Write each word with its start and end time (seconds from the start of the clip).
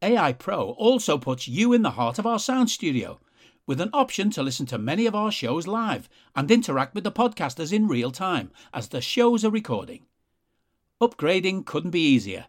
AI 0.00 0.32
Pro 0.32 0.70
also 0.70 1.18
puts 1.18 1.48
you 1.48 1.72
in 1.72 1.82
the 1.82 1.92
heart 1.92 2.18
of 2.18 2.26
our 2.26 2.38
sound 2.38 2.70
studio 2.70 3.18
with 3.66 3.80
an 3.80 3.90
option 3.92 4.30
to 4.30 4.42
listen 4.42 4.64
to 4.64 4.78
many 4.78 5.06
of 5.06 5.14
our 5.14 5.30
shows 5.30 5.66
live 5.66 6.08
and 6.34 6.50
interact 6.50 6.94
with 6.94 7.04
the 7.04 7.12
podcasters 7.12 7.72
in 7.72 7.86
real 7.86 8.10
time 8.10 8.50
as 8.72 8.88
the 8.88 9.00
shows 9.00 9.44
are 9.44 9.50
recording. 9.50 10.06
Upgrading 11.02 11.66
couldn't 11.66 11.90
be 11.90 12.00
easier. 12.00 12.46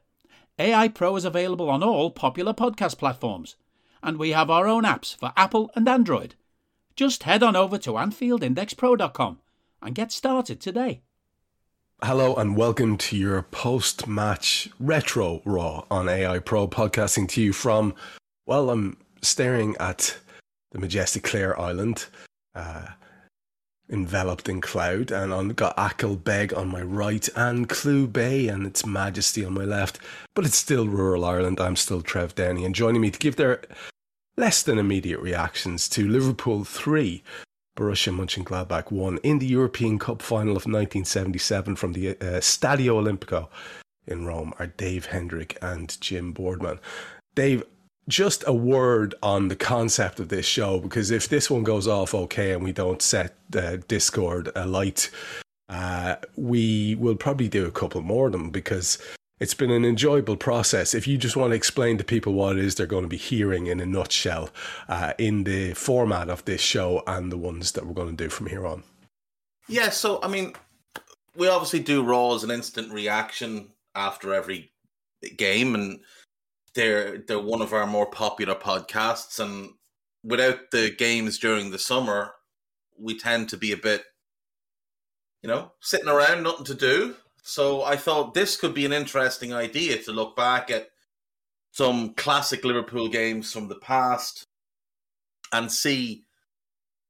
AI 0.58 0.88
Pro 0.88 1.16
is 1.16 1.26
available 1.26 1.70
on 1.70 1.84
all 1.84 2.12
popular 2.12 2.54
podcast 2.54 2.98
platforms, 2.98 3.56
and 4.02 4.18
we 4.18 4.30
have 4.30 4.50
our 4.50 4.68
own 4.68 4.84
apps 4.84 5.16
for 5.16 5.34
Apple 5.36 5.72
and 5.76 5.88
Android. 5.90 6.36
Just 6.96 7.24
head 7.24 7.44
on 7.44 7.56
over 7.56 7.78
to 7.80 7.92
AnfieldIndexPro.com 7.92 9.40
and 9.82 9.96
get 9.96 10.12
started 10.12 10.62
today. 10.62 11.02
Hello 12.02 12.34
and 12.36 12.56
welcome 12.56 12.98
to 12.98 13.18
your 13.18 13.42
post 13.42 14.08
match 14.08 14.70
retro 14.80 15.42
raw 15.44 15.84
on 15.92 16.08
AI 16.08 16.40
Pro, 16.40 16.66
podcasting 16.66 17.28
to 17.28 17.42
you 17.42 17.52
from, 17.52 17.94
well, 18.46 18.70
I'm 18.70 18.96
staring 19.22 19.76
at 19.82 20.18
the 20.72 20.80
majestic 20.80 21.24
Clare 21.24 21.60
Island, 21.60 22.06
uh, 22.56 22.86
enveloped 23.90 24.48
in 24.48 24.62
cloud, 24.62 25.12
and 25.12 25.34
I've 25.34 25.58
got 25.58 25.74
Achill 25.78 26.16
Beg 26.16 26.54
on 26.54 26.70
my 26.70 26.82
right 26.82 27.28
and 27.36 27.68
Clew 27.68 28.08
Bay 28.08 28.48
and 28.48 28.66
its 28.66 28.86
majesty 28.86 29.44
on 29.44 29.54
my 29.54 29.66
left. 29.66 30.00
But 30.36 30.46
it's 30.46 30.56
still 30.56 30.88
rural 30.88 31.26
Ireland. 31.26 31.60
I'm 31.60 31.76
still 31.76 32.02
Trev 32.02 32.34
Downey, 32.34 32.64
and 32.64 32.74
joining 32.74 33.02
me 33.02 33.12
to 33.12 33.20
give 33.20 33.36
their 33.36 33.62
less 34.38 34.64
than 34.64 34.80
immediate 34.80 35.20
reactions 35.20 35.90
to 35.90 36.08
Liverpool 36.08 36.64
3, 36.64 37.22
Borussia 37.80 38.14
Mönchengladbach 38.14 38.92
won 38.92 39.20
in 39.24 39.40
the 39.40 39.48
European 39.48 39.98
Cup 39.98 40.22
final 40.22 40.52
of 40.52 40.66
1977 40.66 41.78
from 41.78 41.94
the 41.94 42.10
uh, 42.10 42.42
Stadio 42.42 43.02
Olimpico 43.02 43.48
in 44.06 44.26
Rome 44.26 44.54
are 44.60 44.68
Dave 44.68 45.06
Hendrick 45.06 45.58
and 45.62 46.00
Jim 46.02 46.34
Boardman. 46.34 46.80
Dave, 47.36 47.64
just 48.10 48.44
a 48.46 48.54
word 48.54 49.16
on 49.24 49.48
the 49.48 49.56
concept 49.56 50.20
of 50.20 50.28
this 50.28 50.46
show 50.46 50.80
because 50.80 51.10
if 51.10 51.30
this 51.30 51.50
one 51.50 51.64
goes 51.64 51.88
off 51.88 52.14
okay 52.14 52.52
and 52.52 52.64
we 52.64 52.74
don't 52.74 53.02
set 53.02 53.38
uh, 53.56 53.78
Discord 53.88 54.52
alight, 54.56 55.10
uh, 55.70 56.16
we 56.36 56.96
will 56.96 57.16
probably 57.16 57.48
do 57.48 57.66
a 57.66 57.72
couple 57.72 58.02
more 58.02 58.26
of 58.26 58.34
them 58.34 58.50
because 58.50 58.98
it's 59.40 59.54
been 59.54 59.72
an 59.72 59.86
enjoyable 59.86 60.38
process. 60.38 60.94
If 60.94 61.08
you 61.08 61.18
just 61.18 61.36
want 61.36 61.52
to 61.52 61.56
explain 61.56 61.98
to 61.98 62.04
people 62.04 62.34
what 62.34 62.58
it 62.58 62.64
is 62.64 62.76
they're 62.76 62.86
going 62.86 63.04
to 63.04 63.10
be 63.10 63.18
hearing 63.18 63.68
in 63.68 63.80
a 63.80 63.86
nutshell 63.86 64.50
uh, 64.88 65.14
in 65.18 65.44
the 65.46 65.74
format 65.74 66.30
of 66.30 66.46
this 66.46 66.62
show 66.62 67.04
and 67.08 67.32
the 67.32 67.38
ones 67.38 67.72
that 67.74 67.86
we're 67.86 67.94
going 67.94 68.16
to 68.16 68.24
do 68.24 68.30
from 68.30 68.48
here 68.48 68.68
on. 68.68 68.84
Yeah, 69.68 69.90
so 69.90 70.20
I 70.22 70.28
mean, 70.28 70.54
we 71.36 71.48
obviously 71.48 71.80
do 71.80 72.04
Raw 72.04 72.34
as 72.36 72.44
an 72.44 72.52
instant 72.52 72.92
reaction 72.92 73.70
after 73.96 74.34
every 74.34 74.72
game, 75.38 75.76
and 75.76 76.00
they're 76.74 77.20
they're 77.20 77.40
one 77.40 77.62
of 77.62 77.74
our 77.74 77.88
more 77.88 78.08
popular 78.08 78.56
podcasts. 78.56 79.40
And 79.40 79.72
without 80.24 80.72
the 80.72 80.90
games 80.90 81.38
during 81.38 81.72
the 81.72 81.80
summer, 81.80 82.34
we 82.98 83.18
tend 83.18 83.50
to 83.50 83.58
be 83.58 83.72
a 83.72 83.78
bit, 83.78 84.04
you 85.44 85.50
know, 85.50 85.72
sitting 85.82 86.10
around, 86.10 86.44
nothing 86.44 86.66
to 86.66 86.76
do. 86.76 87.16
So 87.50 87.82
I 87.82 87.96
thought 87.96 88.36
this 88.36 88.58
could 88.58 88.76
be 88.76 88.86
an 88.86 88.94
interesting 88.94 89.56
idea 89.56 89.98
to 90.04 90.12
look 90.12 90.36
back 90.36 90.70
at 90.70 90.90
some 91.72 92.14
classic 92.14 92.64
Liverpool 92.64 93.08
games 93.08 93.52
from 93.52 93.68
the 93.68 93.80
past 93.80 94.46
and 95.52 95.72
see, 95.72 96.26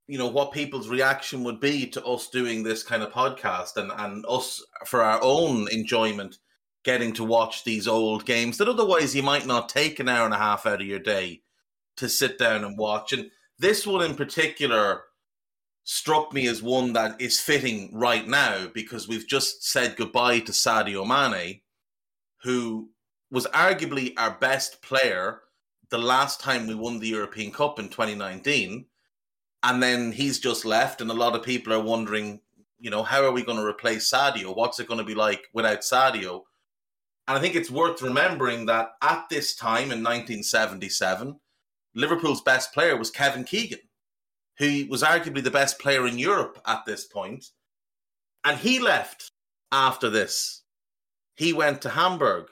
you 0.07 0.17
know, 0.17 0.29
what 0.29 0.53
people's 0.53 0.87
reaction 0.87 1.43
would 1.43 1.59
be 1.59 1.87
to 1.87 2.05
us 2.05 2.29
doing 2.29 2.63
this 2.63 2.83
kind 2.83 3.03
of 3.03 3.11
podcast 3.11 3.75
and, 3.75 3.91
and 3.91 4.25
us 4.29 4.63
for 4.85 5.03
our 5.03 5.19
own 5.21 5.67
enjoyment 5.73 6.37
getting 6.85 7.11
to 7.15 7.25
watch 7.25 7.65
these 7.65 7.85
old 7.85 8.25
games 8.25 8.59
that 8.59 8.69
otherwise 8.69 9.13
you 9.13 9.21
might 9.21 9.45
not 9.45 9.67
take 9.67 9.99
an 9.99 10.07
hour 10.07 10.23
and 10.23 10.33
a 10.33 10.37
half 10.37 10.65
out 10.65 10.79
of 10.79 10.87
your 10.87 10.99
day 10.99 11.41
to 11.97 12.07
sit 12.07 12.37
down 12.39 12.63
and 12.63 12.77
watch. 12.77 13.11
And 13.11 13.29
this 13.57 13.85
one 13.85 14.05
in 14.05 14.15
particular 14.15 15.03
struck 15.91 16.31
me 16.31 16.45
as 16.47 16.61
one 16.61 16.93
that 16.93 17.19
is 17.19 17.39
fitting 17.39 17.89
right 17.91 18.27
now 18.27 18.67
because 18.75 19.07
we've 19.07 19.27
just 19.27 19.67
said 19.67 19.95
goodbye 19.97 20.37
to 20.37 20.51
Sadio 20.51 21.03
Mane, 21.03 21.61
who 22.43 22.91
was 23.31 23.47
arguably 23.47 24.13
our 24.15 24.37
best 24.39 24.83
player 24.83 25.41
the 25.89 25.97
last 25.97 26.39
time 26.39 26.67
we 26.67 26.75
won 26.75 26.99
the 26.99 27.07
European 27.07 27.51
Cup 27.51 27.79
in 27.79 27.89
2019. 27.89 28.85
And 29.63 29.81
then 29.81 30.11
he's 30.11 30.37
just 30.37 30.63
left, 30.63 31.01
and 31.01 31.09
a 31.09 31.15
lot 31.15 31.35
of 31.35 31.41
people 31.41 31.73
are 31.73 31.81
wondering, 31.81 32.39
you 32.77 32.91
know, 32.91 33.01
how 33.01 33.23
are 33.23 33.31
we 33.31 33.41
going 33.41 33.57
to 33.57 33.65
replace 33.65 34.11
Sadio? 34.11 34.55
What's 34.55 34.79
it 34.79 34.87
going 34.87 34.99
to 34.99 35.03
be 35.03 35.15
like 35.15 35.47
without 35.53 35.79
Sadio? 35.79 36.43
And 37.27 37.35
I 37.35 37.41
think 37.41 37.55
it's 37.55 37.71
worth 37.71 38.03
remembering 38.03 38.67
that 38.67 38.91
at 39.01 39.27
this 39.31 39.55
time 39.55 39.91
in 39.91 40.03
1977, 40.03 41.39
Liverpool's 41.95 42.41
best 42.41 42.73
player 42.75 42.95
was 42.95 43.09
Kevin 43.09 43.43
Keegan 43.43 43.79
who 44.59 44.85
was 44.89 45.01
arguably 45.01 45.43
the 45.43 45.49
best 45.49 45.79
player 45.79 46.05
in 46.05 46.19
Europe 46.19 46.61
at 46.67 46.85
this 46.85 47.05
point, 47.05 47.45
and 48.45 48.59
he 48.59 48.79
left 48.79 49.31
after 49.71 50.09
this. 50.09 50.63
He 51.35 51.53
went 51.53 51.81
to 51.81 51.89
Hamburg, 51.89 52.47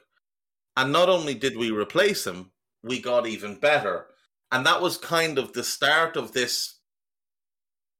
and 0.75 0.91
not 0.91 1.09
only 1.09 1.33
did 1.33 1.57
we 1.57 1.69
replace 1.69 2.25
him, 2.25 2.51
we 2.81 3.01
got 3.01 3.27
even 3.27 3.59
better. 3.59 4.07
And 4.51 4.65
that 4.65 4.81
was 4.81 4.97
kind 4.97 5.37
of 5.37 5.51
the 5.51 5.63
start 5.63 6.15
of 6.15 6.31
this 6.31 6.79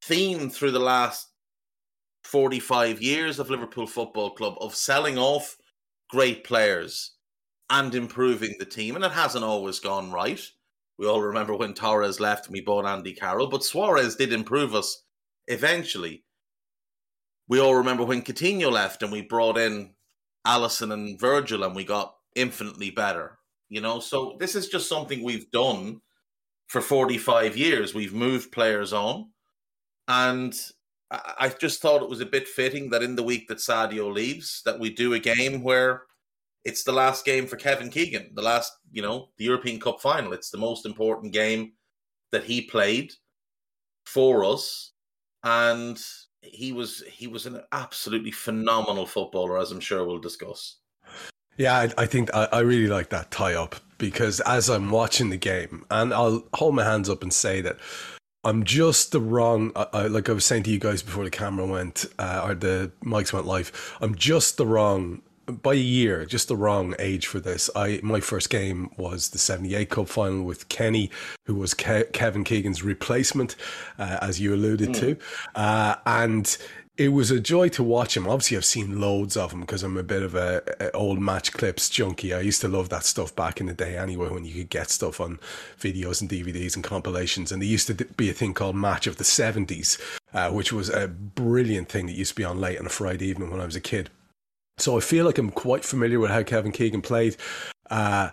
theme 0.02 0.50
through 0.50 0.72
the 0.72 0.80
last 0.80 1.28
45 2.24 3.02
years 3.02 3.40
of 3.40 3.50
Liverpool 3.50 3.88
Football 3.88 4.32
Club 4.32 4.56
of 4.62 4.76
selling 4.76 5.18
off 5.18 5.58
great 6.10 6.46
players 6.46 7.16
and 7.70 7.94
improving 7.94 8.56
the 8.60 8.66
team. 8.66 8.96
And 8.96 9.04
it 9.04 9.12
hasn't 9.12 9.44
always 9.44 9.80
gone 9.80 10.12
right. 10.12 10.42
We 10.98 11.08
all 11.08 11.22
remember 11.22 11.56
when 11.56 11.74
Torres 11.74 12.20
left 12.20 12.48
and 12.48 12.54
we 12.54 12.62
bought 12.62 12.86
Andy 12.86 13.14
Carroll, 13.14 13.48
but 13.48 13.64
Suarez 13.64 14.16
did 14.16 14.34
improve 14.34 14.74
us 14.74 15.04
eventually. 15.48 16.24
We 17.48 17.60
all 17.60 17.76
remember 17.76 18.04
when 18.04 18.24
Coutinho 18.24 18.72
left 18.72 19.04
and 19.04 19.12
we 19.12 19.22
brought 19.22 19.58
in 19.58 19.94
Alisson 20.46 20.92
and 20.92 21.20
Virgil 21.20 21.64
and 21.64 21.76
we 21.76 21.84
got 21.84 22.16
infinitely 22.36 22.90
better. 22.90 23.38
You 23.70 23.82
know, 23.82 24.00
so 24.00 24.38
this 24.40 24.56
is 24.56 24.70
just 24.70 24.90
something 24.90 25.24
we've 25.24 25.52
done 25.52 26.02
for 26.68 26.82
45 26.82 27.56
years. 27.56 27.94
We've 27.94 28.14
moved 28.14 28.52
players 28.52 28.92
on. 28.92 29.32
And 30.08 30.58
I 31.12 31.54
just 31.60 31.82
thought 31.82 32.02
it 32.02 32.10
was 32.10 32.22
a 32.22 32.26
bit 32.26 32.48
fitting 32.48 32.90
that 32.90 33.04
in 33.04 33.16
the 33.16 33.24
week 33.24 33.48
that 33.48 33.60
Sadio 33.60 34.12
leaves, 34.12 34.62
that 34.66 34.80
we 34.80 34.90
do 34.90 35.14
a 35.14 35.20
game 35.20 35.64
where 35.64 36.04
it's 36.66 36.84
the 36.84 36.92
last 36.92 37.26
game 37.26 37.48
for 37.48 37.56
Kevin 37.56 37.90
Keegan, 37.90 38.32
the 38.34 38.42
last, 38.42 38.74
you 38.92 39.02
know, 39.02 39.30
the 39.38 39.46
European 39.46 39.80
Cup 39.80 40.02
final. 40.02 40.34
It's 40.34 40.50
the 40.50 40.58
most 40.58 40.86
important 40.86 41.34
game 41.34 41.74
that 42.32 42.44
he 42.44 42.62
played 42.62 43.14
for 44.06 44.44
us. 44.44 44.92
And 45.44 46.02
he 46.42 46.72
was 46.72 47.04
he 47.10 47.28
was 47.28 47.46
an 47.46 47.62
absolutely 47.72 48.32
phenomenal 48.32 49.06
footballer, 49.06 49.58
as 49.58 49.72
I'm 49.72 49.80
sure 49.80 50.06
we'll 50.06 50.20
discuss. 50.20 50.78
Yeah, 51.58 51.76
I, 51.78 51.90
I 51.98 52.06
think 52.06 52.34
I, 52.34 52.48
I 52.52 52.60
really 52.60 52.88
like 52.88 53.10
that 53.10 53.32
tie 53.32 53.54
up 53.54 53.76
because 53.98 54.40
as 54.42 54.70
I'm 54.70 54.92
watching 54.92 55.30
the 55.30 55.38
game, 55.38 55.86
and 55.90 56.14
I'll 56.14 56.48
hold 56.54 56.76
my 56.76 56.84
hands 56.84 57.10
up 57.10 57.24
and 57.24 57.34
say 57.34 57.62
that 57.62 57.78
I'm 58.44 58.64
just 58.64 59.12
the 59.12 59.22
wrong. 59.22 59.72
I, 59.76 60.08
like 60.08 60.30
I 60.30 60.34
was 60.34 60.46
saying 60.46 60.64
to 60.64 60.70
you 60.70 60.80
guys 60.80 61.02
before 61.02 61.24
the 61.24 61.30
camera 61.30 61.66
went 61.66 62.06
uh, 62.20 62.44
or 62.46 62.56
the 62.56 62.92
mics 63.04 63.34
went 63.34 63.46
live. 63.46 63.98
I'm 64.02 64.16
just 64.16 64.58
the 64.58 64.66
wrong 64.66 65.22
by 65.48 65.74
a 65.74 65.78
year, 65.78 66.26
just 66.26 66.50
the 66.50 66.56
wrong 66.56 66.94
age 67.00 67.28
for 67.28 67.40
this. 67.40 67.70
I 67.76 68.00
my 68.04 68.20
first 68.20 68.50
game 68.50 68.92
was 68.98 69.30
the 69.30 69.38
'78 69.38 69.90
Cup 69.90 70.10
final 70.10 70.44
with 70.44 70.70
Kenny, 70.70 71.10
who 71.46 71.56
was 71.56 71.74
Ke- 71.74 72.12
Kevin 72.14 72.44
Keegan's 72.44 72.84
replacement, 72.84 73.56
uh, 73.98 74.18
as 74.22 74.40
you 74.40 74.54
alluded 74.54 74.90
mm. 74.90 75.00
to, 75.00 75.18
uh, 75.56 75.96
and 76.06 76.58
it 76.98 77.10
was 77.10 77.30
a 77.30 77.40
joy 77.40 77.70
to 77.70 77.84
watch 77.84 78.18
him. 78.18 78.28
Obviously, 78.28 78.58
I've 78.58 78.66
seen 78.66 79.00
loads 79.00 79.38
of 79.38 79.54
him 79.54 79.62
because 79.62 79.84
I'm 79.84 79.98
a 79.98 80.04
bit 80.04 80.24
of 80.24 80.34
a, 80.34 80.64
a, 80.80 80.92
old 80.92 81.20
match 81.20 81.54
clips 81.54 81.90
junkie. 81.90 82.34
I 82.34 82.40
used 82.42 82.62
to 82.62 82.68
love 82.68 82.90
that 82.90 83.04
stuff 83.04 83.36
back 83.36 83.62
in 83.62 83.68
the 83.68 83.74
day, 83.74 83.98
anyway, 83.98 84.30
when 84.30 84.46
you 84.46 84.54
could 84.54 84.70
get 84.70 84.90
stuff 84.90 85.22
on 85.22 85.40
videos 85.80 86.22
and 86.22 86.30
DVDs 86.30 86.76
and 86.76 86.84
compilations. 86.84 87.52
And 87.52 87.62
there 87.62 87.70
used 87.70 87.88
to 87.88 87.94
be 87.94 88.30
a 88.30 88.34
thing 88.34 88.54
called 88.54 88.76
Match 88.76 89.06
of 89.06 89.18
the 89.18 89.24
'70s, 89.24 90.00
uh, 90.34 90.50
which 90.52 90.74
was 90.74 90.90
a 90.90 91.08
brilliant 91.08 91.88
thing 91.88 92.08
that 92.08 92.14
used 92.14 92.32
to 92.32 92.36
be 92.36 92.44
on 92.44 92.60
late 92.60 92.80
on 92.80 92.86
a 92.86 92.90
Friday 92.90 93.28
evening 93.28 93.52
when 93.52 93.62
I 93.62 93.66
was 93.66 93.76
a 93.76 93.82
kid. 93.82 94.10
So 94.78 94.98
I 94.98 95.00
feel 95.00 95.26
like 95.26 95.38
I'm 95.38 95.50
quite 95.50 95.84
familiar 95.84 96.20
with 96.20 96.32
how 96.32 96.44
Kevin 96.44 96.72
Keegan 96.72 97.02
played. 97.02 97.36
Uh, 97.90 98.30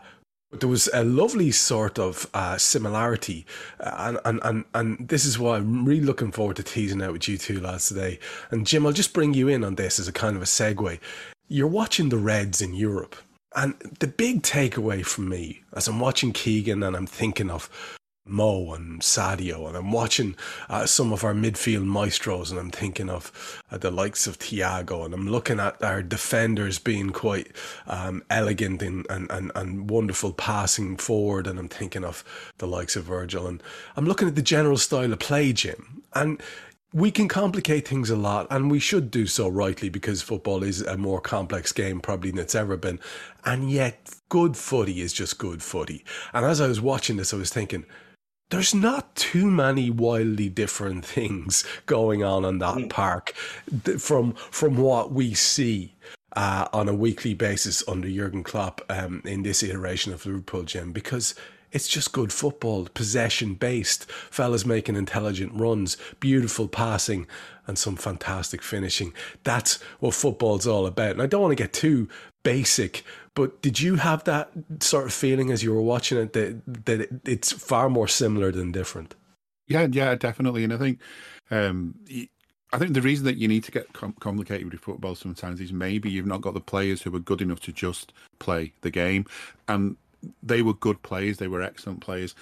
there 0.52 0.68
was 0.68 0.88
a 0.92 1.02
lovely 1.04 1.50
sort 1.50 1.98
of 1.98 2.28
uh, 2.34 2.56
similarity, 2.58 3.44
uh, 3.80 3.94
and, 3.98 4.20
and 4.24 4.40
and 4.44 4.64
and 4.74 5.08
this 5.08 5.24
is 5.24 5.38
why 5.38 5.56
I'm 5.56 5.84
really 5.84 6.04
looking 6.04 6.30
forward 6.30 6.56
to 6.56 6.62
teasing 6.62 7.02
out 7.02 7.12
with 7.12 7.28
you 7.28 7.38
two 7.38 7.60
lads 7.60 7.88
today. 7.88 8.18
And 8.50 8.66
Jim, 8.66 8.86
I'll 8.86 8.92
just 8.92 9.12
bring 9.12 9.34
you 9.34 9.48
in 9.48 9.64
on 9.64 9.74
this 9.74 9.98
as 9.98 10.06
a 10.06 10.12
kind 10.12 10.36
of 10.36 10.42
a 10.42 10.46
segue. 10.46 11.00
You're 11.48 11.66
watching 11.66 12.08
the 12.08 12.18
Reds 12.18 12.62
in 12.62 12.74
Europe, 12.74 13.16
and 13.56 13.74
the 14.00 14.06
big 14.06 14.42
takeaway 14.42 15.04
from 15.04 15.28
me 15.28 15.62
as 15.74 15.88
I'm 15.88 16.00
watching 16.00 16.32
Keegan 16.32 16.82
and 16.82 16.96
I'm 16.96 17.06
thinking 17.06 17.50
of 17.50 17.68
Mo 18.26 18.72
and 18.72 19.02
Sadio, 19.02 19.68
and 19.68 19.76
I'm 19.76 19.92
watching 19.92 20.34
uh, 20.70 20.86
some 20.86 21.12
of 21.12 21.24
our 21.24 21.34
midfield 21.34 21.84
maestros, 21.84 22.50
and 22.50 22.58
I'm 22.58 22.70
thinking 22.70 23.10
of 23.10 23.62
uh, 23.70 23.76
the 23.76 23.90
likes 23.90 24.26
of 24.26 24.38
Thiago, 24.38 25.04
and 25.04 25.12
I'm 25.12 25.28
looking 25.28 25.60
at 25.60 25.82
our 25.82 26.02
defenders 26.02 26.78
being 26.78 27.10
quite 27.10 27.48
um, 27.86 28.22
elegant 28.30 28.80
and, 28.80 29.06
and, 29.10 29.30
and, 29.30 29.52
and 29.54 29.90
wonderful 29.90 30.32
passing 30.32 30.96
forward, 30.96 31.46
and 31.46 31.58
I'm 31.58 31.68
thinking 31.68 32.02
of 32.02 32.24
the 32.58 32.66
likes 32.66 32.96
of 32.96 33.04
Virgil, 33.04 33.46
and 33.46 33.62
I'm 33.94 34.06
looking 34.06 34.26
at 34.26 34.36
the 34.36 34.42
general 34.42 34.78
style 34.78 35.12
of 35.12 35.18
play, 35.18 35.52
Jim, 35.52 36.02
and 36.14 36.42
we 36.94 37.10
can 37.10 37.28
complicate 37.28 37.86
things 37.86 38.08
a 38.08 38.16
lot, 38.16 38.46
and 38.50 38.70
we 38.70 38.78
should 38.78 39.10
do 39.10 39.26
so 39.26 39.48
rightly 39.48 39.88
because 39.88 40.22
football 40.22 40.62
is 40.62 40.80
a 40.80 40.96
more 40.96 41.20
complex 41.20 41.72
game 41.72 42.00
probably 42.00 42.30
than 42.30 42.38
it's 42.38 42.54
ever 42.54 42.76
been. 42.76 43.00
And 43.44 43.68
yet, 43.68 44.14
good 44.28 44.56
footy 44.56 45.00
is 45.00 45.12
just 45.12 45.36
good 45.36 45.60
footy. 45.60 46.04
And 46.32 46.46
as 46.46 46.60
I 46.60 46.68
was 46.68 46.80
watching 46.80 47.16
this, 47.16 47.34
I 47.34 47.36
was 47.36 47.50
thinking, 47.50 47.84
there's 48.54 48.74
not 48.74 49.16
too 49.16 49.50
many 49.50 49.90
wildly 49.90 50.48
different 50.48 51.04
things 51.16 51.64
going 51.86 52.22
on 52.22 52.44
in 52.44 52.58
that 52.58 52.76
mm. 52.76 52.88
park 52.90 53.30
from 53.98 54.32
from 54.34 54.76
what 54.76 55.12
we 55.12 55.34
see 55.34 55.92
uh, 56.36 56.68
on 56.72 56.88
a 56.88 56.94
weekly 56.94 57.34
basis 57.34 57.82
under 57.88 58.08
Jurgen 58.08 58.44
Klopp 58.44 58.80
um, 58.88 59.22
in 59.24 59.42
this 59.42 59.62
iteration 59.62 60.12
of 60.12 60.24
Liverpool, 60.24 60.62
Jim, 60.64 60.92
because 60.92 61.34
it's 61.72 61.88
just 61.88 62.12
good 62.12 62.32
football, 62.32 62.86
possession 62.94 63.54
based, 63.54 64.08
fellas 64.10 64.64
making 64.64 64.94
intelligent 64.94 65.52
runs, 65.54 65.96
beautiful 66.20 66.68
passing, 66.68 67.26
and 67.66 67.76
some 67.76 67.96
fantastic 67.96 68.62
finishing. 68.62 69.12
That's 69.42 69.82
what 69.98 70.14
football's 70.14 70.66
all 70.66 70.86
about. 70.86 71.12
And 71.12 71.22
I 71.22 71.26
don't 71.26 71.42
want 71.42 71.50
to 71.50 71.62
get 71.62 71.72
too 71.72 72.08
basic, 72.44 73.04
but 73.34 73.60
did 73.60 73.80
you 73.80 73.96
have 73.96 74.22
that 74.24 74.50
sort 74.78 75.06
of 75.06 75.12
feeling 75.12 75.50
as 75.50 75.64
you 75.64 75.74
were 75.74 75.82
watching 75.82 76.18
it 76.18 76.32
that 76.34 76.62
that 76.84 77.20
it's 77.24 77.50
far 77.50 77.90
more 77.90 78.06
similar 78.06 78.52
than 78.52 78.70
different? 78.70 79.16
Yeah, 79.66 79.88
yeah, 79.90 80.14
definitely. 80.14 80.62
And 80.62 80.72
I 80.72 80.76
think, 80.76 81.00
um, 81.50 81.94
I 82.72 82.78
think 82.78 82.92
the 82.92 83.02
reason 83.02 83.24
that 83.24 83.38
you 83.38 83.48
need 83.48 83.64
to 83.64 83.72
get 83.72 83.92
com- 83.92 84.14
complicated 84.20 84.70
with 84.70 84.80
football 84.80 85.14
sometimes 85.14 85.60
is 85.60 85.72
maybe 85.72 86.10
you've 86.10 86.26
not 86.26 86.42
got 86.42 86.54
the 86.54 86.60
players 86.60 87.02
who 87.02 87.14
are 87.16 87.20
good 87.20 87.42
enough 87.42 87.60
to 87.60 87.72
just 87.72 88.12
play 88.38 88.72
the 88.82 88.90
game, 88.90 89.26
and 89.66 89.96
they 90.42 90.62
were 90.62 90.74
good 90.74 91.02
players. 91.02 91.38
They 91.38 91.48
were 91.48 91.62
excellent 91.62 92.00
players. 92.00 92.34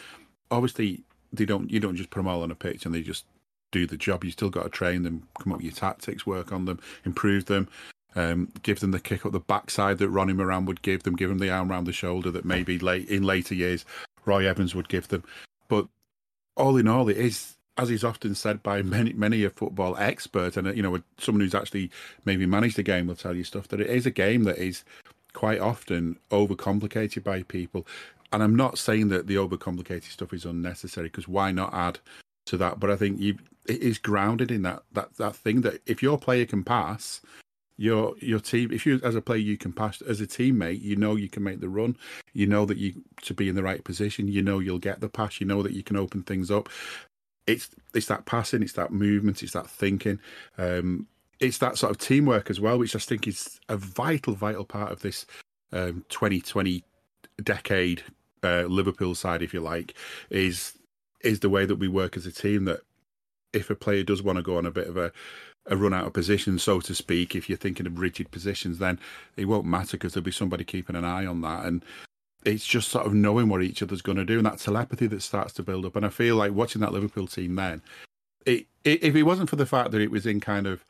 Obviously, 0.50 1.02
they 1.32 1.46
don't. 1.46 1.70
You 1.70 1.80
don't 1.80 1.96
just 1.96 2.10
put 2.10 2.18
them 2.18 2.28
all 2.28 2.42
on 2.42 2.50
a 2.50 2.56
pitch 2.56 2.84
and 2.84 2.94
they 2.94 3.02
just 3.02 3.24
do 3.70 3.86
the 3.86 3.96
job. 3.96 4.24
You 4.24 4.30
still 4.30 4.50
got 4.50 4.64
to 4.64 4.68
train 4.68 5.02
them, 5.02 5.26
come 5.40 5.52
up 5.52 5.58
with 5.58 5.64
your 5.64 5.72
tactics, 5.72 6.26
work 6.26 6.52
on 6.52 6.66
them, 6.66 6.78
improve 7.06 7.46
them 7.46 7.68
um, 8.14 8.52
give 8.62 8.80
them 8.80 8.90
the 8.90 9.00
kick 9.00 9.24
up 9.24 9.32
the 9.32 9.40
backside 9.40 9.98
that 9.98 10.08
Ronnie 10.08 10.32
Moran 10.32 10.66
would 10.66 10.82
give 10.82 11.02
them, 11.02 11.16
give 11.16 11.28
them 11.28 11.38
the 11.38 11.50
arm 11.50 11.70
around 11.70 11.84
the 11.84 11.92
shoulder 11.92 12.30
that 12.30 12.44
maybe 12.44 12.78
late 12.78 13.08
in 13.08 13.22
later 13.22 13.54
years 13.54 13.84
Roy 14.24 14.46
Evans 14.46 14.74
would 14.74 14.88
give 14.88 15.08
them. 15.08 15.24
But 15.68 15.86
all 16.56 16.76
in 16.76 16.88
all, 16.88 17.08
it 17.08 17.16
is 17.16 17.56
as 17.78 17.90
is 17.90 18.04
often 18.04 18.34
said 18.34 18.62
by 18.62 18.82
many 18.82 19.12
many 19.14 19.44
a 19.44 19.50
football 19.50 19.96
expert 19.96 20.58
and 20.58 20.76
you 20.76 20.82
know 20.82 21.00
someone 21.18 21.40
who's 21.40 21.54
actually 21.54 21.90
maybe 22.26 22.44
managed 22.44 22.76
the 22.76 22.82
game 22.82 23.06
will 23.06 23.16
tell 23.16 23.34
you 23.34 23.44
stuff 23.44 23.66
that 23.68 23.80
it 23.80 23.88
is 23.88 24.04
a 24.04 24.10
game 24.10 24.44
that 24.44 24.58
is 24.58 24.84
quite 25.32 25.60
often 25.60 26.18
overcomplicated 26.30 27.24
by 27.24 27.42
people. 27.44 27.86
And 28.32 28.42
I'm 28.42 28.56
not 28.56 28.78
saying 28.78 29.08
that 29.08 29.26
the 29.26 29.36
overcomplicated 29.36 30.10
stuff 30.10 30.32
is 30.32 30.44
unnecessary 30.44 31.08
because 31.08 31.28
why 31.28 31.52
not 31.52 31.72
add 31.74 31.98
to 32.46 32.56
that? 32.58 32.80
But 32.80 32.90
I 32.90 32.96
think 32.96 33.20
you 33.20 33.38
it 33.66 33.80
is 33.80 33.98
grounded 33.98 34.50
in 34.50 34.62
that 34.62 34.82
that 34.92 35.16
that 35.16 35.36
thing 35.36 35.62
that 35.62 35.80
if 35.86 36.02
your 36.02 36.18
player 36.18 36.46
can 36.46 36.64
pass 36.64 37.20
your 37.82 38.14
your 38.20 38.38
team 38.38 38.70
if 38.70 38.86
you 38.86 39.00
as 39.02 39.16
a 39.16 39.20
player 39.20 39.40
you 39.40 39.58
can 39.58 39.72
pass 39.72 40.00
as 40.02 40.20
a 40.20 40.26
teammate 40.26 40.80
you 40.80 40.94
know 40.94 41.16
you 41.16 41.28
can 41.28 41.42
make 41.42 41.60
the 41.60 41.68
run. 41.68 41.96
You 42.32 42.46
know 42.46 42.64
that 42.66 42.78
you 42.78 43.02
to 43.22 43.34
be 43.34 43.48
in 43.48 43.56
the 43.56 43.62
right 43.62 43.82
position 43.82 44.28
you 44.28 44.40
know 44.40 44.60
you'll 44.60 44.78
get 44.78 45.00
the 45.00 45.08
pass. 45.08 45.40
You 45.40 45.48
know 45.48 45.62
that 45.62 45.72
you 45.72 45.82
can 45.82 45.96
open 45.96 46.22
things 46.22 46.50
up. 46.50 46.68
It's 47.48 47.70
it's 47.92 48.06
that 48.06 48.24
passing 48.24 48.62
it's 48.62 48.74
that 48.74 48.92
movement 48.92 49.42
it's 49.42 49.52
that 49.52 49.68
thinking. 49.68 50.20
Um, 50.56 51.08
it's 51.40 51.58
that 51.58 51.76
sort 51.76 51.90
of 51.90 51.98
teamwork 51.98 52.50
as 52.50 52.60
well 52.60 52.78
which 52.78 52.94
i 52.94 53.00
think 53.00 53.26
is 53.26 53.58
a 53.68 53.76
vital 53.76 54.32
vital 54.32 54.64
part 54.64 54.92
of 54.92 55.02
this 55.02 55.26
um, 55.72 56.04
2020 56.08 56.84
decade 57.42 58.04
uh, 58.44 58.62
liverpool 58.68 59.16
side 59.16 59.42
if 59.42 59.52
you 59.52 59.60
like 59.60 59.94
is 60.30 60.78
is 61.22 61.40
the 61.40 61.48
way 61.48 61.66
that 61.66 61.76
we 61.76 61.88
work 61.88 62.16
as 62.16 62.26
a 62.26 62.32
team 62.32 62.64
that 62.64 62.82
if 63.52 63.70
a 63.70 63.74
player 63.74 64.04
does 64.04 64.22
want 64.22 64.36
to 64.36 64.42
go 64.42 64.56
on 64.56 64.66
a 64.66 64.70
bit 64.70 64.86
of 64.86 64.96
a 64.96 65.10
a 65.66 65.76
run 65.76 65.94
out 65.94 66.06
of 66.06 66.12
position, 66.12 66.58
so 66.58 66.80
to 66.80 66.94
speak, 66.94 67.34
if 67.34 67.48
you're 67.48 67.58
thinking 67.58 67.86
of 67.86 67.98
rigid 67.98 68.30
positions, 68.30 68.78
then 68.78 68.98
it 69.36 69.44
won't 69.44 69.64
matter 69.64 69.96
because 69.96 70.14
there'll 70.14 70.24
be 70.24 70.32
somebody 70.32 70.64
keeping 70.64 70.96
an 70.96 71.04
eye 71.04 71.26
on 71.26 71.40
that. 71.42 71.64
And 71.64 71.84
it's 72.44 72.66
just 72.66 72.88
sort 72.88 73.06
of 73.06 73.14
knowing 73.14 73.48
what 73.48 73.62
each 73.62 73.82
other's 73.82 74.02
going 74.02 74.18
to 74.18 74.24
do 74.24 74.38
and 74.38 74.46
that 74.46 74.58
telepathy 74.58 75.06
that 75.06 75.22
starts 75.22 75.52
to 75.54 75.62
build 75.62 75.86
up. 75.86 75.96
And 75.96 76.04
I 76.04 76.08
feel 76.08 76.36
like 76.36 76.52
watching 76.52 76.80
that 76.80 76.92
Liverpool 76.92 77.26
team 77.26 77.54
then, 77.54 77.82
it, 78.44 78.66
it, 78.84 79.02
if 79.04 79.14
it 79.14 79.22
wasn't 79.22 79.48
for 79.48 79.56
the 79.56 79.66
fact 79.66 79.92
that 79.92 80.00
it 80.00 80.10
was 80.10 80.26
in 80.26 80.40
kind 80.40 80.66
of 80.66 80.84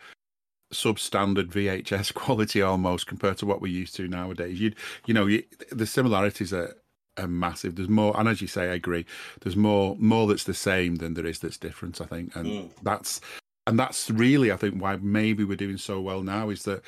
substandard 0.72 1.48
VHS 1.50 2.14
quality 2.14 2.62
almost 2.62 3.06
compared 3.06 3.36
to 3.38 3.46
what 3.46 3.60
we're 3.60 3.72
used 3.72 3.94
to 3.96 4.08
nowadays, 4.08 4.60
you'd 4.60 4.76
you 5.06 5.12
know, 5.12 5.26
you, 5.26 5.42
the 5.70 5.86
similarities 5.86 6.52
are, 6.52 6.75
are 7.18 7.28
massive. 7.28 7.76
There's 7.76 7.90
more, 7.90 8.18
and 8.18 8.26
as 8.26 8.40
you 8.40 8.48
say, 8.48 8.70
I 8.70 8.75
agree. 8.75 9.04
There's 9.42 9.56
more 9.56 9.96
more 9.98 10.26
that's 10.26 10.44
the 10.44 10.54
same 10.54 10.96
than 10.96 11.12
there 11.12 11.26
is 11.26 11.40
that's 11.40 11.58
different. 11.58 12.00
I 12.00 12.06
think, 12.06 12.34
and 12.34 12.46
mm. 12.46 12.70
that's 12.82 13.20
and 13.67 13.79
that's 13.79 14.11
really 14.11 14.53
I 14.53 14.56
think 14.56 14.81
why 14.81 14.97
maybe 14.97 15.44
we're 15.44 15.56
doing 15.56 15.79
so 15.79 16.00
well 16.00 16.23
now 16.23 16.50
is 16.50 16.64
that 16.64 16.82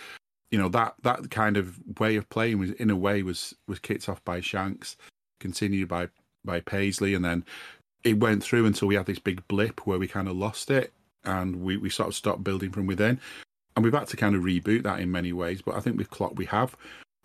you 0.51 0.59
know 0.59 0.69
that 0.71 0.95
that 1.03 1.31
kind 1.31 1.57
of 1.57 1.79
way 1.99 2.17
of 2.17 2.29
playing 2.29 2.59
was 2.59 2.73
in 2.73 2.91
a 2.91 2.97
way 2.97 3.23
was 3.23 3.55
was 3.67 3.79
kicked 3.79 4.09
off 4.09 4.25
by 4.25 4.41
Shanks, 4.41 4.97
continued 5.41 5.89
by 5.89 6.09
by 6.45 6.61
Paisley, 6.61 7.15
and 7.15 7.25
then 7.25 7.45
it 8.05 8.21
went 8.21 8.45
through 8.45 8.67
until 8.67 8.87
we 8.87 8.95
had 8.95 9.07
this 9.07 9.19
big 9.19 9.47
blip 9.49 9.87
where 9.87 9.99
we 9.99 10.07
kind 10.07 10.29
of 10.29 10.37
lost 10.37 10.71
it 10.71 10.93
and 11.25 11.63
we, 11.63 11.77
we 11.79 11.89
sort 11.89 12.09
of 12.09 12.15
stopped 12.15 12.45
building 12.45 12.71
from 12.71 12.87
within. 12.87 13.19
And 13.75 13.85
we've 13.85 13.95
had 13.95 14.09
to 14.09 14.17
kind 14.17 14.37
of 14.37 14.43
reboot 14.43 14.83
that 14.85 15.01
in 15.01 15.11
many 15.11 15.33
ways. 15.33 15.63
But 15.63 15.75
I 15.75 15.81
think 15.81 15.97
with 15.97 16.11
Klopp 16.11 16.37
we 16.37 16.45
have. 16.47 16.77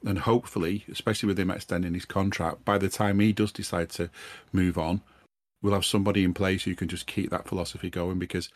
And 0.06 0.20
hopefully, 0.20 0.86
especially 0.90 1.28
with 1.28 1.38
him 1.38 1.52
extending 1.52 1.94
his 1.94 2.06
contract, 2.06 2.64
by 2.64 2.78
the 2.78 2.88
time 2.88 3.20
he 3.20 3.34
does 3.34 3.52
decide 3.52 3.90
to 3.92 4.10
move 4.54 4.78
on, 4.78 5.02
we'll 5.62 5.74
have 5.74 5.86
somebody 5.86 6.24
in 6.24 6.34
place 6.34 6.64
who 6.64 6.74
can 6.74 6.88
just 6.88 7.06
keep 7.06 7.30
that 7.30 7.48
philosophy 7.48 7.90
going 7.90 8.18
because 8.18 8.50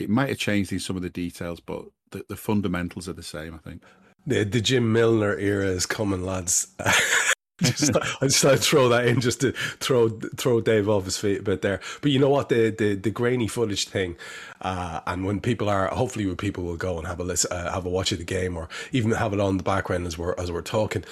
it 0.00 0.10
might 0.10 0.28
have 0.28 0.38
changed 0.38 0.72
in 0.72 0.78
some 0.78 0.96
of 0.96 1.02
the 1.02 1.10
details, 1.10 1.60
but 1.60 1.84
the, 2.10 2.24
the 2.28 2.36
fundamentals 2.36 3.08
are 3.08 3.12
the 3.12 3.22
same, 3.22 3.54
I 3.54 3.58
think. 3.58 3.82
The, 4.26 4.44
the 4.44 4.60
Jim 4.60 4.92
Milner 4.92 5.36
era 5.38 5.66
is 5.66 5.86
coming, 5.86 6.24
lads. 6.24 6.68
just, 7.62 7.96
I 8.20 8.26
just 8.26 8.40
thought 8.40 8.52
I'd 8.52 8.60
throw 8.60 8.88
that 8.90 9.06
in 9.06 9.20
just 9.20 9.40
to 9.40 9.52
throw 9.52 10.08
throw 10.08 10.60
Dave 10.60 10.88
off 10.88 11.04
his 11.04 11.16
feet 11.16 11.40
a 11.40 11.42
bit 11.42 11.62
there. 11.62 11.80
But 12.00 12.10
you 12.10 12.18
know 12.18 12.28
what, 12.28 12.48
the 12.48 12.70
the, 12.70 12.94
the 12.94 13.10
grainy 13.10 13.46
footage 13.46 13.88
thing, 13.88 14.16
uh, 14.60 15.00
and 15.06 15.24
when 15.24 15.40
people 15.40 15.68
are 15.68 15.88
hopefully 15.88 16.26
when 16.26 16.36
people 16.36 16.64
will 16.64 16.76
go 16.76 16.98
and 16.98 17.06
have 17.06 17.20
a 17.20 17.24
listen, 17.24 17.52
uh, 17.52 17.72
have 17.72 17.86
a 17.86 17.90
watch 17.90 18.12
of 18.12 18.18
the 18.18 18.24
game, 18.24 18.56
or 18.56 18.68
even 18.92 19.10
have 19.12 19.32
it 19.32 19.40
on 19.40 19.56
the 19.56 19.62
background 19.62 20.06
as 20.06 20.18
we're 20.18 20.34
as 20.38 20.50
we're 20.52 20.62
talking 20.62 21.04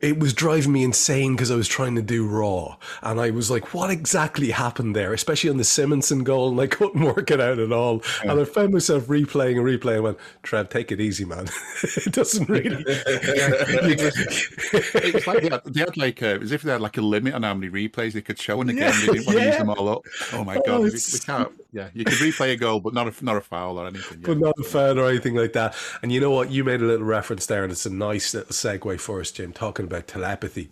it 0.00 0.20
was 0.20 0.32
driving 0.32 0.72
me 0.72 0.84
insane 0.84 1.34
because 1.34 1.50
I 1.50 1.56
was 1.56 1.66
trying 1.66 1.96
to 1.96 2.02
do 2.02 2.24
raw 2.26 2.76
and 3.02 3.20
I 3.20 3.30
was 3.30 3.50
like, 3.50 3.74
what 3.74 3.90
exactly 3.90 4.50
happened 4.50 4.94
there? 4.94 5.12
Especially 5.12 5.50
on 5.50 5.56
the 5.56 5.64
Simonsen 5.64 6.22
goal, 6.22 6.50
and 6.50 6.60
I 6.60 6.68
couldn't 6.68 7.00
work 7.04 7.30
it 7.30 7.40
out 7.40 7.58
at 7.58 7.72
all. 7.72 8.02
Yeah. 8.24 8.32
And 8.32 8.40
I 8.40 8.44
found 8.44 8.72
myself 8.72 9.04
replaying 9.04 9.56
and 9.56 9.66
replaying 9.66 9.96
and 9.96 10.04
went, 10.04 10.18
Trev, 10.42 10.68
take 10.68 10.92
it 10.92 11.00
easy, 11.00 11.24
man. 11.24 11.48
it 11.82 12.12
doesn't 12.12 12.48
really. 12.48 12.84
it 12.86 14.14
was 15.14 15.26
like 15.26 15.42
they 15.42 15.48
had, 15.48 15.64
they 15.64 15.80
had 15.80 15.96
like 15.96 16.22
uh, 16.22 16.26
a, 16.26 16.40
as 16.40 16.52
if 16.52 16.62
they 16.62 16.70
had 16.70 16.80
like 16.80 16.96
a 16.96 17.02
limit 17.02 17.34
on 17.34 17.42
how 17.42 17.54
many 17.54 17.70
replays 17.70 18.12
they 18.12 18.22
could 18.22 18.38
show 18.38 18.60
in 18.60 18.68
the 18.68 18.74
game. 18.74 18.92
They 19.00 19.14
didn't 19.14 19.26
want 19.26 19.38
to 19.38 19.44
use 19.44 19.56
them 19.56 19.70
all 19.70 19.88
up. 19.88 20.02
Oh 20.32 20.44
my 20.44 20.56
oh, 20.56 20.62
god, 20.64 20.80
oh, 20.80 20.82
we, 20.82 20.90
we, 20.90 21.18
can't. 21.24 21.50
Yeah, 21.72 21.88
you 21.92 22.04
could 22.04 22.18
replay 22.18 22.52
a 22.52 22.56
goal, 22.56 22.80
but 22.80 22.94
not 22.94 23.08
a 23.08 23.24
not 23.24 23.36
a 23.36 23.40
foul 23.40 23.78
or 23.78 23.86
anything. 23.86 24.20
Yeah. 24.20 24.26
But 24.26 24.38
not 24.38 24.54
a 24.58 24.62
foul 24.62 24.98
or 24.98 25.08
anything 25.08 25.34
like 25.34 25.52
that. 25.54 25.74
And 26.02 26.12
you 26.12 26.20
know 26.20 26.30
what? 26.30 26.50
You 26.50 26.64
made 26.64 26.80
a 26.80 26.84
little 26.84 27.06
reference 27.06 27.46
there, 27.46 27.62
and 27.62 27.72
it's 27.72 27.86
a 27.86 27.92
nice 27.92 28.32
little 28.32 28.50
segue 28.50 29.00
for 29.00 29.20
us, 29.20 29.30
Jim, 29.30 29.52
talking 29.52 29.87
about 29.88 30.06
telepathy. 30.06 30.70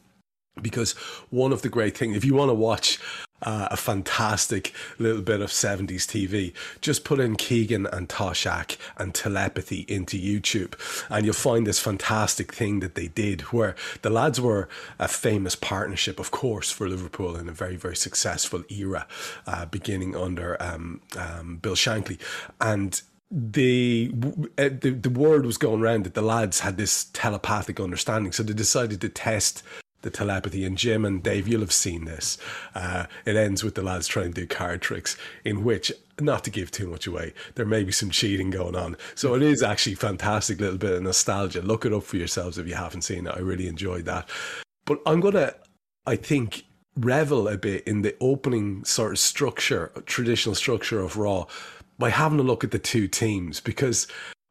Because 0.60 0.92
one 1.28 1.52
of 1.52 1.60
the 1.60 1.68
great 1.68 1.98
things, 1.98 2.16
if 2.16 2.24
you 2.24 2.34
want 2.34 2.48
to 2.48 2.54
watch 2.54 2.98
uh, 3.42 3.68
a 3.70 3.76
fantastic 3.76 4.72
little 4.98 5.22
bit 5.22 5.40
of 5.40 5.50
70s 5.50 6.06
TV. 6.06 6.52
Just 6.80 7.04
put 7.04 7.20
in 7.20 7.36
Keegan 7.36 7.86
and 7.86 8.08
Toshack 8.08 8.76
and 8.96 9.14
telepathy 9.14 9.84
into 9.88 10.16
YouTube, 10.16 10.74
and 11.10 11.24
you'll 11.24 11.34
find 11.34 11.66
this 11.66 11.80
fantastic 11.80 12.52
thing 12.52 12.80
that 12.80 12.94
they 12.94 13.08
did 13.08 13.42
where 13.52 13.74
the 14.02 14.10
lads 14.10 14.40
were 14.40 14.68
a 14.98 15.08
famous 15.08 15.54
partnership, 15.54 16.18
of 16.18 16.30
course, 16.30 16.70
for 16.70 16.88
Liverpool 16.88 17.36
in 17.36 17.48
a 17.48 17.52
very, 17.52 17.76
very 17.76 17.96
successful 17.96 18.64
era, 18.68 19.06
uh, 19.46 19.66
beginning 19.66 20.16
under 20.16 20.60
um, 20.62 21.00
um, 21.16 21.58
Bill 21.58 21.74
Shankly. 21.74 22.18
And 22.60 23.00
the, 23.30 24.12
uh, 24.56 24.68
the 24.80 24.90
the 24.90 25.10
word 25.10 25.44
was 25.44 25.58
going 25.58 25.82
around 25.82 26.04
that 26.04 26.14
the 26.14 26.22
lads 26.22 26.60
had 26.60 26.76
this 26.76 27.04
telepathic 27.12 27.80
understanding, 27.80 28.32
so 28.32 28.42
they 28.42 28.52
decided 28.52 29.00
to 29.00 29.08
test 29.08 29.62
the 30.02 30.10
telepathy. 30.10 30.64
And 30.64 30.78
Jim 30.78 31.04
and 31.04 31.22
Dave, 31.22 31.48
you'll 31.48 31.60
have 31.60 31.72
seen 31.72 32.04
this. 32.04 32.38
Uh, 32.74 33.06
it 33.24 33.34
ends 33.34 33.64
with 33.64 33.74
the 33.74 33.82
lads 33.82 34.06
trying 34.06 34.32
to 34.32 34.40
do 34.42 34.46
card 34.46 34.80
tricks, 34.80 35.16
in 35.44 35.64
which, 35.64 35.92
not 36.20 36.44
to 36.44 36.50
give 36.50 36.70
too 36.70 36.86
much 36.86 37.06
away, 37.06 37.34
there 37.56 37.66
may 37.66 37.82
be 37.82 37.92
some 37.92 38.10
cheating 38.10 38.50
going 38.50 38.76
on. 38.76 38.96
So 39.16 39.34
it 39.34 39.42
is 39.42 39.62
actually 39.62 39.96
fantastic 39.96 40.60
little 40.60 40.78
bit 40.78 40.92
of 40.92 41.02
nostalgia. 41.02 41.62
Look 41.62 41.84
it 41.84 41.92
up 41.92 42.04
for 42.04 42.16
yourselves 42.16 42.58
if 42.58 42.68
you 42.68 42.74
haven't 42.74 43.02
seen 43.02 43.26
it. 43.26 43.34
I 43.34 43.40
really 43.40 43.66
enjoyed 43.66 44.04
that. 44.04 44.28
But 44.84 45.00
I'm 45.04 45.20
gonna, 45.20 45.54
I 46.06 46.14
think, 46.14 46.64
revel 46.96 47.48
a 47.48 47.58
bit 47.58 47.86
in 47.86 48.02
the 48.02 48.16
opening 48.20 48.84
sort 48.84 49.12
of 49.12 49.18
structure, 49.18 49.90
traditional 50.06 50.54
structure 50.54 51.00
of 51.00 51.16
Raw 51.16 51.46
by 51.98 52.10
having 52.10 52.38
a 52.38 52.42
look 52.42 52.64
at 52.64 52.70
the 52.70 52.78
two 52.78 53.08
teams 53.08 53.60
because 53.60 54.06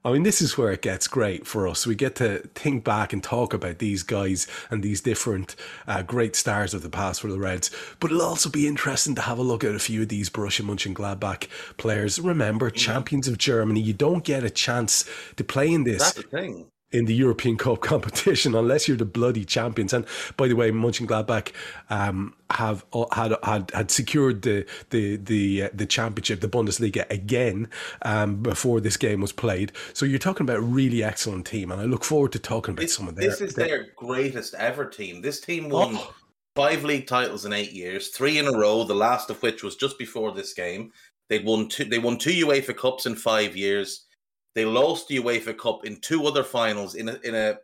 I 0.06 0.12
mean, 0.12 0.22
this 0.22 0.40
is 0.40 0.56
where 0.56 0.72
it 0.72 0.84
gets 0.84 1.08
great 1.08 1.48
for 1.48 1.68
us. 1.68 1.88
We 1.88 1.96
get 1.96 2.14
to 2.18 2.48
think 2.54 2.84
back 2.84 3.12
and 3.12 3.24
talk 3.24 3.56
about 3.56 3.80
these 3.80 4.04
guys 4.04 4.46
and 4.70 4.84
these 4.84 5.02
different 5.02 5.56
uh, 5.88 6.04
great 6.04 6.36
stars 6.36 6.76
of 6.76 6.84
the 6.84 6.92
past 6.92 7.22
for 7.22 7.28
the 7.28 7.40
Reds. 7.40 7.72
But 8.00 8.12
it'll 8.12 8.22
also 8.22 8.52
be 8.52 8.68
interesting 8.68 9.16
to 9.16 9.24
have 9.24 9.40
a 9.40 9.42
look 9.42 9.64
at 9.64 9.74
a 9.74 9.80
few 9.80 10.04
of 10.04 10.10
these 10.10 10.30
Borussia 10.30 10.64
Mönchengladbach 10.64 11.48
players. 11.78 12.20
Remember, 12.20 12.70
champions 12.70 13.28
of 13.28 13.40
Germany. 13.40 13.82
You 13.82 13.94
don't 13.94 14.24
get 14.24 14.44
a 14.44 14.52
chance 14.52 15.06
to 15.38 15.44
play 15.44 15.74
in 15.74 15.86
this. 15.86 16.04
That's 16.04 16.18
the 16.18 16.22
thing 16.22 16.68
in 16.96 17.06
the 17.06 17.14
European 17.14 17.58
Cup 17.66 17.82
competition 17.82 18.56
unless 18.56 18.88
you're 18.88 18.98
the 18.98 19.06
bloody 19.06 19.46
champions. 19.46 19.94
And 19.94 20.06
by 20.38 20.48
the 20.48 20.56
way, 20.56 20.72
Mönchengladbach 20.72 21.52
um, 21.90 22.34
have 22.52 22.86
uh, 22.94 23.06
had 23.12 23.36
had 23.44 23.72
had 23.72 23.92
secured 23.92 24.44
the 24.44 24.66
the 24.90 25.18
the 25.18 25.64
uh, 25.64 25.70
the 25.74 25.86
championship, 25.86 26.42
the 26.42 26.48
Bundesliga 26.48 27.10
again 27.10 27.70
um, 28.04 28.42
before 28.42 28.80
this 28.80 28.98
game 28.98 29.22
was 29.22 29.32
played. 29.32 29.72
So 29.94 30.06
you're 30.06 30.20
talking 30.20 30.46
about 30.46 30.58
a 30.58 30.62
really 30.62 31.04
excellent 31.04 31.46
team, 31.46 31.72
and 31.72 31.82
I 31.82 31.86
look 31.86 32.04
forward 32.04 32.32
to 32.34 32.40
talking 32.40 32.74
about 32.74 32.82
this, 32.82 32.96
some 32.96 33.08
of 33.08 33.16
their. 33.16 33.30
This 33.30 33.42
is 33.42 33.56
their, 33.56 33.68
their 33.68 33.88
greatest 33.96 34.54
ever 34.56 34.86
team. 34.86 35.22
This 35.22 35.42
team 35.42 35.70
won. 35.70 35.96
Oh. 35.98 36.16
Five 36.56 36.86
league 36.86 37.06
titles 37.06 37.44
in 37.44 37.52
eight 37.52 37.74
years, 37.74 38.12
three 38.12 38.38
in 38.38 38.48
a 38.48 38.58
row. 38.58 38.86
The 38.86 38.96
last 38.96 39.30
of 39.30 39.42
which 39.42 39.62
was 39.62 39.76
just 39.76 40.00
before 40.00 40.32
this 40.32 40.54
game. 40.54 40.94
They'd 41.28 41.44
won 41.44 41.68
two. 41.68 41.84
They 41.84 42.00
won 42.00 42.18
two 42.18 42.46
UEFA 42.46 42.78
Cups 42.78 43.06
in 43.06 43.16
five 43.16 43.58
years 43.58 44.06
they 44.56 44.66
lost 44.66 45.08
the 45.08 45.20
UEFA 45.20 45.58
Cup 45.58 45.86
in 45.86 45.98
two 45.98 46.26
other 46.26 46.44
finals 46.44 46.96
in 46.96 47.10
a, 47.10 47.20
in 47.24 47.36
a 47.36 47.58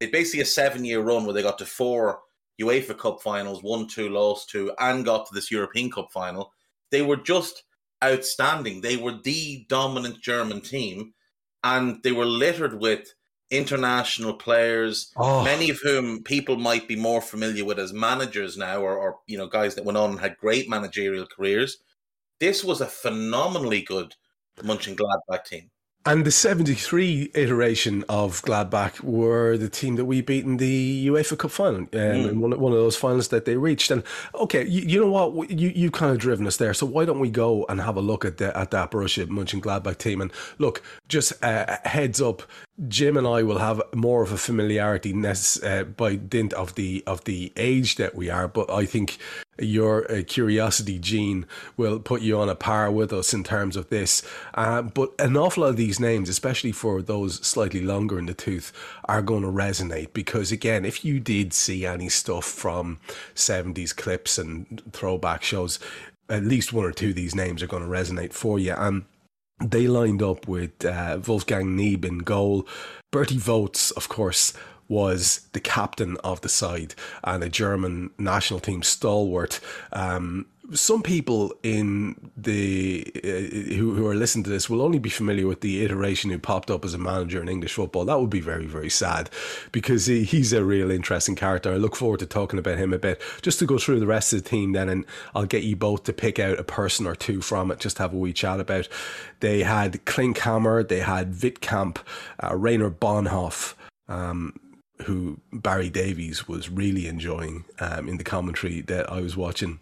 it 0.00 0.12
basically 0.12 0.40
a 0.40 0.46
seven 0.46 0.84
year 0.84 1.00
run 1.00 1.24
where 1.24 1.34
they 1.34 1.42
got 1.42 1.58
to 1.58 1.66
four 1.66 2.20
UEFA 2.60 2.96
Cup 2.96 3.20
finals, 3.20 3.62
won 3.62 3.86
two, 3.86 4.08
lost 4.08 4.48
two, 4.48 4.72
and 4.78 5.04
got 5.04 5.26
to 5.26 5.34
this 5.34 5.50
European 5.50 5.90
Cup 5.90 6.08
final. 6.12 6.52
They 6.90 7.02
were 7.02 7.16
just 7.16 7.64
outstanding. 8.02 8.80
They 8.80 8.96
were 8.96 9.18
the 9.22 9.66
dominant 9.68 10.22
German 10.22 10.60
team, 10.60 11.12
and 11.64 12.02
they 12.02 12.12
were 12.12 12.24
littered 12.24 12.80
with 12.80 13.12
international 13.50 14.34
players, 14.34 15.12
oh. 15.16 15.44
many 15.44 15.70
of 15.70 15.78
whom 15.82 16.22
people 16.22 16.56
might 16.56 16.88
be 16.88 16.96
more 16.96 17.20
familiar 17.20 17.64
with 17.64 17.78
as 17.78 17.92
managers 17.92 18.56
now, 18.56 18.80
or, 18.80 18.96
or 18.96 19.18
you 19.26 19.36
know 19.36 19.46
guys 19.48 19.74
that 19.74 19.84
went 19.84 19.98
on 19.98 20.10
and 20.10 20.20
had 20.20 20.38
great 20.38 20.68
managerial 20.68 21.26
careers. 21.26 21.78
This 22.40 22.64
was 22.64 22.80
a 22.80 22.86
phenomenally 22.86 23.82
good 23.82 24.14
Mönchengladbach 24.58 25.44
team. 25.44 25.70
And 26.06 26.24
the 26.24 26.30
73 26.30 27.32
iteration 27.34 28.04
of 28.08 28.40
Gladbach 28.42 29.00
were 29.00 29.56
the 29.56 29.68
team 29.68 29.96
that 29.96 30.04
we 30.04 30.20
beat 30.20 30.44
in 30.44 30.58
the 30.58 31.08
UEFA 31.08 31.36
Cup 31.36 31.50
final, 31.50 31.80
um, 31.80 31.86
mm. 31.90 32.36
one, 32.36 32.60
one 32.60 32.72
of 32.72 32.78
those 32.78 32.94
finals 32.96 33.26
that 33.28 33.44
they 33.44 33.56
reached. 33.56 33.90
And 33.90 34.04
okay, 34.32 34.64
you, 34.64 34.82
you 34.82 35.00
know 35.00 35.10
what? 35.10 35.50
You, 35.50 35.70
you 35.70 35.90
kind 35.90 36.12
of 36.12 36.18
driven 36.18 36.46
us 36.46 36.58
there. 36.58 36.74
So 36.74 36.86
why 36.86 37.06
don't 37.06 37.18
we 37.18 37.28
go 37.28 37.66
and 37.68 37.80
have 37.80 37.96
a 37.96 38.00
look 38.00 38.24
at, 38.24 38.38
the, 38.38 38.56
at 38.56 38.70
that 38.70 38.92
Borussia 38.92 39.26
Mönchengladbach 39.26 39.98
team? 39.98 40.20
And 40.20 40.30
look, 40.58 40.80
just 41.08 41.32
uh, 41.42 41.78
heads 41.84 42.22
up, 42.22 42.44
Jim 42.88 43.16
and 43.16 43.26
I 43.26 43.42
will 43.42 43.58
have 43.58 43.80
more 43.94 44.22
of 44.22 44.32
a 44.32 44.36
familiarity 44.36 45.14
uh, 45.62 45.84
by 45.84 46.16
dint 46.16 46.52
of 46.52 46.74
the 46.74 47.02
of 47.06 47.24
the 47.24 47.50
age 47.56 47.96
that 47.96 48.14
we 48.14 48.28
are, 48.28 48.48
but 48.48 48.70
I 48.70 48.84
think 48.84 49.16
your 49.58 50.10
uh, 50.12 50.22
curiosity 50.26 50.98
gene 50.98 51.46
will 51.78 51.98
put 51.98 52.20
you 52.20 52.38
on 52.38 52.50
a 52.50 52.54
par 52.54 52.90
with 52.90 53.14
us 53.14 53.32
in 53.32 53.44
terms 53.44 53.76
of 53.76 53.88
this. 53.88 54.22
Uh, 54.52 54.82
but 54.82 55.10
an 55.18 55.38
awful 55.38 55.62
lot 55.62 55.70
of 55.70 55.76
these 55.76 55.98
names, 55.98 56.28
especially 56.28 56.72
for 56.72 57.00
those 57.00 57.44
slightly 57.46 57.80
longer 57.80 58.18
in 58.18 58.26
the 58.26 58.34
tooth, 58.34 58.72
are 59.06 59.22
going 59.22 59.42
to 59.42 59.48
resonate 59.48 60.12
because, 60.12 60.52
again, 60.52 60.84
if 60.84 61.02
you 61.02 61.18
did 61.18 61.54
see 61.54 61.86
any 61.86 62.10
stuff 62.10 62.44
from 62.44 62.98
70s 63.34 63.96
clips 63.96 64.36
and 64.36 64.82
throwback 64.92 65.42
shows, 65.42 65.78
at 66.28 66.44
least 66.44 66.74
one 66.74 66.84
or 66.84 66.92
two 66.92 67.10
of 67.10 67.14
these 67.14 67.34
names 67.34 67.62
are 67.62 67.66
going 67.66 67.82
to 67.82 67.88
resonate 67.88 68.34
for 68.34 68.58
you. 68.58 68.74
And 68.74 69.06
they 69.60 69.86
lined 69.86 70.22
up 70.22 70.46
with 70.46 70.84
uh, 70.84 71.18
Wolfgang 71.26 71.76
Kniep 71.76 72.04
in 72.04 72.18
goal. 72.18 72.66
Berti 73.12 73.38
Vogts, 73.38 73.92
of 73.92 74.08
course, 74.08 74.52
was 74.88 75.48
the 75.52 75.60
captain 75.60 76.16
of 76.18 76.40
the 76.42 76.48
side 76.48 76.94
and 77.24 77.42
a 77.42 77.48
German 77.48 78.10
national 78.18 78.60
team 78.60 78.82
stalwart. 78.82 79.60
Um, 79.92 80.46
some 80.72 81.02
people 81.02 81.52
in 81.62 82.30
the 82.36 83.04
uh, 83.16 83.74
who, 83.74 83.94
who 83.94 84.06
are 84.06 84.14
listening 84.14 84.44
to 84.44 84.50
this 84.50 84.68
will 84.68 84.82
only 84.82 84.98
be 84.98 85.10
familiar 85.10 85.46
with 85.46 85.60
the 85.60 85.84
iteration 85.84 86.30
who 86.30 86.38
popped 86.38 86.70
up 86.70 86.84
as 86.84 86.94
a 86.94 86.98
manager 86.98 87.40
in 87.40 87.48
English 87.48 87.74
football. 87.74 88.04
That 88.04 88.20
would 88.20 88.30
be 88.30 88.40
very 88.40 88.66
very 88.66 88.90
sad 88.90 89.30
because 89.72 90.06
he, 90.06 90.24
he's 90.24 90.52
a 90.52 90.64
real 90.64 90.90
interesting 90.90 91.36
character. 91.36 91.72
I 91.72 91.76
look 91.76 91.96
forward 91.96 92.20
to 92.20 92.26
talking 92.26 92.58
about 92.58 92.78
him 92.78 92.92
a 92.92 92.98
bit. 92.98 93.20
Just 93.42 93.58
to 93.60 93.66
go 93.66 93.78
through 93.78 94.00
the 94.00 94.06
rest 94.06 94.32
of 94.32 94.42
the 94.42 94.48
team 94.48 94.72
then, 94.72 94.88
and 94.88 95.04
I'll 95.34 95.46
get 95.46 95.62
you 95.62 95.76
both 95.76 96.04
to 96.04 96.12
pick 96.12 96.38
out 96.38 96.58
a 96.58 96.64
person 96.64 97.06
or 97.06 97.14
two 97.14 97.40
from 97.40 97.70
it. 97.70 97.80
Just 97.80 97.98
have 97.98 98.12
a 98.12 98.16
wee 98.16 98.32
chat 98.32 98.60
about. 98.60 98.88
They 99.40 99.62
had 99.62 100.04
Klinkhammer, 100.04 100.86
they 100.86 101.00
had 101.00 101.32
Wittkamp, 101.34 101.98
uh, 102.42 102.56
Rainer 102.56 102.90
Bonhof. 102.90 103.74
Um, 104.08 104.60
who 105.02 105.40
Barry 105.52 105.90
Davies 105.90 106.48
was 106.48 106.70
really 106.70 107.06
enjoying 107.06 107.66
um, 107.80 108.08
in 108.08 108.16
the 108.16 108.24
commentary 108.24 108.80
that 108.82 109.12
I 109.12 109.20
was 109.20 109.36
watching. 109.36 109.78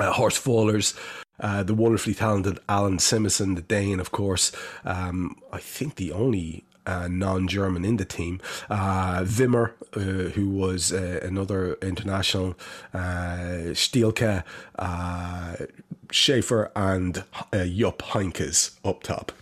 Uh, 0.00 0.12
Wohlers, 0.12 0.96
uh, 1.40 1.62
the 1.62 1.74
wonderfully 1.74 2.14
talented 2.14 2.58
Allan 2.68 2.98
Simonsen, 2.98 3.54
the 3.56 3.62
Dane, 3.62 4.00
of 4.00 4.10
course. 4.10 4.52
Um, 4.84 5.36
I 5.52 5.58
think 5.58 5.96
the 5.96 6.12
only 6.12 6.64
uh, 6.86 7.08
non-German 7.08 7.84
in 7.84 7.96
the 7.96 8.04
team. 8.04 8.40
Uh, 8.68 9.22
Wimmer, 9.22 9.72
uh, 9.94 10.30
who 10.30 10.48
was 10.48 10.92
uh, 10.92 11.20
another 11.22 11.74
international, 11.82 12.56
uh, 12.92 13.72
Stielike, 13.72 14.44
uh, 14.78 15.56
Schaefer, 16.10 16.70
and 16.74 17.24
uh, 17.52 17.64
Jupp 17.64 18.02
Heynckes 18.02 18.76
up 18.84 19.02
top. 19.02 19.32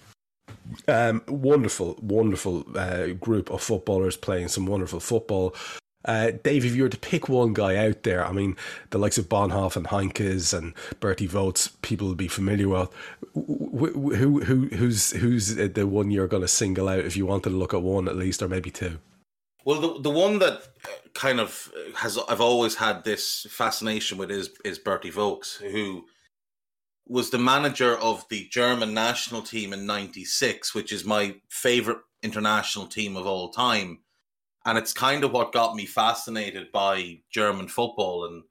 Um, 0.86 1.22
wonderful, 1.28 1.98
wonderful 2.02 2.62
group 3.20 3.50
of 3.50 3.62
footballers 3.62 4.18
playing 4.18 4.48
some 4.48 4.66
wonderful 4.66 5.00
football. 5.00 5.54
Uh, 6.08 6.32
Dave, 6.42 6.64
if 6.64 6.74
you 6.74 6.84
were 6.84 6.88
to 6.88 6.98
pick 6.98 7.28
one 7.28 7.52
guy 7.52 7.76
out 7.76 8.02
there, 8.02 8.26
I 8.26 8.32
mean, 8.32 8.56
the 8.90 8.98
likes 8.98 9.18
of 9.18 9.28
Bonhof 9.28 9.76
and 9.76 9.86
Heynckes 9.86 10.56
and 10.56 10.74
Berti 11.00 11.28
Vogts, 11.28 11.70
people 11.82 12.08
will 12.08 12.14
be 12.14 12.28
familiar 12.28 12.66
with. 12.66 12.88
Who, 13.34 14.14
who, 14.14 14.40
who, 14.42 14.68
who's, 14.68 15.10
who's 15.10 15.54
the 15.56 15.86
one 15.86 16.10
you're 16.10 16.26
going 16.26 16.40
to 16.40 16.48
single 16.48 16.88
out 16.88 17.04
if 17.04 17.14
you 17.14 17.26
wanted 17.26 17.50
to 17.50 17.56
look 17.56 17.74
at 17.74 17.82
one 17.82 18.08
at 18.08 18.16
least, 18.16 18.42
or 18.42 18.48
maybe 18.48 18.70
two? 18.70 18.98
Well, 19.66 19.82
the 19.82 20.00
the 20.00 20.10
one 20.10 20.38
that 20.38 20.62
kind 21.12 21.40
of 21.40 21.70
has 21.96 22.18
I've 22.26 22.40
always 22.40 22.76
had 22.76 23.04
this 23.04 23.46
fascination 23.50 24.16
with 24.16 24.30
is 24.30 24.48
is 24.64 24.78
Berti 24.78 25.12
Vogts, 25.12 25.56
who 25.56 26.06
was 27.06 27.28
the 27.28 27.38
manager 27.38 27.94
of 27.98 28.24
the 28.30 28.48
German 28.50 28.94
national 28.94 29.42
team 29.42 29.74
in 29.74 29.84
96, 29.84 30.74
which 30.74 30.90
is 30.90 31.04
my 31.04 31.34
favorite 31.50 31.98
international 32.22 32.86
team 32.86 33.14
of 33.14 33.26
all 33.26 33.50
time. 33.50 33.98
And 34.68 34.76
it's 34.76 34.92
kind 34.92 35.24
of 35.24 35.32
what 35.32 35.54
got 35.54 35.74
me 35.74 35.86
fascinated 35.86 36.70
by 36.72 37.20
German 37.30 37.68
football. 37.68 38.26
And 38.26 38.42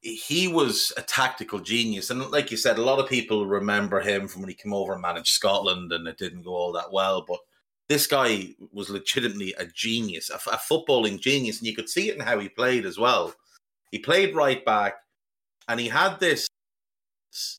he 0.00 0.48
was 0.48 0.90
a 0.96 1.02
tactical 1.02 1.58
genius. 1.58 2.08
And 2.08 2.30
like 2.30 2.50
you 2.50 2.56
said, 2.56 2.78
a 2.78 2.82
lot 2.82 2.98
of 2.98 3.10
people 3.10 3.44
remember 3.44 4.00
him 4.00 4.26
from 4.26 4.40
when 4.40 4.48
he 4.48 4.54
came 4.54 4.72
over 4.72 4.94
and 4.94 5.02
managed 5.02 5.34
Scotland 5.34 5.92
and 5.92 6.08
it 6.08 6.16
didn't 6.16 6.44
go 6.44 6.54
all 6.54 6.72
that 6.72 6.90
well. 6.90 7.26
But 7.28 7.40
this 7.90 8.06
guy 8.06 8.54
was 8.72 8.88
legitimately 8.88 9.52
a 9.58 9.66
genius, 9.66 10.30
a, 10.30 10.36
a 10.50 10.56
footballing 10.56 11.20
genius. 11.20 11.58
And 11.58 11.66
you 11.66 11.76
could 11.76 11.90
see 11.90 12.08
it 12.08 12.14
in 12.14 12.22
how 12.22 12.38
he 12.38 12.48
played 12.48 12.86
as 12.86 12.96
well. 12.98 13.34
He 13.90 13.98
played 13.98 14.34
right 14.34 14.64
back 14.64 14.94
and 15.68 15.78
he 15.78 15.88
had 15.88 16.20
this 16.20 16.48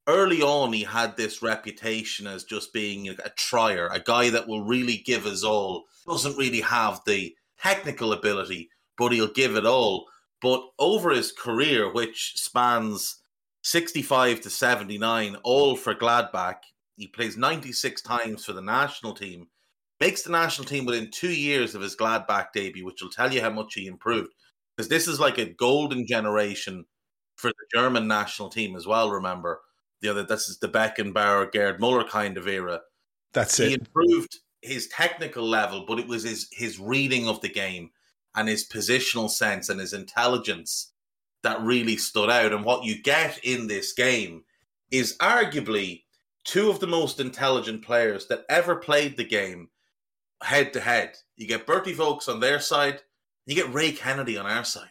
early 0.07 0.41
on 0.41 0.73
he 0.73 0.83
had 0.83 1.15
this 1.15 1.43
reputation 1.43 2.25
as 2.25 2.43
just 2.45 2.73
being 2.73 3.09
a 3.09 3.29
trier, 3.38 3.89
a 3.89 3.99
guy 3.99 4.31
that 4.31 4.47
will 4.47 4.63
really 4.63 4.97
give 4.97 5.27
us 5.27 5.43
all. 5.43 5.85
Doesn't 6.07 6.35
really 6.35 6.61
have 6.61 7.01
the 7.05 7.35
technical 7.61 8.13
ability, 8.13 8.69
but 8.97 9.11
he'll 9.11 9.31
give 9.31 9.55
it 9.55 9.65
all. 9.65 10.05
But 10.41 10.61
over 10.79 11.11
his 11.11 11.31
career, 11.31 11.91
which 11.91 12.33
spans 12.35 13.17
65 13.63 14.41
to 14.41 14.49
79, 14.49 15.35
all 15.43 15.75
for 15.75 15.93
Gladbach, 15.93 16.57
he 16.95 17.07
plays 17.07 17.37
96 17.37 18.01
times 18.01 18.45
for 18.45 18.53
the 18.53 18.61
national 18.61 19.13
team, 19.13 19.47
makes 19.99 20.21
the 20.21 20.31
national 20.31 20.65
team 20.67 20.85
within 20.85 21.11
two 21.11 21.33
years 21.33 21.75
of 21.75 21.81
his 21.81 21.95
Gladbach 21.95 22.47
debut, 22.53 22.85
which 22.85 23.01
will 23.01 23.09
tell 23.09 23.33
you 23.33 23.41
how 23.41 23.49
much 23.49 23.73
he 23.73 23.87
improved. 23.87 24.33
Because 24.75 24.89
this 24.89 25.07
is 25.07 25.19
like 25.19 25.37
a 25.37 25.45
golden 25.45 26.07
generation 26.07 26.85
for 27.35 27.49
the 27.49 27.77
German 27.77 28.07
national 28.07 28.49
team 28.49 28.75
as 28.75 28.87
well. 28.87 29.11
Remember, 29.11 29.61
the 30.01 30.09
other 30.09 30.23
this 30.23 30.47
is 30.47 30.59
the 30.59 30.69
Beckenbauer, 30.69 31.51
Gerd 31.51 31.79
Muller 31.79 32.03
kind 32.03 32.37
of 32.37 32.47
era. 32.47 32.81
That's 33.33 33.57
he 33.57 33.63
it. 33.63 33.67
He 33.67 33.73
improved 33.75 34.39
his 34.61 34.87
technical 34.87 35.47
level, 35.47 35.85
but 35.87 35.99
it 35.99 36.07
was 36.07 36.23
his 36.23 36.47
his 36.51 36.79
reading 36.79 37.27
of 37.27 37.41
the 37.41 37.49
game 37.49 37.91
and 38.35 38.47
his 38.47 38.67
positional 38.67 39.29
sense 39.29 39.69
and 39.69 39.79
his 39.79 39.93
intelligence 39.93 40.91
that 41.43 41.61
really 41.61 41.97
stood 41.97 42.29
out. 42.29 42.51
And 42.51 42.65
what 42.65 42.83
you 42.83 43.01
get 43.01 43.39
in 43.43 43.67
this 43.67 43.93
game 43.93 44.43
is 44.91 45.17
arguably 45.17 46.03
two 46.43 46.69
of 46.69 46.79
the 46.79 46.87
most 46.87 47.19
intelligent 47.19 47.83
players 47.83 48.27
that 48.27 48.45
ever 48.49 48.75
played 48.75 49.17
the 49.17 49.23
game 49.23 49.69
head 50.41 50.73
to 50.73 50.79
head. 50.79 51.17
You 51.35 51.47
get 51.47 51.67
Berti 51.67 51.95
Vogts 51.95 52.29
on 52.29 52.39
their 52.39 52.59
side, 52.59 53.01
you 53.45 53.55
get 53.55 53.73
Ray 53.73 53.91
Kennedy 53.91 54.37
on 54.37 54.45
our 54.45 54.63
side. 54.63 54.87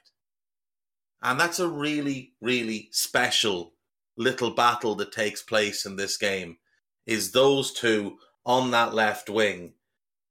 And 1.23 1.39
that's 1.39 1.59
a 1.59 1.69
really, 1.69 2.35
really 2.41 2.89
special 2.93 3.75
little 4.17 4.51
battle 4.51 4.95
that 4.97 5.13
takes 5.13 5.43
place 5.43 5.85
in 5.85 5.97
this 5.97 6.17
game 6.17 6.59
is 7.07 7.33
those 7.33 7.73
two 7.73 8.19
on 8.49 8.73
that 8.73 8.95
left 8.95 9.31
wing 9.31 9.75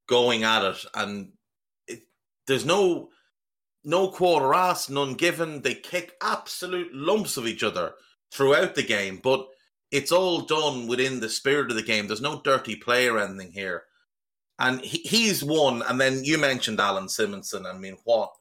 going 0.09 0.43
at 0.43 0.65
it 0.65 0.85
and 0.95 1.31
it, 1.87 2.01
there's 2.47 2.65
no 2.65 3.09
no 3.87 4.09
quarter 4.09 4.53
asked, 4.53 4.89
none 4.89 5.13
given. 5.13 5.61
They 5.61 5.73
kick 5.73 6.11
absolute 6.21 6.93
lumps 6.93 7.37
of 7.37 7.47
each 7.47 7.63
other 7.63 7.93
throughout 8.33 8.75
the 8.75 8.83
game, 8.83 9.21
but 9.23 9.47
it's 9.91 10.11
all 10.11 10.41
done 10.41 10.87
within 10.87 11.21
the 11.21 11.29
spirit 11.29 11.69
of 11.71 11.77
the 11.77 11.83
game. 11.83 12.05
There's 12.05 12.19
no 12.19 12.41
dirty 12.41 12.75
play 12.75 13.07
or 13.07 13.17
anything 13.17 13.53
here. 13.53 13.83
And 14.59 14.81
he, 14.81 14.97
he's 14.99 15.41
one. 15.41 15.83
And 15.83 16.01
then 16.01 16.25
you 16.25 16.37
mentioned 16.37 16.81
Allan 16.81 17.05
Simonsen. 17.05 17.65
I 17.65 17.77
mean, 17.77 17.95
what 18.03 18.31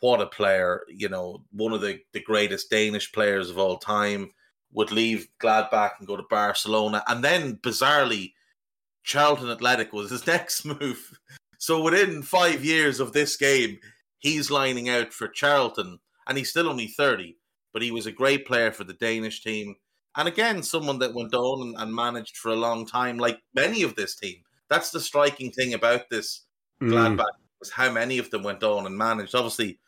what 0.00 0.20
a 0.20 0.26
player! 0.26 0.82
You 0.88 1.08
know, 1.08 1.44
one 1.52 1.72
of 1.72 1.80
the, 1.80 2.00
the 2.12 2.22
greatest 2.22 2.68
Danish 2.68 3.12
players 3.12 3.50
of 3.50 3.58
all 3.58 3.78
time 3.78 4.32
would 4.72 4.90
leave 4.90 5.28
Gladbach 5.40 5.92
and 5.98 6.08
go 6.08 6.16
to 6.16 6.24
Barcelona. 6.28 7.04
And 7.06 7.22
then 7.22 7.58
bizarrely, 7.58 8.32
Charlton 9.02 9.50
Athletic 9.50 9.92
was 9.92 10.10
his 10.10 10.26
next 10.26 10.64
move. 10.64 11.18
So 11.58 11.82
within 11.82 12.22
five 12.22 12.64
years 12.64 13.00
of 13.00 13.12
this 13.12 13.36
game, 13.36 13.78
he's 14.18 14.50
lining 14.50 14.88
out 14.88 15.12
for 15.12 15.28
Charlton, 15.28 15.98
and 16.26 16.38
he's 16.38 16.50
still 16.50 16.68
only 16.68 16.88
30, 16.88 17.36
but 17.72 17.82
he 17.82 17.90
was 17.90 18.06
a 18.06 18.12
great 18.12 18.46
player 18.46 18.72
for 18.72 18.84
the 18.84 18.94
Danish 18.94 19.42
team. 19.42 19.76
And 20.16 20.28
again, 20.28 20.62
someone 20.62 20.98
that 20.98 21.14
went 21.14 21.34
on 21.34 21.74
and, 21.78 21.94
managed 21.94 22.36
for 22.36 22.50
a 22.50 22.56
long 22.56 22.86
time, 22.86 23.16
like 23.16 23.38
many 23.54 23.82
of 23.82 23.94
this 23.94 24.16
team. 24.16 24.36
That's 24.68 24.90
the 24.90 25.00
striking 25.00 25.50
thing 25.50 25.74
about 25.74 26.10
this 26.10 26.44
mm. 26.82 26.90
Gladbach 26.90 27.26
was 27.60 27.70
how 27.70 27.90
many 27.90 28.18
of 28.18 28.30
them 28.30 28.42
went 28.42 28.62
on 28.62 28.86
and 28.86 28.96
managed. 28.96 29.34
Obviously, 29.34 29.78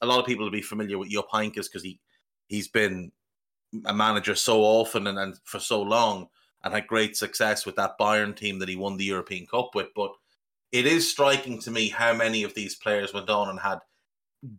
a 0.00 0.06
lot 0.06 0.20
of 0.20 0.26
people 0.26 0.44
will 0.44 0.52
be 0.52 0.62
familiar 0.62 0.98
with 0.98 1.10
Jupp 1.10 1.30
Heynckes 1.30 1.64
because 1.64 1.82
he 1.82 1.98
he's 2.46 2.68
been 2.68 3.10
a 3.86 3.94
manager 3.94 4.34
so 4.34 4.60
often 4.60 5.06
and, 5.06 5.18
and 5.18 5.34
for 5.44 5.58
so 5.58 5.82
long 5.82 6.28
and 6.64 6.72
had 6.72 6.86
great 6.86 7.16
success 7.16 7.66
with 7.66 7.76
that 7.76 7.98
Bayern 8.00 8.34
team 8.34 8.58
that 8.58 8.68
he 8.68 8.76
won 8.76 8.96
the 8.96 9.04
European 9.04 9.46
Cup 9.46 9.74
with. 9.74 9.88
But 9.94 10.12
it 10.72 10.86
is 10.86 11.10
striking 11.10 11.60
to 11.60 11.70
me 11.70 11.88
how 11.88 12.14
many 12.14 12.42
of 12.42 12.54
these 12.54 12.74
players 12.74 13.12
went 13.12 13.30
on 13.30 13.50
and 13.50 13.60
had 13.60 13.78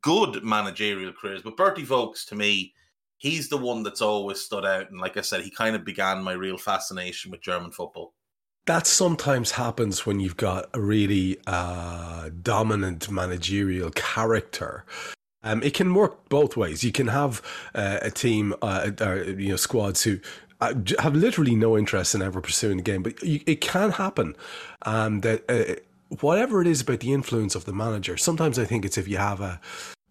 good 0.02 0.44
managerial 0.44 1.14
careers. 1.14 1.42
But 1.42 1.58
Berti 1.58 1.86
Vogts, 1.86 2.26
to 2.28 2.36
me, 2.36 2.74
he's 3.18 3.50
the 3.50 3.58
one 3.58 3.84
that's 3.84 4.02
always 4.02 4.40
stood 4.40 4.66
out. 4.66 4.92
And 4.92 5.02
like 5.02 5.18
I 5.18 5.22
said, 5.22 5.42
he 5.42 5.50
kind 5.50 5.76
of 5.76 5.84
began 5.84 6.24
my 6.24 6.34
real 6.34 6.58
fascination 6.58 7.32
with 7.32 7.42
German 7.42 7.72
football. 7.72 8.14
That 8.68 8.88
sometimes 8.88 9.52
happens 9.52 10.06
when 10.06 10.20
you've 10.20 10.38
got 10.38 10.70
a 10.74 10.82
really 10.82 11.38
uh, 11.46 12.30
dominant 12.42 13.12
managerial 13.12 13.92
character 13.92 14.86
um, 15.46 15.62
it 15.62 15.76
can 15.76 15.94
work 15.94 16.28
both 16.28 16.58
ways. 16.58 16.84
You 16.84 16.92
can 16.92 17.08
have 17.08 17.42
uh, 17.76 18.00
a 18.02 18.10
team, 18.10 18.56
uh, 18.62 18.90
or, 19.00 19.24
you 19.24 19.50
know, 19.50 19.56
squads 19.56 20.04
who 20.04 20.20
uh, 20.62 20.74
have 21.00 21.16
literally 21.16 21.56
no 21.56 21.78
interest 21.78 22.16
in 22.16 22.22
ever 22.22 22.42
pursuing 22.42 22.78
the 22.78 22.84
game, 22.84 23.04
but 23.04 23.22
you, 23.24 23.42
it 23.46 23.62
can 23.62 23.92
happen 23.92 24.36
um, 24.84 25.22
that 25.22 25.44
uh, 25.50 25.76
whatever 26.22 26.62
it 26.62 26.68
is 26.68 26.82
about 26.82 27.00
the 27.02 27.14
influence 27.14 27.56
of 27.56 27.66
the 27.66 27.74
manager. 27.74 28.18
Sometimes 28.18 28.58
I 28.58 28.66
think 28.66 28.86
it's 28.86 28.98
if 28.98 29.08
you 29.08 29.18
have 29.18 29.42
a 29.42 29.60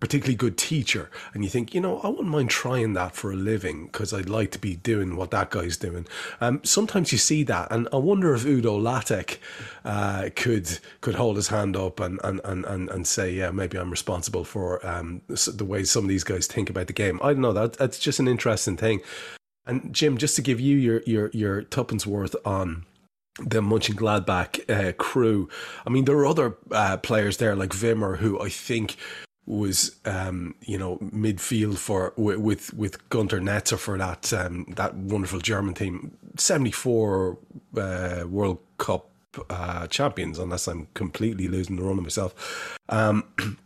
particularly 0.00 0.34
good 0.34 0.58
teacher 0.58 1.10
and 1.32 1.44
you 1.44 1.48
think 1.48 1.72
you 1.72 1.80
know 1.80 1.98
i 2.00 2.08
wouldn't 2.08 2.28
mind 2.28 2.50
trying 2.50 2.92
that 2.92 3.14
for 3.14 3.32
a 3.32 3.36
living 3.36 3.86
because 3.86 4.12
i'd 4.12 4.28
like 4.28 4.50
to 4.50 4.58
be 4.58 4.76
doing 4.76 5.16
what 5.16 5.30
that 5.30 5.50
guy's 5.50 5.78
doing 5.78 6.06
um, 6.42 6.60
sometimes 6.62 7.10
you 7.10 7.16
see 7.16 7.42
that 7.42 7.66
and 7.70 7.88
i 7.90 7.96
wonder 7.96 8.34
if 8.34 8.44
udo 8.44 8.78
lattek 8.78 9.38
uh, 9.84 10.28
could 10.36 10.78
could 11.00 11.14
hold 11.14 11.36
his 11.36 11.48
hand 11.48 11.74
up 11.76 12.00
and 12.00 12.20
and, 12.22 12.40
and, 12.44 12.66
and, 12.66 12.90
and 12.90 13.06
say 13.06 13.32
yeah 13.32 13.50
maybe 13.50 13.78
i'm 13.78 13.90
responsible 13.90 14.44
for 14.44 14.84
um, 14.86 15.22
the 15.28 15.64
way 15.64 15.84
some 15.84 16.04
of 16.04 16.08
these 16.08 16.24
guys 16.24 16.46
think 16.46 16.68
about 16.68 16.86
the 16.86 16.92
game 16.92 17.18
i 17.22 17.32
don't 17.32 17.40
know 17.40 17.52
that 17.52 17.74
that's 17.74 17.98
just 17.98 18.18
an 18.18 18.28
interesting 18.28 18.76
thing 18.76 19.00
and 19.66 19.94
jim 19.94 20.16
just 20.16 20.36
to 20.36 20.42
give 20.42 20.60
you 20.60 20.76
your 20.76 21.02
your 21.06 21.30
your 21.32 21.62
tuppence 21.62 22.06
worth 22.06 22.36
on 22.44 22.84
the 23.38 23.60
Mönchengladbach 23.60 24.70
uh, 24.70 24.92
crew. 24.92 25.48
I 25.86 25.90
mean, 25.90 26.04
there 26.04 26.16
are 26.18 26.26
other 26.26 26.56
uh, 26.70 26.98
players 26.98 27.38
there 27.38 27.56
like 27.56 27.70
Wimmer, 27.70 28.18
who 28.18 28.40
I 28.40 28.48
think 28.48 28.96
was 29.46 29.96
um, 30.06 30.54
you 30.62 30.78
know 30.78 30.96
midfield 30.98 31.76
for 31.78 32.14
with 32.16 32.72
with 32.74 33.08
Gunter 33.10 33.40
Netzer 33.40 33.78
for 33.78 33.98
that 33.98 34.32
um, 34.32 34.66
that 34.76 34.94
wonderful 34.94 35.40
German 35.40 35.74
team, 35.74 36.16
seventy 36.38 36.70
four 36.70 37.38
uh, 37.76 38.24
World 38.26 38.58
Cup 38.78 39.10
uh, 39.50 39.86
champions, 39.88 40.38
unless 40.38 40.66
I'm 40.66 40.88
completely 40.94 41.48
losing 41.48 41.76
the 41.76 41.82
run 41.82 41.98
of 41.98 42.04
myself. 42.04 42.78
Um, 42.88 43.24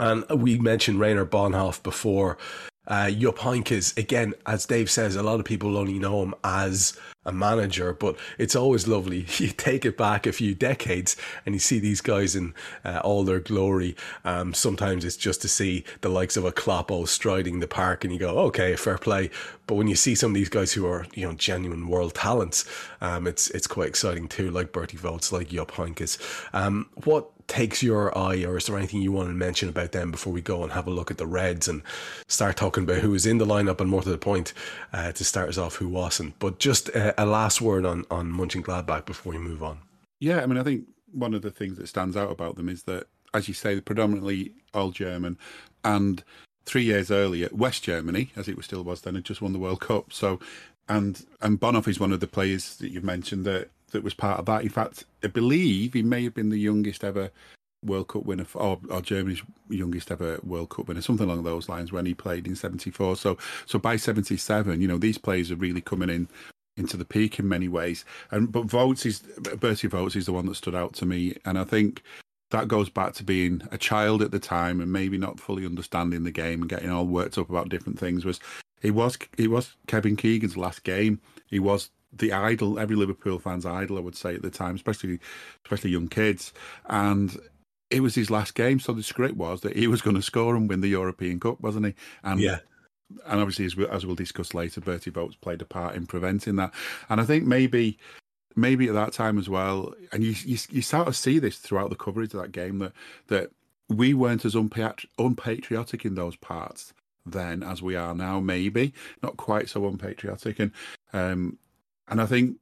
and 0.00 0.24
we 0.30 0.58
mentioned 0.58 1.00
Rainer 1.00 1.26
Bonhof 1.26 1.82
before. 1.82 2.38
Uh, 2.86 3.10
Jupp 3.10 3.38
Heynckes, 3.38 3.96
again, 3.96 4.34
as 4.46 4.66
Dave 4.66 4.90
says, 4.90 5.14
a 5.14 5.22
lot 5.22 5.38
of 5.38 5.44
people 5.44 5.76
only 5.76 5.98
know 5.98 6.22
him 6.22 6.34
as 6.42 6.98
a 7.24 7.32
manager, 7.32 7.92
but 7.92 8.16
it's 8.38 8.56
always 8.56 8.88
lovely. 8.88 9.26
You 9.42 9.48
take 9.48 9.84
it 9.84 9.96
back 9.96 10.26
a 10.26 10.32
few 10.32 10.54
decades 10.54 11.16
and 11.44 11.54
you 11.54 11.58
see 11.58 11.80
these 11.80 12.00
guys 12.00 12.36
in 12.36 12.54
uh, 12.84 13.00
all 13.02 13.24
their 13.24 13.40
glory. 13.40 13.96
Um, 14.24 14.54
sometimes 14.54 15.04
it's 15.04 15.16
just 15.16 15.42
to 15.42 15.48
see 15.48 15.84
the 16.00 16.08
likes 16.08 16.36
of 16.36 16.44
a 16.44 16.52
Kloppo 16.52 17.08
striding 17.08 17.58
the 17.58 17.66
park 17.66 18.04
and 18.04 18.12
you 18.12 18.20
go, 18.20 18.38
okay, 18.38 18.76
fair 18.76 18.98
play. 18.98 19.30
But 19.66 19.76
when 19.76 19.88
you 19.88 19.96
see 19.96 20.14
some 20.14 20.30
of 20.30 20.34
these 20.34 20.48
guys 20.48 20.72
who 20.72 20.86
are, 20.86 21.06
you 21.14 21.26
know, 21.26 21.34
genuine 21.34 21.88
world 21.88 22.14
talents, 22.14 22.64
um, 23.00 23.26
it's 23.26 23.50
it's 23.50 23.66
quite 23.66 23.88
exciting 23.88 24.28
too, 24.28 24.50
like 24.50 24.70
Berti 24.72 24.98
Vogts, 24.98 25.32
like 25.32 25.48
Jupp 25.48 25.72
Heynckes. 25.72 26.18
Um, 26.52 26.88
what 27.04 27.30
takes 27.52 27.82
your 27.82 28.16
eye, 28.16 28.44
or 28.44 28.56
is 28.56 28.64
there 28.64 28.78
anything 28.78 29.02
you 29.02 29.12
want 29.12 29.28
to 29.28 29.34
mention 29.34 29.68
about 29.68 29.92
them 29.92 30.10
before 30.10 30.32
we 30.32 30.40
go 30.40 30.62
and 30.62 30.72
have 30.72 30.86
a 30.86 30.90
look 30.90 31.10
at 31.10 31.18
the 31.18 31.26
Reds 31.26 31.68
and 31.68 31.82
start 32.26 32.56
talking 32.56 32.84
about 32.84 33.02
who 33.02 33.12
is 33.12 33.26
in 33.26 33.36
the 33.36 33.44
lineup 33.44 33.78
and 33.78 33.90
more 33.90 34.00
to 34.00 34.08
the 34.08 34.16
point 34.16 34.54
uh, 34.94 35.12
to 35.12 35.22
start 35.22 35.50
us 35.50 35.58
off 35.58 35.74
who 35.74 35.86
wasn't? 35.86 36.38
But 36.38 36.58
just 36.58 36.88
a, 36.88 37.22
a 37.22 37.26
last 37.26 37.60
word 37.60 37.84
on 37.84 38.06
on 38.10 38.32
Mönchengladbach 38.32 39.04
before 39.04 39.34
we 39.34 39.38
move 39.38 39.62
on. 39.62 39.80
Yeah, 40.18 40.40
I 40.40 40.46
mean, 40.46 40.56
I 40.56 40.62
think 40.62 40.86
one 41.12 41.34
of 41.34 41.42
the 41.42 41.50
things 41.50 41.76
that 41.76 41.88
stands 41.88 42.16
out 42.16 42.30
about 42.30 42.56
them 42.56 42.70
is 42.70 42.84
that, 42.84 43.06
as 43.34 43.48
you 43.48 43.54
say, 43.54 43.78
predominantly 43.82 44.52
all 44.72 44.90
German, 44.90 45.36
and 45.84 46.24
three 46.64 46.84
years 46.84 47.10
earlier, 47.10 47.50
West 47.52 47.84
Germany, 47.84 48.32
as 48.34 48.48
it 48.48 48.64
still 48.64 48.82
was 48.82 49.02
then, 49.02 49.14
had 49.14 49.24
just 49.24 49.42
won 49.42 49.52
the 49.52 49.58
World 49.58 49.80
Cup. 49.80 50.10
So, 50.10 50.40
and 50.88 51.26
and 51.42 51.60
Bonhof 51.60 51.86
is 51.86 52.00
one 52.00 52.12
of 52.12 52.20
the 52.20 52.26
players 52.26 52.76
that 52.76 52.90
you've 52.90 53.04
mentioned 53.04 53.44
that 53.44 53.68
that 53.92 54.02
was 54.02 54.14
part 54.14 54.38
of 54.38 54.46
that. 54.46 54.62
In 54.62 54.68
fact, 54.68 55.04
I 55.22 55.28
believe 55.28 55.94
he 55.94 56.02
may 56.02 56.24
have 56.24 56.34
been 56.34 56.50
the 56.50 56.58
youngest 56.58 57.04
ever 57.04 57.30
World 57.84 58.08
Cup 58.08 58.24
winner, 58.24 58.46
or, 58.54 58.78
or, 58.90 59.00
Germany's 59.00 59.42
youngest 59.68 60.10
ever 60.10 60.38
World 60.44 60.70
Cup 60.70 60.88
winner, 60.88 61.00
something 61.00 61.28
along 61.28 61.42
those 61.42 61.68
lines, 61.68 61.92
when 61.92 62.06
he 62.06 62.14
played 62.14 62.46
in 62.46 62.54
'74. 62.54 63.16
So, 63.16 63.38
so 63.66 63.78
by 63.78 63.96
'77, 63.96 64.80
you 64.80 64.88
know, 64.88 64.98
these 64.98 65.18
players 65.18 65.50
are 65.50 65.56
really 65.56 65.80
coming 65.80 66.10
in 66.10 66.28
into 66.76 66.96
the 66.96 67.04
peak 67.04 67.38
in 67.38 67.48
many 67.48 67.68
ways. 67.68 68.04
And 68.30 68.50
but 68.50 68.66
Vogts 68.66 69.04
is 69.04 69.20
Berti 69.20 69.88
Vogts 69.88 70.16
is 70.16 70.26
the 70.26 70.32
one 70.32 70.46
that 70.46 70.56
stood 70.56 70.74
out 70.74 70.94
to 70.94 71.06
me, 71.06 71.36
and 71.44 71.58
I 71.58 71.64
think 71.64 72.02
that 72.50 72.68
goes 72.68 72.88
back 72.88 73.14
to 73.14 73.24
being 73.24 73.62
a 73.72 73.78
child 73.78 74.22
at 74.22 74.30
the 74.30 74.38
time 74.38 74.80
and 74.80 74.92
maybe 74.92 75.18
not 75.18 75.40
fully 75.40 75.64
understanding 75.64 76.22
the 76.22 76.30
game 76.30 76.60
and 76.60 76.68
getting 76.68 76.90
all 76.90 77.06
worked 77.06 77.38
up 77.38 77.48
about 77.48 77.70
different 77.70 77.98
things. 77.98 78.24
Was 78.24 78.38
he 78.80 78.90
was 78.90 79.18
he 79.36 79.48
was 79.48 79.74
Kevin 79.86 80.16
Keegan's 80.16 80.56
last 80.56 80.84
game. 80.84 81.20
He 81.46 81.58
was 81.58 81.90
the 82.12 82.32
idol, 82.32 82.78
every 82.78 82.96
Liverpool 82.96 83.38
fan's 83.38 83.66
idol, 83.66 83.96
I 83.96 84.00
would 84.00 84.16
say 84.16 84.34
at 84.34 84.42
the 84.42 84.50
time, 84.50 84.74
especially 84.74 85.18
especially 85.64 85.90
young 85.90 86.08
kids. 86.08 86.52
And 86.86 87.36
it 87.90 88.00
was 88.00 88.14
his 88.14 88.30
last 88.30 88.54
game, 88.54 88.80
so 88.80 88.92
the 88.92 89.02
script 89.02 89.36
was 89.36 89.60
that 89.62 89.76
he 89.76 89.86
was 89.86 90.02
going 90.02 90.16
to 90.16 90.22
score 90.22 90.56
and 90.56 90.68
win 90.68 90.80
the 90.80 90.88
European 90.88 91.40
Cup, 91.40 91.60
wasn't 91.60 91.86
he? 91.86 91.94
And 92.22 92.40
yeah. 92.40 92.58
And 93.26 93.40
obviously, 93.40 93.66
as, 93.66 93.76
we, 93.76 93.86
as 93.88 94.06
we'll 94.06 94.14
discuss 94.14 94.54
later, 94.54 94.80
Berti 94.80 95.12
Vogts 95.12 95.38
played 95.38 95.60
a 95.60 95.66
part 95.66 95.94
in 95.94 96.06
preventing 96.06 96.56
that. 96.56 96.72
And 97.10 97.20
I 97.20 97.24
think 97.24 97.44
maybe, 97.44 97.98
maybe 98.56 98.88
at 98.88 98.94
that 98.94 99.12
time 99.12 99.38
as 99.38 99.50
well, 99.50 99.92
and 100.12 100.24
you, 100.24 100.34
you 100.44 100.56
you 100.70 100.80
sort 100.80 101.08
of 101.08 101.14
see 101.14 101.38
this 101.38 101.58
throughout 101.58 101.90
the 101.90 101.96
coverage 101.96 102.32
of 102.32 102.40
that 102.40 102.52
game 102.52 102.78
that 102.78 102.92
that 103.28 103.50
we 103.88 104.14
weren't 104.14 104.46
as 104.46 104.54
unpatriotic 104.54 106.04
in 106.06 106.14
those 106.14 106.36
parts 106.36 106.94
then 107.26 107.62
as 107.62 107.82
we 107.82 107.96
are 107.96 108.14
now. 108.14 108.40
Maybe 108.40 108.94
not 109.22 109.36
quite 109.36 109.68
so 109.68 109.86
unpatriotic, 109.86 110.58
and 110.58 110.72
um, 111.12 111.58
and 112.12 112.22
I 112.22 112.26
think 112.26 112.56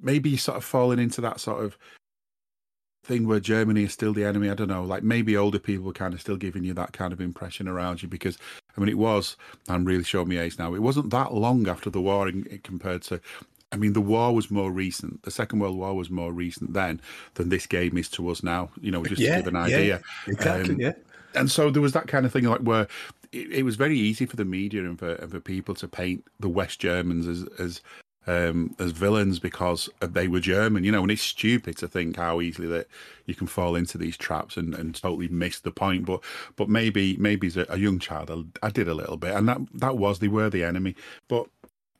maybe 0.00 0.36
sort 0.36 0.58
of 0.58 0.64
falling 0.64 0.98
into 0.98 1.20
that 1.20 1.40
sort 1.40 1.64
of 1.64 1.78
thing 3.04 3.26
where 3.26 3.40
Germany 3.40 3.84
is 3.84 3.92
still 3.92 4.12
the 4.12 4.24
enemy. 4.24 4.48
I 4.50 4.54
don't 4.54 4.68
know. 4.68 4.84
Like 4.84 5.02
maybe 5.02 5.36
older 5.36 5.58
people 5.58 5.86
were 5.86 5.92
kind 5.92 6.14
of 6.14 6.20
still 6.20 6.36
giving 6.36 6.64
you 6.64 6.74
that 6.74 6.92
kind 6.92 7.12
of 7.12 7.20
impression 7.20 7.68
around 7.68 8.02
you 8.02 8.08
because 8.08 8.38
I 8.76 8.80
mean 8.80 8.88
it 8.88 8.98
was. 8.98 9.36
I'm 9.68 9.84
really 9.84 10.04
showing 10.04 10.28
me 10.28 10.38
age 10.38 10.58
now. 10.58 10.74
It 10.74 10.82
wasn't 10.82 11.10
that 11.10 11.34
long 11.34 11.68
after 11.68 11.90
the 11.90 12.00
war 12.00 12.28
in, 12.28 12.60
compared 12.62 13.02
to. 13.02 13.20
I 13.72 13.76
mean, 13.76 13.94
the 13.94 14.02
war 14.02 14.34
was 14.34 14.50
more 14.50 14.70
recent. 14.70 15.22
The 15.22 15.30
Second 15.30 15.60
World 15.60 15.78
War 15.78 15.94
was 15.94 16.10
more 16.10 16.30
recent 16.30 16.74
then 16.74 17.00
than 17.34 17.48
this 17.48 17.66
game 17.66 17.96
is 17.96 18.10
to 18.10 18.28
us 18.28 18.42
now. 18.42 18.70
You 18.80 18.90
know, 18.90 19.02
just 19.02 19.20
yeah, 19.20 19.36
to 19.36 19.42
give 19.42 19.48
an 19.48 19.56
idea. 19.56 20.02
Yeah, 20.26 20.32
exactly. 20.32 20.74
Um, 20.74 20.80
yeah. 20.80 20.92
and 21.34 21.50
so 21.50 21.70
there 21.70 21.80
was 21.80 21.92
that 21.92 22.06
kind 22.06 22.26
of 22.26 22.32
thing 22.32 22.44
like 22.44 22.60
where 22.60 22.86
it, 23.32 23.50
it 23.50 23.62
was 23.62 23.76
very 23.76 23.98
easy 23.98 24.26
for 24.26 24.36
the 24.36 24.44
media 24.44 24.82
and 24.82 24.98
for, 24.98 25.14
and 25.14 25.30
for 25.30 25.40
people 25.40 25.74
to 25.76 25.88
paint 25.88 26.24
the 26.38 26.50
West 26.50 26.80
Germans 26.80 27.26
as 27.26 27.44
as 27.58 27.80
um, 28.26 28.74
as 28.78 28.92
villains 28.92 29.38
because 29.38 29.88
they 30.00 30.28
were 30.28 30.40
German, 30.40 30.84
you 30.84 30.92
know, 30.92 31.02
and 31.02 31.10
it's 31.10 31.22
stupid 31.22 31.76
to 31.78 31.88
think 31.88 32.16
how 32.16 32.40
easily 32.40 32.68
that 32.68 32.86
you 33.26 33.34
can 33.34 33.46
fall 33.46 33.74
into 33.74 33.98
these 33.98 34.16
traps 34.16 34.56
and, 34.56 34.74
and 34.74 34.94
totally 34.94 35.28
miss 35.28 35.60
the 35.60 35.70
point. 35.70 36.06
But 36.06 36.20
but 36.56 36.68
maybe 36.68 37.16
maybe 37.16 37.48
as 37.48 37.56
a, 37.56 37.66
a 37.68 37.78
young 37.78 37.98
child, 37.98 38.30
I, 38.62 38.66
I, 38.66 38.70
did 38.70 38.88
a 38.88 38.94
little 38.94 39.16
bit, 39.16 39.34
and 39.34 39.48
that 39.48 39.60
that 39.74 39.96
was 39.96 40.18
they 40.18 40.28
were 40.28 40.50
the 40.50 40.64
enemy. 40.64 40.94
But 41.28 41.46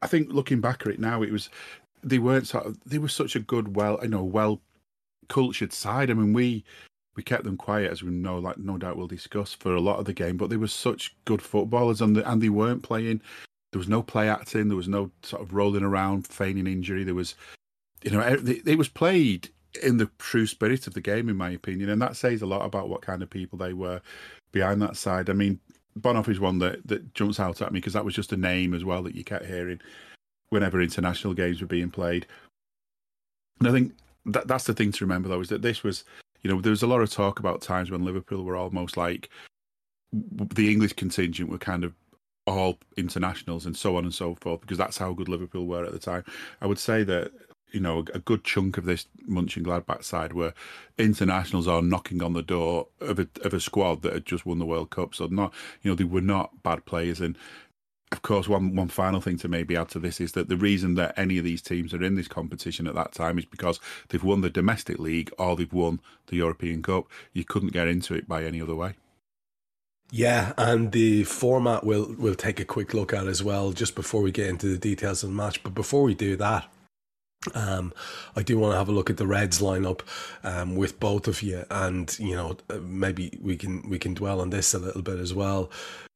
I 0.01 0.07
think 0.07 0.33
looking 0.33 0.61
back 0.61 0.83
at 0.83 0.93
it 0.93 1.01
now, 1.01 1.23
it 1.23 1.33
was 1.33 1.51
they 2.05 2.19
weren't 2.19 2.47
sort 2.47 2.67
of 2.67 2.79
they 2.85 2.99
were 2.99 3.09
such 3.09 3.37
a 3.37 3.41
good, 3.41 3.77
well, 3.77 3.99
you 4.03 4.09
know, 4.09 4.25
well 4.25 4.61
cultured 5.29 5.73
side. 5.73 6.11
I 6.11 6.15
mean, 6.15 6.33
we 6.33 6.65
we 7.17 7.23
kept 7.23 7.45
them 7.45 7.57
quiet 7.57 7.91
as 7.91 8.03
we 8.03 8.11
know, 8.11 8.39
like 8.39 8.59
no 8.59 8.79
doubt 8.79 8.97
we'll 8.97 9.07
discuss 9.07 9.53
for 9.53 9.75
a 9.75 9.81
lot 9.81 9.99
of 9.99 10.05
the 10.05 10.13
game. 10.13 10.37
But 10.37 10.51
they 10.51 10.57
were 10.57 10.69
such 10.69 11.17
good 11.25 11.43
footballers, 11.43 12.01
and 12.01 12.17
the, 12.17 12.31
and 12.31 12.41
they 12.41 12.49
weren't 12.49 12.83
playing 12.83 13.23
there 13.73 13.79
was 13.79 13.89
no 13.89 14.03
play 14.03 14.29
acting. 14.29 14.69
There 14.69 14.77
was 14.77 14.89
no 14.89 15.11
sort 15.23 15.43
of 15.43 15.55
rolling 15.55 15.83
around, 15.83 16.27
feigning 16.27 16.67
injury. 16.67 17.05
There 17.05 17.15
was, 17.15 17.35
you 18.03 18.11
know, 18.11 18.21
it, 18.21 18.79
was 18.79 18.89
played 18.89 19.49
in 19.83 19.97
the 19.97 20.11
true 20.19 20.47
spirit 20.47 20.87
of 20.87 20.95
the 20.95 21.01
game, 21.01 21.29
in 21.31 21.37
my 21.37 21.51
opinion, 21.51 21.89
and 21.89 22.01
that 22.03 22.17
says 22.17 22.43
a 22.43 22.47
lot 22.47 22.65
about 22.65 22.91
what 22.91 23.01
kind 23.01 23.23
of 23.23 23.31
people 23.31 23.59
they 23.59 23.73
were 23.73 24.01
behind 24.53 24.83
that 24.83 24.97
side. 24.97 25.31
I 25.31 25.33
mean, 25.33 25.59
Bonhof 25.99 26.29
is 26.29 26.39
one 26.39 26.59
that 26.59 26.87
that 26.87 27.15
jumps 27.15 27.41
out 27.41 27.63
at 27.63 27.73
me 27.73 27.81
because 27.81 27.95
that 27.95 28.05
was 28.05 28.15
just 28.15 28.33
a 28.33 28.37
name 28.37 28.75
as 28.75 28.85
well 28.85 29.03
that 29.03 29.15
you 29.15 29.25
kept 29.25 29.47
hearing 29.47 29.81
whenever 30.51 30.81
international 30.81 31.33
games 31.33 31.61
were 31.61 31.67
being 31.67 31.91
played. 31.91 32.27
And 33.59 33.69
I 33.69 33.73
think 33.73 33.93
that 34.27 34.49
that's 34.49 34.65
the 34.65 34.75
thing 34.75 34.93
to 34.93 35.05
remember 35.05 35.29
though 35.29 35.41
is 35.41 35.49
that 35.49 35.63
this 35.63 35.83
was, 35.83 36.05
you 36.43 36.51
know, 36.51 36.61
there 36.61 36.71
was 36.71 36.83
a 36.83 36.87
lot 36.87 37.01
of 37.01 37.11
talk 37.11 37.39
about 37.39 37.63
times 37.63 37.91
when 37.91 38.05
Liverpool 38.05 38.45
were 38.45 38.57
almost 38.57 38.99
like 38.99 39.31
the 40.13 40.71
English 40.71 40.93
contingent 40.93 41.49
were 41.49 41.59
kind 41.59 41.85
of 41.85 41.95
all 42.47 42.79
internationals 42.97 43.67
and 43.67 43.77
so 43.77 43.97
on 43.97 44.05
and 44.05 44.15
so 44.15 44.35
forth 44.35 44.61
because 44.61 44.79
that's 44.79 44.99
how 44.99 45.13
good 45.13 45.29
Liverpool 45.29 45.67
were 45.67 45.85
at 45.85 45.93
the 45.93 45.99
time. 45.99 46.25
I 46.61 46.67
would 46.67 46.79
say 46.79 47.05
that 47.05 47.31
you 47.71 47.81
know 47.81 48.05
a 48.13 48.19
good 48.19 48.45
chunk 48.45 48.77
of 48.77 48.85
this 48.85 49.07
Mönchengladbach 49.29 50.05
side 50.05 50.33
were 50.33 50.53
internationals 50.99 51.69
are 51.69 51.83
knocking 51.83 52.23
on 52.23 52.33
the 52.33 52.43
door 52.43 52.89
of 53.01 53.19
a 53.19 53.29
of 53.43 53.55
a 53.55 53.61
squad 53.61 54.03
that 54.03 54.13
had 54.13 54.27
just 54.27 54.45
won 54.45 54.59
the 54.59 54.67
World 54.67 54.91
Cup. 54.91 55.15
So 55.15 55.27
not 55.27 55.53
you 55.83 55.91
know 55.91 55.95
they 55.95 56.05
were 56.05 56.21
not 56.21 56.63
bad 56.63 56.85
players 56.85 57.21
and. 57.21 57.37
Of 58.11 58.21
course, 58.21 58.47
one 58.47 58.77
one 58.77 58.89
final 58.89 59.23
thing 59.23 59.39
to 59.39 59.49
maybe 59.49 59.75
add 59.75 59.89
to 59.89 59.99
this 59.99 60.21
is 60.21 60.33
that 60.33 60.51
the 60.51 60.57
reason 60.59 60.97
that 60.97 61.19
any 61.19 61.39
of 61.39 61.45
these 61.45 61.63
teams 61.63 61.95
are 61.95 62.05
in 62.05 62.15
this 62.15 62.29
competition 62.29 62.87
at 62.87 62.95
that 62.95 63.13
time 63.13 63.39
is 63.39 63.47
because 63.47 63.81
they've 64.11 64.23
won 64.23 64.43
the 64.43 64.51
domestic 64.51 64.99
league 64.99 65.33
or 65.39 65.57
they've 65.57 65.73
won 65.73 65.99
the 66.27 66.37
European 66.37 66.83
Cup. 66.83 67.07
You 67.33 67.47
couldn't 67.47 67.73
get 67.73 67.89
into 67.89 68.13
it 68.13 68.29
by 68.29 68.45
any 68.45 68.61
other 68.61 68.75
way. 68.75 68.97
Yeah, 70.14 70.53
and 70.59 70.92
the 70.92 71.25
format 71.25 71.85
we'll 71.85 72.14
we'll 72.18 72.35
take 72.35 72.61
a 72.61 72.66
quick 72.66 72.92
look 72.92 73.14
at 73.14 73.27
as 73.27 73.42
well 73.42 73.72
just 73.72 73.94
before 73.94 74.20
we 74.20 74.31
get 74.31 74.46
into 74.46 74.66
the 74.66 74.77
details 74.77 75.22
of 75.22 75.31
the 75.31 75.35
match. 75.35 75.62
But 75.62 75.75
before 75.75 76.03
we 76.03 76.12
do 76.12 76.37
that, 76.37 76.70
um, 77.55 77.94
I 78.37 78.42
do 78.42 78.59
want 78.59 78.75
to 78.75 78.77
have 78.77 78.90
a 78.90 78.92
look 78.92 79.09
at 79.09 79.16
the 79.16 79.27
Reds 79.27 79.62
lineup 79.62 80.03
um, 80.44 80.77
with 80.77 81.01
both 81.01 81.29
of 81.29 81.42
you, 81.42 81.64
and 81.70 82.14
you 82.18 82.35
know 82.35 82.59
uh, 82.68 82.77
maybe 82.83 83.38
we 83.40 83.57
can 83.57 83.88
we 83.88 83.98
can 83.98 84.12
dwell 84.12 84.42
on 84.42 84.51
this 84.51 84.75
a 84.75 84.79
little 84.79 85.01
bit 85.01 85.18
as 85.18 85.33
well. 85.33 85.70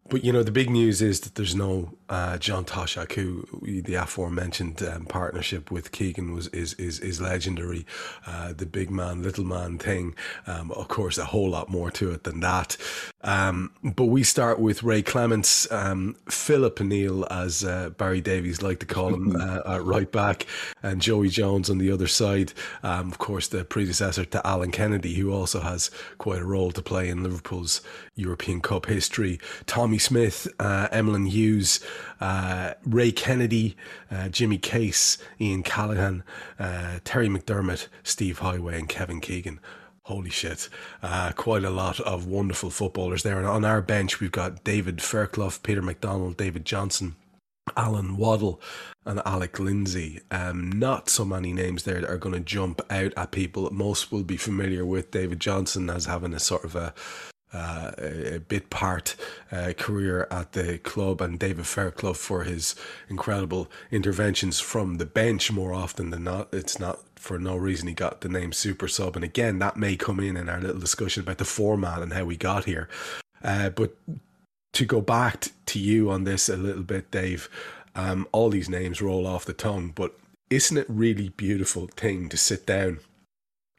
But 0.09 0.25
you 0.25 0.33
know 0.33 0.43
the 0.43 0.53
big 0.53 0.71
news 0.71 1.03
is 1.03 1.21
that 1.21 1.35
there's 1.35 1.55
no 1.55 1.93
uh, 2.09 2.39
John 2.39 2.65
Toshack, 2.65 3.13
who 3.13 3.47
the 3.83 3.95
aforementioned 3.95 4.83
um, 4.83 5.07
partnership 5.07 5.71
with 5.71 5.91
Keegan 5.91 6.33
was 6.33 6.47
is 6.49 6.75
is 6.75 7.01
is 7.01 7.21
legendary. 7.21 7.85
Uh, 8.27 8.53
the 8.53 8.67
big 8.67 8.91
man, 8.91 9.23
little 9.23 9.45
man 9.45 9.79
thing. 9.79 10.15
Um, 10.47 10.71
of 10.73 10.89
course, 10.89 11.19
a 11.19 11.25
whole 11.25 11.51
lot 11.51 11.69
more 11.69 11.91
to 11.93 12.13
it 12.13 12.23
than 12.25 12.41
that. 12.41 12.77
Um, 13.23 13.73
but 13.83 14.05
we 14.05 14.23
start 14.23 14.61
with 14.61 14.85
Ray 14.85 15.03
Clemence, 15.03 15.71
um, 15.73 16.15
Philip 16.29 16.81
O'Neill, 16.81 17.27
as 17.31 17.65
uh, 17.65 17.91
Barry 17.91 18.21
Davies 18.21 18.63
like 18.63 18.79
to 18.81 18.87
call 18.87 19.13
him, 19.15 19.35
uh, 19.37 19.81
right 19.83 20.11
back, 20.11 20.47
and 20.83 21.03
Joey 21.03 21.29
Jones 21.29 21.69
on 21.69 21.79
the 21.79 21.91
other 21.91 22.07
side. 22.07 22.53
Um, 22.85 23.09
of 23.09 23.19
course, 23.19 23.49
the 23.49 23.65
predecessor 23.65 24.25
to 24.27 24.47
Alan 24.47 24.71
Kennedy, 24.71 25.15
who 25.15 25.33
also 25.33 25.61
has 25.61 25.91
quite 26.19 26.41
a 26.41 26.45
role 26.45 26.71
to 26.71 26.83
play 26.83 27.09
in 27.09 27.25
Liverpool's 27.25 27.81
European 28.17 28.61
Cup 28.61 28.87
history. 28.87 29.39
Tommy 29.67 29.99
Smith, 29.99 30.49
uh, 30.59 30.89
Emlyn 30.91 31.27
Hughes, 31.27 31.81
uh, 32.21 32.73
Ray 32.85 33.13
Kennedy, 33.13 33.77
uh, 34.11 34.29
Jimmy 34.29 34.59
Case, 34.59 35.19
Ian 35.41 35.63
Callaghan, 35.63 36.25
uh, 36.59 36.99
Terry 37.05 37.29
McDermott, 37.29 37.89
Steve 38.03 38.41
Heighway, 38.41 38.79
and 38.79 38.89
Kevin 38.89 39.21
Keegan. 39.21 39.61
Holy 40.03 40.31
shit. 40.31 40.69
Uh, 41.03 41.33
quite 41.37 41.65
a 41.65 41.71
lot 41.71 42.01
of 42.01 42.27
wonderful 42.27 42.71
footballers 42.71 43.23
there. 43.23 43.39
And 43.39 43.47
on 43.47 43.65
our 43.65 43.83
bench, 43.83 44.21
we've 44.21 44.33
got 44.33 44.65
David 44.65 45.03
Fairclough, 45.03 45.59
Peter 45.63 45.83
McDonnell, 45.83 46.37
David 46.37 46.65
Johnson, 46.65 47.17
Alan 47.77 48.17
Waddle, 48.17 48.61
and 49.05 49.21
Alec 49.27 49.59
Lindsay. 49.59 50.21
Um, 50.31 50.71
not 50.71 51.09
so 51.09 51.25
many 51.25 51.53
names 51.53 51.83
there 51.83 52.01
that 52.01 52.11
are 52.11 52.19
going 52.19 52.35
to 52.35 52.41
jump 52.41 52.81
out 52.89 53.13
at 53.17 53.33
people. 53.33 53.69
Most 53.73 54.13
will 54.13 54.23
be 54.23 54.37
familiar 54.37 54.87
with 54.87 55.11
David 55.11 55.41
Johnson 55.41 55.91
as 55.91 56.07
having 56.07 56.33
a 56.33 56.39
sort 56.39 56.65
of 56.65 56.77
a 56.77 56.95
uh, 57.53 57.93
a, 57.99 58.41
bit 58.41 58.71
part 58.71 59.17
uh, 59.53 59.73
career 59.77 60.27
at 60.31 60.53
the 60.53 60.79
club, 60.79 61.21
and 61.21 61.39
David 61.39 61.67
Fairclough 61.67 62.15
for 62.15 62.45
his 62.45 62.75
incredible 63.09 63.71
interventions 63.91 64.61
from 64.61 64.97
the 64.97 65.07
bench 65.07 65.51
more 65.53 65.73
often 65.73 66.11
than 66.11 66.25
not. 66.25 66.53
It's 66.53 66.79
not 66.79 67.01
for 67.17 67.39
no 67.39 67.57
reason 67.57 67.89
he 67.89 67.95
got 67.95 68.21
the 68.21 68.29
name 68.29 68.53
Super 68.53 68.89
Sub, 68.89 69.17
and 69.17 69.25
again 69.25 69.59
that 69.61 69.77
may 69.77 69.97
come 69.97 70.21
in 70.21 70.37
in 70.37 70.49
our 70.49 70.61
little 70.61 70.81
discussion 70.81 71.23
about 71.23 71.39
the 71.39 71.45
format 71.45 72.03
and 72.03 72.13
how 72.13 72.25
we 72.25 72.37
got 72.37 72.65
here. 72.65 72.89
Uh, 73.43 73.71
but 73.71 73.97
to 74.73 74.85
go 74.85 75.01
back 75.01 75.49
to 75.67 75.79
you 75.79 76.11
on 76.11 76.25
this 76.25 76.49
a 76.49 76.57
little 76.57 76.83
bit, 76.83 77.11
Dave, 77.11 77.49
um, 77.95 78.29
all 78.33 78.51
these 78.51 78.69
names 78.69 79.01
roll 79.01 79.27
off 79.27 79.45
the 79.45 79.55
tongue, 79.55 79.93
but 79.95 80.19
isn't 80.51 80.77
it 80.77 80.87
really 80.89 81.31
beautiful 81.31 81.87
thing 81.87 82.29
to 82.29 82.37
sit 82.37 82.67
down 82.67 82.99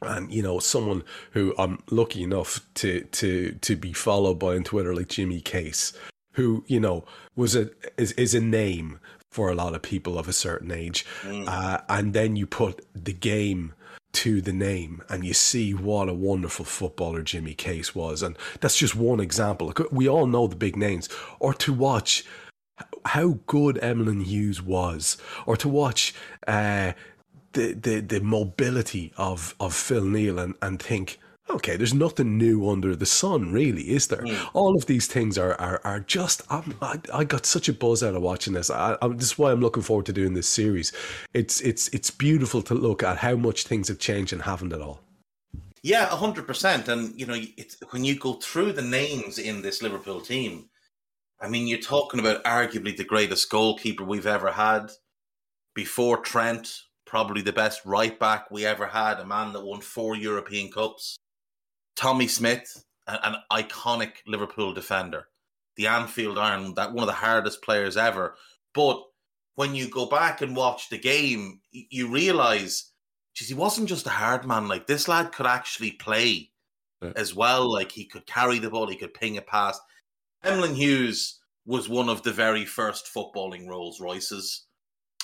and 0.01 0.31
you 0.31 0.41
know 0.41 0.59
someone 0.59 1.03
who 1.31 1.53
I'm 1.57 1.81
lucky 1.89 2.23
enough 2.23 2.61
to 2.75 3.01
to 3.01 3.53
to 3.61 3.75
be 3.75 3.93
followed 3.93 4.39
by 4.39 4.55
on 4.55 4.63
Twitter 4.63 4.93
like 4.93 5.09
Jimmy 5.09 5.41
Case, 5.41 5.93
who 6.33 6.63
you 6.67 6.79
know 6.79 7.05
was 7.35 7.55
a 7.55 7.69
is 7.97 8.11
is 8.13 8.33
a 8.33 8.41
name 8.41 8.99
for 9.31 9.49
a 9.49 9.55
lot 9.55 9.75
of 9.75 9.81
people 9.81 10.17
of 10.17 10.27
a 10.27 10.33
certain 10.33 10.71
age, 10.71 11.05
mm. 11.21 11.47
uh, 11.47 11.81
and 11.89 12.13
then 12.13 12.35
you 12.35 12.47
put 12.47 12.85
the 12.95 13.13
game 13.13 13.73
to 14.13 14.41
the 14.41 14.53
name 14.53 15.03
and 15.09 15.23
you 15.23 15.33
see 15.33 15.73
what 15.73 16.09
a 16.09 16.13
wonderful 16.13 16.65
footballer 16.65 17.21
Jimmy 17.21 17.53
Case 17.53 17.93
was, 17.93 18.23
and 18.23 18.37
that's 18.61 18.77
just 18.77 18.95
one 18.95 19.19
example. 19.19 19.73
We 19.91 20.07
all 20.07 20.27
know 20.27 20.47
the 20.47 20.55
big 20.55 20.75
names, 20.75 21.09
or 21.39 21.53
to 21.55 21.73
watch 21.73 22.23
how 23.05 23.39
good 23.47 23.79
Emlyn 23.79 24.21
Hughes 24.21 24.61
was, 24.61 25.17
or 25.45 25.57
to 25.57 25.67
watch. 25.67 26.13
Uh, 26.47 26.93
the, 27.57 27.73
the, 27.73 27.99
the 27.99 28.21
mobility 28.21 29.11
of, 29.17 29.55
of 29.59 29.73
Phil 29.73 30.05
Neal 30.05 30.37
and, 30.39 30.53
and 30.61 30.81
think, 30.81 31.19
okay, 31.49 31.75
there's 31.75 31.93
nothing 31.93 32.37
new 32.37 32.69
under 32.69 32.95
the 32.95 33.05
sun, 33.05 33.51
really, 33.51 33.89
is 33.89 34.07
there? 34.07 34.21
Mm. 34.21 34.49
All 34.53 34.75
of 34.75 34.85
these 34.85 35.07
things 35.07 35.37
are 35.37 35.59
are, 35.59 35.81
are 35.83 35.99
just. 35.99 36.43
I'm, 36.49 36.75
i 36.81 36.99
I 37.13 37.23
got 37.23 37.45
such 37.45 37.67
a 37.67 37.73
buzz 37.73 38.03
out 38.03 38.15
of 38.15 38.21
watching 38.21 38.53
this. 38.53 38.69
I, 38.69 38.97
I, 39.01 39.07
this 39.09 39.31
is 39.31 39.37
why 39.37 39.51
I'm 39.51 39.61
looking 39.61 39.83
forward 39.83 40.05
to 40.07 40.13
doing 40.13 40.33
this 40.33 40.47
series. 40.47 40.91
It's 41.33 41.61
it's 41.61 41.87
it's 41.89 42.11
beautiful 42.11 42.61
to 42.63 42.73
look 42.73 43.03
at 43.03 43.17
how 43.17 43.35
much 43.35 43.63
things 43.63 43.87
have 43.87 43.99
changed 43.99 44.33
and 44.33 44.43
haven't 44.43 44.73
at 44.73 44.81
all. 44.81 44.99
Yeah, 45.83 46.05
hundred 46.05 46.47
percent. 46.47 46.87
And 46.87 47.19
you 47.19 47.25
know, 47.25 47.39
it's 47.57 47.77
when 47.91 48.03
you 48.03 48.17
go 48.19 48.33
through 48.33 48.73
the 48.73 48.81
names 48.81 49.39
in 49.39 49.61
this 49.61 49.81
Liverpool 49.81 50.21
team. 50.21 50.69
I 51.39 51.47
mean, 51.47 51.67
you're 51.67 51.77
talking 51.77 52.19
about 52.19 52.43
arguably 52.43 52.97
the 52.97 53.03
greatest 53.03 53.49
goalkeeper 53.51 54.03
we've 54.03 54.25
ever 54.25 54.51
had. 54.51 54.91
Before 55.75 56.17
Trent, 56.17 56.81
probably 57.07 57.41
the 57.41 57.53
best 57.53 57.81
right 57.85 58.19
back 58.19 58.51
we 58.51 58.65
ever 58.65 58.85
had, 58.85 59.19
a 59.19 59.25
man 59.25 59.53
that 59.53 59.65
won 59.65 59.81
four 59.81 60.15
European 60.15 60.71
Cups. 60.71 61.17
Tommy 61.95 62.27
Smith, 62.27 62.83
an, 63.07 63.35
iconic 63.51 64.11
Liverpool 64.27 64.73
defender, 64.73 65.27
the 65.77 65.87
Anfield 65.87 66.37
Iron, 66.37 66.75
that 66.75 66.93
one 66.93 67.03
of 67.03 67.07
the 67.07 67.13
hardest 67.13 67.63
players 67.63 67.97
ever. 67.97 68.35
But 68.73 69.01
when 69.55 69.73
you 69.73 69.89
go 69.89 70.05
back 70.05 70.41
and 70.41 70.55
watch 70.55 70.89
the 70.89 70.99
game, 70.99 71.61
you 71.71 72.11
realize, 72.11 72.91
geez, 73.33 73.47
he 73.47 73.55
wasn't 73.55 73.89
just 73.89 74.05
a 74.05 74.11
hard 74.11 74.45
man. 74.45 74.67
Like 74.67 74.85
this 74.85 75.07
lad 75.07 75.31
could 75.31 75.47
actually 75.47 75.93
play 75.93 76.51
yeah. 77.01 77.13
as 77.15 77.33
well. 77.33 77.71
Like 77.71 77.91
he 77.91 78.05
could 78.05 78.27
carry 78.27 78.59
the 78.59 78.69
ball, 78.69 78.87
he 78.87 78.95
could 78.95 79.15
ping 79.15 79.37
a 79.37 79.41
pass. 79.41 79.79
Emlyn 80.43 80.75
Hughes 80.75 81.39
was 81.65 81.89
one 81.89 82.09
of 82.09 82.21
the 82.21 82.31
very 82.31 82.65
first 82.65 83.09
footballing 83.13 83.67
Rolls 83.67 83.99
Royces. 83.99 84.66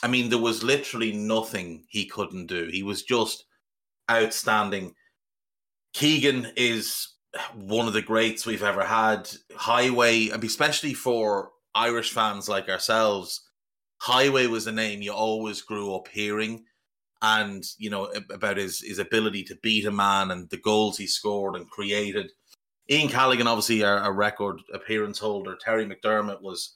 I 0.03 0.07
mean, 0.07 0.29
there 0.29 0.37
was 0.37 0.63
literally 0.63 1.13
nothing 1.13 1.85
he 1.87 2.05
couldn't 2.05 2.47
do. 2.47 2.67
He 2.67 2.83
was 2.83 3.03
just 3.03 3.45
outstanding. 4.11 4.93
Keegan 5.93 6.51
is 6.57 7.07
one 7.55 7.87
of 7.87 7.93
the 7.93 8.01
greats 8.01 8.45
we've 8.45 8.63
ever 8.63 8.83
had. 8.83 9.29
Heighway, 9.53 10.31
especially 10.43 10.93
for 10.93 11.51
Irish 11.73 12.11
fans 12.11 12.49
like 12.49 12.67
ourselves, 12.67 13.49
Heighway 14.01 14.47
was 14.47 14.67
a 14.67 14.71
name 14.73 15.01
you 15.01 15.13
always 15.13 15.61
grew 15.61 15.95
up 15.95 16.09
hearing. 16.09 16.65
And, 17.21 17.63
you 17.77 17.89
know, 17.89 18.11
about 18.29 18.57
his, 18.57 18.81
his 18.81 18.99
ability 18.99 19.45
to 19.45 19.55
beat 19.63 19.85
a 19.85 19.91
man 19.91 20.31
and 20.31 20.49
the 20.49 20.57
goals 20.57 20.97
he 20.97 21.07
scored 21.07 21.55
and 21.55 21.69
created. 21.69 22.29
Ian 22.91 23.07
Callaghan, 23.07 23.47
obviously 23.47 23.81
a, 23.81 24.03
a 24.03 24.11
record 24.11 24.59
appearance 24.73 25.17
holder. 25.17 25.55
Terry 25.55 25.85
McDermott 25.85 26.41
was 26.41 26.75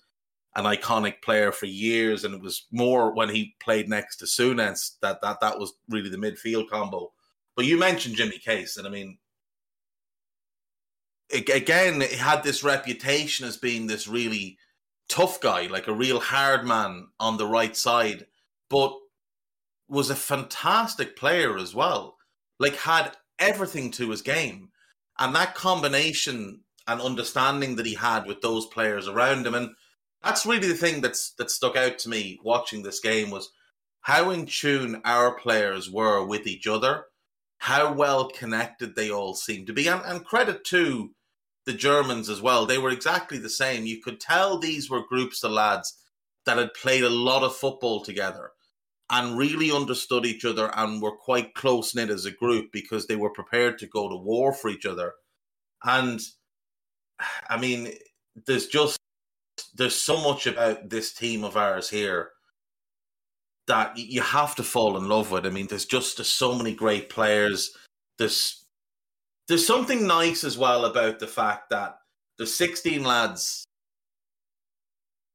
an 0.58 0.66
iconic 0.66 1.22
player 1.22 1.52
for 1.52 1.68
years, 1.68 2.26
and 2.26 2.34
it 2.34 2.42
was 2.42 2.66
more 2.72 3.14
when 3.14 3.30
he 3.30 3.56
played 3.60 3.88
next 3.88 4.18
to 4.18 4.26
Souness 4.26 4.98
that 5.02 5.22
that 5.22 5.40
that 5.40 5.60
was 5.60 5.74
really 5.88 6.10
the 6.10 6.18
midfield 6.18 6.70
combo. 6.70 7.14
But 7.56 7.66
you 7.66 7.78
mentioned 7.78 8.16
Jimmy 8.16 8.40
Case, 8.40 8.76
and 8.76 8.86
I 8.86 8.90
mean, 8.90 9.20
again, 11.32 12.02
he 12.02 12.16
had 12.16 12.44
this 12.44 12.64
reputation 12.64 13.48
as 13.48 13.58
being 13.58 13.88
this 13.88 14.08
really 14.08 14.58
tough 15.08 15.40
guy, 15.40 15.68
like 15.68 15.88
a 15.88 15.94
real 15.94 16.20
hard 16.20 16.66
man 16.66 17.08
on 17.20 17.38
the 17.38 17.48
right 17.48 17.78
side, 17.78 18.26
but 18.70 18.94
was 19.88 20.10
a 20.10 20.16
fantastic 20.16 21.16
player 21.16 21.58
as 21.58 21.74
well. 21.74 22.18
Like 22.60 22.76
had 22.76 23.16
everything 23.40 23.92
to 23.92 24.10
his 24.10 24.22
game. 24.22 24.70
And 25.20 25.34
that 25.36 25.56
combination 25.56 26.62
and 26.88 27.02
understanding 27.02 27.76
that 27.76 27.86
he 27.86 27.96
had 27.96 28.26
with 28.26 28.42
those 28.42 28.66
players 28.66 29.08
around 29.08 29.46
him, 29.46 29.56
and 29.56 29.72
that's 30.28 30.46
really 30.46 30.68
the 30.68 30.74
thing 30.74 31.00
that's 31.00 31.32
that 31.36 31.50
stuck 31.50 31.78
out 31.78 31.98
to 32.00 32.10
me 32.10 32.38
watching 32.44 32.84
this 32.84 33.00
game 33.00 33.32
was 33.32 33.50
how 34.02 34.30
in 34.30 34.46
tune 34.46 35.02
our 35.06 35.34
players 35.40 35.90
were 35.90 36.26
with 36.26 36.46
each 36.46 36.68
other, 36.68 37.06
how 37.60 37.94
well 37.94 38.28
connected 38.30 38.94
they 38.94 39.10
all 39.10 39.34
seemed 39.34 39.68
to 39.68 39.74
be, 39.74 39.88
and, 39.88 40.02
and 40.06 40.26
credit 40.26 40.66
to 40.66 41.12
the 41.66 41.72
Germans 41.72 42.30
as 42.30 42.42
well. 42.42 42.66
They 42.66 42.78
were 42.78 42.90
exactly 42.90 43.38
the 43.38 43.50
same. 43.50 43.86
You 43.86 44.02
could 44.02 44.20
tell 44.20 44.60
these 44.60 44.90
were 44.90 45.08
groups 45.08 45.46
of 45.46 45.52
lads 45.52 45.98
that 46.46 46.58
had 46.58 46.74
played 46.74 47.06
a 47.06 47.10
lot 47.10 47.44
of 47.44 47.56
football 47.56 48.04
together 48.04 48.52
and 49.10 49.38
really 49.38 49.72
understood 49.72 50.26
each 50.26 50.44
other 50.44 50.70
and 50.76 51.02
were 51.02 51.16
quite 51.16 51.54
close 51.54 51.96
knit 51.96 52.10
as 52.10 52.26
a 52.26 52.32
group 52.32 52.74
because 52.74 53.08
they 53.08 53.16
were 53.16 53.30
prepared 53.30 53.78
to 53.80 53.88
go 53.88 54.10
to 54.10 54.16
war 54.18 54.52
for 54.52 54.70
each 54.70 54.86
other. 54.86 55.14
And 55.86 56.20
I 57.50 57.58
mean, 57.58 57.94
there's 58.46 58.68
just 58.68 58.97
there's 59.76 59.96
so 59.96 60.22
much 60.22 60.48
about 60.48 60.90
this 60.90 61.14
team 61.14 61.44
of 61.44 61.58
ours 61.58 61.90
here 61.90 62.32
that 63.68 63.98
you 63.98 64.22
have 64.22 64.56
to 64.56 64.64
fall 64.64 64.98
in 64.98 65.10
love 65.10 65.32
with. 65.32 65.46
I 65.46 65.50
mean, 65.50 65.68
there's 65.68 65.86
just 65.86 66.18
there's 66.18 66.28
so 66.28 66.56
many 66.56 66.74
great 66.74 67.10
players. 67.10 67.76
There's 68.18 68.66
there's 69.48 69.66
something 69.66 70.08
nice 70.08 70.44
as 70.44 70.58
well 70.58 70.86
about 70.86 71.20
the 71.20 71.28
fact 71.28 71.70
that 71.70 71.98
there's 72.38 72.54
16 72.54 73.04
lads 73.04 73.66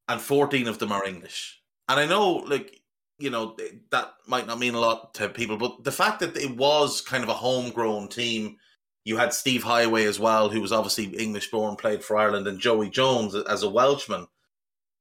and 0.09 0.21
14 0.21 0.69
of 0.69 0.79
them 0.79 0.93
are 0.93 1.07
English. 1.07 1.61
And 1.89 1.99
I 1.99 2.07
know, 2.07 2.33
like, 2.33 2.81
you 3.19 3.31
know, 3.31 3.57
that 3.91 4.13
might 4.27 4.47
not 4.47 4.59
mean 4.59 4.75
a 4.75 4.81
lot 4.81 5.15
to 5.15 5.29
people, 5.29 5.57
but 5.57 5.85
the 5.85 5.93
fact 5.93 6.21
that 6.21 6.37
it 6.37 6.57
was 6.57 7.01
kind 7.01 7.23
of 7.23 7.31
a 7.31 7.35
homegrown 7.35 8.09
team, 8.09 8.57
you 9.05 9.17
had 9.17 9.33
Steve 9.33 9.65
Heighway 9.65 10.07
as 10.07 10.21
well, 10.21 10.49
who 10.49 10.61
was 10.61 10.73
obviously 10.73 11.07
English 11.07 11.51
born, 11.51 11.77
played 11.77 12.05
for 12.05 12.17
Ireland, 12.17 12.47
and 12.47 12.61
Joey 12.61 12.89
Jones 12.89 13.35
as 13.35 13.63
a 13.63 13.71
Welshman. 13.71 14.29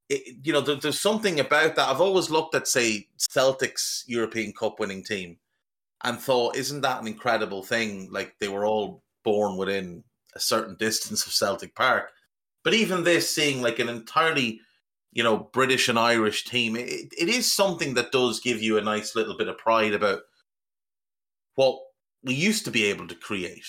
It, 0.09 0.37
you 0.43 0.53
know, 0.53 0.61
there, 0.61 0.75
there's 0.75 0.99
something 0.99 1.39
about 1.39 1.75
that. 1.75 1.87
I've 1.87 2.01
always 2.01 2.29
looked 2.29 2.55
at, 2.55 2.67
say, 2.67 3.07
Celtic's 3.17 4.03
European 4.07 4.53
Cup 4.53 4.79
winning 4.79 5.03
team 5.03 5.37
and 6.03 6.19
thought, 6.19 6.55
isn't 6.55 6.81
that 6.81 7.01
an 7.01 7.07
incredible 7.07 7.63
thing? 7.63 8.09
Like 8.11 8.35
they 8.39 8.47
were 8.47 8.65
all 8.65 9.03
born 9.23 9.55
within 9.55 10.03
a 10.35 10.39
certain 10.39 10.75
distance 10.75 11.25
of 11.25 11.33
Celtic 11.33 11.75
Park. 11.75 12.09
But 12.63 12.73
even 12.73 13.03
this, 13.03 13.33
seeing 13.33 13.61
like 13.61 13.79
an 13.79 13.89
entirely, 13.89 14.61
you 15.11 15.23
know, 15.23 15.37
British 15.37 15.87
and 15.89 15.99
Irish 15.99 16.43
team, 16.45 16.75
it, 16.75 17.13
it 17.17 17.29
is 17.29 17.51
something 17.51 17.93
that 17.93 18.11
does 18.11 18.39
give 18.39 18.61
you 18.61 18.77
a 18.77 18.81
nice 18.81 19.15
little 19.15 19.37
bit 19.37 19.47
of 19.47 19.57
pride 19.57 19.93
about 19.93 20.21
what 21.55 21.79
we 22.23 22.33
used 22.33 22.65
to 22.65 22.71
be 22.71 22.85
able 22.85 23.07
to 23.07 23.15
create. 23.15 23.65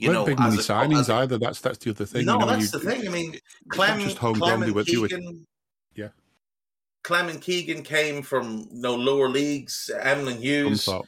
You 0.00 0.12
know, 0.14 0.24
big 0.24 0.38
money 0.38 0.56
signings 0.56 1.10
a, 1.10 1.14
either. 1.16 1.36
That's 1.36 1.60
that's 1.60 1.76
the 1.76 1.90
other 1.90 2.06
thing. 2.06 2.24
No, 2.24 2.34
you 2.34 2.38
know, 2.40 2.46
that's 2.46 2.72
you, 2.72 2.78
the 2.78 2.90
thing. 2.90 3.06
I 3.06 3.10
mean, 3.10 3.36
Clem, 3.68 4.00
just 4.00 4.16
homegrown. 4.16 4.60
They 4.60 4.70
were, 4.70 4.82
Keegan, 4.82 5.46
yeah. 5.94 6.08
Clemence 7.02 7.44
Keegan 7.44 7.82
came 7.82 8.22
from 8.22 8.66
you 8.72 8.80
know 8.80 8.94
lower 8.94 9.28
leagues. 9.28 9.90
Emlyn 10.00 10.38
Hughes. 10.38 10.88
Uh, 10.88 11.02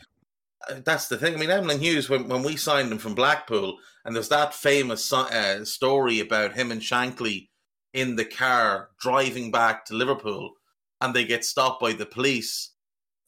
that's 0.85 1.09
the 1.09 1.17
thing. 1.17 1.35
I 1.35 1.39
mean, 1.39 1.51
Emlyn 1.51 1.81
Hughes, 1.81 2.11
when, 2.11 2.29
when 2.29 2.43
we 2.43 2.57
signed 2.57 2.93
him 2.93 2.99
from 2.99 3.15
Blackpool, 3.15 3.79
and 4.05 4.15
there's 4.15 4.29
that 4.29 4.53
famous 4.53 5.11
uh, 5.11 5.65
story 5.65 6.21
about 6.21 6.53
him 6.53 6.71
and 6.71 6.83
Shankly 6.83 7.49
in 7.95 8.17
the 8.17 8.27
car 8.27 8.91
driving 9.01 9.51
back 9.51 9.87
to 9.87 9.95
Liverpool, 9.95 10.53
and 11.01 11.15
they 11.15 11.25
get 11.25 11.47
stopped 11.47 11.81
by 11.81 11.95
the 11.95 12.07
police, 12.07 12.73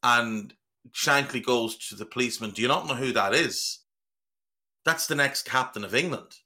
and 0.03 0.53
Shankly 0.92 1.42
goes 1.42 1.79
to 1.88 1.96
the 1.96 2.05
policeman, 2.07 2.50
"Do 2.50 2.61
you 2.61 2.68
not 2.68 2.87
know 2.87 2.94
who 2.96 3.12
that 3.12 3.35
is? 3.35 3.81
That's 4.85 5.07
the 5.07 5.14
next 5.14 5.44
captain 5.44 5.85
of 5.85 5.94
England." 5.94 6.37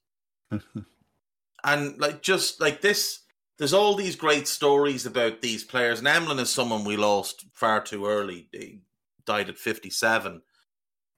and 1.64 1.98
like 1.98 2.22
just 2.22 2.60
like 2.60 2.80
this 2.80 3.20
there's 3.58 3.74
all 3.74 3.94
these 3.94 4.16
great 4.16 4.46
stories 4.46 5.04
about 5.04 5.42
these 5.42 5.64
players. 5.64 5.98
And 5.98 6.06
Emlyn 6.08 6.38
is 6.38 6.48
someone 6.48 6.84
we 6.84 6.96
lost 6.96 7.44
far 7.52 7.82
too 7.82 8.06
early. 8.06 8.48
He 8.52 8.80
died 9.26 9.48
at 9.48 9.58
57. 9.58 10.40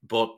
But, 0.03 0.31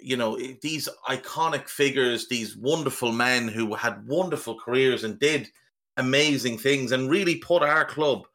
you 0.00 0.16
know, 0.16 0.36
these 0.36 0.88
iconic 1.08 1.68
figures, 1.68 2.26
these 2.26 2.56
wonderful 2.56 3.12
men 3.12 3.46
who 3.46 3.74
had 3.74 4.06
wonderful 4.08 4.58
careers 4.58 5.04
and 5.04 5.18
did 5.20 5.48
amazing 5.96 6.58
things 6.58 6.90
and 6.90 7.08
really 7.08 7.36
put 7.36 7.62
our 7.62 7.84
club 7.84 8.26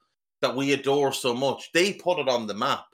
that 0.41 0.55
we 0.55 0.71
adore 0.71 1.11
so 1.11 1.33
much, 1.33 1.71
they 1.73 1.93
put 1.93 2.19
it 2.19 2.29
on 2.29 2.47
the 2.47 2.53
map. 2.53 2.85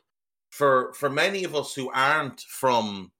For 0.50 0.92
for 0.94 1.12
many 1.12 1.44
of 1.44 1.56
us 1.56 1.76
who 1.76 1.92
aren't 1.92 2.42
from 2.42 3.12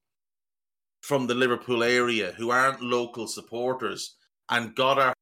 from 1.00 1.26
the 1.26 1.34
Liverpool 1.34 1.82
area, 1.82 2.32
who 2.36 2.50
aren't 2.50 2.82
local 2.82 3.26
supporters, 3.26 4.16
and 4.50 4.74
got 4.74 4.98
our 4.98 5.14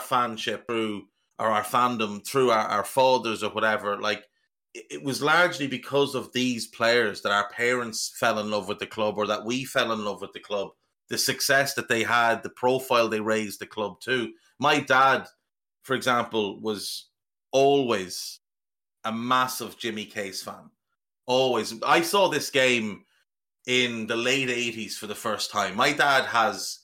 fanship 0.00 0.66
through 0.66 1.04
or 1.38 1.48
our 1.48 1.64
fandom 1.64 2.26
through 2.26 2.50
our, 2.50 2.66
our 2.66 2.84
fathers 2.84 3.42
or 3.42 3.50
whatever, 3.50 4.00
like 4.00 4.24
it, 4.74 4.86
it 4.90 5.02
was 5.02 5.22
largely 5.22 5.66
because 5.66 6.14
of 6.14 6.32
these 6.32 6.66
players 6.66 7.22
that 7.22 7.32
our 7.32 7.48
parents 7.50 8.14
fell 8.18 8.38
in 8.38 8.50
love 8.50 8.68
with 8.68 8.78
the 8.78 8.86
club 8.86 9.16
or 9.16 9.26
that 9.26 9.44
we 9.44 9.64
fell 9.64 9.92
in 9.92 10.04
love 10.04 10.20
with 10.20 10.32
the 10.32 10.40
club. 10.40 10.70
The 11.08 11.18
success 11.18 11.74
that 11.74 11.88
they 11.88 12.02
had, 12.02 12.42
the 12.42 12.50
profile 12.50 13.08
they 13.08 13.20
raised 13.20 13.60
the 13.60 13.66
club 13.66 14.00
to. 14.02 14.32
My 14.58 14.80
dad, 14.80 15.26
for 15.82 15.94
example, 15.94 16.60
was 16.60 17.06
always 17.50 18.40
a 19.04 19.12
massive 19.12 19.78
Jimmy 19.78 20.04
Case 20.04 20.42
fan. 20.42 20.70
Always. 21.26 21.74
I 21.82 22.02
saw 22.02 22.28
this 22.28 22.50
game 22.50 23.04
in 23.68 24.06
the 24.06 24.16
late 24.16 24.48
80s 24.48 24.94
for 24.94 25.06
the 25.06 25.14
first 25.14 25.52
time. 25.52 25.76
My 25.76 25.92
dad 25.92 26.24
has, 26.24 26.80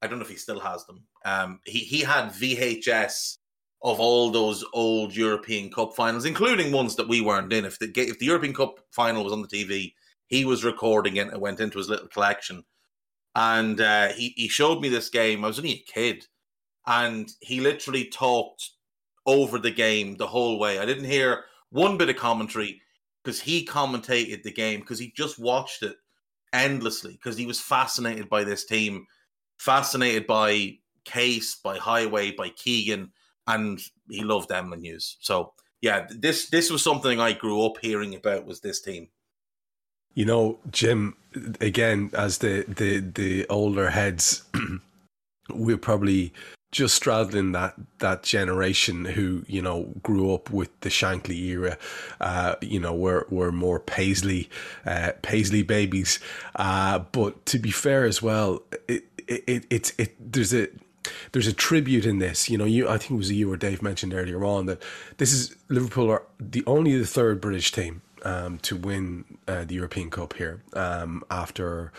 I 0.00 0.06
don't 0.06 0.18
know 0.18 0.24
if 0.24 0.30
he 0.30 0.36
still 0.36 0.60
has 0.60 0.84
them, 0.86 1.04
um, 1.24 1.60
he 1.64 1.80
he 1.80 2.00
had 2.00 2.30
VHS 2.30 3.36
of 3.82 4.00
all 4.00 4.30
those 4.30 4.64
old 4.72 5.14
European 5.14 5.70
Cup 5.70 5.94
finals, 5.94 6.24
including 6.24 6.72
ones 6.72 6.96
that 6.96 7.08
we 7.08 7.20
weren't 7.20 7.52
in. 7.52 7.64
If 7.64 7.78
the 7.78 7.92
if 7.94 8.18
the 8.18 8.26
European 8.26 8.54
Cup 8.54 8.80
final 8.90 9.22
was 9.22 9.32
on 9.32 9.42
the 9.42 9.48
TV, 9.48 9.92
he 10.26 10.44
was 10.44 10.64
recording 10.64 11.16
it 11.16 11.28
and 11.28 11.40
went 11.40 11.60
into 11.60 11.78
his 11.78 11.88
little 11.88 12.08
collection. 12.08 12.64
And 13.34 13.80
uh, 13.80 14.08
he 14.08 14.32
he 14.36 14.48
showed 14.48 14.80
me 14.80 14.88
this 14.88 15.10
game. 15.10 15.44
I 15.44 15.48
was 15.48 15.58
only 15.58 15.72
a 15.72 15.92
kid, 15.92 16.26
and 16.86 17.30
he 17.40 17.60
literally 17.60 18.06
talked 18.06 18.70
over 19.26 19.58
the 19.58 19.70
game 19.70 20.16
the 20.16 20.26
whole 20.26 20.58
way. 20.58 20.78
I 20.78 20.86
didn't 20.86 21.04
hear 21.04 21.44
one 21.70 21.98
bit 21.98 22.08
of 22.08 22.16
commentary 22.16 22.80
because 23.22 23.40
he 23.40 23.66
commentated 23.66 24.42
the 24.42 24.52
game 24.52 24.80
because 24.80 24.98
he 24.98 25.12
just 25.14 25.38
watched 25.38 25.82
it 25.82 25.96
endlessly 26.52 27.12
because 27.12 27.36
he 27.36 27.46
was 27.46 27.60
fascinated 27.60 28.28
by 28.28 28.44
this 28.44 28.64
team, 28.64 29.06
fascinated 29.58 30.26
by 30.26 30.78
Case, 31.04 31.56
by 31.56 31.78
Heighway, 31.78 32.36
by 32.36 32.50
Keegan, 32.50 33.12
and 33.46 33.80
he 34.08 34.22
loved 34.22 34.52
Emlyn 34.52 34.84
Hughes. 34.84 35.16
So 35.20 35.52
yeah, 35.80 36.06
this 36.10 36.48
this 36.48 36.70
was 36.70 36.82
something 36.82 37.20
I 37.20 37.32
grew 37.32 37.64
up 37.66 37.78
hearing 37.80 38.14
about 38.14 38.46
was 38.46 38.60
this 38.60 38.80
team. 38.80 39.08
You 40.14 40.26
know, 40.26 40.58
Jim, 40.70 41.16
again, 41.60 42.10
as 42.14 42.38
the 42.38 42.64
the 42.68 43.00
the 43.00 43.46
older 43.48 43.90
heads, 43.90 44.44
we're 45.50 45.78
probably 45.78 46.32
just 46.72 46.94
straddling 46.94 47.52
that 47.52 47.74
that 47.98 48.22
generation 48.22 49.04
who 49.04 49.44
you 49.46 49.62
know 49.62 49.92
grew 50.02 50.34
up 50.34 50.50
with 50.50 50.68
the 50.80 50.88
Shankly 50.88 51.36
era. 51.36 51.78
Uh, 52.20 52.56
you 52.60 52.80
know, 52.80 52.94
we're 52.94 53.26
we're 53.30 53.52
more 53.52 53.78
Paisley 53.78 54.50
uh, 54.84 55.12
Paisley 55.20 55.62
babies. 55.62 56.18
Uh, 56.56 56.98
but 56.98 57.44
to 57.46 57.58
be 57.58 57.70
fair 57.70 58.04
as 58.04 58.20
well, 58.22 58.62
it, 58.88 59.04
it, 59.28 59.44
it 59.46 59.66
it's 59.70 59.92
it 59.98 60.32
there's 60.32 60.54
a 60.54 60.68
there's 61.32 61.46
a 61.46 61.52
tribute 61.52 62.06
in 62.06 62.18
this. 62.18 62.48
You 62.48 62.58
know, 62.58 62.64
you 62.64 62.88
I 62.88 62.96
think 62.96 63.12
it 63.12 63.16
was 63.16 63.30
you 63.30 63.52
or 63.52 63.56
Dave 63.56 63.82
mentioned 63.82 64.14
earlier 64.14 64.44
on 64.44 64.66
that 64.66 64.82
this 65.18 65.32
is 65.32 65.54
Liverpool 65.68 66.10
are 66.10 66.22
the 66.40 66.64
only 66.66 66.98
the 66.98 67.06
third 67.06 67.40
British 67.40 67.70
team 67.70 68.00
um, 68.24 68.58
to 68.58 68.76
win 68.76 69.24
uh, 69.48 69.64
the 69.64 69.74
European 69.74 70.10
Cup 70.10 70.34
here 70.34 70.62
um, 70.74 71.22
after 71.30 71.92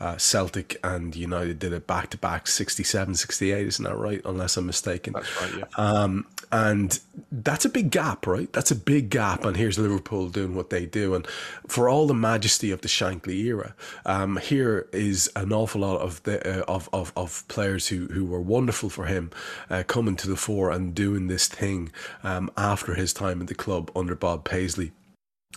uh, 0.00 0.16
Celtic 0.16 0.78
and 0.82 1.14
United 1.14 1.58
did 1.58 1.72
it 1.72 1.86
back 1.86 2.10
to 2.10 2.16
back 2.16 2.46
67 2.46 3.14
68, 3.14 3.66
isn't 3.66 3.84
that 3.84 3.96
right? 3.96 4.22
Unless 4.24 4.56
I'm 4.56 4.66
mistaken. 4.66 5.12
That's 5.12 5.42
right, 5.42 5.54
yeah. 5.58 5.64
Um, 5.76 6.26
and 6.52 6.98
that's 7.30 7.64
a 7.64 7.68
big 7.68 7.90
gap, 7.90 8.26
right? 8.26 8.52
That's 8.52 8.70
a 8.70 8.76
big 8.76 9.10
gap. 9.10 9.44
And 9.44 9.56
here's 9.56 9.78
Liverpool 9.78 10.30
doing 10.30 10.54
what 10.54 10.70
they 10.70 10.86
do. 10.86 11.14
And 11.14 11.26
for 11.68 11.88
all 11.88 12.06
the 12.06 12.14
majesty 12.14 12.70
of 12.70 12.80
the 12.80 12.88
Shankly 12.88 13.44
era, 13.44 13.74
um, 14.04 14.38
here 14.38 14.88
is 14.92 15.30
an 15.36 15.52
awful 15.52 15.82
lot 15.82 16.00
of 16.00 16.22
the 16.24 16.62
uh, 16.62 16.64
of, 16.64 16.88
of, 16.92 17.12
of 17.14 17.46
players 17.48 17.88
who, 17.88 18.06
who 18.06 18.24
were 18.24 18.40
wonderful 18.40 18.90
for 18.90 19.04
him 19.04 19.30
uh, 19.68 19.84
coming 19.86 20.16
to 20.16 20.28
the 20.28 20.36
fore 20.36 20.70
and 20.70 20.94
doing 20.94 21.28
this 21.28 21.46
thing 21.46 21.92
um, 22.24 22.50
after 22.56 22.94
his 22.94 23.12
time 23.12 23.40
at 23.42 23.46
the 23.46 23.54
club 23.54 23.90
under 23.94 24.14
Bob 24.14 24.44
Paisley. 24.44 24.92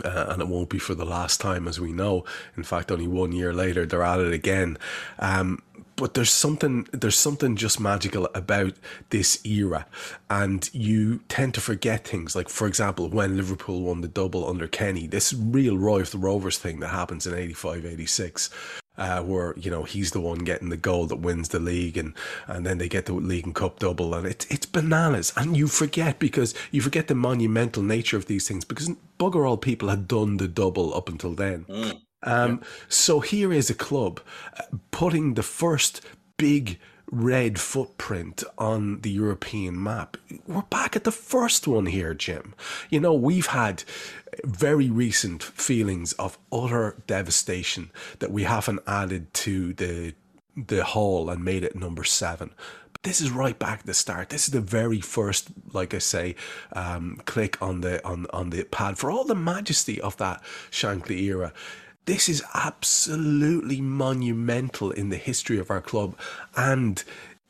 Uh, 0.03 0.25
and 0.29 0.41
it 0.41 0.47
won't 0.47 0.69
be 0.69 0.79
for 0.79 0.95
the 0.95 1.05
last 1.05 1.39
time, 1.39 1.67
as 1.67 1.79
we 1.79 1.91
know. 1.91 2.25
In 2.57 2.63
fact, 2.63 2.91
only 2.91 3.07
one 3.07 3.31
year 3.31 3.53
later, 3.53 3.85
they're 3.85 4.01
at 4.01 4.19
it 4.19 4.33
again. 4.33 4.77
Um, 5.19 5.61
but 5.95 6.13
there's 6.13 6.31
something 6.31 6.87
there's 6.91 7.17
something 7.17 7.55
just 7.55 7.79
magical 7.79 8.27
about 8.33 8.73
this 9.09 9.43
era 9.45 9.85
and 10.29 10.69
you 10.73 11.19
tend 11.29 11.53
to 11.53 11.61
forget 11.61 12.07
things 12.07 12.35
like 12.35 12.49
for 12.49 12.67
example 12.67 13.09
when 13.09 13.37
liverpool 13.37 13.83
won 13.83 14.01
the 14.01 14.07
double 14.07 14.47
under 14.47 14.67
kenny 14.67 15.07
this 15.07 15.33
real 15.33 15.77
roy 15.77 16.01
of 16.01 16.11
the 16.11 16.17
rovers 16.17 16.57
thing 16.57 16.79
that 16.79 16.89
happens 16.89 17.27
in 17.27 17.33
85 17.33 17.85
86 17.85 18.49
uh, 18.97 19.21
where 19.21 19.53
you 19.57 19.71
know 19.71 19.83
he's 19.83 20.11
the 20.11 20.21
one 20.21 20.39
getting 20.39 20.69
the 20.69 20.77
goal 20.77 21.05
that 21.07 21.17
wins 21.17 21.49
the 21.49 21.59
league, 21.59 21.97
and 21.97 22.13
and 22.47 22.65
then 22.65 22.77
they 22.77 22.87
get 22.87 23.05
the 23.05 23.13
league 23.13 23.45
and 23.45 23.55
cup 23.55 23.79
double, 23.79 24.13
and 24.13 24.27
it's 24.27 24.45
it's 24.45 24.65
bananas, 24.65 25.33
and 25.35 25.57
you 25.57 25.67
forget 25.67 26.19
because 26.19 26.53
you 26.71 26.81
forget 26.81 27.07
the 27.07 27.15
monumental 27.15 27.83
nature 27.83 28.17
of 28.17 28.27
these 28.27 28.47
things 28.47 28.65
because 28.65 28.89
bugger 29.19 29.47
all 29.47 29.57
people 29.57 29.89
had 29.89 30.07
done 30.07 30.37
the 30.37 30.47
double 30.47 30.93
up 30.93 31.09
until 31.09 31.33
then. 31.33 31.65
Mm. 31.65 32.01
Um, 32.23 32.59
yeah. 32.61 32.67
So 32.87 33.19
here 33.19 33.51
is 33.51 33.69
a 33.69 33.75
club 33.75 34.21
uh, 34.57 34.63
putting 34.91 35.33
the 35.33 35.43
first 35.43 36.01
big 36.37 36.79
red 37.11 37.59
footprint 37.59 38.43
on 38.57 39.01
the 39.01 39.11
European 39.11 39.81
map. 39.81 40.17
We're 40.47 40.63
back 40.63 40.95
at 40.95 41.03
the 41.03 41.11
first 41.11 41.67
one 41.67 41.85
here, 41.85 42.13
Jim. 42.13 42.55
You 42.89 42.99
know, 42.99 43.13
we've 43.13 43.47
had 43.47 43.83
very 44.43 44.89
recent 44.89 45.43
feelings 45.43 46.13
of 46.13 46.37
utter 46.51 46.95
devastation 47.07 47.91
that 48.19 48.31
we 48.31 48.43
haven't 48.43 48.81
added 48.87 49.33
to 49.33 49.73
the 49.73 50.13
the 50.55 50.83
hall 50.83 51.31
and 51.31 51.43
made 51.43 51.63
it 51.63 51.75
number 51.75 52.03
seven. 52.03 52.51
But 52.91 53.01
this 53.01 53.21
is 53.21 53.31
right 53.31 53.57
back 53.57 53.79
at 53.79 53.85
the 53.87 53.93
start. 53.95 54.29
This 54.29 54.45
is 54.45 54.53
the 54.53 54.61
very 54.61 55.01
first, 55.01 55.47
like 55.73 55.95
I 55.95 55.97
say, 55.97 56.35
um, 56.73 57.19
click 57.25 57.59
on 57.61 57.81
the 57.81 58.05
on 58.05 58.27
on 58.31 58.51
the 58.51 58.63
pad 58.65 58.97
for 58.97 59.09
all 59.09 59.23
the 59.23 59.35
majesty 59.35 59.99
of 59.99 60.17
that 60.17 60.43
Shankly 60.69 61.21
era 61.21 61.53
this 62.05 62.27
is 62.27 62.43
absolutely 62.53 63.79
monumental 63.79 64.91
in 64.91 65.09
the 65.09 65.17
history 65.17 65.57
of 65.57 65.71
our 65.71 65.81
club 65.81 66.17
and 66.55 67.03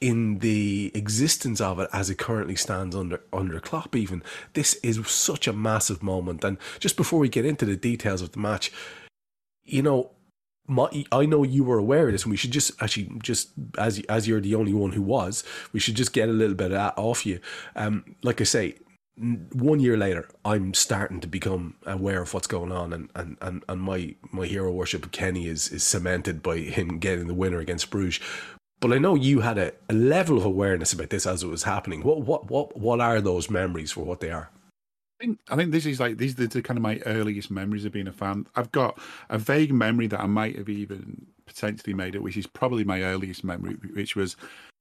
in 0.04 0.40
the 0.40 0.92
existence 0.94 1.62
of 1.62 1.80
it 1.80 1.90
as 1.94 2.10
it 2.10 2.18
currently 2.18 2.58
stands 2.58 2.94
under 2.94 3.22
under 3.32 3.60
Klopp 3.62 3.96
even 3.96 4.22
this 4.54 4.74
is 4.84 5.00
such 5.08 5.48
a 5.48 5.54
massive 5.54 6.04
moment 6.04 6.44
and 6.44 6.58
just 6.80 6.98
before 6.98 7.20
we 7.20 7.30
get 7.30 7.46
into 7.46 7.64
the 7.64 7.78
details 7.78 8.22
of 8.22 8.34
the 8.34 8.40
match 8.40 8.70
you 9.64 9.82
know 9.82 10.12
my, 10.68 11.06
I 11.12 11.26
know 11.26 11.44
you 11.44 11.64
were 11.64 11.78
aware 11.78 12.08
of 12.08 12.14
this, 12.14 12.24
and 12.24 12.32
we 12.32 12.38
should 12.38 12.52
just 12.52 12.72
actually 12.82 13.12
just 13.22 13.50
as 13.78 14.00
as 14.08 14.30
you're 14.30 14.40
the 14.40 14.56
only 14.56 14.74
one 14.74 14.94
who 14.94 15.02
was, 15.02 15.44
we 15.74 15.80
should 15.82 15.96
just 15.96 16.14
get 16.14 16.30
a 16.30 16.32
little 16.32 16.56
bit 16.56 16.68
of 16.68 16.72
that 16.72 16.94
off 16.98 17.26
you. 17.26 17.42
Um, 17.76 18.16
like 18.24 18.40
I 18.40 18.46
say, 18.46 18.78
one 19.16 19.80
year 19.80 19.96
later, 19.96 20.28
I'm 20.44 20.74
starting 20.74 21.20
to 21.20 21.28
become 21.28 21.76
aware 21.86 22.22
of 22.22 22.34
what's 22.34 22.48
going 22.48 22.72
on, 22.72 22.94
and, 22.94 23.10
and, 23.16 23.38
and, 23.42 23.64
and 23.70 23.82
my, 23.82 24.16
my 24.32 24.48
hero 24.48 24.72
worship 24.72 25.06
of 25.06 25.12
Kenny 25.12 25.48
is, 25.48 25.70
is 25.70 25.84
cemented 25.84 26.42
by 26.42 26.58
him 26.58 26.98
getting 26.98 27.28
the 27.28 27.36
winner 27.36 27.60
against 27.60 27.92
Bruges. 27.92 28.20
But 28.84 28.92
I 28.92 28.98
know 28.98 29.16
you 29.16 29.40
had 29.40 29.58
a, 29.58 29.72
a 29.88 29.94
level 29.94 30.38
of 30.38 30.44
awareness 30.44 30.92
about 30.92 31.10
this 31.10 31.26
as 31.26 31.42
it 31.42 31.48
was 31.48 31.64
happening. 31.64 32.04
What 32.04 32.24
what 32.24 32.52
what 32.52 32.76
what 32.76 33.00
are 33.00 33.22
those 33.22 33.50
memories 33.50 33.94
for 33.94 34.04
what 34.04 34.20
they 34.20 34.30
are? 34.30 34.50
I 35.22 35.24
think, 35.24 35.40
I 35.50 35.56
think 35.56 35.72
this 35.72 35.86
is 35.86 36.02
like 36.02 36.18
these 36.18 36.38
are 36.38 36.48
the 36.48 36.62
kind 36.62 36.78
of 36.78 36.82
my 36.82 37.00
earliest 37.06 37.50
memories 37.50 37.86
of 37.86 37.94
being 37.94 38.10
a 38.10 38.12
fan. 38.12 38.46
I've 38.58 38.74
got 38.74 39.00
a 39.30 39.38
vague 39.38 39.74
memory 39.74 40.08
that 40.08 40.20
I 40.20 40.26
might 40.26 40.58
have 40.58 40.68
even 40.68 41.28
potentially 41.46 41.94
made 41.94 42.14
it, 42.14 42.24
which 42.24 42.36
is 42.36 42.46
probably 42.46 42.84
my 42.84 43.04
earliest 43.04 43.46
memory, 43.46 43.76
which 43.94 44.18
was 44.18 44.36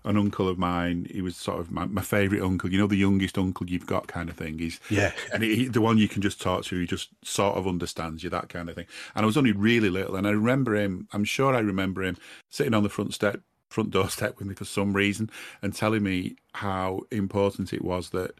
an 0.04 0.16
uncle 0.16 0.48
of 0.48 0.58
mine. 0.58 1.06
He 1.08 1.22
was 1.22 1.36
sort 1.36 1.60
of 1.60 1.70
my, 1.70 1.86
my 1.86 2.02
favorite 2.02 2.42
uncle. 2.42 2.72
You 2.72 2.78
know, 2.78 2.88
the 2.88 2.96
youngest 2.96 3.38
uncle 3.38 3.70
you've 3.70 3.86
got, 3.86 4.08
kind 4.08 4.28
of 4.28 4.36
thing. 4.36 4.58
He's 4.58 4.80
yeah, 4.90 5.12
and 5.32 5.44
he, 5.44 5.68
the 5.68 5.80
one 5.80 5.98
you 5.98 6.08
can 6.08 6.22
just 6.22 6.40
talk 6.40 6.64
to. 6.64 6.80
He 6.80 6.88
just 6.88 7.10
sort 7.22 7.56
of 7.56 7.68
understands 7.68 8.24
you, 8.24 8.30
that 8.30 8.48
kind 8.48 8.68
of 8.68 8.74
thing. 8.74 8.86
And 9.14 9.22
I 9.22 9.26
was 9.26 9.36
only 9.36 9.52
really 9.52 9.90
little, 9.90 10.16
and 10.16 10.26
I 10.26 10.30
remember 10.30 10.74
him. 10.74 11.06
I'm 11.12 11.22
sure 11.22 11.54
I 11.54 11.60
remember 11.60 12.02
him 12.02 12.16
sitting 12.50 12.74
on 12.74 12.82
the 12.82 12.88
front 12.88 13.14
step, 13.14 13.40
front 13.72 13.90
doorstep 13.90 14.38
with 14.38 14.46
me 14.46 14.54
for 14.54 14.64
some 14.64 14.92
reason, 14.92 15.30
and 15.62 15.74
telling 15.74 16.02
me 16.02 16.36
how 16.54 17.00
important 17.10 17.72
it 17.72 17.82
was 17.82 18.10
that 18.10 18.32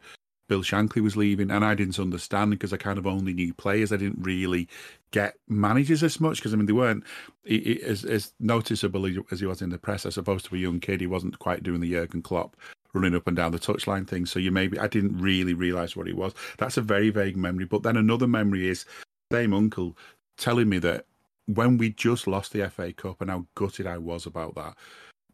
Bill 0.49 0.63
Shankly 0.63 1.03
was 1.03 1.17
leaving, 1.17 1.51
and 1.51 1.65
I 1.65 1.75
didn't 1.75 1.99
understand 1.99 2.51
because 2.51 2.73
I 2.73 2.77
kind 2.77 2.99
of 2.99 3.07
only 3.07 3.33
knew 3.33 3.55
players. 3.55 3.93
I 3.93 3.97
didn't 3.97 4.23
really 4.23 4.69
get 5.11 5.35
managers 5.49 6.03
as 6.03 6.21
much 6.21 6.39
because 6.39 6.53
I 6.53 6.57
mean 6.57 6.67
they 6.67 6.73
weren't 6.73 7.05
he, 7.45 7.61
he, 7.61 7.83
as, 7.83 8.05
as 8.05 8.33
noticeable 8.39 9.07
as 9.31 9.41
he 9.41 9.47
was 9.47 9.63
in 9.63 9.71
the 9.71 9.79
press. 9.79 10.05
I 10.05 10.11
suppose 10.11 10.43
to 10.45 10.55
a 10.55 10.59
young 10.59 10.81
kid, 10.81 11.01
he 11.01 11.07
wasn't 11.07 11.39
quite 11.39 11.63
doing 11.63 11.81
the 11.81 11.91
Jurgen 11.91 12.23
Klopp 12.23 12.57
running 12.93 13.15
up 13.15 13.27
and 13.27 13.37
down 13.37 13.53
the 13.53 13.59
touchline 13.59 14.07
thing. 14.07 14.27
So 14.27 14.39
you 14.39 14.51
maybe 14.51 14.79
I 14.79 14.89
didn't 14.89 15.19
really 15.19 15.55
realise 15.55 15.97
what 15.97 16.07
he 16.07 16.13
was. 16.13 16.35
That's 16.59 16.77
a 16.77 16.83
very 16.83 17.11
vague 17.11 17.37
memory. 17.37 17.65
But 17.65 17.83
then 17.83 17.97
another 17.97 18.27
memory 18.27 18.69
is 18.69 18.85
same 19.33 19.55
uncle 19.55 19.97
telling 20.37 20.69
me 20.69 20.79
that 20.81 21.07
when 21.47 21.79
we 21.79 21.91
just 21.91 22.27
lost 22.27 22.53
the 22.53 22.69
FA 22.69 22.93
Cup 22.93 23.21
and 23.21 23.31
how 23.31 23.47
gutted 23.55 23.87
I 23.87 23.99
was 23.99 24.27
about 24.27 24.55
that 24.57 24.77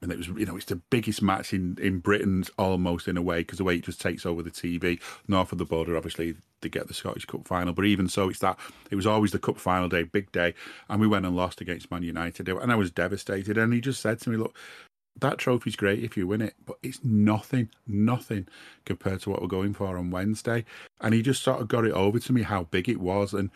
and 0.01 0.13
it 0.13 0.19
was 0.19 0.29
you 0.29 0.47
know 0.47 0.57
it's 0.57 0.67
the 0.67 0.77
biggest 0.77 1.23
match 1.23 1.53
in 1.53 1.77
in 1.81 1.99
Britain 1.99 2.45
almost 2.59 3.09
in 3.09 3.17
a 3.17 3.23
way 3.23 3.39
because 3.39 3.59
the 3.59 3.65
way 3.65 3.77
it 3.77 3.85
just 3.85 4.01
takes 4.01 4.25
over 4.25 4.43
the 4.43 4.51
TV 4.51 5.01
north 5.27 5.53
of 5.53 5.59
the 5.59 5.65
border 5.65 5.97
obviously 5.97 6.35
they 6.61 6.69
get 6.69 6.89
the 6.89 6.95
Scottish 6.95 7.25
Cup 7.25 7.47
final 7.47 7.73
but 7.73 7.85
even 7.85 8.09
so 8.09 8.29
it's 8.29 8.41
that 8.41 8.59
it 8.91 8.97
was 8.97 9.07
always 9.07 9.33
the 9.33 9.39
cup 9.39 9.59
final 9.59 9.89
day 9.89 10.03
big 10.03 10.31
day 10.33 10.55
and 10.89 11.01
we 11.01 11.07
went 11.07 11.27
and 11.27 11.37
lost 11.37 11.61
against 11.61 11.91
Man 11.91 12.03
United 12.03 12.49
and 12.49 12.73
I 12.73 12.77
was 12.77 12.91
devastated 12.91 13.59
and 13.59 13.73
he 13.73 13.81
just 13.81 14.01
said 14.01 14.21
to 14.21 14.31
me 14.31 14.37
look 14.37 14.57
that 15.21 15.39
trophy's 15.39 15.77
great 15.77 16.03
if 16.03 16.17
you 16.17 16.27
win 16.27 16.41
it, 16.41 16.55
but 16.65 16.77
it's 16.83 17.03
nothing, 17.03 17.69
nothing 17.87 18.47
compared 18.85 19.21
to 19.21 19.31
what 19.31 19.43
we're 19.43 19.49
going 19.49 19.75
for 19.75 19.99
on 19.99 20.11
Wednesday. 20.11 20.65
And 21.01 21.15
he 21.15 21.23
just 21.23 21.43
sort 21.43 21.61
of 21.61 21.69
got 21.69 21.85
it 21.85 21.93
over 21.93 22.19
to 22.19 22.33
me 22.33 22.43
how 22.43 22.65
big 22.65 22.89
it 22.89 23.01
was, 23.01 23.35
and 23.35 23.51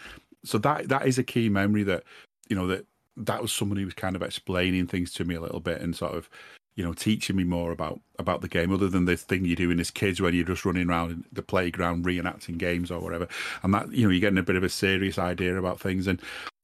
so 0.45 0.59
that 0.59 0.89
that 0.89 1.07
is 1.07 1.19
a 1.19 1.23
key 1.23 1.49
memory 1.49 1.85
that 1.85 2.05
you 2.49 2.57
know 2.57 2.67
that 2.67 2.87
that 3.17 3.43
was 3.43 3.53
someone 3.53 3.79
who 3.79 3.85
was 3.85 3.95
kind 3.95 4.17
of 4.17 4.23
explaining 4.23 4.87
things 4.87 5.13
to 5.13 5.25
me 5.25 5.35
a 5.35 5.41
little 5.41 5.61
bit 5.61 5.81
and 5.81 5.95
sort 5.95 6.15
of 6.15 6.29
you 6.75 6.85
know 6.85 6.95
teaching 6.95 7.37
me 7.37 7.45
more 7.45 7.71
about 7.71 8.01
about 8.19 8.41
the 8.41 8.49
game 8.49 8.73
other 8.73 8.89
than 8.89 9.05
the 9.05 9.17
thing 9.17 9.45
you 9.45 9.57
do 9.57 9.71
in 9.71 9.81
as 9.81 9.91
kids 9.91 10.21
when 10.21 10.35
you're 10.35 10.45
just 10.45 10.65
running 10.65 10.89
around 10.89 11.25
the 11.33 11.43
playground 11.43 12.05
reenacting 12.05 12.57
games 12.59 12.91
or 12.91 13.01
whatever. 13.01 13.29
And 13.63 13.75
that 13.75 13.93
you 13.93 14.05
know 14.05 14.11
you're 14.11 14.21
getting 14.21 14.39
a 14.39 14.43
bit 14.43 14.57
of 14.57 14.65
a 14.65 14.69
serious 14.69 15.19
idea 15.19 15.57
about 15.57 15.81
things. 15.81 16.07
And 16.07 16.21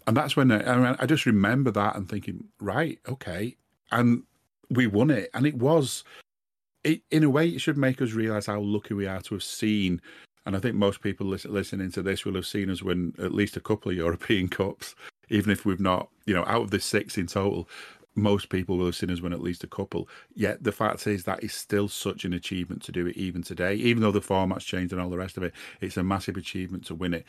and 0.06 0.16
that's 0.16 0.36
when 0.36 0.50
I, 0.50 0.96
I 0.98 1.06
just 1.06 1.26
remember 1.26 1.70
that 1.72 1.96
and 1.96 2.08
thinking 2.08 2.44
right 2.60 2.98
okay. 3.06 3.56
And 3.90 4.22
we 4.70 4.86
won 4.86 5.10
it. 5.10 5.30
And 5.34 5.46
it 5.46 5.54
was 5.54 6.04
it 6.84 7.02
in 7.10 7.24
a 7.24 7.30
way 7.30 7.48
it 7.48 7.60
should 7.60 7.76
make 7.76 8.00
us 8.00 8.12
realize 8.12 8.46
how 8.46 8.60
lucky 8.60 8.94
we 8.94 9.06
are 9.06 9.20
to 9.20 9.34
have 9.34 9.42
seen 9.42 10.00
and 10.46 10.56
I 10.56 10.60
think 10.60 10.76
most 10.76 11.02
people 11.02 11.26
listen, 11.26 11.52
listening 11.52 11.92
to 11.92 12.00
this 12.00 12.24
will 12.24 12.34
have 12.36 12.46
seen 12.46 12.70
us 12.70 12.82
win 12.82 13.12
at 13.18 13.34
least 13.34 13.58
a 13.58 13.60
couple 13.60 13.90
of 13.90 13.98
European 13.98 14.48
Cups 14.48 14.94
even 15.30 15.50
if 15.50 15.64
we've 15.64 15.80
not, 15.80 16.08
you 16.26 16.34
know, 16.34 16.44
out 16.46 16.62
of 16.62 16.70
the 16.70 16.80
six 16.80 17.18
in 17.18 17.26
total, 17.26 17.68
most 18.14 18.48
people 18.48 18.76
will 18.76 18.86
have 18.86 18.96
seen 18.96 19.10
us 19.10 19.20
win 19.20 19.32
at 19.32 19.40
least 19.40 19.64
a 19.64 19.68
couple. 19.68 20.08
Yet 20.34 20.64
the 20.64 20.72
fact 20.72 21.06
is 21.06 21.24
that 21.24 21.42
is 21.42 21.52
still 21.52 21.88
such 21.88 22.24
an 22.24 22.32
achievement 22.32 22.82
to 22.84 22.92
do 22.92 23.06
it 23.06 23.16
even 23.16 23.42
today. 23.42 23.74
Even 23.74 24.02
though 24.02 24.10
the 24.10 24.20
format's 24.20 24.64
changed 24.64 24.92
and 24.92 25.00
all 25.00 25.10
the 25.10 25.18
rest 25.18 25.36
of 25.36 25.42
it, 25.42 25.54
it's 25.80 25.96
a 25.96 26.02
massive 26.02 26.36
achievement 26.36 26.84
to 26.86 26.94
win 26.94 27.14
it. 27.14 27.24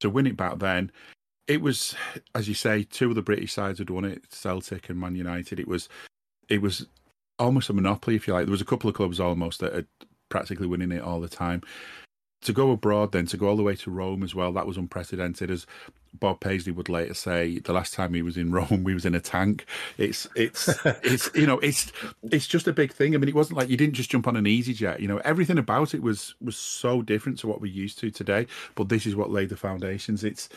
To 0.00 0.10
win 0.10 0.26
it 0.26 0.36
back 0.36 0.58
then, 0.58 0.92
it 1.46 1.62
was, 1.62 1.94
as 2.34 2.46
you 2.46 2.54
say, 2.54 2.84
two 2.84 3.08
of 3.08 3.14
the 3.14 3.22
British 3.22 3.52
sides 3.52 3.78
had 3.78 3.90
won 3.90 4.04
it, 4.04 4.22
Celtic 4.30 4.90
and 4.90 5.00
Man 5.00 5.16
United. 5.16 5.58
It 5.58 5.66
was, 5.66 5.88
it 6.48 6.60
was 6.60 6.86
almost 7.38 7.70
a 7.70 7.72
monopoly, 7.72 8.16
if 8.16 8.28
you 8.28 8.34
like. 8.34 8.44
There 8.44 8.52
was 8.52 8.60
a 8.60 8.66
couple 8.66 8.90
of 8.90 8.96
clubs 8.96 9.18
almost 9.18 9.60
that 9.60 9.74
had 9.74 9.86
practically 10.28 10.66
winning 10.66 10.92
it 10.92 11.02
all 11.02 11.20
the 11.20 11.28
time 11.28 11.62
to 12.40 12.52
go 12.52 12.70
abroad 12.70 13.12
then 13.12 13.26
to 13.26 13.36
go 13.36 13.48
all 13.48 13.56
the 13.56 13.62
way 13.62 13.74
to 13.74 13.90
Rome 13.90 14.22
as 14.22 14.34
well 14.34 14.52
that 14.52 14.66
was 14.66 14.76
unprecedented 14.76 15.50
as 15.50 15.66
Bob 16.14 16.40
Paisley 16.40 16.72
would 16.72 16.88
later 16.88 17.14
say 17.14 17.58
the 17.58 17.72
last 17.72 17.94
time 17.94 18.14
he 18.14 18.22
was 18.22 18.36
in 18.36 18.52
Rome 18.58 18.84
we 18.84 18.94
was 18.94 19.04
in 19.04 19.14
a 19.14 19.20
tank. 19.20 19.66
It's 19.98 20.28
it's 20.34 20.68
it's 20.84 21.30
you 21.34 21.46
know 21.46 21.58
it's 21.58 21.92
it's 22.30 22.46
just 22.46 22.68
a 22.68 22.72
big 22.72 22.92
thing. 22.92 23.14
I 23.14 23.18
mean 23.18 23.28
it 23.28 23.34
wasn't 23.34 23.58
like 23.58 23.68
you 23.68 23.76
didn't 23.76 23.94
just 23.94 24.10
jump 24.10 24.26
on 24.26 24.36
an 24.36 24.46
easy 24.46 24.72
jet 24.72 25.00
you 25.00 25.08
know 25.08 25.18
everything 25.18 25.58
about 25.58 25.94
it 25.94 26.02
was 26.02 26.34
was 26.40 26.56
so 26.56 27.02
different 27.02 27.38
to 27.40 27.46
what 27.46 27.60
we're 27.60 27.72
used 27.72 27.98
to 28.00 28.10
today 28.10 28.46
but 28.74 28.88
this 28.88 29.06
is 29.06 29.16
what 29.16 29.30
laid 29.30 29.48
the 29.48 29.56
foundations. 29.56 30.24
It's 30.24 30.48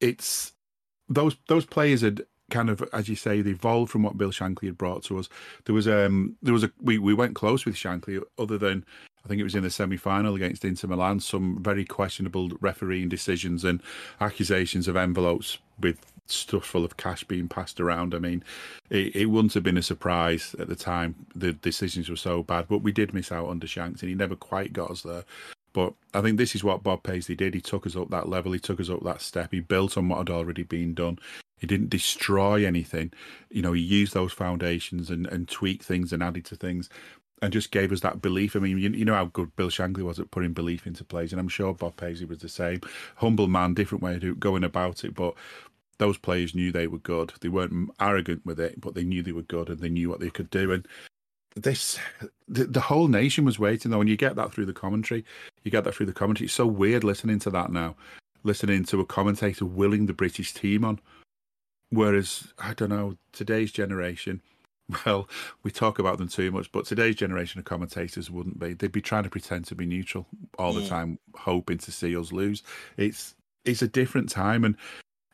it's 0.00 0.52
those 1.08 1.36
those 1.48 1.66
players 1.66 2.02
had 2.02 2.24
kind 2.50 2.70
of 2.70 2.82
as 2.92 3.08
you 3.08 3.16
say 3.16 3.42
they 3.42 3.50
evolved 3.50 3.90
from 3.90 4.02
what 4.02 4.16
Bill 4.16 4.30
Shankly 4.30 4.66
had 4.66 4.78
brought 4.78 5.02
to 5.04 5.18
us. 5.18 5.28
There 5.64 5.74
was 5.74 5.86
um 5.86 6.36
there 6.42 6.54
was 6.54 6.64
a 6.64 6.72
we 6.80 6.98
we 6.98 7.14
went 7.14 7.34
close 7.34 7.64
with 7.64 7.74
Shankly 7.74 8.22
other 8.38 8.58
than 8.58 8.84
I 9.24 9.28
think 9.28 9.40
it 9.40 9.44
was 9.44 9.54
in 9.54 9.62
the 9.62 9.70
semi 9.70 9.96
final 9.96 10.34
against 10.34 10.64
Inter 10.64 10.88
Milan, 10.88 11.20
some 11.20 11.62
very 11.62 11.84
questionable 11.84 12.50
refereeing 12.60 13.08
decisions 13.08 13.64
and 13.64 13.82
accusations 14.20 14.88
of 14.88 14.96
envelopes 14.96 15.58
with 15.78 15.98
stuff 16.26 16.64
full 16.64 16.84
of 16.84 16.96
cash 16.96 17.24
being 17.24 17.48
passed 17.48 17.80
around. 17.80 18.14
I 18.14 18.18
mean, 18.18 18.44
it, 18.90 19.16
it 19.16 19.26
wouldn't 19.26 19.54
have 19.54 19.62
been 19.62 19.78
a 19.78 19.82
surprise 19.82 20.54
at 20.58 20.68
the 20.68 20.76
time. 20.76 21.14
The 21.34 21.52
decisions 21.52 22.08
were 22.08 22.16
so 22.16 22.42
bad, 22.42 22.66
but 22.68 22.82
we 22.82 22.92
did 22.92 23.14
miss 23.14 23.32
out 23.32 23.48
on 23.48 23.60
Shanks, 23.60 24.02
and 24.02 24.08
he 24.08 24.14
never 24.14 24.36
quite 24.36 24.72
got 24.72 24.90
us 24.90 25.02
there. 25.02 25.24
But 25.72 25.92
I 26.14 26.22
think 26.22 26.38
this 26.38 26.54
is 26.54 26.64
what 26.64 26.82
Bob 26.82 27.02
Paisley 27.02 27.34
did. 27.34 27.54
He 27.54 27.60
took 27.60 27.86
us 27.86 27.96
up 27.96 28.10
that 28.10 28.28
level. 28.28 28.52
He 28.52 28.58
took 28.58 28.80
us 28.80 28.90
up 28.90 29.04
that 29.04 29.20
step. 29.20 29.52
He 29.52 29.60
built 29.60 29.96
on 29.96 30.08
what 30.08 30.18
had 30.18 30.30
already 30.30 30.62
been 30.62 30.94
done. 30.94 31.18
He 31.58 31.66
didn't 31.66 31.90
destroy 31.90 32.64
anything. 32.66 33.12
You 33.50 33.62
know, 33.62 33.72
he 33.72 33.82
used 33.82 34.14
those 34.14 34.32
foundations 34.32 35.10
and, 35.10 35.26
and 35.26 35.48
tweaked 35.48 35.84
things 35.84 36.12
and 36.12 36.22
added 36.22 36.44
to 36.46 36.56
things 36.56 36.88
and 37.42 37.52
just 37.52 37.70
gave 37.70 37.92
us 37.92 38.00
that 38.00 38.20
belief. 38.20 38.56
I 38.56 38.58
mean, 38.58 38.78
you, 38.78 38.90
you 38.90 39.04
know 39.04 39.14
how 39.14 39.26
good 39.26 39.54
Bill 39.56 39.68
Shankly 39.68 40.02
was 40.02 40.18
at 40.18 40.30
putting 40.30 40.52
belief 40.52 40.86
into 40.86 41.04
plays, 41.04 41.32
and 41.32 41.40
I'm 41.40 41.48
sure 41.48 41.74
Bob 41.74 41.96
Paisley 41.96 42.26
was 42.26 42.38
the 42.38 42.48
same. 42.48 42.80
Humble 43.16 43.48
man, 43.48 43.74
different 43.74 44.02
way 44.02 44.16
of 44.16 44.40
going 44.40 44.64
about 44.64 45.04
it, 45.04 45.14
but 45.14 45.34
those 45.98 46.16
players 46.16 46.54
knew 46.54 46.72
they 46.72 46.86
were 46.86 46.98
good. 46.98 47.32
They 47.40 47.48
weren't 47.48 47.90
arrogant 48.00 48.46
with 48.46 48.58
it, 48.60 48.80
but 48.80 48.94
they 48.94 49.04
knew 49.04 49.22
they 49.22 49.32
were 49.32 49.42
good 49.42 49.68
and 49.68 49.80
they 49.80 49.88
knew 49.88 50.08
what 50.08 50.20
they 50.20 50.30
could 50.30 50.50
do. 50.50 50.72
And 50.72 50.86
this, 51.54 51.98
the, 52.48 52.64
the 52.64 52.80
whole 52.80 53.08
nation 53.08 53.44
was 53.44 53.58
waiting 53.58 53.90
though, 53.90 54.00
and 54.00 54.08
you 54.08 54.16
get 54.16 54.36
that 54.36 54.52
through 54.52 54.66
the 54.66 54.72
commentary. 54.72 55.24
You 55.64 55.70
get 55.70 55.84
that 55.84 55.94
through 55.94 56.06
the 56.06 56.12
commentary. 56.12 56.46
It's 56.46 56.54
so 56.54 56.66
weird 56.66 57.04
listening 57.04 57.40
to 57.40 57.50
that 57.50 57.72
now, 57.72 57.96
listening 58.44 58.84
to 58.84 59.00
a 59.00 59.06
commentator 59.06 59.64
willing 59.64 60.06
the 60.06 60.12
British 60.12 60.54
team 60.54 60.84
on. 60.84 61.00
Whereas 61.90 62.52
I 62.58 62.74
don't 62.74 62.90
know 62.90 63.16
today's 63.32 63.72
generation 63.72 64.42
well, 65.06 65.28
we 65.62 65.70
talk 65.70 65.98
about 65.98 66.18
them 66.18 66.28
too 66.28 66.50
much, 66.50 66.72
but 66.72 66.86
today's 66.86 67.16
generation 67.16 67.58
of 67.58 67.64
commentators 67.64 68.30
wouldn't 68.30 68.58
be. 68.58 68.74
They'd 68.74 68.92
be 68.92 69.02
trying 69.02 69.24
to 69.24 69.30
pretend 69.30 69.66
to 69.66 69.74
be 69.74 69.86
neutral 69.86 70.26
all 70.58 70.72
the 70.72 70.86
time, 70.86 71.18
hoping 71.34 71.78
to 71.78 71.92
see 71.92 72.16
us 72.16 72.32
lose. 72.32 72.62
It's 72.96 73.34
it's 73.64 73.82
a 73.82 73.88
different 73.88 74.30
time, 74.30 74.64
and 74.64 74.76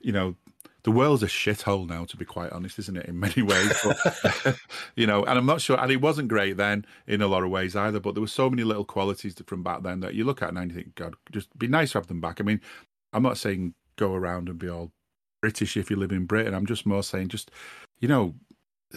you 0.00 0.12
know, 0.12 0.34
the 0.82 0.90
world's 0.90 1.22
a 1.22 1.26
shithole 1.26 1.88
now, 1.88 2.04
to 2.04 2.16
be 2.16 2.24
quite 2.24 2.52
honest, 2.52 2.78
isn't 2.78 2.96
it? 2.96 3.06
In 3.06 3.18
many 3.18 3.42
ways, 3.42 3.72
but, 3.82 4.56
you 4.96 5.06
know, 5.06 5.24
and 5.24 5.38
I'm 5.38 5.46
not 5.46 5.60
sure. 5.60 5.80
And 5.80 5.90
it 5.90 6.00
wasn't 6.00 6.28
great 6.28 6.56
then 6.56 6.84
in 7.06 7.22
a 7.22 7.26
lot 7.26 7.42
of 7.42 7.50
ways 7.50 7.74
either. 7.74 8.00
But 8.00 8.14
there 8.14 8.20
were 8.20 8.26
so 8.26 8.50
many 8.50 8.64
little 8.64 8.84
qualities 8.84 9.34
from 9.46 9.62
back 9.62 9.82
then 9.82 10.00
that 10.00 10.14
you 10.14 10.24
look 10.24 10.42
at 10.42 10.52
now 10.52 10.60
and 10.60 10.70
you 10.70 10.76
think, 10.76 10.94
God, 10.94 11.14
just 11.32 11.56
be 11.58 11.68
nice 11.68 11.92
to 11.92 11.98
have 11.98 12.06
them 12.08 12.20
back. 12.20 12.40
I 12.40 12.44
mean, 12.44 12.60
I'm 13.12 13.22
not 13.22 13.38
saying 13.38 13.74
go 13.96 14.14
around 14.14 14.48
and 14.48 14.58
be 14.58 14.68
all 14.68 14.90
British 15.40 15.76
if 15.76 15.90
you 15.90 15.96
live 15.96 16.12
in 16.12 16.26
Britain. 16.26 16.54
I'm 16.54 16.66
just 16.66 16.84
more 16.84 17.02
saying, 17.02 17.28
just 17.28 17.50
you 18.00 18.08
know, 18.08 18.34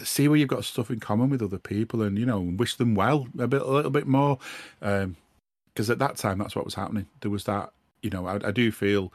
see 0.04 0.28
where 0.28 0.36
you've 0.38 0.48
got 0.48 0.64
stuff 0.64 0.90
in 0.90 1.00
common 1.00 1.30
with 1.30 1.42
other 1.42 1.58
people 1.58 2.02
and 2.02 2.18
you 2.18 2.26
know 2.26 2.40
wish 2.40 2.76
them 2.76 2.94
well 2.94 3.26
a 3.38 3.46
bit 3.46 3.62
a 3.62 3.70
little 3.70 3.90
bit 3.90 4.06
more 4.06 4.38
because 4.80 5.90
um, 5.90 5.92
at 5.92 5.98
that 5.98 6.16
time 6.16 6.38
that's 6.38 6.56
what 6.56 6.64
was 6.64 6.74
happening. 6.74 7.06
There 7.20 7.30
was 7.30 7.44
that 7.44 7.72
you 8.02 8.10
know 8.10 8.26
I, 8.26 8.36
I, 8.48 8.50
do 8.50 8.70
feel 8.70 9.12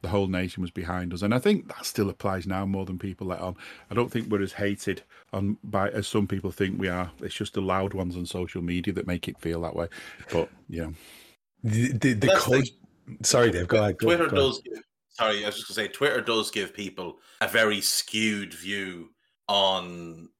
the 0.00 0.08
whole 0.08 0.26
nation 0.26 0.62
was 0.62 0.70
behind 0.70 1.14
us 1.14 1.22
and 1.22 1.32
i 1.32 1.38
think 1.38 1.68
that 1.68 1.86
still 1.86 2.10
applies 2.10 2.44
now 2.44 2.66
more 2.66 2.84
than 2.84 2.98
people 2.98 3.28
let 3.28 3.40
on. 3.40 3.56
I 3.90 3.94
don't 3.94 4.10
think 4.10 4.28
we're 4.28 4.42
as 4.42 4.52
hated 4.52 5.02
on 5.32 5.58
by 5.64 5.90
as 5.90 6.06
some 6.06 6.26
people 6.26 6.50
think 6.50 6.80
we 6.80 6.88
are. 6.88 7.10
It's 7.20 7.34
just 7.34 7.54
the 7.54 7.62
loud 7.62 7.94
ones 7.94 8.16
on 8.16 8.26
social 8.26 8.62
media 8.62 8.92
that 8.94 9.06
make 9.06 9.28
it 9.28 9.38
feel 9.38 9.60
that 9.62 9.76
way. 9.76 9.88
But 10.32 10.48
yeah. 10.68 10.88
The 11.62 11.92
the, 11.92 12.12
the 12.14 12.28
cult- 12.36 12.70
sorry 13.22 13.50
dave 13.50 13.68
go 13.68 13.78
ahead 13.78 13.98
twitter 13.98 14.28
go 14.28 14.36
does 14.36 14.60
give, 14.62 14.82
sorry 15.08 15.42
i 15.42 15.46
was 15.46 15.56
just 15.56 15.68
going 15.68 15.86
to 15.86 15.92
say 15.92 15.96
twitter 15.96 16.20
does 16.20 16.50
give 16.50 16.72
people 16.72 17.18
a 17.40 17.48
very 17.48 17.80
skewed 17.80 18.54
view 18.54 19.10
on 19.52 20.30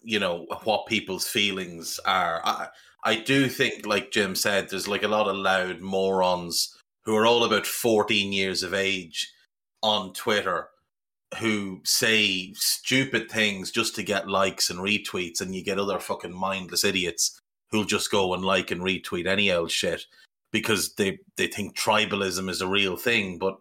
you 0.00 0.18
know 0.18 0.46
what 0.64 0.88
people's 0.88 1.28
feelings 1.28 2.00
are. 2.04 2.40
I 2.44 2.66
I 3.04 3.16
do 3.16 3.48
think, 3.48 3.86
like 3.86 4.10
Jim 4.10 4.34
said, 4.34 4.68
there's 4.68 4.88
like 4.88 5.04
a 5.04 5.08
lot 5.08 5.28
of 5.28 5.36
loud 5.36 5.80
morons 5.80 6.76
who 7.04 7.16
are 7.16 7.26
all 7.26 7.44
about 7.44 7.66
14 7.66 8.32
years 8.32 8.62
of 8.62 8.74
age 8.74 9.32
on 9.82 10.12
Twitter 10.12 10.68
who 11.38 11.80
say 11.84 12.52
stupid 12.54 13.30
things 13.30 13.70
just 13.70 13.94
to 13.94 14.02
get 14.02 14.28
likes 14.28 14.70
and 14.70 14.80
retweets, 14.80 15.40
and 15.40 15.54
you 15.54 15.62
get 15.62 15.78
other 15.78 16.00
fucking 16.00 16.34
mindless 16.34 16.84
idiots 16.84 17.40
who'll 17.70 17.84
just 17.84 18.10
go 18.10 18.34
and 18.34 18.44
like 18.44 18.72
and 18.72 18.82
retweet 18.82 19.26
any 19.26 19.52
old 19.52 19.70
shit 19.70 20.04
because 20.50 20.94
they 20.94 21.20
they 21.36 21.46
think 21.46 21.76
tribalism 21.76 22.50
is 22.50 22.60
a 22.60 22.66
real 22.66 22.96
thing. 22.96 23.38
But 23.38 23.56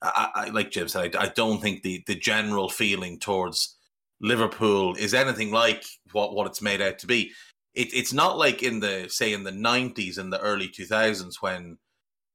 I, 0.00 0.28
I 0.34 0.48
like 0.50 0.70
Jim 0.70 0.86
said, 0.86 1.16
I, 1.16 1.24
I 1.24 1.28
don't 1.28 1.60
think 1.60 1.82
the 1.82 2.04
the 2.06 2.14
general 2.14 2.68
feeling 2.68 3.18
towards 3.18 3.76
Liverpool 4.22 4.94
is 4.96 5.14
anything 5.14 5.50
like 5.50 5.84
what, 6.12 6.34
what 6.34 6.46
it's 6.46 6.62
made 6.62 6.80
out 6.80 6.98
to 7.00 7.06
be. 7.06 7.32
It, 7.74 7.92
it's 7.92 8.12
not 8.12 8.38
like 8.38 8.62
in 8.62 8.80
the 8.80 9.08
say 9.08 9.32
in 9.32 9.44
the 9.44 9.50
nineties 9.50 10.18
and 10.18 10.32
the 10.32 10.40
early 10.40 10.68
two 10.68 10.84
thousands 10.84 11.42
when 11.42 11.78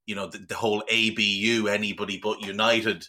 you 0.06 0.14
know 0.14 0.26
the, 0.26 0.38
the, 0.38 0.54
whole 0.54 0.82
ABU 0.82 1.68
anybody 1.68 2.18
but 2.22 2.44
United 2.44 3.06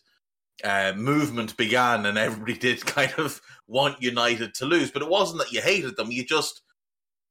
uh, 0.63 0.93
movement 0.95 1.57
began 1.57 2.05
and 2.05 2.17
everybody 2.17 2.53
did 2.57 2.85
kind 2.85 3.13
of 3.17 3.41
want 3.67 4.01
United 4.01 4.53
to 4.55 4.65
lose, 4.65 4.91
but 4.91 5.01
it 5.01 5.09
wasn't 5.09 5.39
that 5.39 5.51
you 5.51 5.61
hated 5.61 5.97
them. 5.97 6.11
You 6.11 6.23
just 6.23 6.61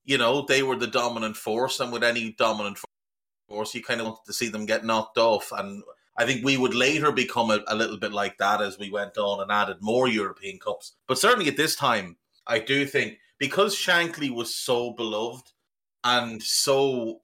you 0.05 0.19
know 0.19 0.43
they 0.43 0.63
were 0.63 0.77
the 0.77 0.87
dominant 0.87 1.37
force, 1.37 1.81
and 1.81 1.93
with 1.93 2.05
any 2.05 2.33
dominant 2.33 2.79
force, 3.49 3.75
you 3.75 3.83
kind 3.83 4.01
of 4.01 4.09
wanted 4.09 4.27
to 4.27 4.33
see 4.33 4.49
them 4.49 4.67
get 4.67 4.85
knocked 4.85 5.17
off 5.17 5.53
and 5.53 5.83
I 6.19 6.27
think 6.27 6.45
we 6.45 6.57
would 6.57 6.75
later 6.75 7.13
become 7.13 7.51
a, 7.51 7.61
a, 7.69 7.77
little 7.77 7.97
bit 7.97 8.13
like 8.13 8.39
that 8.39 8.61
as 8.61 8.77
we 8.77 8.91
went 8.91 9.17
on 9.17 9.41
and 9.41 9.53
added 9.53 9.77
more 9.81 10.09
European 10.09 10.59
Cups. 10.59 10.97
But 11.07 11.19
certainly 11.19 11.49
at 11.49 11.57
this 11.57 11.77
time, 11.77 12.17
I 12.45 12.59
do 12.59 12.85
think 12.85 13.19
because 13.39 13.77
Shankly 13.77 14.29
was 14.29 14.53
so 14.53 14.93
beloved 14.93 15.53
and 16.03 16.43
so 16.43 17.21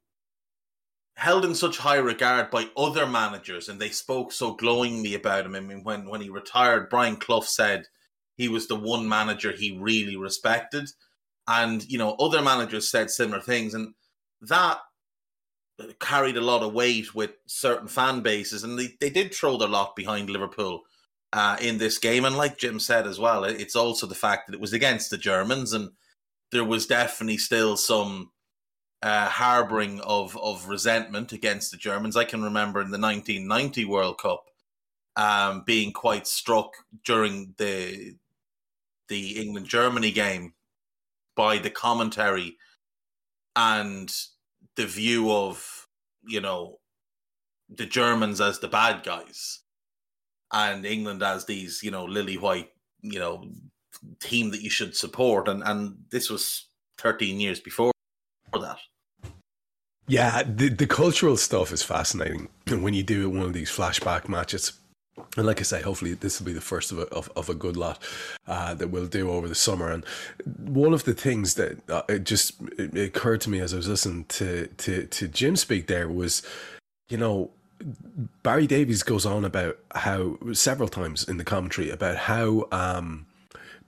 held 1.16 1.44
in 1.44 1.54
such 1.54 1.78
high 1.78 1.96
regard 1.96 2.50
by 2.50 2.68
other 2.76 3.06
managers, 3.06 3.68
and 3.68 3.80
they 3.80 3.88
spoke 3.88 4.32
so 4.32 4.54
glowingly 4.54 5.14
about 5.14 5.46
him. 5.46 5.54
I 5.54 5.60
mean, 5.60 5.82
when, 5.84 6.08
when 6.08 6.20
he 6.20 6.30
retired, 6.30 6.88
Brian 6.88 7.16
Clough 7.16 7.40
said 7.40 7.86
he 8.36 8.48
was 8.48 8.66
the 8.66 8.76
one 8.76 9.08
manager 9.08 9.52
he 9.52 9.78
really 9.78 10.16
respected. 10.16 10.88
And, 11.46 11.84
you 11.90 11.98
know, 11.98 12.14
other 12.14 12.42
managers 12.42 12.90
said 12.90 13.10
similar 13.10 13.40
things. 13.40 13.74
And 13.74 13.94
that 14.42 14.78
carried 16.00 16.36
a 16.36 16.40
lot 16.40 16.62
of 16.62 16.72
weight 16.72 17.14
with 17.14 17.32
certain 17.46 17.88
fan 17.88 18.20
bases, 18.20 18.64
and 18.64 18.78
they, 18.78 18.94
they 19.00 19.10
did 19.10 19.34
throw 19.34 19.56
their 19.56 19.68
lot 19.68 19.96
behind 19.96 20.30
Liverpool 20.30 20.82
uh, 21.32 21.56
in 21.60 21.78
this 21.78 21.98
game. 21.98 22.24
And 22.24 22.36
like 22.36 22.58
Jim 22.58 22.78
said 22.78 23.06
as 23.06 23.18
well, 23.18 23.44
it's 23.44 23.76
also 23.76 24.06
the 24.06 24.14
fact 24.14 24.46
that 24.46 24.54
it 24.54 24.60
was 24.60 24.72
against 24.72 25.10
the 25.10 25.18
Germans, 25.18 25.72
and 25.72 25.90
there 26.52 26.64
was 26.64 26.86
definitely 26.86 27.38
still 27.38 27.76
some 27.76 28.30
uh, 29.02 29.28
harboring 29.28 30.00
of 30.00 30.36
of 30.38 30.68
resentment 30.68 31.32
against 31.32 31.70
the 31.70 31.76
Germans. 31.76 32.16
I 32.16 32.24
can 32.24 32.42
remember 32.42 32.80
in 32.80 32.90
the 32.90 32.98
1990 32.98 33.84
World 33.84 34.18
Cup 34.18 34.44
um, 35.16 35.62
being 35.66 35.92
quite 35.92 36.26
struck 36.26 36.72
during 37.04 37.54
the 37.58 38.16
the 39.08 39.40
England 39.42 39.66
Germany 39.66 40.10
game 40.10 40.54
by 41.36 41.58
the 41.58 41.70
commentary 41.70 42.56
and 43.56 44.10
the 44.76 44.86
view 44.86 45.32
of 45.32 45.86
you 46.26 46.40
know 46.40 46.78
the 47.68 47.86
Germans 47.86 48.40
as 48.40 48.58
the 48.58 48.68
bad 48.68 49.02
guys 49.04 49.60
and 50.52 50.84
England 50.84 51.22
as 51.22 51.46
these 51.46 51.82
you 51.82 51.90
know 51.90 52.04
lily 52.04 52.36
white 52.36 52.70
you 53.02 53.18
know 53.18 53.44
team 54.20 54.50
that 54.50 54.62
you 54.62 54.70
should 54.70 54.96
support. 54.96 55.48
And 55.48 55.62
and 55.64 55.96
this 56.10 56.30
was 56.30 56.68
13 56.98 57.40
years 57.40 57.60
before 57.60 57.92
that. 58.52 58.78
Yeah 60.06 60.42
the 60.42 60.68
the 60.68 60.86
cultural 60.86 61.36
stuff 61.36 61.72
is 61.72 61.82
fascinating. 61.82 62.48
When 62.68 62.94
you 62.94 63.02
do 63.02 63.30
one 63.30 63.46
of 63.46 63.52
these 63.52 63.70
flashback 63.70 64.28
matches 64.28 64.72
and 65.36 65.46
like 65.46 65.60
I 65.60 65.64
say, 65.64 65.82
hopefully 65.82 66.14
this 66.14 66.38
will 66.38 66.46
be 66.46 66.52
the 66.52 66.60
first 66.60 66.92
of 66.92 66.98
a, 66.98 67.02
of, 67.08 67.30
of 67.34 67.48
a 67.48 67.54
good 67.54 67.76
lot 67.76 68.02
uh, 68.46 68.74
that 68.74 68.88
we'll 68.88 69.06
do 69.06 69.30
over 69.30 69.48
the 69.48 69.54
summer. 69.54 69.90
And 69.90 70.04
one 70.58 70.92
of 70.92 71.04
the 71.04 71.14
things 71.14 71.54
that 71.54 71.78
uh, 71.90 72.02
it 72.08 72.24
just 72.24 72.54
it 72.78 72.96
occurred 72.96 73.40
to 73.42 73.50
me 73.50 73.60
as 73.60 73.72
I 73.74 73.78
was 73.78 73.88
listening 73.88 74.24
to, 74.26 74.68
to, 74.68 75.06
to 75.06 75.28
Jim 75.28 75.56
speak 75.56 75.86
there 75.86 76.08
was, 76.08 76.42
you 77.08 77.18
know, 77.18 77.50
Barry 78.42 78.66
Davies 78.66 79.02
goes 79.02 79.26
on 79.26 79.44
about 79.44 79.78
how 79.94 80.38
several 80.52 80.88
times 80.88 81.28
in 81.28 81.36
the 81.36 81.44
commentary 81.44 81.90
about 81.90 82.16
how 82.16 82.68
um, 82.70 83.26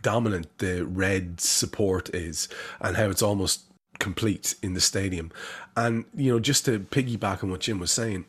dominant 0.02 0.58
the 0.58 0.84
red 0.84 1.40
support 1.40 2.12
is 2.14 2.48
and 2.80 2.96
how 2.96 3.08
it's 3.08 3.22
almost 3.22 3.62
complete 3.98 4.56
in 4.62 4.74
the 4.74 4.80
stadium. 4.80 5.30
And, 5.76 6.04
you 6.14 6.32
know, 6.32 6.40
just 6.40 6.64
to 6.64 6.80
piggyback 6.80 7.44
on 7.44 7.50
what 7.50 7.60
Jim 7.60 7.78
was 7.78 7.92
saying, 7.92 8.24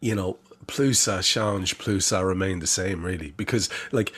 you 0.00 0.14
know, 0.14 0.38
plus 0.66 0.98
ça 0.98 1.22
change, 1.22 1.76
plus 1.76 2.00
ça 2.00 2.22
remain 2.22 2.58
the 2.58 2.66
same, 2.66 3.04
really. 3.04 3.32
Because 3.36 3.68
like, 3.90 4.12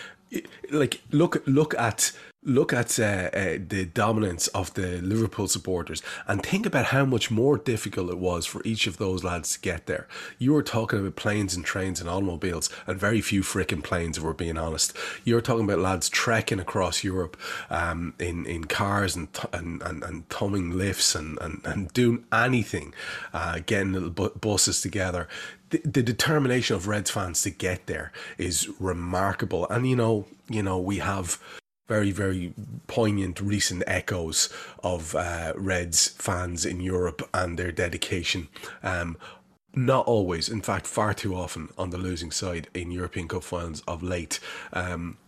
like 0.70 1.01
look 1.11 1.42
look 1.47 1.74
at 1.78 2.12
look 2.45 2.72
at 2.72 2.99
uh, 2.99 3.30
uh, 3.32 3.59
the 3.68 3.86
dominance 3.86 4.49
of 4.49 4.74
the 4.74 5.01
Liverpool 5.01 5.49
supporters 5.49 6.03
and 6.26 6.42
think 6.42 6.66
about 6.66 6.86
how 6.86 7.05
much 7.05 7.30
more 7.30 7.57
difficult 7.57 8.11
it 8.11 8.18
was 8.18 8.45
for 8.45 8.61
each 8.64 8.86
of 8.86 8.99
those 8.99 9.24
lads 9.24 9.55
to 9.55 9.61
get 9.61 9.86
there. 9.86 10.07
You 10.38 10.53
were 10.53 10.62
talking 10.62 11.01
about 11.01 11.16
planes 11.16 11.55
and 11.55 11.64
trains 11.64 12.01
and 12.01 12.09
automobiles, 12.09 12.68
and 12.86 13.01
very 13.01 13.20
few 13.20 13.42
freaking 13.42 13.82
planes, 13.82 14.18
if 14.18 14.24
we're 14.24 14.34
being 14.34 14.59
honest. 14.59 14.95
You're 15.24 15.40
talking 15.40 15.64
about 15.64 15.78
lads 15.78 16.09
trekking 16.09 16.61
across 16.61 17.03
Europe 17.03 17.36
um, 17.70 18.14
in 18.18 18.47
in 18.47 18.64
cars 18.64 19.16
and 19.16 19.28
and, 19.53 19.82
and, 19.82 20.03
and 20.03 20.28
tumbling 20.28 20.76
lifts 20.76 21.14
and, 21.14 21.38
and, 21.40 21.61
and 21.64 21.92
doing 21.92 22.24
anything, 22.32 22.95
uh, 23.32 23.61
getting 23.64 23.92
little 23.92 24.11
bu- 24.11 24.38
buses 24.38 24.80
together 24.80 25.28
the, 25.75 25.89
the 25.89 26.03
determination 26.03 26.77
of 26.77 26.87
Reds 26.87 27.11
fans 27.11 27.43
to 27.43 27.51
get 27.51 27.87
there 27.87 28.12
is 28.39 28.68
remarkable. 28.79 29.66
And 29.68 29.89
you 29.89 29.97
know, 29.97 30.27
you 30.49 30.62
know, 30.62 30.79
we 30.79 30.99
have 30.99 31.41
very, 31.89 32.12
very 32.12 32.55
poignant 32.87 33.41
recent 33.41 33.83
echoes 33.87 34.49
of 34.83 35.14
uh, 35.14 35.53
Reds 35.57 36.09
fans 36.09 36.64
in 36.64 36.81
Europe 36.81 37.29
and 37.35 37.59
their 37.59 37.72
dedication. 37.72 38.49
Um, 38.83 39.16
not 39.75 40.07
always, 40.07 40.49
in 40.49 40.62
fact, 40.62 40.87
far 40.87 41.12
too 41.12 41.35
often 41.35 41.68
on 41.77 41.91
the 41.91 41.99
losing 41.99 42.31
side 42.31 42.68
in 42.75 42.93
European 42.93 43.27
Cup 43.29 43.43
finals 43.43 43.83
of 43.89 44.03
late. 44.03 44.39
Um, 44.72 45.18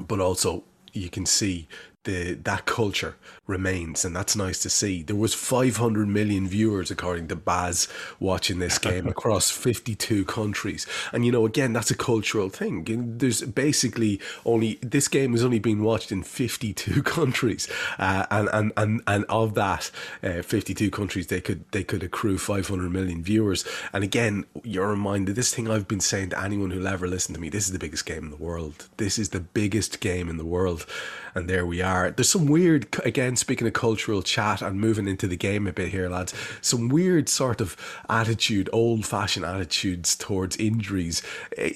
but 0.00 0.20
also, 0.20 0.62
you 0.92 1.10
can 1.10 1.26
see 1.26 1.66
the 2.08 2.32
that 2.44 2.64
culture 2.64 3.16
remains, 3.46 4.02
and 4.04 4.16
that's 4.16 4.34
nice 4.34 4.58
to 4.60 4.70
see. 4.70 5.02
There 5.02 5.14
was 5.14 5.34
500 5.34 6.08
million 6.08 6.48
viewers, 6.48 6.90
according 6.90 7.28
to 7.28 7.36
Baz, 7.36 7.86
watching 8.18 8.58
this 8.58 8.78
game 8.78 9.06
across 9.14 9.50
52 9.50 10.24
countries, 10.24 10.86
and 11.12 11.26
you 11.26 11.32
know, 11.32 11.44
again, 11.44 11.74
that's 11.74 11.90
a 11.90 11.96
cultural 11.96 12.48
thing. 12.48 13.18
There's 13.18 13.42
basically 13.42 14.20
only 14.46 14.78
this 14.80 15.06
game 15.06 15.32
has 15.32 15.44
only 15.44 15.58
been 15.58 15.82
watched 15.82 16.10
in 16.10 16.22
52 16.22 17.02
countries, 17.18 17.68
uh, 17.98 18.24
and 18.30 18.48
and 18.54 18.72
and 18.76 19.02
and 19.06 19.24
of 19.28 19.52
that 19.54 19.90
uh, 20.22 20.40
52 20.40 20.90
countries, 20.90 21.26
they 21.26 21.42
could 21.42 21.70
they 21.72 21.84
could 21.84 22.02
accrue 22.02 22.38
500 22.38 22.90
million 22.90 23.22
viewers. 23.22 23.66
And 23.92 24.02
again, 24.02 24.46
you're 24.62 24.88
reminded 24.88 25.36
this 25.36 25.54
thing 25.54 25.70
I've 25.70 25.88
been 25.88 26.00
saying 26.00 26.30
to 26.30 26.42
anyone 26.42 26.70
who'll 26.70 26.88
ever 26.88 27.06
listen 27.06 27.34
to 27.34 27.40
me. 27.40 27.50
This 27.50 27.66
is 27.66 27.72
the 27.72 27.78
biggest 27.78 28.06
game 28.06 28.24
in 28.24 28.30
the 28.30 28.36
world. 28.36 28.88
This 28.96 29.18
is 29.18 29.28
the 29.28 29.40
biggest 29.40 30.00
game 30.00 30.30
in 30.30 30.38
the 30.38 30.46
world, 30.46 30.86
and 31.34 31.48
there 31.48 31.66
we 31.66 31.82
are. 31.82 32.10
There's 32.10 32.28
some 32.28 32.46
weird 32.46 32.86
again 33.04 33.36
speaking 33.36 33.66
of 33.66 33.72
cultural 33.72 34.22
chat 34.22 34.62
and 34.62 34.80
moving 34.80 35.08
into 35.08 35.26
the 35.26 35.36
game 35.36 35.66
a 35.66 35.72
bit 35.72 35.88
here, 35.88 36.08
lads, 36.08 36.34
some 36.60 36.88
weird 36.88 37.28
sort 37.28 37.60
of 37.60 37.76
attitude, 38.08 38.68
old 38.72 39.06
fashioned 39.06 39.44
attitudes 39.44 40.16
towards 40.16 40.56
injuries, 40.56 41.22
eh, 41.56 41.70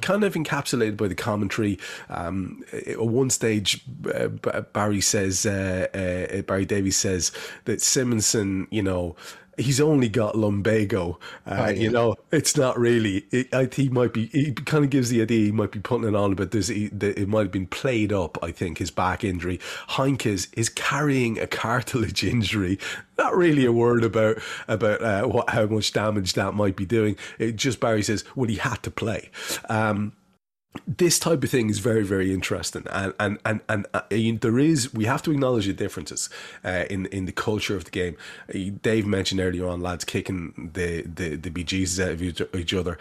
kind 0.00 0.24
of 0.24 0.34
encapsulated 0.34 0.96
by 0.96 1.08
the 1.08 1.14
commentary. 1.14 1.78
Um, 2.08 2.64
at 2.72 3.00
one 3.00 3.30
stage, 3.30 3.84
uh, 4.14 4.28
Barry 4.28 5.00
says, 5.00 5.46
uh, 5.46 5.86
uh, 5.94 6.42
Barry 6.42 6.64
Davies 6.64 6.96
says 6.96 7.32
that 7.64 7.80
Simonsen, 7.80 8.66
you 8.70 8.82
know, 8.82 9.16
he's 9.56 9.80
only 9.80 10.08
got 10.08 10.36
lumbago. 10.36 11.18
Uh, 11.46 11.56
oh, 11.58 11.64
yeah. 11.66 11.70
You 11.70 11.90
know, 11.90 12.16
it's 12.30 12.56
not 12.56 12.78
really. 12.78 13.26
It, 13.30 13.52
I 13.54 13.68
he 13.72 13.88
might 13.88 14.12
be. 14.12 14.26
He 14.26 14.52
kind 14.52 14.84
of 14.84 14.90
gives 14.90 15.10
the 15.10 15.22
idea 15.22 15.46
he 15.46 15.52
might 15.52 15.70
be 15.70 15.80
putting 15.80 16.08
it 16.08 16.14
on, 16.14 16.34
but 16.34 16.50
there's 16.50 16.70
it 16.70 17.28
might 17.28 17.42
have 17.42 17.52
been 17.52 17.66
played 17.66 18.12
up. 18.12 18.38
I 18.42 18.50
think 18.50 18.78
his 18.78 18.90
back 18.90 19.24
injury. 19.24 19.58
Heynckes 19.90 20.48
is 20.54 20.68
carrying 20.68 21.38
a 21.38 21.46
cartilage 21.46 22.24
injury. 22.24 22.78
Not 23.18 23.36
really 23.36 23.64
a 23.64 23.72
word 23.72 24.04
about 24.04 24.38
about 24.68 25.02
uh, 25.02 25.24
what 25.24 25.50
how 25.50 25.66
much 25.66 25.92
damage 25.92 26.32
that 26.34 26.54
might 26.54 26.76
be 26.76 26.86
doing. 26.86 27.16
It 27.38 27.56
just 27.56 27.80
Barry 27.80 28.02
says, 28.02 28.24
well, 28.34 28.48
he 28.48 28.56
had 28.56 28.82
to 28.82 28.90
play. 28.90 29.30
Um, 29.68 30.12
this 30.86 31.18
type 31.18 31.42
of 31.44 31.50
thing 31.50 31.70
is 31.70 31.78
very 31.78 32.04
very 32.04 32.32
interesting. 32.32 32.86
And 32.90 33.14
and 33.18 33.38
and, 33.44 33.60
and 33.68 33.86
uh, 33.94 34.02
there 34.10 34.58
is 34.58 34.92
we 34.92 35.04
have 35.04 35.22
to 35.22 35.30
acknowledge 35.30 35.66
the 35.66 35.72
differences 35.72 36.28
uh, 36.64 36.84
in 36.90 37.06
in 37.06 37.26
the 37.26 37.32
culture 37.32 37.76
of 37.76 37.84
the 37.84 37.90
game. 37.90 38.16
Uh, 38.48 38.70
dave 38.82 39.06
mentioned 39.06 39.40
earlier 39.40 39.66
on 39.66 39.80
lads 39.80 40.04
kicking 40.04 40.70
the 40.74 41.02
the 41.02 41.36
the 41.36 41.50
bejesus 41.50 42.02
out 42.02 42.12
of 42.12 42.56
each 42.56 42.74
other 42.74 42.98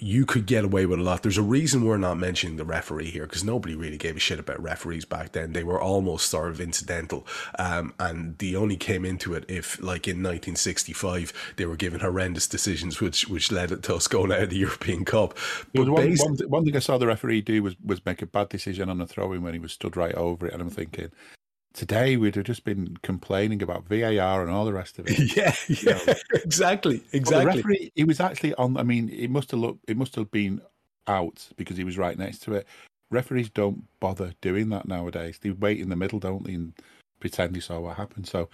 you 0.00 0.24
could 0.24 0.46
get 0.46 0.64
away 0.64 0.86
with 0.86 0.98
a 0.98 1.02
lot. 1.02 1.22
There's 1.22 1.38
a 1.38 1.42
reason 1.42 1.84
we're 1.84 1.98
not 1.98 2.16
mentioning 2.16 2.56
the 2.56 2.64
referee 2.64 3.10
here 3.10 3.24
because 3.24 3.44
nobody 3.44 3.74
really 3.74 3.98
gave 3.98 4.16
a 4.16 4.20
shit 4.20 4.38
about 4.38 4.62
referees 4.62 5.04
back 5.04 5.32
then. 5.32 5.52
They 5.52 5.62
were 5.62 5.80
almost 5.80 6.30
sort 6.30 6.50
of 6.50 6.60
incidental, 6.60 7.26
um, 7.58 7.94
and 7.98 8.36
they 8.38 8.54
only 8.54 8.76
came 8.76 9.04
into 9.04 9.34
it 9.34 9.44
if, 9.48 9.78
like 9.80 10.08
in 10.08 10.16
1965, 10.16 11.54
they 11.56 11.66
were 11.66 11.76
given 11.76 12.00
horrendous 12.00 12.46
decisions, 12.46 13.00
which 13.00 13.28
which 13.28 13.52
led 13.52 13.82
to 13.82 13.94
us 13.94 14.08
going 14.08 14.32
out 14.32 14.42
of 14.42 14.50
the 14.50 14.56
European 14.56 15.04
Cup. 15.04 15.36
But 15.74 15.88
one, 15.88 16.06
based- 16.06 16.24
one, 16.24 16.36
one, 16.48 16.64
thing 16.64 16.76
I 16.76 16.80
saw 16.80 16.98
the 16.98 17.06
referee 17.06 17.42
do 17.42 17.62
was 17.62 17.76
was 17.84 18.04
make 18.04 18.22
a 18.22 18.26
bad 18.26 18.48
decision 18.48 18.88
on 18.88 19.00
a 19.00 19.06
throw 19.06 19.32
in 19.32 19.42
when 19.42 19.52
he 19.52 19.60
was 19.60 19.72
stood 19.72 19.96
right 19.96 20.14
over 20.14 20.46
it, 20.46 20.52
and 20.52 20.62
I'm 20.62 20.70
thinking, 20.70 21.10
today 21.72 22.16
we'd 22.16 22.34
have 22.34 22.44
just 22.44 22.64
been 22.64 22.96
complaining 23.02 23.62
about 23.62 23.86
VAR 23.86 24.42
and 24.42 24.50
all 24.50 24.64
the 24.64 24.72
rest 24.72 24.98
of 24.98 25.06
it. 25.08 25.36
yeah, 25.36 25.54
yeah, 25.68 25.98
know. 26.06 26.14
exactly, 26.44 27.02
exactly. 27.12 27.56
Referee, 27.56 27.92
he 27.94 28.04
was 28.04 28.20
actually 28.20 28.54
on. 28.54 28.76
I 28.76 28.82
mean, 28.82 29.08
it 29.10 29.30
must 29.30 29.50
have 29.50 29.60
looked, 29.60 29.88
it 29.88 29.96
must 29.96 30.14
have 30.16 30.30
been 30.30 30.60
out 31.06 31.48
because 31.56 31.76
he 31.76 31.84
was 31.84 31.98
right 31.98 32.18
next 32.18 32.40
to 32.40 32.54
it. 32.54 32.66
Referees 33.10 33.50
don't 33.50 33.84
bother 33.98 34.32
doing 34.40 34.68
that 34.70 34.86
nowadays. 34.86 35.38
They 35.40 35.50
wait 35.50 35.80
in 35.80 35.88
the 35.88 35.96
middle, 35.96 36.18
don't 36.18 36.44
they, 36.44 36.54
and 36.54 36.72
pretend 37.18 37.54
they 37.54 37.60
saw 37.60 37.80
what 37.80 37.96
happened. 37.96 38.28
So, 38.28 38.48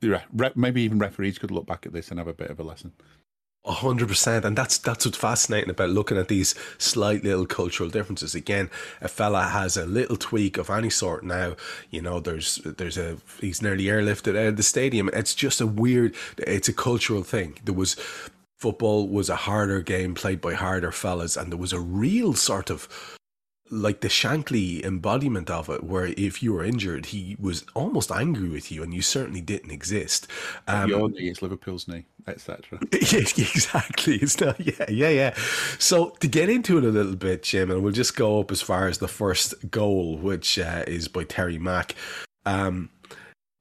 yeah, 0.00 0.22
maybe 0.54 0.82
even 0.82 0.98
referees 0.98 1.38
could 1.38 1.50
look 1.50 1.66
back 1.66 1.84
at 1.84 1.92
this 1.92 2.10
and 2.10 2.18
have 2.18 2.28
a 2.28 2.34
bit 2.34 2.50
of 2.50 2.60
a 2.60 2.62
lesson 2.62 2.92
hundred 3.66 4.08
percent, 4.08 4.44
and 4.44 4.56
that's 4.56 4.78
that's 4.78 5.04
what's 5.04 5.18
fascinating 5.18 5.70
about 5.70 5.90
looking 5.90 6.16
at 6.16 6.28
these 6.28 6.54
slight 6.78 7.24
little 7.24 7.46
cultural 7.46 7.90
differences. 7.90 8.34
Again, 8.34 8.70
a 9.00 9.08
fella 9.08 9.42
has 9.42 9.76
a 9.76 9.86
little 9.86 10.16
tweak 10.16 10.56
of 10.56 10.70
any 10.70 10.90
sort 10.90 11.24
now. 11.24 11.56
You 11.90 12.02
know, 12.02 12.20
there's 12.20 12.56
there's 12.64 12.98
a 12.98 13.18
he's 13.40 13.62
nearly 13.62 13.84
airlifted 13.84 14.38
out 14.38 14.48
of 14.48 14.56
the 14.56 14.62
stadium. 14.62 15.10
It's 15.12 15.34
just 15.34 15.60
a 15.60 15.66
weird. 15.66 16.14
It's 16.38 16.68
a 16.68 16.72
cultural 16.72 17.22
thing. 17.22 17.58
There 17.64 17.74
was 17.74 17.96
football 18.56 19.08
was 19.08 19.28
a 19.28 19.36
harder 19.36 19.80
game 19.80 20.14
played 20.14 20.40
by 20.40 20.54
harder 20.54 20.92
fellas, 20.92 21.36
and 21.36 21.52
there 21.52 21.58
was 21.58 21.72
a 21.72 21.80
real 21.80 22.34
sort 22.34 22.70
of 22.70 22.88
like 23.70 24.00
the 24.00 24.08
Shankly 24.08 24.84
embodiment 24.84 25.48
of 25.48 25.68
it, 25.68 25.84
where 25.84 26.06
if 26.16 26.42
you 26.42 26.52
were 26.52 26.64
injured, 26.64 27.06
he 27.06 27.36
was 27.38 27.64
almost 27.74 28.10
angry 28.10 28.48
with 28.48 28.72
you, 28.72 28.82
and 28.82 28.92
you 28.92 29.02
certainly 29.02 29.40
didn't 29.40 29.70
exist. 29.70 30.26
Um, 30.66 30.90
Your 30.90 31.08
knee, 31.08 31.28
it's 31.28 31.40
Liverpool's 31.40 31.86
knee, 31.86 32.04
etc. 32.30 32.78
exactly. 32.92 34.16
It's 34.16 34.40
not. 34.40 34.58
Yeah, 34.60 34.86
yeah, 34.88 35.08
yeah. 35.08 35.34
So 35.78 36.10
to 36.20 36.28
get 36.28 36.48
into 36.48 36.78
it 36.78 36.84
a 36.84 36.88
little 36.88 37.16
bit, 37.16 37.42
Jim, 37.42 37.70
and 37.70 37.82
we'll 37.82 37.92
just 37.92 38.16
go 38.16 38.40
up 38.40 38.50
as 38.50 38.62
far 38.62 38.86
as 38.88 38.98
the 38.98 39.08
first 39.08 39.54
goal, 39.70 40.16
which 40.16 40.58
uh, 40.58 40.84
is 40.86 41.08
by 41.08 41.24
Terry 41.24 41.58
Mack. 41.58 41.94
Um, 42.46 42.90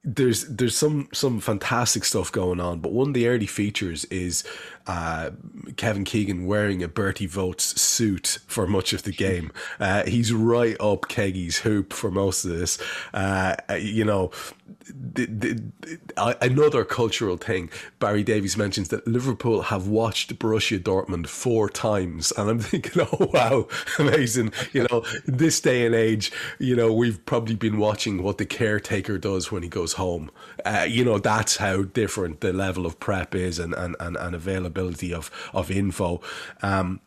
there's 0.03 0.45
there's 0.47 0.77
some 0.77 1.09
some 1.13 1.39
fantastic 1.39 2.05
stuff 2.05 2.31
going 2.31 2.59
on, 2.59 2.79
but 2.79 2.93
one 2.93 3.09
of 3.09 3.13
the 3.13 3.27
early 3.27 3.45
features 3.45 4.05
is 4.05 4.43
uh, 4.87 5.31
Kevin 5.77 6.03
Keegan 6.03 6.45
wearing 6.45 6.83
a 6.83 6.87
Berti 6.89 7.29
Vogts 7.29 7.77
suit 7.77 8.39
for 8.47 8.67
much 8.67 8.93
of 8.93 9.03
the 9.03 9.11
game. 9.11 9.51
Uh, 9.79 10.05
he's 10.05 10.33
right 10.33 10.75
up 10.79 11.01
Keggy's 11.01 11.59
hoop 11.59 11.93
for 11.93 12.09
most 12.09 12.45
of 12.45 12.51
this. 12.51 12.77
Uh, 13.13 13.55
you 13.79 14.05
know, 14.05 14.31
the, 14.87 15.25
the, 15.25 15.63
the, 15.81 16.37
another 16.41 16.83
cultural 16.83 17.37
thing. 17.37 17.69
Barry 17.99 18.23
Davies 18.23 18.57
mentions 18.57 18.89
that 18.89 19.07
Liverpool 19.07 19.63
have 19.63 19.87
watched 19.87 20.37
Borussia 20.39 20.79
Dortmund 20.79 21.27
four 21.27 21.69
times, 21.69 22.31
and 22.37 22.49
I'm 22.49 22.59
thinking, 22.59 23.07
oh 23.11 23.29
wow, 23.33 23.67
amazing. 23.99 24.53
You 24.73 24.87
know, 24.89 25.03
this 25.25 25.59
day 25.61 25.85
and 25.85 25.95
age, 25.95 26.31
you 26.59 26.75
know, 26.75 26.91
we've 26.91 27.23
probably 27.25 27.55
been 27.55 27.77
watching 27.77 28.23
what 28.23 28.37
the 28.37 28.45
caretaker 28.45 29.17
does 29.17 29.51
when 29.51 29.63
he 29.63 29.69
goes 29.69 29.93
home. 29.93 30.31
Uh, 30.65 30.85
you 30.87 31.05
know, 31.05 31.19
that's 31.19 31.57
how 31.57 31.83
different 31.83 32.41
the 32.41 32.53
level 32.53 32.85
of 32.85 32.99
prep 32.99 33.35
is 33.35 33.59
and 33.59 33.73
and 33.73 33.95
and, 33.99 34.17
and 34.17 34.35
availability 34.35 34.68
availability 34.69 35.13
of 35.13 35.31
of 35.53 35.71
info. 35.71 36.21
Um, 36.61 37.01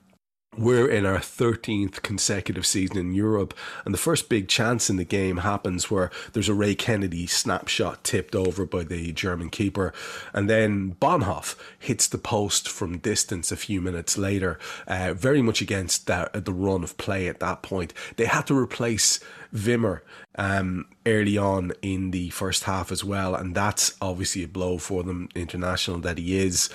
we're 0.58 0.86
in 0.86 1.06
our 1.06 1.16
13th 1.16 2.02
consecutive 2.02 2.66
season 2.66 2.98
in 2.98 3.14
Europe, 3.14 3.54
and 3.86 3.94
the 3.94 3.98
first 3.98 4.28
big 4.28 4.48
chance 4.48 4.90
in 4.90 4.96
the 4.96 5.04
game 5.04 5.38
happens 5.38 5.90
where 5.90 6.10
there's 6.34 6.50
a 6.50 6.54
Ray 6.54 6.74
Kennedy 6.74 7.26
snapshot 7.26 8.04
tipped 8.04 8.34
over 8.34 8.66
by 8.66 8.84
the 8.84 9.12
German 9.12 9.48
keeper, 9.48 9.94
and 10.34 10.50
then 10.50 10.94
Bonhof 11.00 11.56
hits 11.78 12.06
the 12.06 12.18
post 12.18 12.68
from 12.68 12.98
distance 12.98 13.50
a 13.50 13.56
few 13.56 13.80
minutes 13.80 14.18
later, 14.18 14.58
uh, 14.86 15.14
very 15.14 15.40
much 15.40 15.62
against 15.62 16.06
that, 16.06 16.44
the 16.44 16.52
run 16.52 16.84
of 16.84 16.98
play 16.98 17.28
at 17.28 17.40
that 17.40 17.62
point. 17.62 17.94
They 18.16 18.26
had 18.26 18.46
to 18.48 18.58
replace 18.58 19.20
Wimmer 19.54 20.02
um, 20.34 20.84
early 21.06 21.38
on 21.38 21.72
in 21.80 22.10
the 22.10 22.28
first 22.28 22.64
half 22.64 22.92
as 22.92 23.02
well, 23.02 23.34
and 23.34 23.54
that's 23.54 23.96
obviously 24.02 24.44
a 24.44 24.48
blow 24.48 24.76
for 24.76 25.02
them, 25.02 25.30
international 25.34 25.98
that 26.00 26.18
he 26.18 26.36
is. 26.38 26.68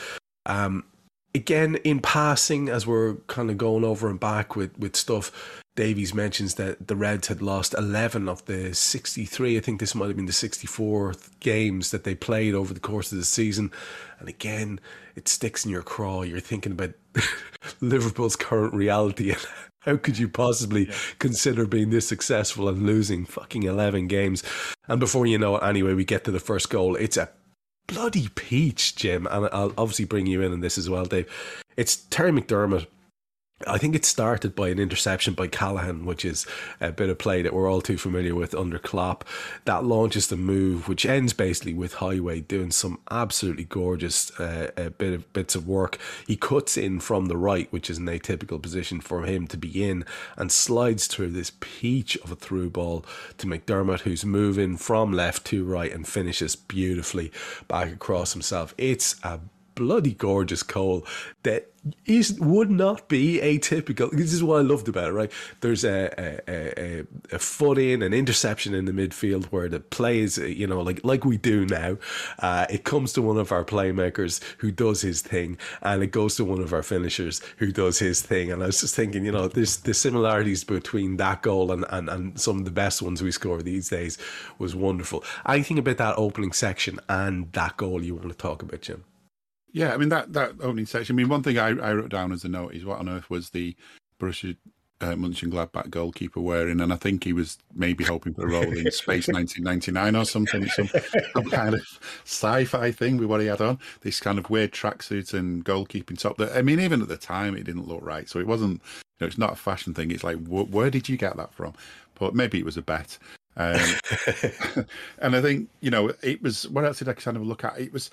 Um, 0.47 0.85
again, 1.35 1.75
in 1.83 1.99
passing, 1.99 2.69
as 2.69 2.87
we're 2.87 3.15
kind 3.27 3.51
of 3.51 3.57
going 3.57 3.83
over 3.83 4.09
and 4.09 4.19
back 4.19 4.55
with, 4.55 4.77
with 4.79 4.95
stuff, 4.95 5.63
Davies 5.75 6.13
mentions 6.13 6.55
that 6.55 6.87
the 6.87 6.95
Reds 6.95 7.27
had 7.27 7.41
lost 7.41 7.75
11 7.77 8.27
of 8.27 8.43
the 8.45 8.73
63. 8.73 9.57
I 9.57 9.59
think 9.59 9.79
this 9.79 9.93
might 9.93 10.07
have 10.07 10.15
been 10.15 10.25
the 10.25 10.31
64th 10.31 11.29
games 11.39 11.91
that 11.91 12.03
they 12.03 12.15
played 12.15 12.55
over 12.55 12.73
the 12.73 12.79
course 12.79 13.11
of 13.11 13.19
the 13.19 13.23
season. 13.23 13.71
And 14.19 14.27
again, 14.27 14.79
it 15.15 15.27
sticks 15.27 15.65
in 15.65 15.71
your 15.71 15.83
craw. 15.83 16.23
You're 16.23 16.39
thinking 16.39 16.71
about 16.71 16.93
Liverpool's 17.81 18.35
current 18.35 18.73
reality 18.73 19.29
and 19.29 19.45
how 19.81 19.95
could 19.95 20.17
you 20.17 20.27
possibly 20.27 20.87
yeah. 20.87 20.95
consider 21.19 21.65
being 21.65 21.91
this 21.91 22.07
successful 22.07 22.67
and 22.67 22.83
losing 22.83 23.25
fucking 23.25 23.63
11 23.63 24.07
games? 24.07 24.43
And 24.87 24.99
before 24.99 25.25
you 25.25 25.37
know 25.37 25.57
it, 25.57 25.63
anyway, 25.63 25.93
we 25.93 26.03
get 26.03 26.23
to 26.25 26.31
the 26.31 26.39
first 26.39 26.69
goal. 26.69 26.95
It's 26.95 27.17
a 27.17 27.29
bloody 27.87 28.29
peach, 28.35 28.95
Jim. 28.95 29.27
And 29.31 29.49
I'll 29.51 29.73
obviously 29.77 30.05
bring 30.05 30.27
you 30.27 30.41
in 30.41 30.51
on 30.51 30.59
this 30.59 30.77
as 30.77 30.89
well, 30.89 31.05
Dave. 31.05 31.27
It's 31.75 31.95
Terry 31.95 32.31
McDermott 32.31 32.87
I 33.65 33.79
think 33.79 33.95
it 33.95 34.05
started 34.05 34.55
by 34.55 34.69
an 34.69 34.77
interception 34.77 35.33
by 35.33 35.47
Callaghan, 35.47 36.05
which 36.05 36.23
is 36.23 36.45
a 36.79 36.91
bit 36.91 37.09
of 37.09 37.17
play 37.17 37.41
that 37.41 37.53
we're 37.53 37.67
all 37.67 37.81
too 37.81 37.97
familiar 37.97 38.35
with 38.35 38.53
under 38.53 38.77
Klopp. 38.77 39.25
That 39.65 39.83
launches 39.83 40.27
the 40.27 40.37
move, 40.37 40.87
which 40.87 41.07
ends 41.07 41.33
basically 41.33 41.73
with 41.73 41.95
Heighway 41.95 42.47
doing 42.47 42.69
some 42.69 42.99
absolutely 43.09 43.63
gorgeous 43.63 44.37
uh, 44.39 44.91
bit 44.99 45.13
of 45.13 45.33
bits 45.33 45.55
of 45.55 45.67
work. 45.67 45.97
He 46.27 46.35
cuts 46.35 46.77
in 46.77 46.99
from 46.99 47.25
the 47.25 47.37
right, 47.37 47.71
which 47.71 47.89
is 47.89 47.97
an 47.97 48.05
atypical 48.05 48.61
position 48.61 49.01
for 49.01 49.23
him 49.23 49.47
to 49.47 49.57
be 49.57 49.89
in, 49.89 50.05
and 50.35 50.51
slides 50.51 51.07
through 51.07 51.31
this 51.31 51.51
peach 51.59 52.15
of 52.17 52.31
a 52.31 52.35
through 52.35 52.69
ball 52.69 53.03
to 53.39 53.47
McDermott, 53.47 54.01
who's 54.01 54.23
moving 54.23 54.77
from 54.77 55.11
left 55.11 55.45
to 55.45 55.65
right 55.65 55.91
and 55.91 56.07
finishes 56.07 56.55
beautifully 56.55 57.31
back 57.67 57.91
across 57.91 58.33
himself. 58.33 58.75
It's 58.77 59.15
a 59.23 59.39
bloody 59.77 60.13
gorgeous 60.13 60.63
goal 60.63 61.05
that 61.43 61.71
is 62.05 62.39
would 62.39 62.69
not 62.69 63.07
be 63.07 63.39
atypical. 63.41 64.11
This 64.11 64.33
is 64.33 64.43
what 64.43 64.59
I 64.59 64.61
loved 64.61 64.87
about 64.89 65.09
it. 65.09 65.13
Right, 65.13 65.31
there's 65.61 65.83
a 65.83 66.11
a, 66.17 66.41
a, 66.49 67.05
a 67.35 67.39
foot 67.39 67.77
in, 67.77 68.01
an 68.01 68.13
interception 68.13 68.73
in 68.73 68.85
the 68.85 68.91
midfield 68.91 69.45
where 69.45 69.69
the 69.69 69.79
play 69.79 70.19
is, 70.19 70.37
you 70.37 70.67
know, 70.67 70.81
like 70.81 71.01
like 71.03 71.23
we 71.23 71.37
do 71.37 71.65
now. 71.65 71.97
Uh, 72.39 72.65
it 72.69 72.83
comes 72.83 73.13
to 73.13 73.21
one 73.21 73.37
of 73.37 73.51
our 73.51 73.63
playmakers 73.63 74.41
who 74.57 74.71
does 74.71 75.01
his 75.01 75.21
thing, 75.21 75.57
and 75.81 76.03
it 76.03 76.11
goes 76.11 76.35
to 76.35 76.45
one 76.45 76.59
of 76.59 76.73
our 76.73 76.83
finishers 76.83 77.41
who 77.57 77.71
does 77.71 77.99
his 77.99 78.21
thing. 78.21 78.51
And 78.51 78.63
I 78.63 78.67
was 78.67 78.81
just 78.81 78.95
thinking, 78.95 79.25
you 79.25 79.31
know, 79.31 79.47
there's 79.47 79.77
the 79.77 79.93
similarities 79.93 80.63
between 80.63 81.17
that 81.17 81.41
goal 81.41 81.71
and, 81.71 81.85
and, 81.89 82.09
and 82.09 82.39
some 82.39 82.57
of 82.57 82.65
the 82.65 82.71
best 82.71 83.01
ones 83.01 83.21
we 83.21 83.31
score 83.31 83.61
these 83.61 83.89
days 83.89 84.17
was 84.57 84.75
wonderful. 84.75 85.23
Anything 85.47 85.79
about 85.79 85.97
that 85.97 86.15
opening 86.17 86.51
section 86.51 86.99
and 87.07 87.51
that 87.53 87.77
goal 87.77 88.03
you 88.03 88.15
want 88.15 88.29
to 88.29 88.35
talk 88.35 88.61
about, 88.61 88.81
Jim? 88.81 89.03
Yeah, 89.71 89.93
I 89.93 89.97
mean 89.97 90.09
that 90.09 90.33
that 90.33 90.53
opening 90.61 90.85
section. 90.85 91.15
I 91.15 91.17
mean, 91.17 91.29
one 91.29 91.43
thing 91.43 91.59
I, 91.59 91.69
I 91.69 91.93
wrote 91.93 92.09
down 92.09 92.31
as 92.31 92.43
a 92.43 92.49
note 92.49 92.73
is 92.73 92.85
what 92.85 92.99
on 92.99 93.09
earth 93.09 93.29
was 93.29 93.49
the 93.49 93.75
Borussia 94.19 94.55
uh, 95.01 95.13
Mönchengladbach 95.13 95.89
goalkeeper 95.89 96.41
wearing, 96.41 96.81
and 96.81 96.91
I 96.91 96.95
think 96.95 97.23
he 97.23 97.33
was 97.33 97.57
maybe 97.75 98.03
hoping 98.03 98.33
for 98.33 98.47
a 98.47 98.49
role 98.49 98.63
in 98.63 98.91
Space 98.91 99.27
1999 99.27 100.15
or 100.15 100.25
something, 100.25 100.67
some, 100.67 100.89
some 101.33 101.49
kind 101.49 101.75
of 101.75 101.81
sci-fi 102.23 102.91
thing 102.91 103.17
with 103.17 103.29
what 103.29 103.41
he 103.41 103.47
had 103.47 103.61
on. 103.61 103.79
This 104.01 104.19
kind 104.19 104.39
of 104.39 104.49
weird 104.49 104.71
tracksuit 104.71 105.33
and 105.33 105.63
goalkeeping 105.63 106.17
top. 106.17 106.37
That 106.37 106.55
I 106.55 106.61
mean, 106.61 106.79
even 106.79 107.01
at 107.01 107.07
the 107.07 107.17
time, 107.17 107.55
it 107.55 107.63
didn't 107.63 107.87
look 107.87 108.03
right. 108.03 108.27
So 108.27 108.39
it 108.39 108.47
wasn't. 108.47 108.81
You 109.19 109.25
know, 109.25 109.27
it's 109.27 109.37
not 109.37 109.53
a 109.53 109.55
fashion 109.55 109.93
thing. 109.93 110.11
It's 110.11 110.23
like, 110.23 110.37
wh- 110.45 110.71
where 110.71 110.91
did 110.91 111.09
you 111.09 111.17
get 111.17 111.37
that 111.37 111.53
from? 111.53 111.73
But 112.19 112.35
maybe 112.35 112.59
it 112.59 112.65
was 112.65 112.77
a 112.77 112.81
bet. 112.83 113.17
Um, 113.55 113.79
and 115.19 115.35
I 115.35 115.41
think 115.41 115.69
you 115.81 115.91
know 115.91 116.11
it 116.21 116.41
was. 116.41 116.67
What 116.69 116.85
else 116.85 116.99
did 116.99 117.09
I 117.09 117.13
kind 117.13 117.37
of 117.37 117.45
look 117.45 117.63
at? 117.63 117.79
It 117.79 117.93
was 117.93 118.09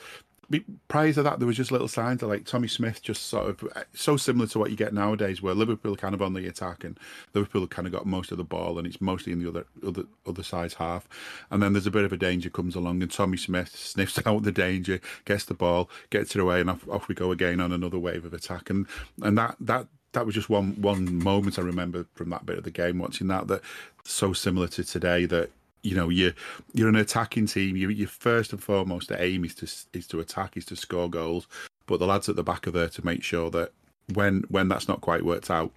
prior 0.89 1.13
to 1.13 1.23
that, 1.23 1.39
there 1.39 1.47
was 1.47 1.57
just 1.57 1.73
little 1.73 1.89
signs 1.89 2.23
of 2.23 2.29
like 2.29 2.45
Tommy 2.45 2.69
Smith, 2.69 3.03
just 3.03 3.27
sort 3.27 3.51
of 3.51 3.71
uh, 3.77 3.83
so 3.95 4.17
similar 4.17 4.47
to 4.49 4.59
what 4.59 4.71
you 4.71 4.77
get 4.77 4.93
nowadays, 4.93 5.43
where 5.43 5.55
Liverpool 5.55 5.97
kind 5.97 6.15
of 6.15 6.23
on 6.23 6.35
the 6.35 6.47
attack 6.47 6.85
and 6.85 6.99
Liverpool 7.35 7.67
kind 7.67 7.87
of 7.87 7.93
got 7.93 8.07
most 8.07 8.33
of 8.33 8.39
the 8.39 8.45
ball, 8.45 8.79
and 8.79 8.87
it's 8.87 9.01
mostly 9.01 9.33
in 9.33 9.41
the 9.41 9.49
other 9.49 9.67
other 9.87 10.05
other 10.27 10.43
side's 10.43 10.75
half. 10.75 11.09
And 11.51 11.63
then 11.63 11.73
there's 11.73 11.87
a 11.87 11.91
bit 11.91 12.05
of 12.05 12.13
a 12.13 12.17
danger 12.17 12.51
comes 12.51 12.75
along, 12.75 13.03
and 13.03 13.11
Tommy 13.11 13.37
Smith 13.37 13.75
sniffs 13.77 14.21
out 14.27 14.43
the 14.43 14.53
danger, 14.53 15.01
gets 15.25 15.45
the 15.45 15.55
ball, 15.55 15.91
gets 16.11 16.35
it 16.35 16.41
away, 16.41 16.61
and 16.61 16.71
off, 16.71 16.89
off 16.89 17.09
we 17.09 17.15
go 17.15 17.33
again 17.33 17.61
on 17.61 17.73
another 17.73 17.99
wave 17.99 18.25
of 18.25 18.35
attack. 18.35 18.71
And 18.71 18.87
and 19.23 19.37
that 19.39 19.57
that 19.61 19.87
that 20.13 20.27
was 20.27 20.35
just 20.35 20.49
one 20.49 20.81
one 20.81 21.23
moment 21.23 21.59
I 21.59 21.63
remember 21.63 22.07
from 22.15 22.31
that 22.31 22.47
bit 22.47 22.59
of 22.59 22.65
the 22.65 22.71
game 22.71 22.99
watching 22.99 23.27
that 23.29 23.49
that 23.49 23.63
so 24.05 24.33
similar 24.33 24.69
to 24.69 24.85
today 24.85 25.27
that 25.27 25.51
you 25.85 25.95
know 25.95 26.09
you 26.09 26.33
you're 26.73 26.89
an 26.89 26.97
attacking 26.97 27.47
team. 27.47 27.77
You 27.77 27.91
you 27.91 28.07
first 28.07 28.53
and 28.53 28.63
foremost 28.63 29.09
the 29.09 29.23
aim 29.23 29.45
is 29.45 29.55
to 29.57 29.67
is 29.97 30.07
to 30.09 30.21
attack, 30.21 30.57
is 30.57 30.65
to 30.67 30.77
score 30.77 31.09
goals. 31.09 31.47
But 31.87 32.01
the 32.01 32.07
lads 32.07 32.29
at 32.29 32.37
the 32.37 32.43
back 32.43 32.67
are 32.67 32.73
there 32.73 32.89
to 32.89 33.05
make 33.05 33.23
sure 33.23 33.51
that 33.51 33.73
when 34.15 34.45
when 34.49 34.69
that's 34.69 34.89
not 34.89 35.03
quite 35.03 35.25
worked 35.25 35.51
out, 35.51 35.71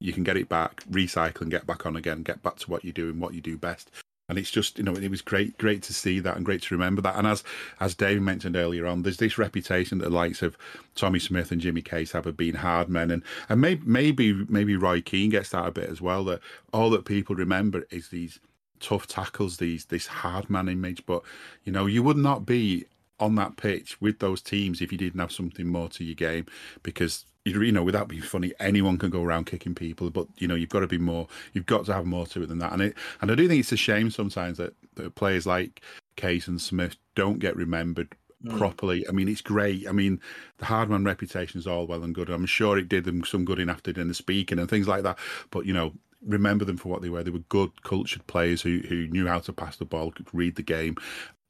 you 0.00 0.12
can 0.12 0.22
get 0.22 0.36
it 0.36 0.48
back, 0.48 0.84
recycle, 0.90 1.42
and 1.42 1.50
get 1.50 1.66
back 1.66 1.86
on 1.86 1.96
again. 1.96 2.22
Get 2.22 2.42
back 2.42 2.56
to 2.56 2.70
what 2.70 2.84
you're 2.84 2.92
doing, 2.92 3.18
what 3.18 3.34
you 3.34 3.40
do 3.40 3.56
best. 3.56 3.90
And 4.28 4.38
it's 4.38 4.50
just 4.50 4.78
you 4.78 4.84
know 4.84 4.94
it 4.94 5.10
was 5.10 5.22
great 5.22 5.56
great 5.58 5.82
to 5.84 5.94
see 5.94 6.20
that 6.20 6.36
and 6.36 6.44
great 6.44 6.62
to 6.62 6.74
remember 6.74 7.00
that. 7.02 7.16
And 7.16 7.26
as 7.26 7.42
as 7.80 7.94
Dave 7.94 8.20
mentioned 8.20 8.56
earlier 8.56 8.86
on, 8.86 9.02
there's 9.02 9.16
this 9.16 9.38
reputation 9.38 9.98
that 9.98 10.04
the 10.04 10.14
likes 10.14 10.42
of 10.42 10.58
Tommy 10.94 11.18
Smith 11.18 11.50
and 11.50 11.60
Jimmy 11.60 11.82
Case 11.82 12.12
have 12.12 12.26
of 12.26 12.36
being 12.36 12.54
hard 12.54 12.90
men, 12.90 13.10
and 13.10 13.22
and 13.48 13.60
maybe 13.60 13.82
maybe 13.86 14.32
maybe 14.48 14.76
Roy 14.76 15.00
Keane 15.00 15.30
gets 15.30 15.50
that 15.50 15.66
a 15.66 15.70
bit 15.70 15.88
as 15.88 16.02
well. 16.02 16.24
That 16.24 16.40
all 16.72 16.90
that 16.90 17.06
people 17.06 17.34
remember 17.34 17.86
is 17.90 18.08
these 18.08 18.40
tough 18.80 19.06
tackles, 19.06 19.56
these 19.58 19.86
this 19.86 20.06
hard 20.06 20.50
man 20.50 20.68
image. 20.68 21.04
But 21.06 21.22
you 21.64 21.72
know, 21.72 21.86
you 21.86 22.02
would 22.02 22.16
not 22.16 22.46
be 22.46 22.86
on 23.20 23.36
that 23.36 23.56
pitch 23.56 24.00
with 24.00 24.18
those 24.18 24.42
teams 24.42 24.80
if 24.80 24.90
you 24.90 24.98
didn't 24.98 25.20
have 25.20 25.32
something 25.32 25.66
more 25.66 25.88
to 25.88 26.04
your 26.04 26.14
game 26.14 26.46
because 26.82 27.24
you 27.44 27.72
know 27.72 27.82
without 27.82 28.08
being 28.08 28.22
funny 28.22 28.52
anyone 28.58 28.98
can 28.98 29.10
go 29.10 29.22
around 29.22 29.44
kicking 29.44 29.74
people 29.74 30.10
but 30.10 30.26
you 30.38 30.48
know 30.48 30.54
you've 30.54 30.68
got 30.68 30.80
to 30.80 30.86
be 30.86 30.98
more 30.98 31.28
you've 31.52 31.66
got 31.66 31.84
to 31.84 31.92
have 31.92 32.06
more 32.06 32.26
to 32.26 32.42
it 32.42 32.48
than 32.48 32.58
that 32.58 32.72
and 32.72 32.82
it 32.82 32.94
and 33.20 33.30
i 33.30 33.34
do 33.34 33.46
think 33.46 33.60
it's 33.60 33.72
a 33.72 33.76
shame 33.76 34.10
sometimes 34.10 34.58
that, 34.58 34.74
that 34.94 35.14
players 35.14 35.46
like 35.46 35.80
case 36.16 36.48
and 36.48 36.60
smith 36.60 36.96
don't 37.14 37.38
get 37.38 37.54
remembered 37.54 38.08
mm. 38.44 38.56
properly 38.58 39.06
i 39.08 39.12
mean 39.12 39.28
it's 39.28 39.42
great 39.42 39.86
i 39.86 39.92
mean 39.92 40.20
the 40.58 40.64
hard 40.64 40.88
hardman 40.88 41.04
reputation 41.04 41.58
is 41.58 41.66
all 41.66 41.86
well 41.86 42.02
and 42.02 42.14
good 42.14 42.30
i'm 42.30 42.46
sure 42.46 42.78
it 42.78 42.88
did 42.88 43.04
them 43.04 43.24
some 43.24 43.44
good 43.44 43.60
in 43.60 43.70
after 43.70 43.92
dinner 43.92 44.14
speaking 44.14 44.58
and 44.58 44.68
things 44.68 44.88
like 44.88 45.02
that 45.02 45.18
but 45.50 45.66
you 45.66 45.72
know 45.72 45.92
remember 46.26 46.64
them 46.64 46.76
for 46.76 46.88
what 46.88 47.02
they 47.02 47.08
were. 47.08 47.22
They 47.22 47.30
were 47.30 47.38
good, 47.48 47.82
cultured 47.82 48.26
players 48.26 48.62
who 48.62 48.78
who 48.88 49.06
knew 49.08 49.26
how 49.26 49.40
to 49.40 49.52
pass 49.52 49.76
the 49.76 49.84
ball, 49.84 50.10
could 50.10 50.28
read 50.32 50.56
the 50.56 50.62
game, 50.62 50.96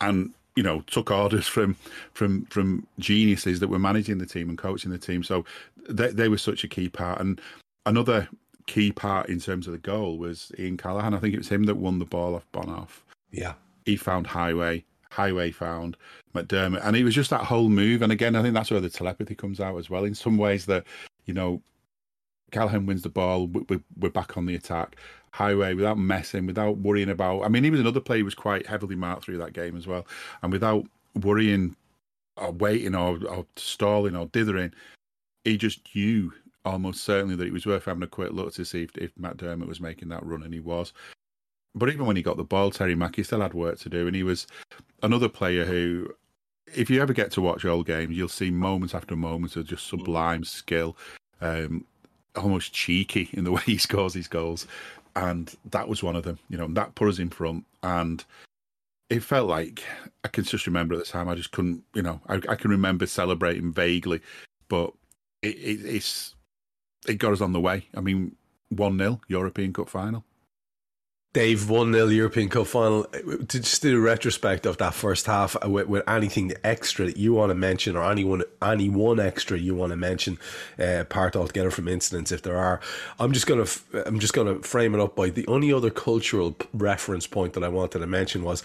and 0.00 0.32
you 0.56 0.62
know 0.62 0.80
took 0.82 1.10
orders 1.10 1.46
from 1.46 1.76
from 2.12 2.46
from 2.46 2.86
geniuses 2.98 3.60
that 3.60 3.68
were 3.68 3.78
managing 3.78 4.18
the 4.18 4.26
team 4.26 4.48
and 4.48 4.58
coaching 4.58 4.90
the 4.90 4.98
team. 4.98 5.22
So 5.22 5.44
they 5.88 6.10
they 6.10 6.28
were 6.28 6.38
such 6.38 6.64
a 6.64 6.68
key 6.68 6.88
part. 6.88 7.20
And 7.20 7.40
another 7.86 8.28
key 8.66 8.92
part 8.92 9.28
in 9.28 9.40
terms 9.40 9.66
of 9.66 9.72
the 9.72 9.78
goal 9.78 10.18
was 10.18 10.52
Ian 10.58 10.76
Callaghan. 10.76 11.14
I 11.14 11.18
think 11.18 11.34
it 11.34 11.38
was 11.38 11.48
him 11.48 11.64
that 11.64 11.76
won 11.76 11.98
the 11.98 12.04
ball 12.04 12.34
off 12.34 12.46
Bonhof. 12.52 13.02
Yeah, 13.30 13.54
he 13.84 13.96
found 13.96 14.26
Heighway. 14.26 14.84
Heighway 15.10 15.54
found 15.54 15.96
McDermott, 16.34 16.84
and 16.84 16.96
it 16.96 17.04
was 17.04 17.14
just 17.14 17.30
that 17.30 17.44
whole 17.44 17.68
move. 17.68 18.02
And 18.02 18.10
again, 18.10 18.34
I 18.34 18.42
think 18.42 18.54
that's 18.54 18.70
where 18.70 18.80
the 18.80 18.90
telepathy 18.90 19.34
comes 19.34 19.60
out 19.60 19.78
as 19.78 19.88
well. 19.88 20.04
In 20.04 20.14
some 20.14 20.36
ways, 20.36 20.66
that 20.66 20.84
you 21.26 21.34
know 21.34 21.62
Callaghan 22.54 22.86
wins 22.86 23.02
the 23.02 23.08
ball. 23.08 23.48
We're, 23.48 23.80
we're 23.98 24.10
back 24.10 24.36
on 24.36 24.46
the 24.46 24.54
attack. 24.54 24.96
Heighway 25.34 25.74
without 25.74 25.98
messing, 25.98 26.46
without 26.46 26.78
worrying 26.78 27.10
about. 27.10 27.42
I 27.42 27.48
mean, 27.48 27.64
he 27.64 27.70
was 27.70 27.80
another 27.80 28.00
player 28.00 28.20
who 28.20 28.24
was 28.24 28.36
quite 28.36 28.66
heavily 28.66 28.94
marked 28.94 29.24
through 29.24 29.38
that 29.38 29.52
game 29.52 29.76
as 29.76 29.86
well, 29.86 30.06
and 30.42 30.52
without 30.52 30.86
worrying 31.20 31.74
or 32.36 32.52
waiting 32.52 32.94
or, 32.94 33.18
or 33.26 33.46
stalling 33.56 34.14
or 34.14 34.26
dithering, 34.26 34.72
he 35.44 35.56
just 35.56 35.80
knew 35.94 36.32
almost 36.64 37.02
certainly 37.02 37.34
that 37.34 37.46
it 37.46 37.52
was 37.52 37.66
worth 37.66 37.84
having 37.84 38.02
a 38.02 38.06
quick 38.06 38.32
look 38.32 38.54
to 38.54 38.64
see 38.64 38.84
if, 38.84 38.96
if 38.96 39.14
McDermott 39.16 39.66
was 39.66 39.80
making 39.80 40.08
that 40.10 40.24
run, 40.24 40.44
and 40.44 40.54
he 40.54 40.60
was. 40.60 40.92
But 41.74 41.88
even 41.88 42.06
when 42.06 42.14
he 42.14 42.22
got 42.22 42.36
the 42.36 42.44
ball, 42.44 42.70
Terry 42.70 42.94
Mackie 42.94 43.24
still 43.24 43.40
had 43.40 43.54
work 43.54 43.80
to 43.80 43.88
do, 43.88 44.06
and 44.06 44.14
he 44.14 44.22
was 44.22 44.46
another 45.02 45.28
player 45.28 45.64
who 45.64 46.14
if 46.72 46.88
you 46.90 47.02
ever 47.02 47.12
get 47.12 47.30
to 47.32 47.40
watch 47.40 47.64
old 47.64 47.86
games, 47.86 48.16
you'll 48.16 48.28
see 48.28 48.50
moments 48.50 48.94
after 48.94 49.16
moments 49.16 49.56
of 49.56 49.66
just 49.66 49.86
sublime 49.86 50.44
skill. 50.44 50.96
Um, 51.40 51.84
almost 52.36 52.72
cheeky 52.72 53.28
in 53.32 53.44
the 53.44 53.52
way 53.56 53.62
he 53.64 53.78
scores 53.78 54.14
his 54.14 54.28
goals, 54.28 54.66
and 55.16 55.54
that 55.70 55.88
was 55.88 56.02
one 56.02 56.16
of 56.16 56.24
them. 56.24 56.38
You 56.48 56.58
know, 56.58 56.68
that 56.68 56.94
put 56.94 57.08
us 57.08 57.18
in 57.18 57.30
front, 57.30 57.64
and 57.82 58.24
it 59.10 59.22
felt 59.22 59.48
like 59.48 59.84
I 60.24 60.28
can 60.28 60.44
just 60.44 60.66
remember 60.66 60.94
at 60.94 61.00
the 61.00 61.10
time. 61.10 61.28
I 61.28 61.34
just 61.34 61.52
couldn't, 61.52 61.84
you 61.94 62.02
know, 62.02 62.20
I, 62.28 62.40
I 62.48 62.56
can 62.56 62.70
remember 62.70 63.06
celebrating 63.06 63.72
vaguely, 63.72 64.20
but 64.68 64.92
it, 65.42 65.56
it, 65.56 65.84
it's 65.84 66.34
it 67.06 67.14
got 67.14 67.32
us 67.32 67.40
on 67.40 67.52
the 67.52 67.60
way. 67.60 67.86
I 67.94 68.00
mean, 68.00 68.36
one 68.70 68.98
0 68.98 69.20
European 69.28 69.72
Cup 69.72 69.88
final. 69.88 70.24
Dave, 71.34 71.68
1 71.68 71.92
0 71.92 72.06
European 72.06 72.48
Cup 72.48 72.68
final. 72.68 73.04
To 73.04 73.60
just 73.60 73.82
do 73.82 73.98
a 73.98 74.00
retrospect 74.00 74.66
of 74.66 74.78
that 74.78 74.94
first 74.94 75.26
half 75.26 75.56
uh, 75.56 75.68
with, 75.68 75.88
with, 75.88 76.08
anything 76.08 76.52
extra 76.62 77.06
that 77.06 77.16
you 77.16 77.34
want 77.34 77.50
to 77.50 77.56
mention 77.56 77.96
or 77.96 78.08
anyone 78.08 78.44
any 78.62 78.88
one 78.88 79.18
extra 79.18 79.58
you 79.58 79.74
want 79.74 79.90
to 79.90 79.96
mention, 79.96 80.38
uh, 80.78 81.00
apart 81.00 81.34
altogether 81.34 81.72
from 81.72 81.88
incidents 81.88 82.30
if 82.30 82.42
there 82.42 82.56
are. 82.56 82.80
I'm 83.18 83.32
just 83.32 83.48
gonna 83.48 83.66
I'm 84.06 84.20
just 84.20 84.32
gonna 84.32 84.60
frame 84.60 84.94
it 84.94 85.00
up 85.00 85.16
by 85.16 85.28
the 85.28 85.44
only 85.48 85.72
other 85.72 85.90
cultural 85.90 86.56
reference 86.72 87.26
point 87.26 87.54
that 87.54 87.64
I 87.64 87.68
wanted 87.68 87.98
to 87.98 88.06
mention 88.06 88.44
was 88.44 88.62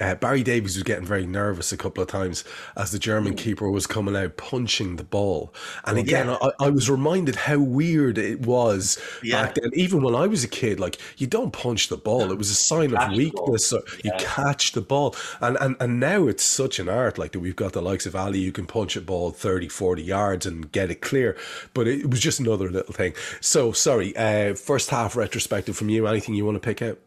uh, 0.00 0.14
Barry 0.14 0.42
Davies 0.42 0.76
was 0.76 0.84
getting 0.84 1.04
very 1.04 1.26
nervous 1.26 1.72
a 1.72 1.76
couple 1.76 2.02
of 2.02 2.08
times 2.08 2.44
as 2.76 2.92
the 2.92 2.98
German 2.98 3.34
keeper 3.34 3.70
was 3.70 3.86
coming 3.86 4.16
out 4.16 4.36
punching 4.36 4.96
the 4.96 5.04
ball. 5.04 5.52
And 5.84 5.98
again, 5.98 6.28
yeah. 6.28 6.38
I, 6.60 6.66
I, 6.66 6.70
was 6.70 6.88
reminded 6.88 7.34
how 7.34 7.58
weird 7.58 8.18
it 8.18 8.46
was 8.46 8.98
yeah. 9.22 9.42
back 9.42 9.56
then. 9.56 9.70
Even 9.74 10.02
when 10.02 10.14
I 10.14 10.26
was 10.26 10.44
a 10.44 10.48
kid, 10.48 10.78
like 10.78 10.98
you 11.16 11.26
don't 11.26 11.52
punch 11.52 11.88
the 11.88 11.96
ball; 11.96 12.30
it 12.30 12.38
was 12.38 12.50
a 12.50 12.54
sign 12.54 12.94
of 12.94 13.16
weakness. 13.16 13.66
So 13.66 13.82
you 14.04 14.12
catch 14.18 14.72
the 14.72 14.80
ball, 14.80 15.16
and, 15.40 15.56
and 15.60 15.76
and 15.80 16.00
now 16.00 16.28
it's 16.28 16.44
such 16.44 16.78
an 16.78 16.88
art. 16.88 17.18
Like 17.18 17.32
that, 17.32 17.40
we've 17.40 17.56
got 17.56 17.72
the 17.72 17.82
likes 17.82 18.06
of 18.06 18.14
Ali 18.14 18.44
who 18.44 18.52
can 18.52 18.66
punch 18.66 18.96
a 18.96 19.00
ball 19.00 19.30
30, 19.30 19.68
40 19.68 20.02
yards 20.02 20.46
and 20.46 20.70
get 20.70 20.90
it 20.90 21.00
clear. 21.00 21.36
But 21.74 21.88
it, 21.88 22.08
was 22.08 22.20
just 22.20 22.40
another 22.40 22.70
little 22.70 22.94
thing. 22.94 23.14
So 23.40 23.72
sorry. 23.72 24.16
Uh, 24.16 24.54
first 24.54 24.90
half 24.90 25.16
retrospective 25.16 25.76
from 25.76 25.88
you. 25.88 26.06
Anything 26.06 26.34
you 26.34 26.44
want 26.44 26.56
to 26.56 26.66
pick 26.66 26.82
out? 26.82 26.98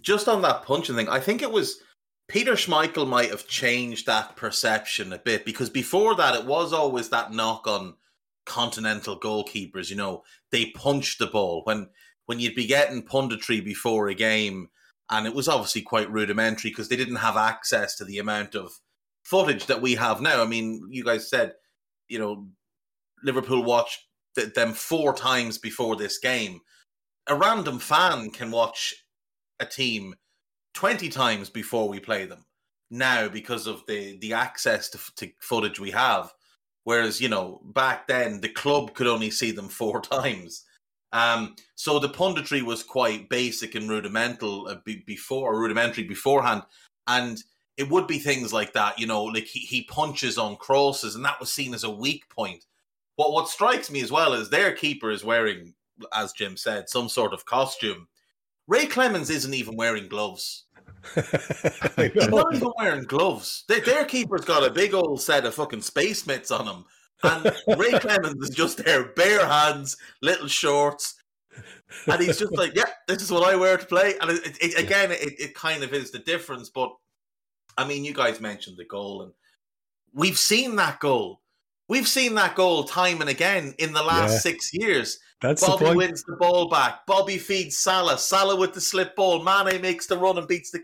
Just 0.00 0.28
on 0.28 0.42
that 0.42 0.62
punching 0.62 0.94
thing, 0.94 1.08
I 1.08 1.18
think 1.18 1.42
it 1.42 1.50
was 1.50 1.80
Peter 2.30 2.52
Schmeichel 2.52 3.08
might 3.08 3.30
have 3.30 3.48
changed 3.48 4.06
that 4.06 4.36
perception 4.36 5.12
a 5.12 5.18
bit 5.18 5.44
because 5.44 5.68
before 5.68 6.14
that, 6.14 6.36
it 6.36 6.46
was 6.46 6.72
always 6.72 7.08
that 7.08 7.32
knock 7.32 7.66
on 7.66 7.96
continental 8.46 9.18
goalkeepers. 9.18 9.90
You 9.90 9.96
know, 9.96 10.22
they 10.52 10.66
punched 10.66 11.18
the 11.18 11.26
ball 11.26 11.62
when 11.64 11.88
when 12.26 12.38
you'd 12.38 12.54
be 12.54 12.68
getting 12.68 13.02
punditry 13.02 13.64
before 13.64 14.08
a 14.08 14.14
game, 14.14 14.68
and 15.10 15.26
it 15.26 15.34
was 15.34 15.48
obviously 15.48 15.82
quite 15.82 16.08
rudimentary 16.08 16.70
because 16.70 16.88
they 16.88 16.94
didn't 16.94 17.16
have 17.16 17.36
access 17.36 17.96
to 17.96 18.04
the 18.04 18.18
amount 18.18 18.54
of 18.54 18.78
footage 19.24 19.66
that 19.66 19.82
we 19.82 19.96
have 19.96 20.20
now. 20.20 20.40
I 20.40 20.46
mean, 20.46 20.86
you 20.88 21.02
guys 21.02 21.28
said, 21.28 21.54
you 22.06 22.20
know, 22.20 22.46
Liverpool 23.24 23.64
watched 23.64 24.06
them 24.36 24.72
four 24.72 25.14
times 25.14 25.58
before 25.58 25.96
this 25.96 26.18
game. 26.18 26.60
A 27.26 27.34
random 27.34 27.80
fan 27.80 28.30
can 28.30 28.52
watch 28.52 28.94
a 29.58 29.66
team 29.66 30.14
20 30.74 31.08
times 31.08 31.50
before 31.50 31.88
we 31.88 32.00
play 32.00 32.26
them 32.26 32.44
now 32.90 33.28
because 33.28 33.66
of 33.66 33.84
the 33.86 34.18
the 34.18 34.32
access 34.32 34.88
to, 34.90 34.98
to 35.16 35.30
footage 35.40 35.80
we 35.80 35.90
have. 35.90 36.32
Whereas 36.84 37.20
you 37.20 37.28
know 37.28 37.60
back 37.64 38.08
then 38.08 38.40
the 38.40 38.48
club 38.48 38.94
could 38.94 39.06
only 39.06 39.30
see 39.30 39.52
them 39.52 39.68
four 39.68 40.00
times. 40.00 40.64
Um, 41.12 41.56
so 41.74 41.98
the 41.98 42.08
punditry 42.08 42.62
was 42.62 42.84
quite 42.84 43.28
basic 43.28 43.74
and 43.74 43.90
rudimental 43.90 44.68
uh, 44.68 44.76
be, 44.84 45.02
before 45.06 45.58
rudimentary 45.58 46.04
beforehand. 46.04 46.62
And 47.08 47.42
it 47.76 47.88
would 47.88 48.06
be 48.06 48.18
things 48.18 48.52
like 48.52 48.72
that 48.74 48.98
you 48.98 49.06
know 49.06 49.24
like 49.24 49.46
he, 49.46 49.60
he 49.60 49.82
punches 49.84 50.38
on 50.38 50.56
crosses 50.56 51.14
and 51.14 51.24
that 51.24 51.40
was 51.40 51.52
seen 51.52 51.74
as 51.74 51.84
a 51.84 51.90
weak 51.90 52.28
point. 52.28 52.64
What 53.16 53.32
what 53.32 53.48
strikes 53.48 53.90
me 53.90 54.02
as 54.02 54.12
well 54.12 54.34
is 54.34 54.50
their 54.50 54.72
keeper 54.72 55.10
is 55.10 55.24
wearing 55.24 55.74
as 56.14 56.32
jim 56.32 56.56
said 56.56 56.88
some 56.88 57.10
sort 57.10 57.34
of 57.34 57.44
costume 57.44 58.08
Ray 58.70 58.86
Clemence 58.86 59.30
isn't 59.30 59.52
even 59.52 59.74
wearing 59.74 60.06
gloves. 60.06 60.66
He's 61.16 62.28
not 62.28 62.54
even 62.54 62.70
wearing 62.78 63.02
gloves. 63.02 63.64
Their, 63.66 63.80
their 63.80 64.04
keeper's 64.04 64.44
got 64.44 64.64
a 64.64 64.70
big 64.70 64.94
old 64.94 65.20
set 65.20 65.44
of 65.44 65.56
fucking 65.56 65.82
space 65.82 66.24
mitts 66.24 66.52
on 66.52 66.68
him. 66.68 66.84
And 67.24 67.52
Ray 67.76 67.90
Clemence 67.98 68.48
is 68.48 68.54
just 68.54 68.84
there, 68.84 69.06
bare 69.14 69.44
hands, 69.44 69.96
little 70.22 70.46
shorts. 70.46 71.16
And 72.06 72.22
he's 72.22 72.38
just 72.38 72.56
like, 72.56 72.76
yeah, 72.76 72.84
this 73.08 73.20
is 73.22 73.32
what 73.32 73.42
I 73.42 73.56
wear 73.56 73.76
to 73.76 73.84
play. 73.84 74.14
And 74.20 74.30
it, 74.30 74.56
it, 74.60 74.78
again, 74.78 75.10
it, 75.10 75.40
it 75.40 75.54
kind 75.54 75.82
of 75.82 75.92
is 75.92 76.12
the 76.12 76.20
difference. 76.20 76.70
But 76.70 76.94
I 77.76 77.84
mean, 77.84 78.04
you 78.04 78.14
guys 78.14 78.40
mentioned 78.40 78.76
the 78.76 78.84
goal, 78.84 79.22
and 79.22 79.32
we've 80.14 80.38
seen 80.38 80.76
that 80.76 81.00
goal. 81.00 81.40
We've 81.88 82.06
seen 82.06 82.36
that 82.36 82.54
goal 82.54 82.84
time 82.84 83.20
and 83.20 83.28
again 83.28 83.74
in 83.78 83.92
the 83.92 84.02
last 84.04 84.32
yeah. 84.32 84.38
six 84.38 84.70
years. 84.72 85.18
That's 85.40 85.66
Bobby 85.66 85.86
the 85.86 85.96
wins 85.96 86.22
the 86.24 86.36
ball 86.36 86.68
back. 86.68 87.06
Bobby 87.06 87.38
feeds 87.38 87.78
Salah. 87.78 88.18
Salah 88.18 88.56
with 88.56 88.74
the 88.74 88.80
slip 88.80 89.16
ball. 89.16 89.42
Mane 89.42 89.80
makes 89.80 90.06
the 90.06 90.18
run 90.18 90.38
and 90.38 90.46
beats 90.46 90.70
the. 90.70 90.80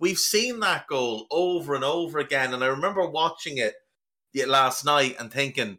We've 0.00 0.18
seen 0.18 0.60
that 0.60 0.86
goal 0.86 1.26
over 1.30 1.74
and 1.74 1.84
over 1.84 2.18
again, 2.18 2.54
and 2.54 2.64
I 2.64 2.68
remember 2.68 3.06
watching 3.06 3.58
it 3.58 3.74
last 4.46 4.84
night 4.84 5.16
and 5.18 5.30
thinking, 5.30 5.78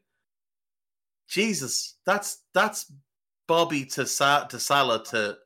Jesus, 1.28 1.98
that's 2.06 2.44
that's 2.54 2.92
Bobby 3.48 3.86
to 3.86 4.06
Sa- 4.06 4.46
to 4.46 4.60
Salah 4.60 5.04
to 5.06 5.38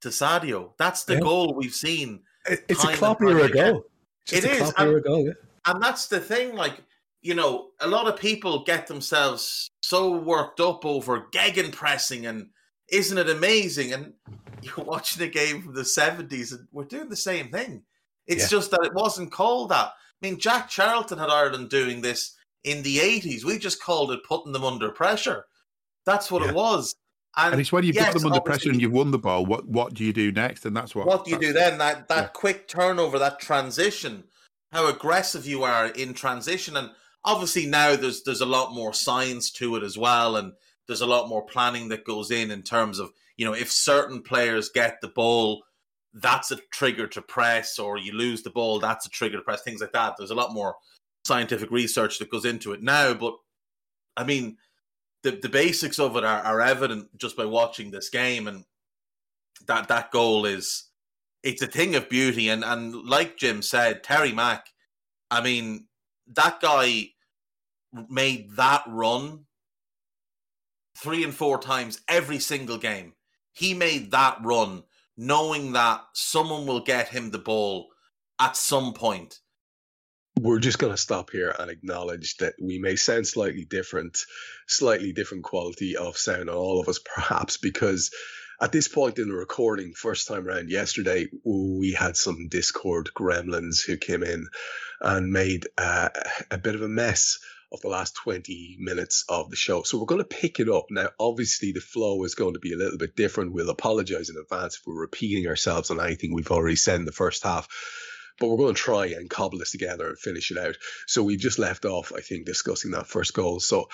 to 0.00 0.08
Sadio. 0.08 0.72
That's 0.78 1.04
the 1.04 1.14
yeah. 1.14 1.20
goal 1.20 1.54
we've 1.54 1.74
seen. 1.74 2.20
It's 2.46 2.84
a 2.84 2.88
Kloppier 2.88 3.52
goal. 3.52 3.84
It 4.32 4.44
is, 4.44 4.72
and, 4.78 5.04
goal, 5.04 5.26
yeah. 5.26 5.32
and 5.66 5.82
that's 5.82 6.06
the 6.06 6.20
thing. 6.20 6.54
Like 6.54 6.82
you 7.24 7.34
know, 7.34 7.70
a 7.80 7.88
lot 7.88 8.06
of 8.06 8.20
people 8.20 8.64
get 8.64 8.86
themselves 8.86 9.70
so 9.82 10.10
worked 10.10 10.60
up 10.60 10.84
over 10.84 11.26
Gegen 11.32 11.72
pressing 11.72 12.26
and 12.26 12.50
isn't 12.92 13.16
it 13.16 13.30
amazing? 13.30 13.94
And 13.94 14.12
you're 14.62 14.84
watching 14.84 15.22
a 15.22 15.30
game 15.30 15.62
from 15.62 15.74
the 15.74 15.82
70s 15.82 16.52
and 16.52 16.68
we're 16.70 16.84
doing 16.84 17.08
the 17.08 17.16
same 17.16 17.50
thing. 17.50 17.82
It's 18.26 18.44
yeah. 18.44 18.58
just 18.58 18.70
that 18.70 18.84
it 18.84 18.94
wasn't 18.94 19.32
called 19.32 19.70
that. 19.70 19.86
I 19.86 20.26
mean, 20.26 20.38
Jack 20.38 20.68
Charlton 20.68 21.18
had 21.18 21.30
Ireland 21.30 21.70
doing 21.70 22.02
this 22.02 22.36
in 22.62 22.82
the 22.82 22.98
80s. 22.98 23.42
We 23.42 23.58
just 23.58 23.82
called 23.82 24.12
it 24.12 24.24
putting 24.24 24.52
them 24.52 24.64
under 24.64 24.90
pressure. 24.90 25.46
That's 26.04 26.30
what 26.30 26.42
yeah. 26.42 26.50
it 26.50 26.54
was. 26.54 26.94
And, 27.36 27.52
and, 27.52 27.60
it's 27.60 27.72
when 27.72 27.84
you've 27.84 27.96
yes, 27.96 28.12
got 28.12 28.20
them 28.20 28.32
under 28.32 28.40
pressure 28.40 28.70
and 28.70 28.80
you've 28.80 28.92
won 28.92 29.10
the 29.10 29.18
ball, 29.18 29.44
what 29.44 29.66
what 29.66 29.92
do 29.92 30.04
you 30.04 30.12
do 30.12 30.30
next? 30.30 30.66
And 30.66 30.76
that's 30.76 30.94
what 30.94 31.06
What 31.06 31.24
do 31.24 31.32
you 31.32 31.38
do 31.38 31.52
then? 31.52 31.78
That 31.78 32.06
that 32.08 32.22
yeah. 32.22 32.28
quick 32.28 32.68
turnover, 32.68 33.18
that 33.18 33.40
transition, 33.40 34.22
how 34.70 34.88
aggressive 34.88 35.44
you 35.44 35.64
are 35.64 35.88
in 35.88 36.14
transition. 36.14 36.76
And 36.76 36.90
obviously 37.24 37.66
now 37.66 37.96
there's 37.96 38.22
there's 38.22 38.40
a 38.40 38.46
lot 38.46 38.74
more 38.74 38.92
science 38.92 39.50
to 39.52 39.76
it 39.76 39.82
as 39.82 39.96
well, 39.98 40.36
and 40.36 40.52
there's 40.86 41.00
a 41.00 41.06
lot 41.06 41.28
more 41.28 41.44
planning 41.44 41.88
that 41.88 42.04
goes 42.04 42.30
in 42.30 42.50
in 42.50 42.62
terms 42.62 42.98
of 42.98 43.12
you 43.36 43.44
know 43.44 43.54
if 43.54 43.70
certain 43.70 44.22
players 44.22 44.68
get 44.68 45.00
the 45.00 45.08
ball, 45.08 45.64
that's 46.14 46.50
a 46.50 46.56
trigger 46.70 47.06
to 47.08 47.22
press, 47.22 47.78
or 47.78 47.98
you 47.98 48.12
lose 48.12 48.42
the 48.42 48.50
ball, 48.50 48.78
that's 48.78 49.06
a 49.06 49.10
trigger 49.10 49.38
to 49.38 49.42
press, 49.42 49.62
things 49.62 49.80
like 49.80 49.92
that. 49.92 50.14
There's 50.16 50.30
a 50.30 50.36
lot 50.36 50.52
more 50.52 50.76
scientific 51.24 51.70
research 51.70 52.18
that 52.18 52.30
goes 52.30 52.44
into 52.44 52.72
it 52.72 52.82
now, 52.82 53.14
but 53.14 53.34
I 54.16 54.24
mean. 54.24 54.58
The, 55.22 55.30
the 55.30 55.48
basics 55.48 55.98
of 55.98 56.18
it 56.18 56.24
are, 56.24 56.42
are 56.42 56.60
evident 56.60 57.08
just 57.16 57.34
by 57.34 57.46
watching 57.46 57.90
this 57.90 58.10
game 58.10 58.46
and 58.46 58.62
that 59.66 59.88
that 59.88 60.10
goal 60.10 60.44
is 60.44 60.84
it's 61.42 61.62
a 61.62 61.66
thing 61.66 61.94
of 61.94 62.08
beauty 62.08 62.48
and 62.48 62.64
and 62.64 62.94
like 62.94 63.36
Jim 63.36 63.62
said, 63.62 64.02
Terry 64.02 64.32
Mack, 64.32 64.66
I 65.30 65.42
mean, 65.42 65.86
that 66.28 66.60
guy 66.60 67.10
made 68.08 68.56
that 68.56 68.82
run 68.86 69.46
three 70.96 71.24
and 71.24 71.34
four 71.34 71.58
times 71.58 72.00
every 72.08 72.38
single 72.38 72.78
game. 72.78 73.14
He 73.52 73.74
made 73.74 74.10
that 74.10 74.38
run 74.42 74.84
knowing 75.16 75.72
that 75.72 76.02
someone 76.12 76.66
will 76.66 76.80
get 76.80 77.08
him 77.08 77.30
the 77.30 77.38
ball 77.38 77.88
at 78.40 78.56
some 78.56 78.94
point. 78.94 79.38
We're 80.40 80.58
just 80.58 80.80
going 80.80 80.92
to 80.92 80.98
stop 80.98 81.30
here 81.30 81.54
and 81.56 81.70
acknowledge 81.70 82.36
that 82.38 82.54
we 82.60 82.78
may 82.80 82.96
sound 82.96 83.26
slightly 83.26 83.64
different, 83.64 84.18
slightly 84.66 85.12
different 85.12 85.44
quality 85.44 85.96
of 85.96 86.16
sound 86.16 86.50
on 86.50 86.56
all 86.56 86.80
of 86.80 86.88
us, 86.88 86.98
perhaps 86.98 87.56
because 87.56 88.10
at 88.60 88.72
this 88.72 88.88
point 88.88 89.18
in 89.18 89.28
the 89.28 89.34
recording, 89.34 89.92
first 89.94 90.26
time 90.26 90.46
around 90.48 90.70
yesterday, 90.70 91.28
we 91.44 91.92
had 91.92 92.16
some 92.16 92.48
Discord 92.48 93.10
gremlins 93.16 93.84
who 93.86 93.96
came 93.96 94.24
in 94.24 94.48
and 95.00 95.32
made 95.32 95.68
uh, 95.78 96.08
a 96.50 96.58
bit 96.58 96.74
of 96.74 96.82
a 96.82 96.88
mess 96.88 97.38
of 97.74 97.80
the 97.80 97.88
last 97.88 98.14
20 98.14 98.76
minutes 98.78 99.24
of 99.28 99.50
the 99.50 99.56
show. 99.56 99.82
So 99.82 99.98
we're 99.98 100.06
going 100.06 100.20
to 100.20 100.24
pick 100.24 100.60
it 100.60 100.70
up. 100.70 100.86
Now, 100.90 101.08
obviously, 101.18 101.72
the 101.72 101.80
flow 101.80 102.22
is 102.24 102.34
going 102.34 102.54
to 102.54 102.60
be 102.60 102.72
a 102.72 102.76
little 102.76 102.96
bit 102.96 103.16
different. 103.16 103.52
We'll 103.52 103.68
apologize 103.68 104.30
in 104.30 104.36
advance 104.36 104.76
if 104.76 104.86
we're 104.86 105.00
repeating 105.00 105.46
ourselves 105.48 105.90
on 105.90 106.00
anything 106.00 106.32
we've 106.32 106.50
already 106.50 106.76
said 106.76 107.00
in 107.00 107.04
the 107.04 107.12
first 107.12 107.42
half. 107.42 107.68
But 108.38 108.48
we're 108.48 108.56
going 108.56 108.74
to 108.74 108.80
try 108.80 109.06
and 109.06 109.28
cobble 109.28 109.58
this 109.58 109.72
together 109.72 110.08
and 110.08 110.18
finish 110.18 110.50
it 110.50 110.58
out. 110.58 110.76
So 111.06 111.22
we've 111.22 111.38
just 111.38 111.58
left 111.58 111.84
off, 111.84 112.12
I 112.16 112.20
think, 112.20 112.46
discussing 112.46 112.92
that 112.92 113.06
first 113.06 113.34
goal. 113.34 113.60
So, 113.60 113.88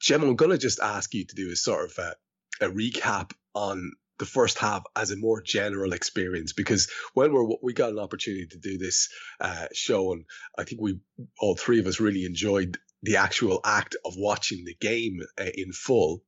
Jim, 0.00 0.22
I'm 0.22 0.36
going 0.36 0.50
to 0.50 0.58
just 0.58 0.80
ask 0.80 1.12
you 1.14 1.24
to 1.24 1.34
do 1.34 1.50
a 1.50 1.56
sort 1.56 1.90
of 1.90 1.98
a, 1.98 2.66
a 2.66 2.70
recap 2.70 3.32
on 3.54 3.92
the 4.18 4.26
first 4.26 4.58
half 4.58 4.84
as 4.94 5.10
a 5.10 5.16
more 5.16 5.42
general 5.42 5.92
experience 5.92 6.52
because 6.52 6.88
when 7.12 7.32
we're 7.32 7.56
we 7.60 7.72
got 7.72 7.90
an 7.90 7.98
opportunity 7.98 8.46
to 8.46 8.58
do 8.58 8.78
this 8.78 9.08
uh, 9.40 9.66
show 9.72 10.12
and 10.12 10.26
I 10.56 10.62
think 10.62 10.80
we 10.80 11.00
all 11.40 11.56
three 11.56 11.80
of 11.80 11.88
us 11.88 11.98
really 11.98 12.24
enjoyed 12.24 12.78
the 13.02 13.16
actual 13.16 13.60
act 13.64 13.96
of 14.04 14.14
watching 14.16 14.64
the 14.64 14.76
game 14.80 15.20
uh, 15.38 15.44
in 15.54 15.72
full. 15.72 16.22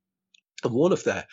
And 0.62 0.72
one 0.72 0.92
of 0.92 1.04
the 1.04 1.26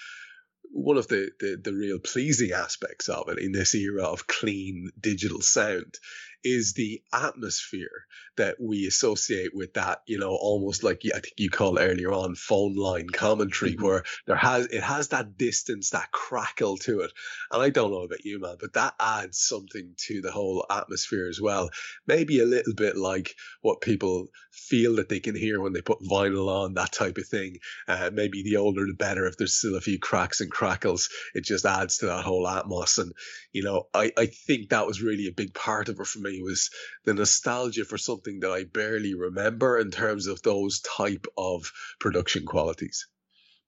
one 0.74 0.98
of 0.98 1.08
the, 1.08 1.30
the, 1.40 1.60
the 1.62 1.74
real 1.74 2.00
pleasing 2.00 2.52
aspects 2.54 3.10
of 3.10 3.28
it 3.28 3.40
in 3.40 3.52
this 3.52 3.76
era 3.76 4.04
of 4.04 4.28
clean 4.28 4.90
digital 5.00 5.42
sound 5.42 5.96
is 6.44 6.74
the 6.74 7.02
atmosphere 7.14 8.06
that 8.38 8.56
we 8.60 8.88
associate 8.88 9.52
with 9.54 9.74
that, 9.74 10.02
you 10.06 10.18
know, 10.18 10.32
almost 10.32 10.84
like 10.84 11.02
I 11.06 11.20
think 11.20 11.34
you 11.38 11.50
called 11.50 11.80
earlier 11.80 12.12
on 12.12 12.36
phone 12.36 12.76
line 12.76 13.08
commentary, 13.10 13.74
mm-hmm. 13.74 13.86
where 13.86 14.04
there 14.26 14.36
has 14.36 14.68
it 14.68 14.84
has 14.84 15.10
that 15.10 15.38
distance, 15.38 15.92
that 15.92 16.12
crackle 16.12 16.78
to 16.78 17.02
it. 17.02 17.12
And 17.52 17.62
I 17.62 17.70
don't 17.70 17.92
know 17.92 18.02
about 18.02 18.26
you, 18.26 18.40
man, 18.40 18.56
but 18.60 18.74
that 18.74 18.96
adds 19.00 19.40
something 19.40 19.94
to 20.08 20.22
the 20.22 20.32
whole 20.32 20.66
atmosphere 20.70 21.28
as 21.30 21.42
well. 21.42 21.70
Maybe 22.08 22.40
a 22.40 22.46
little 22.46 22.74
bit 22.74 22.98
like 22.98 23.36
what 23.62 23.82
people 23.82 24.28
feel 24.52 24.96
that 24.96 25.10
they 25.10 25.20
can 25.20 25.36
hear 25.36 25.62
when 25.62 25.74
they 25.74 25.82
put 25.82 26.02
vinyl 26.02 26.48
on, 26.48 26.74
that 26.76 26.92
type 26.92 27.18
of 27.18 27.28
thing. 27.28 27.58
Uh, 27.88 28.10
maybe 28.14 28.44
the 28.44 28.58
older 28.58 28.86
the 28.86 28.94
better. 28.94 29.26
If 29.26 29.38
there's 29.38 29.58
still 29.58 29.76
a 29.76 29.82
few 29.82 30.00
cracks 30.00 30.42
and 30.42 30.50
crackles, 30.50 31.10
it 31.36 31.44
just 31.44 31.66
adds 31.66 31.98
to 31.98 32.08
that 32.08 32.24
whole 32.24 32.48
atmosphere. 32.48 32.72
And 33.02 33.14
you 33.52 33.64
know, 33.64 33.88
I 33.94 34.12
I 34.18 34.26
think 34.28 34.70
that 34.70 34.88
was 34.88 35.02
really 35.02 35.28
a 35.28 35.34
big 35.34 35.54
part 35.54 35.90
of 35.90 36.00
it 36.00 36.08
for 36.08 36.20
me 36.20 36.31
me 36.32 36.42
was 36.42 36.70
the 37.06 37.14
nostalgia 37.14 37.86
for 37.86 37.98
something 37.98 38.40
that 38.40 38.52
I 38.52 38.64
barely 38.64 39.14
remember 39.14 39.78
in 39.78 39.92
terms 39.92 40.28
of 40.28 40.42
those 40.42 40.82
type 40.82 41.26
of 41.38 41.72
production 42.00 42.46
qualities. 42.46 43.08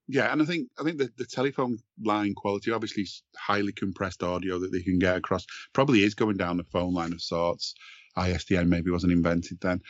Yeah, 0.07 0.31
and 0.31 0.41
I 0.41 0.45
think 0.45 0.69
I 0.79 0.83
think 0.83 0.97
the, 0.97 1.09
the 1.17 1.25
telephone 1.25 1.77
line 2.03 2.33
quality, 2.35 2.71
obviously 2.71 3.07
highly 3.37 3.71
compressed 3.71 4.21
audio 4.21 4.59
that 4.59 4.71
they 4.71 4.81
can 4.81 4.99
get 4.99 5.15
across, 5.15 5.45
probably 5.73 6.03
is 6.03 6.13
going 6.13 6.37
down 6.37 6.57
the 6.57 6.65
phone 6.65 6.93
line 6.93 7.13
of 7.13 7.21
sorts. 7.21 7.73
ISDN 8.17 8.67
maybe 8.67 8.91
wasn't 8.91 9.13
invented 9.13 9.59
then, 9.61 9.81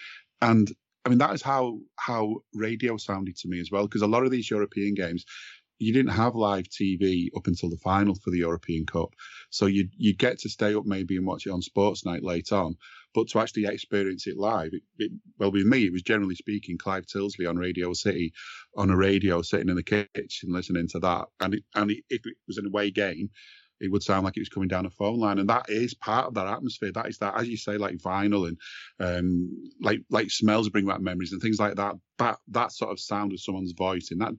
and 0.41 0.71
I 1.03 1.09
mean 1.09 1.17
that 1.17 1.33
is 1.33 1.41
how 1.41 1.79
how 1.95 2.37
radio 2.53 2.95
sounded 2.97 3.35
to 3.37 3.47
me 3.47 3.59
as 3.59 3.71
well. 3.71 3.87
Because 3.87 4.03
a 4.03 4.07
lot 4.07 4.23
of 4.23 4.31
these 4.31 4.51
European 4.51 4.93
games, 4.93 5.25
you 5.83 5.93
didn't 5.93 6.13
have 6.13 6.35
live 6.35 6.65
TV 6.65 7.27
up 7.35 7.47
until 7.47 7.69
the 7.69 7.77
final 7.77 8.15
for 8.15 8.31
the 8.31 8.39
European 8.39 8.85
Cup, 8.85 9.09
so 9.49 9.65
you 9.65 9.89
you 9.97 10.15
get 10.15 10.39
to 10.39 10.49
stay 10.49 10.73
up 10.75 10.85
maybe 10.85 11.17
and 11.17 11.25
watch 11.25 11.45
it 11.45 11.51
on 11.51 11.61
Sports 11.61 12.05
Night 12.05 12.23
late 12.23 12.51
on, 12.51 12.75
but 13.13 13.27
to 13.29 13.39
actually 13.39 13.65
experience 13.65 14.27
it 14.27 14.37
live, 14.37 14.73
it, 14.73 14.83
it, 14.97 15.11
well, 15.37 15.51
with 15.51 15.65
me, 15.65 15.85
it 15.85 15.91
was 15.91 16.01
generally 16.01 16.35
speaking 16.35 16.77
Clive 16.77 17.05
Tyldesley 17.05 17.47
on 17.47 17.57
Radio 17.57 17.93
City, 17.93 18.33
on 18.75 18.89
a 18.89 18.97
radio, 18.97 19.41
sitting 19.41 19.69
in 19.69 19.75
the 19.75 19.83
kitchen 19.83 20.51
listening 20.51 20.87
to 20.89 20.99
that, 20.99 21.25
and 21.39 21.55
it, 21.55 21.63
and 21.75 21.91
it, 21.91 22.03
if 22.09 22.25
it 22.25 22.35
was 22.47 22.57
an 22.57 22.67
away 22.67 22.91
game, 22.91 23.29
it 23.83 23.91
would 23.91 24.03
sound 24.03 24.23
like 24.23 24.37
it 24.37 24.41
was 24.41 24.49
coming 24.49 24.69
down 24.69 24.85
a 24.85 24.89
phone 24.89 25.19
line, 25.19 25.39
and 25.39 25.49
that 25.49 25.69
is 25.69 25.93
part 25.93 26.27
of 26.27 26.33
that 26.35 26.47
atmosphere. 26.47 26.91
That 26.93 27.09
is 27.09 27.17
that, 27.17 27.37
as 27.37 27.49
you 27.49 27.57
say, 27.57 27.77
like 27.77 27.97
vinyl 27.97 28.47
and 28.47 28.57
um, 28.99 29.49
like 29.81 29.99
like 30.09 30.31
smells 30.31 30.69
bring 30.69 30.85
back 30.85 31.01
memories 31.01 31.33
and 31.33 31.41
things 31.41 31.59
like 31.59 31.75
that. 31.75 31.95
That 32.17 32.37
that 32.49 32.71
sort 32.71 32.91
of 32.91 32.99
sound 32.99 33.33
of 33.33 33.41
someone's 33.41 33.73
voice 33.73 34.11
in 34.11 34.19
that 34.19 34.33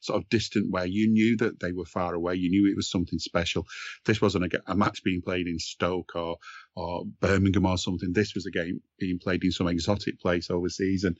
sort 0.00 0.22
of 0.22 0.28
distant 0.28 0.70
way. 0.70 0.86
You 0.86 1.08
knew 1.10 1.36
that 1.38 1.60
they 1.60 1.72
were 1.72 1.84
far 1.84 2.14
away. 2.14 2.34
You 2.34 2.50
knew 2.50 2.70
it 2.70 2.76
was 2.76 2.90
something 2.90 3.18
special. 3.18 3.66
This 4.04 4.20
wasn't 4.20 4.52
a, 4.52 4.62
a 4.66 4.74
match 4.74 5.02
being 5.02 5.22
played 5.22 5.46
in 5.46 5.58
Stoke 5.58 6.12
or 6.14 6.36
or 6.74 7.04
Birmingham 7.20 7.66
or 7.66 7.78
something. 7.78 8.12
This 8.12 8.34
was 8.34 8.46
a 8.46 8.50
game 8.50 8.80
being 8.98 9.18
played 9.18 9.44
in 9.44 9.52
some 9.52 9.68
exotic 9.68 10.20
place 10.20 10.50
overseas, 10.50 11.04
and 11.04 11.16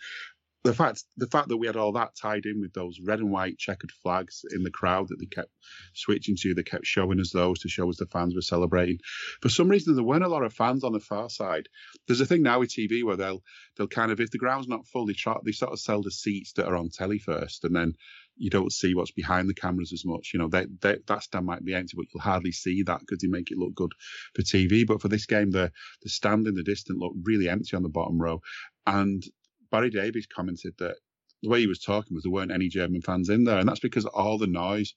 the 0.66 0.74
fact 0.74 1.04
the 1.16 1.28
fact 1.28 1.48
that 1.48 1.56
we 1.56 1.68
had 1.68 1.76
all 1.76 1.92
that 1.92 2.16
tied 2.20 2.44
in 2.44 2.60
with 2.60 2.72
those 2.72 2.98
red 3.00 3.20
and 3.20 3.30
white 3.30 3.56
checkered 3.56 3.92
flags 4.02 4.44
in 4.50 4.64
the 4.64 4.70
crowd 4.70 5.06
that 5.08 5.16
they 5.18 5.26
kept 5.26 5.50
switching 5.94 6.36
to, 6.40 6.54
they 6.54 6.62
kept 6.64 6.84
showing 6.84 7.20
us 7.20 7.30
those 7.30 7.60
to 7.60 7.68
show 7.68 7.88
us 7.88 7.98
the 7.98 8.06
fans 8.06 8.34
were 8.34 8.40
celebrating. 8.40 8.98
For 9.40 9.48
some 9.48 9.68
reason, 9.68 9.94
there 9.94 10.04
weren't 10.04 10.24
a 10.24 10.28
lot 10.28 10.42
of 10.42 10.52
fans 10.52 10.82
on 10.82 10.92
the 10.92 11.00
far 11.00 11.30
side. 11.30 11.68
There's 12.06 12.20
a 12.20 12.26
thing 12.26 12.42
now 12.42 12.58
with 12.58 12.70
TV 12.70 13.04
where 13.04 13.16
they'll 13.16 13.42
they'll 13.76 13.86
kind 13.86 14.10
of 14.10 14.20
if 14.20 14.30
the 14.30 14.38
ground's 14.38 14.68
not 14.68 14.86
full, 14.86 15.06
they 15.06 15.14
they 15.44 15.52
sort 15.52 15.72
of 15.72 15.80
sell 15.80 16.02
the 16.02 16.10
seats 16.10 16.54
that 16.54 16.66
are 16.66 16.76
on 16.76 16.90
telly 16.90 17.18
first, 17.18 17.64
and 17.64 17.74
then 17.74 17.94
you 18.36 18.50
don't 18.50 18.72
see 18.72 18.94
what's 18.94 19.12
behind 19.12 19.48
the 19.48 19.54
cameras 19.54 19.92
as 19.92 20.04
much. 20.04 20.30
You 20.32 20.40
know, 20.40 20.48
they, 20.48 20.66
they, 20.80 20.98
that 21.06 21.22
stand 21.22 21.46
might 21.46 21.64
be 21.64 21.74
empty, 21.74 21.94
but 21.96 22.06
you'll 22.12 22.22
hardly 22.22 22.52
see 22.52 22.82
that 22.82 23.00
because 23.00 23.18
they 23.20 23.28
make 23.28 23.50
it 23.50 23.58
look 23.58 23.74
good 23.74 23.92
for 24.34 24.42
TV. 24.42 24.86
But 24.86 25.00
for 25.00 25.08
this 25.08 25.26
game, 25.26 25.50
the 25.50 25.72
the 26.02 26.08
stand 26.08 26.46
in 26.46 26.54
the 26.54 26.62
distance 26.62 26.98
looked 27.00 27.16
really 27.22 27.48
empty 27.48 27.76
on 27.76 27.82
the 27.82 27.88
bottom 27.88 28.20
row, 28.20 28.40
and 28.86 29.22
Barry 29.70 29.90
Davies 29.90 30.26
commented 30.26 30.74
that 30.78 30.96
the 31.42 31.48
way 31.48 31.60
he 31.60 31.66
was 31.66 31.80
talking 31.80 32.14
was 32.14 32.24
there 32.24 32.32
weren't 32.32 32.52
any 32.52 32.68
German 32.68 33.02
fans 33.02 33.28
in 33.28 33.44
there, 33.44 33.58
and 33.58 33.68
that's 33.68 33.80
because 33.80 34.06
all 34.06 34.38
the 34.38 34.46
noise 34.46 34.94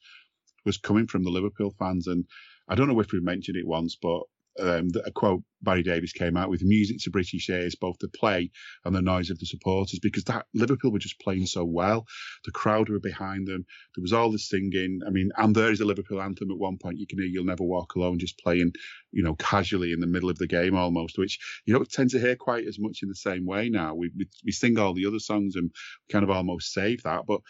was 0.65 0.77
coming 0.77 1.07
from 1.07 1.23
the 1.23 1.29
Liverpool 1.29 1.73
fans. 1.77 2.07
And 2.07 2.25
I 2.67 2.75
don't 2.75 2.87
know 2.87 2.99
if 2.99 3.11
we've 3.11 3.23
mentioned 3.23 3.57
it 3.57 3.67
once, 3.67 3.95
but 4.01 4.21
um, 4.59 4.89
a 5.05 5.11
quote 5.11 5.43
Barry 5.61 5.83
Davies 5.83 6.13
came 6.13 6.37
out 6.37 6.49
with 6.49 6.63
music 6.63 6.97
to 6.99 7.09
British 7.09 7.49
ears, 7.49 7.75
both 7.75 7.97
the 7.99 8.07
play 8.07 8.51
and 8.85 8.95
the 8.95 9.01
noise 9.01 9.29
of 9.29 9.39
the 9.39 9.45
supporters, 9.45 9.99
because 9.99 10.23
that 10.25 10.45
Liverpool 10.53 10.91
were 10.91 10.99
just 10.99 11.19
playing 11.19 11.45
so 11.45 11.65
well. 11.65 12.05
The 12.45 12.51
crowd 12.51 12.89
were 12.89 12.99
behind 12.99 13.47
them. 13.47 13.65
There 13.95 14.01
was 14.01 14.13
all 14.13 14.31
the 14.31 14.39
singing. 14.39 15.01
I 15.05 15.09
mean, 15.09 15.31
and 15.37 15.55
there 15.55 15.71
is 15.71 15.81
a 15.81 15.85
Liverpool 15.85 16.21
anthem 16.21 16.51
at 16.51 16.57
one 16.57 16.77
point. 16.77 16.99
You 16.99 17.07
can 17.07 17.19
hear 17.19 17.27
"You'll 17.27 17.45
Never 17.45 17.63
Walk 17.63 17.95
Alone" 17.95 18.19
just 18.19 18.39
playing, 18.39 18.73
you 19.11 19.23
know, 19.23 19.35
casually 19.35 19.91
in 19.91 19.99
the 19.99 20.07
middle 20.07 20.29
of 20.29 20.37
the 20.37 20.47
game 20.47 20.75
almost, 20.75 21.17
which 21.17 21.39
you 21.65 21.73
don't 21.73 21.91
tend 21.91 22.11
to 22.11 22.19
hear 22.19 22.35
quite 22.35 22.67
as 22.67 22.79
much 22.79 22.99
in 23.03 23.09
the 23.09 23.15
same 23.15 23.45
way 23.45 23.69
now. 23.69 23.95
We 23.95 24.11
we, 24.17 24.27
we 24.45 24.51
sing 24.51 24.79
all 24.79 24.93
the 24.93 25.07
other 25.07 25.19
songs 25.19 25.55
and 25.55 25.71
kind 26.11 26.23
of 26.23 26.29
almost 26.29 26.73
save 26.73 27.03
that, 27.03 27.25
but 27.27 27.41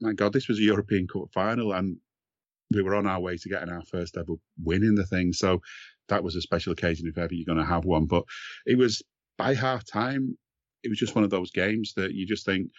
my 0.00 0.12
God, 0.12 0.32
this 0.32 0.48
was 0.48 0.58
a 0.58 0.62
European 0.62 1.06
Cup 1.06 1.28
final, 1.32 1.72
and 1.72 1.98
we 2.72 2.82
were 2.82 2.94
on 2.94 3.06
our 3.06 3.20
way 3.20 3.36
to 3.36 3.48
getting 3.48 3.68
our 3.68 3.82
first 3.82 4.16
ever 4.16 4.34
win 4.62 4.82
in 4.82 4.94
the 4.96 5.06
thing. 5.06 5.32
So 5.32 5.60
that 6.08 6.22
was 6.22 6.36
a 6.36 6.42
special 6.42 6.72
occasion 6.72 7.06
if 7.08 7.18
ever 7.18 7.34
you're 7.34 7.46
going 7.46 7.64
to 7.64 7.72
have 7.72 7.84
one. 7.84 8.06
But 8.06 8.24
it 8.64 8.78
was 8.78 9.02
by 9.38 9.54
half 9.54 9.84
time, 9.84 10.36
it 10.82 10.88
was 10.88 10.98
just 10.98 11.14
one 11.14 11.24
of 11.24 11.30
those 11.30 11.50
games 11.50 11.92
that 11.96 12.12
you 12.14 12.26
just 12.26 12.46
think, 12.46 12.70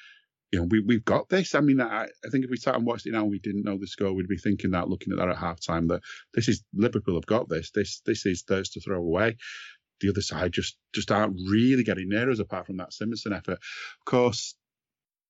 you 0.51 0.59
know, 0.59 0.67
we, 0.69 0.79
we've 0.79 1.03
got 1.03 1.27
this. 1.29 1.55
I 1.55 1.59
mean, 1.59 1.81
I, 1.81 2.03
I 2.03 2.29
think 2.31 2.45
if 2.45 2.49
we 2.49 2.57
sat 2.57 2.75
and 2.75 2.85
watched 2.85 3.05
it 3.05 3.11
now 3.11 3.21
and 3.21 3.29
we 3.29 3.39
didn't 3.39 3.65
know 3.65 3.77
the 3.77 3.87
score, 3.87 4.13
we'd 4.13 4.29
be 4.29 4.37
thinking 4.37 4.71
that, 4.71 4.89
looking 4.89 5.11
at 5.11 5.19
that 5.19 5.29
at 5.29 5.37
half 5.37 5.59
time, 5.59 5.87
that 5.87 6.01
this 6.33 6.47
is 6.47 6.63
Liverpool 6.73 7.15
have 7.15 7.25
got 7.25 7.49
this. 7.49 7.71
This 7.71 8.01
this 8.05 8.25
is 8.25 8.43
theirs 8.43 8.69
to 8.69 8.79
throw 8.79 8.97
away. 8.97 9.35
The 9.99 10.09
other 10.09 10.21
side 10.21 10.53
just 10.53 10.77
just 10.93 11.11
aren't 11.11 11.37
really 11.49 11.83
getting 11.83 12.09
near 12.09 12.29
us 12.29 12.39
apart 12.39 12.67
from 12.67 12.77
that 12.77 12.91
Simonsen 12.91 13.35
effort. 13.35 13.59
Of 13.59 14.05
course, 14.05 14.55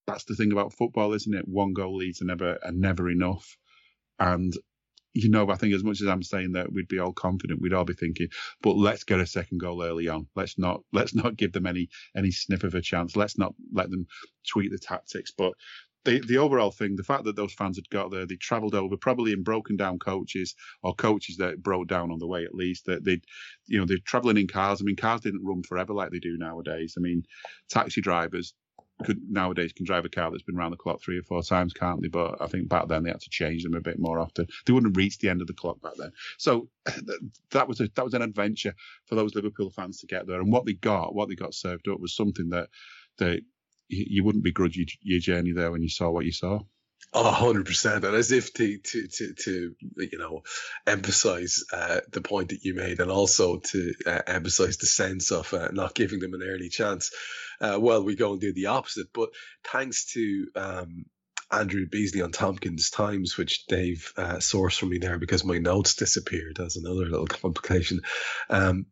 that's 0.06 0.26
the 0.26 0.36
thing 0.36 0.52
about 0.52 0.74
football, 0.74 1.14
isn't 1.14 1.34
it? 1.34 1.48
One 1.48 1.74
goal 1.74 1.96
leads 1.98 2.22
are 2.22 2.26
never 2.26 2.60
are 2.64 2.72
never 2.72 3.10
enough. 3.10 3.58
And 4.20 4.54
you 5.18 5.30
know, 5.30 5.50
I 5.50 5.56
think 5.56 5.74
as 5.74 5.84
much 5.84 6.02
as 6.02 6.08
I'm 6.08 6.24
saying 6.24 6.54
that 6.54 6.72
we'd 6.72 6.88
be 6.88 7.00
all 7.00 7.14
confident, 7.14 7.62
we'd 7.62 7.74
all 7.74 7.86
be 7.86 7.94
thinking, 7.94 8.28
but 8.62 8.76
let's 8.76 9.04
get 9.04 9.20
a 9.20 9.26
second 9.26 9.60
goal 9.60 9.84
early 9.84 10.08
on. 10.08 10.28
Let's 10.36 10.58
not 10.58 10.82
let's 10.94 11.16
not 11.16 11.38
give 11.38 11.54
them 11.54 11.66
any 11.66 11.90
any 12.16 12.32
sniff 12.32 12.64
of 12.64 12.76
a 12.76 12.82
chance. 12.82 13.16
Let's 13.16 13.38
not 13.38 13.54
let 13.74 13.90
them 13.90 14.06
tweak 14.48 14.72
the 14.72 14.78
tactics. 14.78 15.32
But 15.36 15.54
the 16.06 16.20
the 16.20 16.38
overall 16.38 16.72
thing, 16.72 16.96
the 16.96 17.04
fact 17.04 17.24
that 17.26 17.36
those 17.36 17.54
fans 17.54 17.78
had 17.78 17.90
got 17.90 18.12
there, 18.12 18.26
they 18.26 18.36
travelled 18.36 18.76
over 18.76 18.96
probably 18.96 19.34
in 19.34 19.44
broken 19.44 19.76
down 19.76 20.00
coaches 20.00 20.56
or 20.84 20.94
coaches 20.94 21.38
that 21.38 21.62
broke 21.62 21.88
down 21.88 22.12
on 22.12 22.20
the 22.20 22.28
way 22.28 22.46
at 22.46 22.56
least. 22.56 22.86
That 22.86 23.04
they, 23.04 23.20
you 23.66 23.80
know, 23.80 23.86
they're 23.86 23.98
travelling 24.06 24.38
in 24.38 24.48
cars. 24.48 24.82
I 24.82 24.86
mean, 24.86 24.96
cars 24.96 25.22
didn't 25.22 25.46
run 25.46 25.64
forever 25.64 25.94
like 25.94 26.12
they 26.12 26.20
do 26.20 26.38
nowadays. 26.38 26.94
I 26.98 27.02
mean, 27.02 27.24
taxi 27.70 28.02
drivers 28.02 28.54
could 29.04 29.22
nowadays 29.30 29.74
can 29.74 29.86
drive 29.86 30.06
a 30.06 30.10
car 30.10 30.32
that's 30.32 30.44
been 30.44 30.58
around 30.58 30.72
the 30.72 30.78
clock 30.78 31.02
three 31.02 31.18
or 31.20 31.24
four 31.24 31.44
times, 31.44 31.74
can't 31.74 32.02
they? 32.02 32.08
But 32.08 32.42
I 32.42 32.48
think 32.48 32.68
back 32.68 32.88
then 32.88 33.04
they 33.04 33.12
had 33.12 33.22
to 33.22 33.30
change 33.30 33.64
them 33.64 33.76
a 33.76 33.82
bit 33.82 34.00
more 34.00 34.20
often. 34.20 34.48
They 34.66 34.74
wouldn't 34.74 34.98
reach 34.98 35.20
the 35.20 35.30
end 35.30 35.42
of 35.42 35.48
the 35.48 35.54
clock 35.54 35.82
back 35.82 35.94
then. 35.98 36.12
So 36.38 36.70
that 37.52 37.68
was 37.68 37.80
a 37.80 37.90
that 37.96 38.06
was 38.06 38.14
an 38.14 38.22
adventure 38.22 38.74
for 39.06 39.16
those 39.16 39.36
Liverpool 39.36 39.70
fans 39.70 40.00
to 40.00 40.08
get 40.08 40.28
there. 40.28 40.42
And 40.42 40.52
what 40.52 40.66
they 40.66 40.74
got, 40.74 41.14
what 41.14 41.30
they 41.30 41.36
got 41.36 41.54
served 41.54 41.88
up, 41.88 42.00
was 42.00 42.16
something 42.16 42.50
that 42.50 42.70
that 43.18 43.42
you 43.90 44.24
wouldn't 44.24 44.44
begrudge 44.44 44.76
your, 44.76 44.88
your 45.02 45.20
journey 45.20 45.52
there 45.52 45.72
when 45.72 45.82
you 45.82 45.90
saw 45.90 46.10
what 46.10 46.26
you 46.26 46.32
saw. 46.32 46.60
Hundred 47.14 47.66
percent, 47.66 48.04
and 48.04 48.16
as 48.16 48.32
if 48.32 48.54
to 48.54 48.78
to 48.78 49.08
to 49.08 49.34
to 49.34 49.76
you 49.98 50.18
know 50.18 50.44
emphasize 50.86 51.64
uh, 51.74 52.02
the 52.12 52.22
point 52.22 52.50
that 52.50 52.64
you 52.64 52.74
made, 52.76 53.00
and 53.00 53.10
also 53.10 53.58
to 53.58 53.94
uh, 54.06 54.22
emphasize 54.28 54.78
the 54.78 54.86
sense 54.86 55.32
of 55.32 55.52
uh, 55.54 55.70
not 55.72 55.96
giving 55.96 56.20
them 56.20 56.34
an 56.34 56.44
early 56.44 56.70
chance. 56.70 57.12
Uh, 57.62 57.78
well, 57.80 58.04
we 58.04 58.16
go 58.16 58.34
and 58.34 58.42
do 58.42 58.54
the 58.54 58.68
opposite. 58.68 59.08
But 59.14 59.30
thanks 59.64 60.12
to 60.14 60.48
um, 60.56 61.06
Andrew 61.50 61.88
Beasley 61.88 62.22
on 62.22 62.32
Tomkins 62.32 62.90
Times, 62.90 63.38
which 63.38 63.66
Dave 63.68 64.14
uh, 64.18 64.36
sourced 64.36 64.78
for 64.78 64.86
me 64.86 64.98
there 64.98 65.18
because 65.18 65.44
my 65.44 65.58
notes 65.58 65.96
disappeared. 65.96 66.58
That's 66.58 66.78
another 66.78 67.06
little 67.06 67.28
complication. 67.28 68.02
Um, 68.50 68.88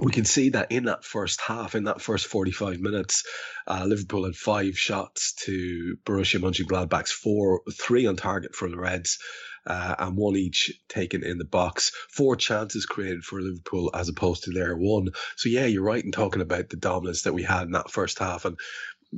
we 0.00 0.12
can 0.12 0.24
see 0.24 0.50
that 0.50 0.72
in 0.72 0.84
that 0.84 1.04
first 1.04 1.40
half, 1.40 1.74
in 1.74 1.84
that 1.84 2.00
first 2.00 2.26
45 2.26 2.80
minutes, 2.80 3.24
uh, 3.66 3.84
Liverpool 3.86 4.24
had 4.24 4.34
five 4.34 4.76
shots 4.76 5.34
to 5.44 5.96
Borussia 6.04 6.40
Mönchengladbach's 6.40 7.12
four, 7.12 7.62
three 7.72 8.06
on 8.06 8.16
target 8.16 8.54
for 8.54 8.68
the 8.68 8.76
Reds, 8.76 9.18
uh, 9.66 9.94
and 9.98 10.16
one 10.16 10.36
each 10.36 10.72
taken 10.88 11.24
in 11.24 11.38
the 11.38 11.44
box. 11.44 11.92
Four 12.10 12.36
chances 12.36 12.86
created 12.86 13.24
for 13.24 13.40
Liverpool 13.40 13.90
as 13.94 14.08
opposed 14.08 14.44
to 14.44 14.50
their 14.50 14.76
one. 14.76 15.08
So 15.36 15.48
yeah, 15.48 15.66
you're 15.66 15.82
right 15.82 16.04
in 16.04 16.12
talking 16.12 16.42
about 16.42 16.68
the 16.68 16.76
dominance 16.76 17.22
that 17.22 17.34
we 17.34 17.44
had 17.44 17.62
in 17.62 17.72
that 17.72 17.90
first 17.90 18.18
half, 18.18 18.44
and 18.44 18.58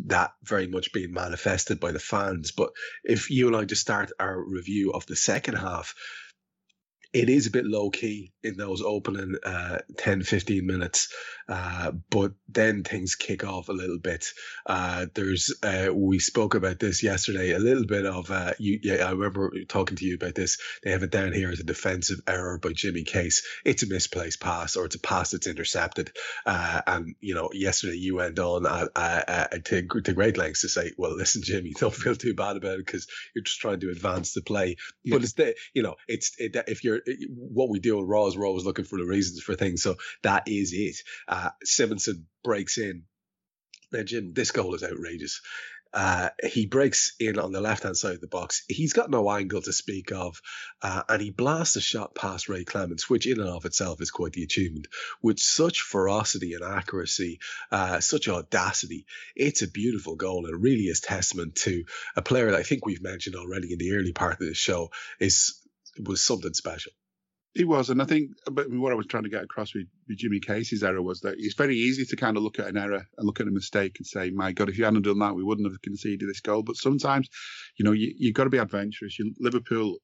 that 0.05 0.33
very 0.45 0.67
much 0.67 0.93
being 0.93 1.13
manifested 1.13 1.81
by 1.81 1.93
the 1.93 1.99
fans. 1.99 2.53
But 2.53 2.71
if 3.03 3.31
you 3.31 3.47
and 3.47 3.57
I 3.57 3.65
just 3.65 3.81
start 3.81 4.13
our 4.21 4.39
review 4.39 4.93
of 4.93 5.07
the 5.07 5.17
second 5.17 5.55
half, 5.55 5.95
it 7.17 7.31
is 7.31 7.47
a 7.47 7.51
bit 7.51 7.65
low 7.65 7.89
key 7.89 8.31
in 8.43 8.59
those 8.59 8.83
opening 8.83 9.37
uh, 9.43 9.79
10, 9.97 10.23
15 10.23 10.67
minutes. 10.67 11.09
Uh, 11.49 11.93
but 12.11 12.33
then 12.49 12.83
things 12.83 13.15
kick 13.15 13.43
off 13.43 13.71
a 13.71 13.73
little 13.73 13.99
bit. 13.99 14.27
Uh, 14.67 15.07
there's, 15.15 15.55
uh, 15.63 15.89
we 15.95 16.19
spoke 16.19 16.55
about 16.55 16.79
this 16.79 17.03
yesterday, 17.03 17.53
a 17.53 17.59
little 17.59 17.87
bit 17.87 18.05
of, 18.05 18.31
uh, 18.31 18.53
you, 18.59 18.81
yeah, 18.83 19.07
I 19.07 19.13
remember 19.13 19.51
talking 19.67 19.97
to 19.97 20.05
you 20.05 20.17
about 20.17 20.35
this. 20.35 20.59
They 20.85 20.91
have 20.91 21.03
it 21.05 21.11
down 21.11 21.33
here 21.33 21.51
as 21.51 21.61
a 21.61 21.65
defensive 21.65 22.21
error 22.27 22.59
by 22.59 22.73
Jimmy 22.75 23.05
Case. 23.05 23.47
It's 23.65 23.83
a 23.83 23.87
misplaced 23.87 24.41
pass 24.41 24.77
or 24.77 24.85
it's 24.85 24.97
a 24.97 25.01
pass 25.01 25.31
that's 25.31 25.47
intercepted. 25.47 26.11
Uh, 26.45 26.83
and, 26.87 27.15
you 27.21 27.35
know, 27.35 27.49
yesterday 27.55 27.97
you 27.97 28.17
went 28.17 28.39
on 28.39 28.65
to, 28.65 29.83
to 30.05 30.13
great 30.13 30.37
lengths 30.37 30.61
to 30.63 30.69
say, 30.69 30.93
well, 30.99 31.17
listen, 31.17 31.43
Jimmy, 31.43 31.73
don't 31.79 31.95
feel 31.95 32.15
too 32.15 32.35
bad 32.35 32.57
about 32.57 32.81
it 32.81 32.87
because 32.87 33.07
you're 33.35 33.45
just 33.45 33.61
trying 33.61 33.81
to 33.81 33.91
advance 33.91 34.35
the 34.35 34.43
play. 34.43 34.77
Yeah. 35.03 35.17
But 35.17 35.23
it's 35.23 35.33
the, 35.33 35.55
you 35.73 35.83
know, 35.83 35.95
it's, 36.09 36.35
it, 36.39 36.57
if 36.69 36.85
you're, 36.85 37.01
what 37.29 37.69
we 37.69 37.79
do 37.79 37.99
on 37.99 38.07
Raw 38.07 38.27
is 38.27 38.37
we're 38.37 38.47
always 38.47 38.65
looking 38.65 38.85
for 38.85 38.99
the 38.99 39.07
reasons 39.07 39.43
for 39.43 39.55
things. 39.55 39.83
So 39.83 39.97
that 40.23 40.45
is 40.47 40.73
it. 40.73 40.97
Uh, 41.29 41.51
Simonsen 41.65 42.25
breaks 42.43 42.79
in. 42.79 43.05
Now, 43.93 44.03
Jim, 44.03 44.33
this 44.33 44.51
goal 44.51 44.75
is 44.75 44.83
outrageous. 44.83 45.41
Uh, 45.95 46.29
he 46.45 46.67
breaks 46.67 47.15
in 47.19 47.39
on 47.39 47.53
the 47.53 47.61
left 47.61 47.85
hand 47.85 47.97
side 47.97 48.15
of 48.15 48.21
the 48.21 48.27
box. 48.27 48.65
He's 48.69 48.93
got 48.93 49.09
no 49.09 49.31
angle 49.31 49.63
to 49.63 49.73
speak 49.73 50.13
of, 50.13 50.43
uh, 50.83 51.05
and 51.09 51.23
he 51.23 51.31
blasts 51.31 51.77
a 51.77 51.81
shot 51.81 52.15
past 52.15 52.51
Ray 52.51 52.65
Clemence, 52.65 53.09
which 53.09 53.27
in 53.27 53.41
and 53.41 53.49
of 53.49 53.65
itself 53.65 54.03
is 54.03 54.11
quite 54.11 54.33
the 54.33 54.43
achievement. 54.43 54.89
With 55.23 55.39
such 55.39 55.81
ferocity 55.81 56.53
and 56.53 56.63
accuracy, 56.63 57.39
uh, 57.71 58.01
such 58.01 58.29
audacity, 58.29 59.07
it's 59.35 59.63
a 59.63 59.71
beautiful 59.71 60.17
goal 60.17 60.45
and 60.45 60.63
really 60.63 60.85
is 60.85 61.01
testament 61.01 61.55
to 61.63 61.85
a 62.15 62.21
player 62.21 62.51
that 62.51 62.61
I 62.61 62.63
think 62.63 62.85
we've 62.85 63.03
mentioned 63.03 63.37
already 63.37 63.73
in 63.73 63.79
the 63.79 63.93
early 63.93 64.13
part 64.13 64.35
of 64.35 64.47
the 64.47 64.55
show 64.55 64.91
is 65.19 65.55
was 66.05 66.25
something 66.25 66.55
special. 66.55 66.93
It 67.55 67.67
was, 67.67 67.89
and 67.89 68.03
I 68.03 68.05
think, 68.05 68.33
but 68.51 68.71
what 68.71 68.93
I 68.93 68.97
was 68.97 69.07
trying 69.07 69.23
to 69.23 69.31
get 69.31 69.43
across 69.43 69.75
with, 69.75 69.87
with 70.07 70.19
Jimmy 70.19 70.41
Case's 70.41 70.83
error 70.83 71.01
was 71.01 71.21
that 71.21 71.37
it's 71.39 71.55
very 71.55 71.75
easy 71.75 72.05
to 72.05 72.17
kind 72.17 72.37
of 72.37 72.43
look 72.43 72.59
at 72.59 72.67
an 72.67 72.77
error 72.77 73.07
and 73.17 73.27
look 73.27 73.41
at 73.41 73.49
a 73.49 73.51
mistake 73.51 73.97
and 73.99 74.07
say, 74.07 74.31
"My 74.31 74.53
God, 74.53 74.69
if 74.69 74.77
you 74.77 74.85
hadn't 74.85 75.03
done 75.03 75.21
that, 75.21 75.35
we 75.35 75.43
wouldn't 75.43 75.67
have 75.67 75.81
conceded 75.81 76.29
this 76.29 76.41
goal." 76.41 76.63
But 76.63 76.77
sometimes, 76.77 77.31
you 77.79 77.85
know, 77.87 77.93
you, 77.93 78.13
you've 78.19 78.35
got 78.35 78.45
to 78.45 78.51
be 78.51 78.59
adventurous. 78.59 79.19
You, 79.19 79.33
Liverpool 79.41 79.97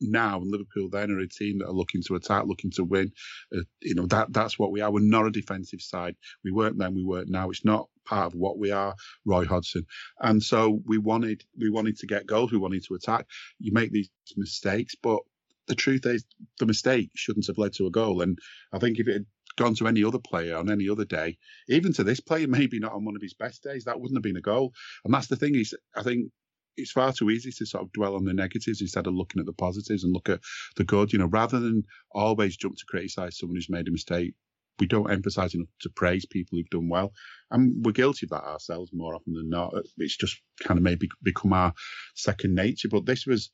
now 0.00 0.40
and 0.40 0.50
Liverpool 0.50 0.88
then 0.90 1.10
are 1.10 1.18
a 1.18 1.28
team 1.28 1.58
that 1.58 1.66
are 1.66 1.72
looking 1.72 2.02
to 2.06 2.14
attack, 2.14 2.44
looking 2.46 2.70
to 2.72 2.84
win. 2.84 3.10
Uh, 3.54 3.62
you 3.80 3.94
know 3.94 4.06
that 4.06 4.32
that's 4.32 4.58
what 4.58 4.70
we 4.70 4.80
are. 4.80 4.92
We're 4.92 5.00
not 5.00 5.26
a 5.26 5.30
defensive 5.30 5.80
side. 5.80 6.14
We 6.44 6.52
weren't 6.52 6.78
then. 6.78 6.94
We 6.94 7.04
weren't 7.04 7.28
now. 7.28 7.50
It's 7.50 7.64
not 7.64 7.88
part 8.06 8.26
of 8.26 8.34
what 8.34 8.58
we 8.58 8.70
are, 8.70 8.94
Roy 9.26 9.44
Hodgson. 9.46 9.84
And 10.20 10.42
so 10.42 10.80
we 10.86 10.98
wanted 10.98 11.42
we 11.58 11.70
wanted 11.70 11.98
to 11.98 12.06
get 12.06 12.26
goals. 12.26 12.52
We 12.52 12.58
wanted 12.58 12.84
to 12.84 12.94
attack. 12.94 13.26
You 13.58 13.72
make 13.72 13.92
these 13.92 14.10
mistakes, 14.36 14.94
but 15.00 15.20
the 15.68 15.74
truth 15.74 16.06
is 16.06 16.24
the 16.58 16.66
mistake 16.66 17.10
shouldn't 17.14 17.46
have 17.46 17.58
led 17.58 17.72
to 17.74 17.86
a 17.86 17.90
goal. 17.90 18.22
And 18.22 18.38
I 18.72 18.78
think 18.78 18.98
if 18.98 19.08
it 19.08 19.12
had 19.12 19.26
gone 19.56 19.74
to 19.76 19.86
any 19.86 20.04
other 20.04 20.18
player 20.18 20.56
on 20.56 20.70
any 20.70 20.88
other 20.88 21.04
day, 21.04 21.38
even 21.68 21.92
to 21.94 22.04
this 22.04 22.20
player, 22.20 22.46
maybe 22.48 22.78
not 22.78 22.92
on 22.92 23.04
one 23.04 23.16
of 23.16 23.22
his 23.22 23.34
best 23.34 23.62
days, 23.62 23.84
that 23.84 24.00
wouldn't 24.00 24.16
have 24.16 24.22
been 24.22 24.36
a 24.36 24.42
goal. 24.42 24.72
And 25.04 25.12
that's 25.14 25.28
the 25.28 25.36
thing 25.36 25.54
is, 25.54 25.74
I 25.94 26.02
think 26.02 26.30
it's 26.76 26.92
far 26.92 27.12
too 27.12 27.30
easy 27.30 27.50
to 27.50 27.66
sort 27.66 27.84
of 27.84 27.92
dwell 27.92 28.14
on 28.14 28.24
the 28.24 28.32
negatives 28.32 28.80
instead 28.80 29.06
of 29.06 29.14
looking 29.14 29.40
at 29.40 29.46
the 29.46 29.52
positives 29.52 30.04
and 30.04 30.12
look 30.12 30.28
at 30.28 30.40
the 30.76 30.84
good. 30.84 31.12
You 31.12 31.18
know, 31.18 31.26
rather 31.26 31.60
than 31.60 31.84
always 32.12 32.56
jump 32.56 32.76
to 32.76 32.84
criticise 32.88 33.38
someone 33.38 33.56
who's 33.56 33.68
made 33.68 33.88
a 33.88 33.92
mistake, 33.92 34.34
we 34.78 34.86
don't 34.86 35.10
emphasise 35.10 35.54
enough 35.54 35.68
to 35.82 35.90
praise 35.90 36.24
people 36.24 36.56
who've 36.56 36.70
done 36.70 36.88
well, 36.88 37.12
and 37.50 37.84
we're 37.84 37.92
guilty 37.92 38.26
of 38.26 38.30
that 38.30 38.44
ourselves 38.44 38.90
more 38.94 39.14
often 39.14 39.34
than 39.34 39.50
not. 39.50 39.74
It's 39.98 40.16
just 40.16 40.40
kind 40.64 40.78
of 40.78 40.84
maybe 40.84 41.08
become 41.22 41.52
our 41.52 41.74
second 42.14 42.54
nature. 42.54 42.88
But 42.88 43.04
this 43.04 43.26
was 43.26 43.50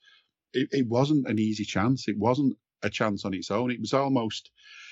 it, 0.57 0.69
it 0.73 0.89
wasn't 0.89 1.29
an 1.29 1.39
easy 1.39 1.65
chance. 1.65 2.09
It 2.09 2.19
wasn't 2.19 2.57
a 2.83 2.91
chance 2.91 3.25
on 3.25 3.35
its 3.35 3.51
own. 3.51 3.71
It 3.71 3.81
was 3.81 3.93
almost, 3.93 4.51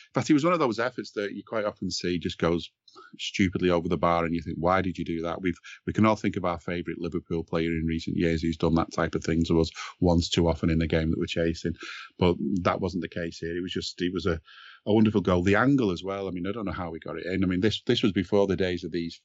in 0.09 0.21
fact, 0.21 0.31
it 0.31 0.35
was 0.35 0.45
one 0.45 0.53
of 0.53 0.59
those 0.59 0.79
efforts 0.79 1.13
that 1.13 1.33
you 1.33 1.43
quite 1.47 1.65
often 1.65 1.91
see 1.91 2.19
just 2.19 2.39
goes 2.39 2.71
stupidly 3.19 3.71
over 3.71 3.89
the 3.89 3.97
bar, 3.97 4.25
and 4.25 4.35
you 4.35 4.41
think, 4.43 4.57
why 4.59 4.81
did 4.81 4.99
you 4.99 5.05
do 5.05 5.23
that? 5.23 5.43
We've 5.43 5.59
we 5.87 5.93
can 5.93 6.07
all 6.07 6.17
think 6.17 6.37
of 6.37 6.45
our 6.45 6.59
favourite 6.61 7.01
Liverpool 7.01 7.45
player 7.45 7.71
in 7.71 7.87
recent 7.87 8.17
years 8.17 8.43
who's 8.43 8.57
done 8.57 8.75
that 8.77 8.93
type 8.93 9.15
of 9.15 9.25
thing 9.25 9.45
to 9.49 9.61
us 9.61 9.71
once 10.01 10.29
too 10.29 10.49
often 10.49 10.71
in 10.71 10.79
the 10.79 10.87
game 10.87 11.11
that 11.11 11.19
we're 11.19 11.27
chasing, 11.27 11.75
but 12.19 12.37
that 12.63 12.81
wasn't 12.81 13.03
the 13.03 13.09
case 13.09 13.39
here. 13.39 13.57
It 13.57 13.63
was 13.63 13.73
just 13.73 14.01
it 14.01 14.13
was 14.13 14.27
a 14.27 14.41
a 14.87 14.93
wonderful 14.93 15.23
goal. 15.23 15.43
The 15.43 15.57
angle 15.57 15.91
as 15.91 16.03
well. 16.05 16.29
I 16.29 16.31
mean, 16.31 16.47
I 16.47 16.53
don't 16.53 16.67
know 16.67 16.73
how 16.73 16.91
we 16.91 16.99
got 16.99 17.19
it 17.19 17.27
in. 17.27 17.43
I 17.43 17.47
mean, 17.47 17.61
this 17.61 17.83
this 17.87 18.03
was 18.03 18.13
before 18.13 18.47
the 18.47 18.57
days 18.57 18.85
of 18.85 18.93
these 18.93 19.21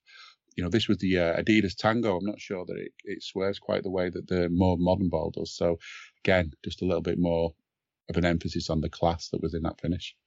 you 0.60 0.64
know, 0.66 0.70
this 0.70 0.89
was 0.89 0.97
the 0.97 1.18
uh, 1.18 1.41
Adidas 1.41 1.74
Tango. 1.74 2.18
I'm 2.18 2.26
not 2.26 2.41
sure 2.41 2.66
that 2.66 2.76
it, 2.78 2.91
it 3.05 3.24
swerves 3.24 3.60
quite 3.60 3.84
the 3.84 3.89
way 3.89 4.10
that 4.10 4.28
the 4.28 4.49
more 4.49 4.76
modern 4.78 5.07
ball 5.07 5.32
does. 5.32 5.55
So, 5.55 5.80
again, 6.26 6.51
just 6.66 6.82
a 6.82 6.86
little 6.86 7.01
bit 7.01 7.18
more 7.18 7.53
of 8.10 8.18
an 8.18 8.26
emphasis 8.26 8.70
on 8.70 8.82
the 8.82 8.89
class 8.89 9.30
that 9.30 9.41
was 9.41 9.53
in 9.53 9.64
that 9.64 9.80
finish. 9.80 10.18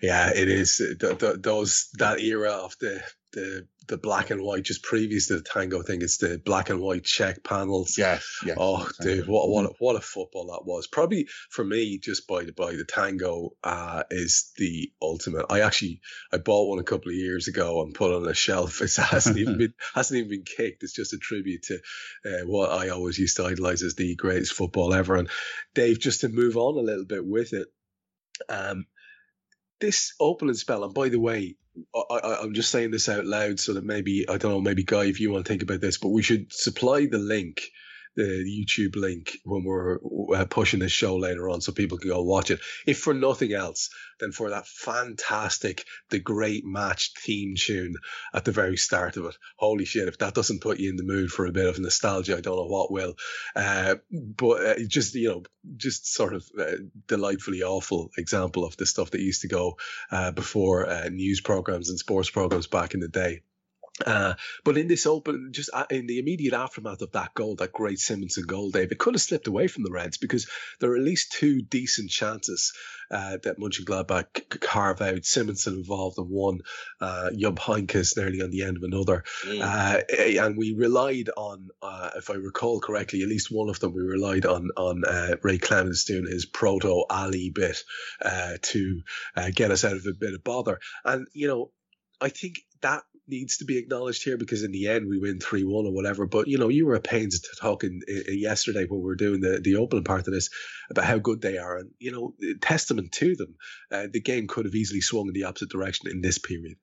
Yeah, 0.00 0.30
it 0.34 0.48
is. 0.48 0.80
those 0.98 1.88
that 1.98 2.20
era 2.20 2.50
of 2.50 2.76
the 2.80 3.02
the 3.32 3.66
the 3.88 3.96
black 3.96 4.30
and 4.30 4.42
white 4.42 4.62
just 4.62 4.82
previous 4.82 5.26
to 5.26 5.34
the 5.34 5.42
tango 5.42 5.82
thing 5.82 6.02
it's 6.02 6.18
the 6.18 6.40
black 6.44 6.70
and 6.70 6.80
white 6.80 7.04
check 7.04 7.42
panels. 7.42 7.96
Yes, 7.98 8.40
yes 8.44 8.56
oh 8.60 8.88
dude 9.00 9.26
what 9.26 9.48
what 9.48 9.64
a, 9.64 9.68
what 9.78 9.96
a 9.96 10.00
football 10.00 10.46
that 10.48 10.64
was. 10.64 10.86
Probably 10.86 11.26
for 11.50 11.64
me 11.64 11.98
just 11.98 12.28
by 12.28 12.44
the 12.44 12.52
by 12.52 12.72
the 12.72 12.84
tango 12.84 13.50
uh, 13.64 14.04
is 14.10 14.52
the 14.56 14.92
ultimate. 15.00 15.46
I 15.50 15.60
actually 15.60 16.00
i 16.32 16.36
bought 16.36 16.68
one 16.68 16.78
a 16.78 16.84
couple 16.84 17.10
of 17.10 17.16
years 17.16 17.48
ago 17.48 17.82
and 17.82 17.94
put 17.94 18.14
on 18.14 18.28
a 18.28 18.34
shelf. 18.34 18.80
It 18.92 18.96
hasn't 18.96 19.38
even 19.38 19.58
been 19.58 19.74
hasn't 19.94 20.18
even 20.18 20.30
been 20.30 20.44
kicked. 20.44 20.82
It's 20.82 20.92
just 20.92 21.14
a 21.14 21.18
tribute 21.18 21.64
to 21.64 21.80
uh, 22.24 22.46
what 22.46 22.70
i 22.70 22.90
always 22.90 23.18
used 23.18 23.36
to 23.38 23.46
idolize 23.46 23.82
as 23.82 23.94
the 23.94 24.14
greatest 24.14 24.52
football 24.52 24.94
ever. 24.94 25.16
And 25.16 25.28
dave 25.74 25.98
just 25.98 26.20
to 26.20 26.28
move 26.28 26.56
on 26.56 26.76
a 26.76 26.82
little 26.82 27.06
bit 27.06 27.26
with 27.26 27.52
it 27.52 27.68
um 28.48 28.86
this 29.82 30.14
opening 30.20 30.54
spell 30.54 30.84
and 30.84 30.94
by 30.94 31.10
the 31.10 31.20
way 31.20 31.56
I, 31.94 32.38
am 32.42 32.54
just 32.54 32.70
saying 32.70 32.90
this 32.90 33.08
out 33.08 33.26
loud 33.26 33.58
so 33.58 33.74
that 33.74 33.84
maybe 33.84 34.28
I 34.28 34.36
don't 34.38 34.52
know, 34.52 34.60
maybe 34.60 34.84
Guy, 34.84 35.04
if 35.04 35.20
you 35.20 35.30
want 35.30 35.44
to 35.44 35.48
think 35.48 35.62
about 35.62 35.80
this, 35.80 35.98
but 35.98 36.08
we 36.08 36.22
should 36.22 36.52
supply 36.52 37.06
the 37.06 37.18
link, 37.18 37.62
the 38.16 38.22
YouTube 38.22 38.96
link, 38.96 39.38
when 39.44 39.64
we're 39.64 39.98
uh, 40.34 40.44
pushing 40.44 40.80
this 40.80 40.92
show 40.92 41.16
later 41.16 41.48
on, 41.48 41.60
so 41.60 41.72
people 41.72 41.98
can 41.98 42.10
go 42.10 42.22
watch 42.22 42.50
it. 42.50 42.60
If 42.86 42.98
for 42.98 43.14
nothing 43.14 43.52
else, 43.52 43.88
than 44.22 44.32
for 44.32 44.50
that 44.50 44.68
fantastic, 44.68 45.84
the 46.10 46.20
great 46.20 46.64
match 46.64 47.12
theme 47.18 47.54
tune 47.56 47.96
at 48.32 48.44
the 48.44 48.52
very 48.52 48.76
start 48.76 49.16
of 49.16 49.26
it. 49.26 49.36
Holy 49.56 49.84
shit! 49.84 50.08
If 50.08 50.18
that 50.18 50.34
doesn't 50.34 50.62
put 50.62 50.78
you 50.78 50.90
in 50.90 50.96
the 50.96 51.02
mood 51.02 51.30
for 51.30 51.46
a 51.46 51.52
bit 51.52 51.66
of 51.66 51.78
nostalgia, 51.78 52.36
I 52.36 52.40
don't 52.40 52.56
know 52.56 52.66
what 52.66 52.92
will. 52.92 53.16
Uh, 53.56 53.96
but 54.10 54.64
uh, 54.64 54.74
just 54.86 55.14
you 55.14 55.28
know, 55.28 55.42
just 55.76 56.14
sort 56.14 56.34
of 56.34 56.44
uh, 56.58 56.76
delightfully 57.08 57.62
awful 57.62 58.10
example 58.16 58.64
of 58.64 58.76
the 58.76 58.86
stuff 58.86 59.10
that 59.10 59.20
used 59.20 59.42
to 59.42 59.48
go 59.48 59.76
uh, 60.10 60.30
before 60.30 60.88
uh, 60.88 61.08
news 61.08 61.40
programs 61.40 61.90
and 61.90 61.98
sports 61.98 62.30
programs 62.30 62.68
back 62.68 62.94
in 62.94 63.00
the 63.00 63.08
day. 63.08 63.42
Uh, 64.06 64.34
but 64.64 64.78
in 64.78 64.88
this 64.88 65.06
open, 65.06 65.50
just 65.52 65.70
uh, 65.72 65.84
in 65.90 66.06
the 66.06 66.18
immediate 66.18 66.54
aftermath 66.54 67.02
of 67.02 67.12
that 67.12 67.34
goal, 67.34 67.56
that 67.56 67.72
great 67.72 67.98
Simonsen 67.98 68.46
goal, 68.46 68.70
Dave, 68.70 68.90
it 68.90 68.98
could 68.98 69.14
have 69.14 69.20
slipped 69.20 69.46
away 69.46 69.68
from 69.68 69.82
the 69.82 69.90
Reds 69.90 70.16
because 70.16 70.48
there 70.80 70.90
are 70.92 70.96
at 70.96 71.02
least 71.02 71.32
two 71.32 71.60
decent 71.60 72.10
chances 72.10 72.72
uh, 73.10 73.36
that 73.42 73.58
Mönchengladbach 73.58 74.60
carve 74.60 75.02
out. 75.02 75.22
Simonsen 75.22 75.74
involved 75.74 76.16
in 76.16 76.24
one, 76.24 76.60
uh, 77.00 77.30
Jupp 77.36 77.56
Heynckes 77.56 78.16
nearly 78.16 78.40
on 78.40 78.50
the 78.50 78.62
end 78.62 78.78
of 78.78 78.82
another. 78.82 79.24
Mm. 79.44 79.60
Uh, 79.60 80.00
eh, 80.08 80.42
and 80.42 80.56
we 80.56 80.72
relied 80.72 81.28
on, 81.36 81.68
uh, 81.82 82.10
if 82.16 82.30
I 82.30 82.34
recall 82.34 82.80
correctly, 82.80 83.20
at 83.20 83.28
least 83.28 83.50
one 83.50 83.68
of 83.68 83.78
them, 83.78 83.92
we 83.92 84.02
relied 84.02 84.46
on 84.46 84.70
on 84.76 85.04
uh, 85.04 85.36
Ray 85.42 85.58
Clemence 85.58 86.04
doing 86.04 86.26
his 86.26 86.46
proto 86.46 87.04
Ali 87.10 87.50
bit 87.50 87.84
to 88.62 89.02
get 89.54 89.70
us 89.70 89.84
out 89.84 89.96
of 89.96 90.06
a 90.06 90.14
bit 90.14 90.32
of 90.32 90.42
bother. 90.42 90.80
And, 91.04 91.26
you 91.34 91.48
know, 91.48 91.70
I 92.20 92.30
think 92.30 92.60
that 92.80 93.02
needs 93.28 93.58
to 93.58 93.64
be 93.64 93.78
acknowledged 93.78 94.24
here 94.24 94.36
because 94.36 94.62
in 94.62 94.72
the 94.72 94.88
end 94.88 95.08
we 95.08 95.18
win 95.18 95.38
3 95.40 95.64
1 95.64 95.86
or 95.86 95.92
whatever. 95.92 96.26
But, 96.26 96.48
you 96.48 96.58
know, 96.58 96.68
you 96.68 96.86
were 96.86 96.94
a 96.94 97.00
pains 97.00 97.40
to 97.40 97.48
talk 97.60 97.84
in, 97.84 98.00
in, 98.08 98.38
yesterday 98.38 98.84
when 98.86 99.00
we 99.00 99.06
were 99.06 99.14
doing 99.14 99.40
the, 99.40 99.60
the 99.62 99.76
opening 99.76 100.04
part 100.04 100.26
of 100.26 100.32
this 100.32 100.50
about 100.90 101.04
how 101.04 101.18
good 101.18 101.40
they 101.40 101.58
are. 101.58 101.78
And, 101.78 101.90
you 101.98 102.12
know, 102.12 102.34
testament 102.60 103.12
to 103.12 103.36
them, 103.36 103.54
uh, 103.90 104.06
the 104.12 104.20
game 104.20 104.48
could 104.48 104.64
have 104.64 104.74
easily 104.74 105.00
swung 105.00 105.28
in 105.28 105.34
the 105.34 105.44
opposite 105.44 105.70
direction 105.70 106.10
in 106.10 106.20
this 106.20 106.38
period. 106.38 106.76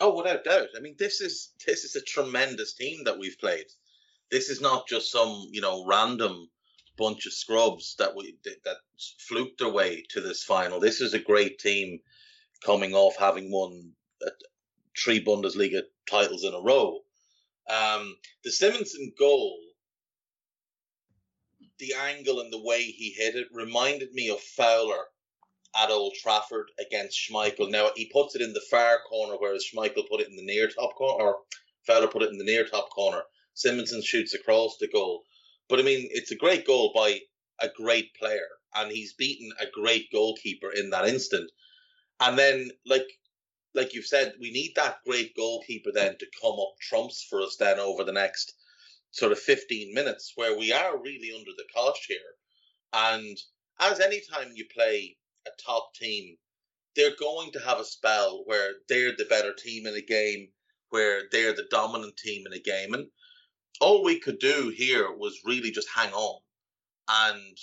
Oh, 0.00 0.16
without 0.16 0.44
doubt. 0.44 0.68
I 0.76 0.80
mean, 0.80 0.96
this 0.98 1.20
is 1.20 1.52
this 1.66 1.84
is 1.84 1.96
a 1.96 2.02
tremendous 2.02 2.74
team 2.74 3.04
that 3.04 3.18
we've 3.18 3.38
played. 3.38 3.64
This 4.30 4.50
is 4.50 4.60
not 4.60 4.86
just 4.86 5.10
some, 5.10 5.46
you 5.52 5.60
know, 5.60 5.86
random 5.86 6.48
bunch 6.98 7.26
of 7.26 7.32
scrubs 7.32 7.94
that 7.98 8.14
we 8.16 8.36
that 8.64 8.76
fluked 9.28 9.58
their 9.58 9.70
way 9.70 10.04
to 10.10 10.20
this 10.20 10.42
final. 10.42 10.80
This 10.80 11.00
is 11.00 11.14
a 11.14 11.18
great 11.18 11.58
team 11.58 12.00
coming 12.64 12.94
off 12.94 13.16
having 13.16 13.50
won 13.50 13.92
three 15.02 15.24
Bundesliga 15.24 15.82
titles 16.10 16.44
in 16.44 16.54
a 16.54 16.60
row. 16.60 17.00
Um, 17.68 18.16
the 18.44 18.50
Simonsen 18.50 19.12
goal, 19.18 19.58
the 21.78 21.94
angle 21.94 22.40
and 22.40 22.52
the 22.52 22.62
way 22.62 22.82
he 22.82 23.10
hit 23.10 23.34
it 23.34 23.48
reminded 23.52 24.12
me 24.12 24.30
of 24.30 24.40
Fowler 24.40 25.04
at 25.76 25.90
Old 25.90 26.14
Trafford 26.14 26.70
against 26.78 27.18
Schmeichel. 27.18 27.70
Now 27.70 27.90
he 27.94 28.10
puts 28.12 28.34
it 28.34 28.42
in 28.42 28.52
the 28.52 28.62
far 28.70 28.98
corner, 29.08 29.34
whereas 29.38 29.64
Schmeichel 29.64 30.08
put 30.08 30.20
it 30.20 30.28
in 30.28 30.36
the 30.36 30.44
near 30.44 30.68
top 30.68 30.94
corner, 30.94 31.24
or 31.24 31.36
Fowler 31.86 32.08
put 32.08 32.22
it 32.22 32.30
in 32.30 32.38
the 32.38 32.44
near 32.44 32.66
top 32.66 32.90
corner. 32.90 33.22
Simonsen 33.54 34.04
shoots 34.04 34.34
across 34.34 34.76
the 34.78 34.88
goal. 34.88 35.24
But 35.68 35.80
I 35.80 35.82
mean, 35.82 36.08
it's 36.12 36.30
a 36.30 36.36
great 36.36 36.66
goal 36.66 36.92
by 36.94 37.20
a 37.60 37.68
great 37.74 38.14
player, 38.14 38.46
and 38.74 38.90
he's 38.90 39.14
beaten 39.14 39.50
a 39.60 39.66
great 39.72 40.10
goalkeeper 40.12 40.70
in 40.70 40.90
that 40.90 41.08
instant. 41.08 41.50
And 42.20 42.38
then, 42.38 42.70
like 42.86 43.06
like 43.76 43.94
you've 43.94 44.06
said, 44.06 44.34
we 44.40 44.50
need 44.50 44.72
that 44.74 44.98
great 45.06 45.36
goalkeeper 45.36 45.90
then 45.92 46.16
to 46.18 46.26
come 46.40 46.58
up 46.58 46.74
trumps 46.80 47.26
for 47.28 47.40
us 47.42 47.56
then 47.58 47.78
over 47.78 48.02
the 48.02 48.12
next 48.12 48.54
sort 49.10 49.32
of 49.32 49.38
15 49.38 49.94
minutes 49.94 50.32
where 50.34 50.58
we 50.58 50.72
are 50.72 51.00
really 51.00 51.32
under 51.32 51.52
the 51.56 51.64
cosh 51.74 52.06
here. 52.08 52.18
And 52.92 53.38
as 53.78 54.00
any 54.00 54.22
time 54.32 54.52
you 54.54 54.64
play 54.74 55.16
a 55.46 55.50
top 55.64 55.94
team, 55.94 56.36
they're 56.96 57.16
going 57.20 57.52
to 57.52 57.60
have 57.60 57.78
a 57.78 57.84
spell 57.84 58.42
where 58.46 58.72
they're 58.88 59.14
the 59.16 59.26
better 59.26 59.52
team 59.52 59.86
in 59.86 59.94
a 59.94 60.00
game, 60.00 60.48
where 60.88 61.24
they're 61.30 61.54
the 61.54 61.68
dominant 61.70 62.16
team 62.16 62.44
in 62.46 62.54
a 62.54 62.58
game. 62.58 62.94
And 62.94 63.06
all 63.80 64.02
we 64.02 64.18
could 64.18 64.38
do 64.38 64.72
here 64.74 65.12
was 65.12 65.42
really 65.44 65.70
just 65.70 65.88
hang 65.94 66.12
on 66.12 66.40
and 67.08 67.58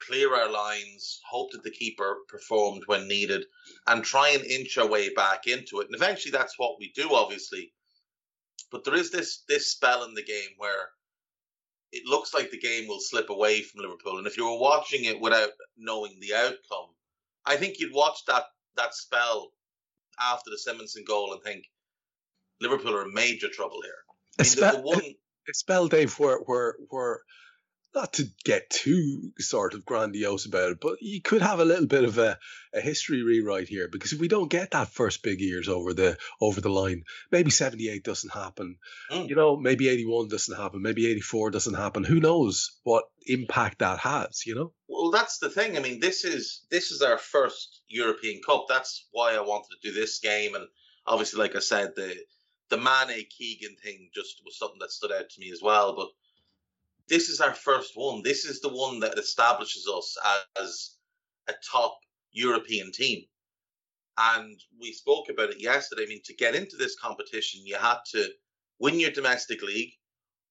clear 0.00 0.34
our 0.34 0.50
lines, 0.50 1.20
hope 1.28 1.52
that 1.52 1.62
the 1.62 1.70
keeper 1.70 2.18
performed 2.28 2.82
when 2.86 3.08
needed, 3.08 3.44
and 3.86 4.02
try 4.04 4.30
and 4.30 4.44
inch 4.44 4.78
our 4.78 4.88
way 4.88 5.12
back 5.14 5.46
into 5.46 5.80
it. 5.80 5.86
And 5.86 5.94
eventually, 5.94 6.32
that's 6.32 6.58
what 6.58 6.78
we 6.78 6.92
do, 6.94 7.14
obviously. 7.14 7.72
But 8.70 8.84
there 8.84 8.94
is 8.94 9.10
this 9.10 9.42
this 9.48 9.70
spell 9.70 10.04
in 10.04 10.14
the 10.14 10.22
game 10.22 10.50
where 10.56 10.90
it 11.92 12.06
looks 12.06 12.32
like 12.32 12.50
the 12.50 12.58
game 12.58 12.86
will 12.86 13.00
slip 13.00 13.30
away 13.30 13.62
from 13.62 13.82
Liverpool. 13.82 14.18
And 14.18 14.26
if 14.26 14.36
you 14.36 14.44
were 14.44 14.58
watching 14.58 15.04
it 15.04 15.20
without 15.20 15.50
knowing 15.76 16.18
the 16.20 16.34
outcome, 16.34 16.94
I 17.44 17.56
think 17.56 17.78
you'd 17.78 17.94
watch 17.94 18.24
that 18.26 18.44
that 18.76 18.94
spell 18.94 19.52
after 20.20 20.50
the 20.50 20.58
Simonsen 20.58 21.04
goal 21.06 21.32
and 21.32 21.42
think 21.42 21.64
Liverpool 22.60 22.94
are 22.94 23.06
in 23.06 23.14
major 23.14 23.48
trouble 23.48 23.80
here. 23.82 23.94
I 24.38 24.42
mean, 24.42 24.54
the, 24.54 24.78
the 24.78 24.82
one, 24.82 25.14
a 25.48 25.54
spell, 25.54 25.88
Dave, 25.88 26.18
where 26.18 26.38
where 26.38 26.76
where 26.90 27.20
not 28.00 28.14
to 28.14 28.24
get 28.44 28.70
too 28.70 29.30
sort 29.38 29.74
of 29.74 29.84
grandiose 29.84 30.46
about 30.46 30.72
it, 30.72 30.80
but 30.80 30.96
you 31.02 31.20
could 31.20 31.42
have 31.42 31.60
a 31.60 31.64
little 31.66 31.86
bit 31.86 32.04
of 32.04 32.16
a, 32.16 32.38
a 32.72 32.80
history 32.80 33.22
rewrite 33.22 33.68
here 33.68 33.88
because 33.88 34.14
if 34.14 34.20
we 34.20 34.26
don't 34.26 34.50
get 34.50 34.70
that 34.70 34.88
first 34.88 35.22
Big 35.22 35.42
Ears 35.42 35.68
over 35.68 35.92
the 35.92 36.16
over 36.40 36.62
the 36.62 36.70
line, 36.70 37.04
maybe 37.30 37.50
seventy 37.50 37.90
eight 37.90 38.02
doesn't 38.02 38.32
happen. 38.32 38.76
Mm. 39.10 39.28
You 39.28 39.36
know, 39.36 39.56
maybe 39.56 39.88
eighty 39.88 40.06
one 40.06 40.28
doesn't 40.28 40.56
happen, 40.56 40.80
maybe 40.80 41.06
eighty 41.06 41.20
four 41.20 41.50
doesn't 41.50 41.74
happen. 41.74 42.02
Who 42.02 42.20
knows 42.20 42.78
what 42.84 43.04
impact 43.26 43.80
that 43.80 43.98
has, 43.98 44.46
you 44.46 44.54
know? 44.54 44.72
Well 44.88 45.10
that's 45.10 45.38
the 45.38 45.50
thing. 45.50 45.76
I 45.76 45.80
mean, 45.80 46.00
this 46.00 46.24
is 46.24 46.64
this 46.70 46.90
is 46.92 47.02
our 47.02 47.18
first 47.18 47.82
European 47.86 48.40
Cup. 48.44 48.64
That's 48.66 49.08
why 49.12 49.34
I 49.34 49.40
wanted 49.40 49.68
to 49.70 49.90
do 49.90 49.94
this 49.94 50.20
game 50.20 50.54
and 50.54 50.66
obviously 51.06 51.38
like 51.38 51.54
I 51.54 51.60
said, 51.60 51.92
the 51.96 52.16
the 52.70 52.78
Mane 52.78 53.26
Keegan 53.36 53.76
thing 53.82 54.08
just 54.14 54.40
was 54.44 54.56
something 54.56 54.78
that 54.80 54.90
stood 54.90 55.12
out 55.12 55.28
to 55.28 55.40
me 55.40 55.50
as 55.50 55.60
well. 55.60 55.94
But 55.94 56.08
this 57.10 57.28
is 57.28 57.40
our 57.40 57.52
first 57.52 57.92
one. 57.96 58.22
This 58.22 58.44
is 58.44 58.60
the 58.60 58.72
one 58.72 59.00
that 59.00 59.18
establishes 59.18 59.86
us 59.92 60.16
as 60.62 60.94
a 61.48 61.52
top 61.70 61.98
European 62.30 62.92
team. 62.92 63.24
And 64.16 64.58
we 64.80 64.92
spoke 64.92 65.28
about 65.28 65.50
it 65.50 65.60
yesterday. 65.60 66.04
I 66.04 66.06
mean, 66.06 66.22
to 66.26 66.34
get 66.34 66.54
into 66.54 66.76
this 66.76 66.98
competition, 66.98 67.66
you 67.66 67.76
had 67.76 67.98
to 68.12 68.28
win 68.78 69.00
your 69.00 69.10
domestic 69.10 69.60
league 69.60 69.92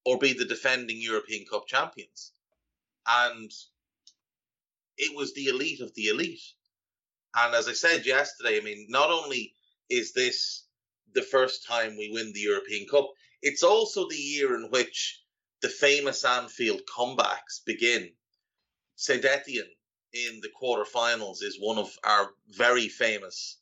or 0.06 0.18
be 0.18 0.34
the 0.34 0.46
defending 0.46 1.02
European 1.02 1.46
Cup 1.50 1.66
champions. 1.66 2.34
And 3.08 3.52
it 4.98 5.16
was 5.16 5.34
the 5.34 5.46
elite 5.46 5.80
of 5.80 5.94
the 5.96 6.08
elite. 6.08 6.44
And 7.36 7.56
as 7.56 7.70
I 7.70 7.74
said 7.74 8.06
yesterday, 8.06 8.58
I 8.58 8.64
mean, 8.64 8.88
not 8.90 9.10
only 9.10 9.54
is 9.90 10.12
this 10.14 10.66
the 11.14 11.22
first 11.22 11.66
time 11.66 11.96
we 11.96 12.12
win 12.12 12.34
the 12.34 12.42
European 12.42 12.86
Cup, 12.90 13.10
it's 13.42 13.64
also 13.64 14.10
the 14.10 14.18
year 14.18 14.56
in 14.56 14.70
which 14.72 15.22
the 15.62 15.70
famous 15.70 16.24
Anfield 16.24 16.82
comebacks 16.86 17.64
begin. 17.66 18.10
St. 18.96 19.24
Etienne 19.24 19.70
in 20.14 20.42
the 20.42 20.50
quarterfinals 20.62 21.44
is 21.44 21.58
one 21.60 21.78
of 21.78 21.90
our 22.04 22.30
very 22.50 22.88
famous 22.88 23.60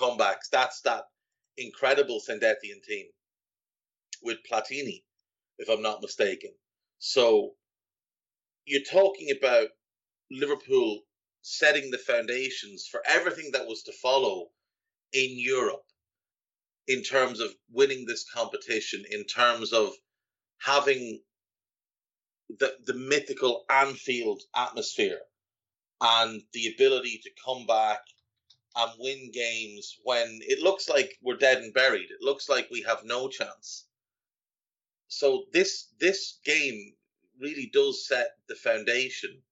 comebacks. 0.00 0.48
That's 0.50 0.80
that 0.82 1.04
incredible 1.56 2.20
St. 2.20 2.42
Etienne 2.42 2.80
team 2.86 3.06
with 4.22 4.38
Platini, 4.50 5.02
if 5.58 5.68
I'm 5.68 5.82
not 5.82 6.02
mistaken. 6.02 6.50
So 6.98 7.52
you're 8.64 8.82
talking 8.82 9.36
about 9.36 9.68
Liverpool 10.30 11.00
setting 11.42 11.90
the 11.90 11.98
foundations 11.98 12.86
for 12.86 13.02
everything 13.06 13.50
that 13.52 13.66
was 13.66 13.82
to 13.82 13.92
follow 13.92 14.48
in 15.12 15.38
Europe 15.38 15.84
in 16.86 17.02
terms 17.02 17.40
of 17.40 17.50
winning 17.70 18.06
this 18.06 18.24
competition, 18.32 19.04
in 19.10 19.24
terms 19.24 19.72
of 19.72 19.92
having 20.58 21.20
the, 22.58 22.74
the 22.86 22.94
mythical 22.94 23.64
Anfield 23.70 24.42
atmosphere 24.54 25.20
and 26.00 26.42
the 26.52 26.72
ability 26.74 27.20
to 27.22 27.30
come 27.44 27.66
back 27.66 28.00
and 28.76 28.90
win 28.98 29.30
games 29.32 29.98
when 30.04 30.40
it 30.42 30.60
looks 30.60 30.88
like 30.88 31.12
we're 31.22 31.36
dead 31.36 31.58
and 31.58 31.74
buried. 31.74 32.10
It 32.10 32.22
looks 32.22 32.48
like 32.48 32.68
we 32.70 32.82
have 32.82 33.04
no 33.04 33.28
chance. 33.28 33.86
So 35.08 35.44
this 35.52 35.88
this 36.00 36.38
game 36.44 36.94
really 37.38 37.70
does 37.72 38.06
set 38.06 38.30
the 38.48 38.54
foundation. 38.54 39.42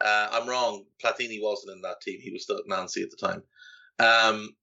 Uh, 0.00 0.28
I'm 0.32 0.48
wrong. 0.48 0.84
Platini 1.02 1.40
wasn't 1.40 1.76
in 1.76 1.82
that 1.82 2.00
team. 2.02 2.20
He 2.20 2.30
was 2.30 2.42
still 2.42 2.58
at 2.58 2.68
Nancy 2.68 3.02
at 3.02 3.10
the 3.10 3.16
time. 3.16 3.42
Um, 3.98 4.54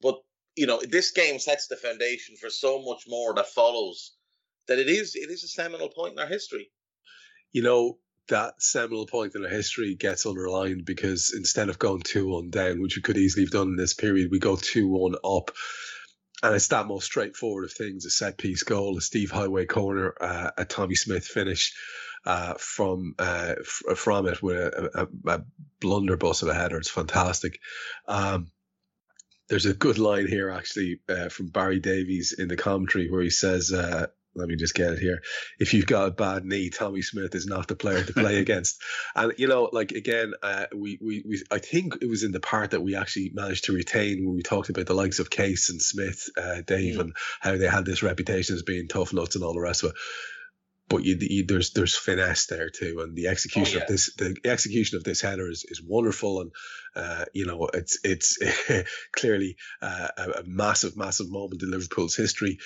but 0.00 0.16
you 0.56 0.66
know, 0.66 0.80
this 0.80 1.10
game 1.10 1.38
sets 1.38 1.66
the 1.66 1.76
foundation 1.76 2.36
for 2.36 2.48
so 2.50 2.82
much 2.82 3.04
more 3.06 3.34
that 3.34 3.48
follows 3.48 4.12
that 4.68 4.78
it 4.78 4.88
is 4.88 5.14
it 5.14 5.30
is 5.30 5.44
a 5.44 5.48
seminal 5.48 5.88
point 5.88 6.14
in 6.14 6.18
our 6.18 6.26
history. 6.26 6.70
You 7.52 7.62
know, 7.62 7.98
that 8.28 8.62
seminal 8.62 9.06
point 9.06 9.34
in 9.34 9.44
our 9.44 9.50
history 9.50 9.94
gets 9.94 10.26
underlined 10.26 10.84
because 10.84 11.32
instead 11.36 11.68
of 11.68 11.78
going 11.78 12.02
2 12.02 12.28
1 12.28 12.50
down, 12.50 12.80
which 12.80 12.96
we 12.96 13.02
could 13.02 13.18
easily 13.18 13.44
have 13.44 13.52
done 13.52 13.68
in 13.68 13.76
this 13.76 13.94
period, 13.94 14.30
we 14.30 14.38
go 14.38 14.56
2 14.56 14.88
1 14.88 15.16
up. 15.24 15.50
And 16.42 16.56
it's 16.56 16.68
that 16.68 16.86
most 16.86 17.04
straightforward 17.04 17.64
of 17.64 17.72
things 17.72 18.04
a 18.04 18.10
set 18.10 18.36
piece 18.36 18.64
goal, 18.64 18.98
a 18.98 19.00
Steve 19.00 19.30
Heighway 19.30 19.68
corner, 19.68 20.14
uh, 20.20 20.50
a 20.56 20.64
Tommy 20.64 20.96
Smith 20.96 21.24
finish 21.24 21.72
uh, 22.24 22.54
from 22.54 23.14
uh, 23.18 23.54
f- 23.60 23.98
from 23.98 24.26
it 24.26 24.42
with 24.42 24.56
a, 24.56 25.08
a, 25.24 25.32
a, 25.34 25.42
blunderbuss 25.80 26.42
of 26.42 26.48
a 26.48 26.54
header. 26.54 26.78
It's 26.78 26.90
fantastic. 26.90 27.60
Um, 28.06 28.50
there's 29.48 29.66
a 29.66 29.74
good 29.74 29.98
line 29.98 30.26
here 30.26 30.50
actually 30.50 31.00
uh, 31.08 31.28
from 31.28 31.48
Barry 31.48 31.80
Davies 31.80 32.32
in 32.32 32.48
the 32.48 32.56
commentary 32.56 33.10
where 33.10 33.22
he 33.22 33.30
says, 33.30 33.72
uh, 33.72 34.06
let 34.34 34.48
me 34.48 34.56
just 34.56 34.74
get 34.74 34.92
it 34.92 34.98
here. 34.98 35.20
If 35.58 35.74
you've 35.74 35.86
got 35.86 36.08
a 36.08 36.10
bad 36.10 36.44
knee, 36.44 36.70
Tommy 36.70 37.02
Smith 37.02 37.34
is 37.34 37.46
not 37.46 37.68
the 37.68 37.76
player 37.76 38.02
to 38.02 38.12
play 38.12 38.36
against. 38.40 38.80
And 39.14 39.32
you 39.36 39.48
know, 39.48 39.68
like 39.72 39.92
again, 39.92 40.32
uh, 40.42 40.66
we, 40.74 40.98
we 41.00 41.22
we 41.26 41.42
I 41.50 41.58
think 41.58 41.96
it 42.00 42.08
was 42.08 42.22
in 42.22 42.32
the 42.32 42.40
part 42.40 42.70
that 42.70 42.82
we 42.82 42.96
actually 42.96 43.30
managed 43.34 43.64
to 43.64 43.72
retain 43.72 44.24
when 44.24 44.34
we 44.34 44.42
talked 44.42 44.70
about 44.70 44.86
the 44.86 44.94
likes 44.94 45.18
of 45.18 45.30
Case 45.30 45.70
and 45.70 45.80
Smith, 45.80 46.28
uh, 46.36 46.62
Dave, 46.66 46.96
mm. 46.96 47.00
and 47.00 47.16
how 47.40 47.56
they 47.56 47.68
had 47.68 47.84
this 47.84 48.02
reputation 48.02 48.54
as 48.54 48.62
being 48.62 48.88
tough 48.88 49.12
nuts 49.12 49.36
and 49.36 49.44
all 49.44 49.54
the 49.54 49.60
rest 49.60 49.82
of 49.82 49.90
it. 49.90 49.96
But 50.88 51.04
you, 51.04 51.16
you, 51.20 51.46
there's 51.46 51.72
there's 51.72 51.96
finesse 51.96 52.46
there 52.46 52.68
too, 52.68 53.00
and 53.00 53.16
the 53.16 53.28
execution 53.28 53.76
oh, 53.76 53.78
yeah. 53.78 53.82
of 53.84 53.88
this 53.88 54.14
the 54.16 54.36
execution 54.44 54.98
of 54.98 55.04
this 55.04 55.20
header 55.20 55.48
is, 55.48 55.64
is 55.68 55.82
wonderful, 55.82 56.40
and 56.40 56.50
uh, 56.96 57.24
you 57.32 57.46
know 57.46 57.68
it's 57.72 57.98
it's 58.04 58.38
clearly 59.12 59.56
uh, 59.80 60.08
a, 60.18 60.30
a, 60.30 60.42
massive 60.44 60.96
massive 60.96 61.30
moment 61.30 61.62
in 61.62 61.70
Liverpool's 61.70 62.16
history. 62.16 62.58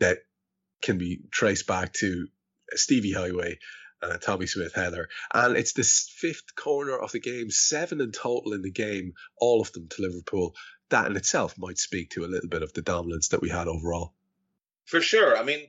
That 0.00 0.18
can 0.82 0.98
be 0.98 1.20
traced 1.30 1.66
back 1.66 1.92
to 1.94 2.28
Stevie 2.72 3.14
Heighway 3.14 3.56
and 4.02 4.20
Tommy 4.20 4.46
Smith 4.46 4.74
Heather. 4.74 5.08
And 5.32 5.56
it's 5.56 5.72
this 5.72 6.12
fifth 6.16 6.54
corner 6.54 6.96
of 6.96 7.12
the 7.12 7.20
game, 7.20 7.50
seven 7.50 8.00
in 8.00 8.12
total 8.12 8.52
in 8.52 8.62
the 8.62 8.70
game, 8.70 9.14
all 9.38 9.60
of 9.60 9.72
them 9.72 9.88
to 9.88 10.02
Liverpool. 10.02 10.54
That 10.90 11.06
in 11.06 11.16
itself 11.16 11.54
might 11.58 11.78
speak 11.78 12.10
to 12.10 12.24
a 12.24 12.28
little 12.28 12.48
bit 12.48 12.62
of 12.62 12.72
the 12.72 12.82
dominance 12.82 13.28
that 13.28 13.40
we 13.40 13.48
had 13.48 13.68
overall. 13.68 14.14
For 14.84 15.00
sure. 15.00 15.36
I 15.36 15.42
mean, 15.42 15.66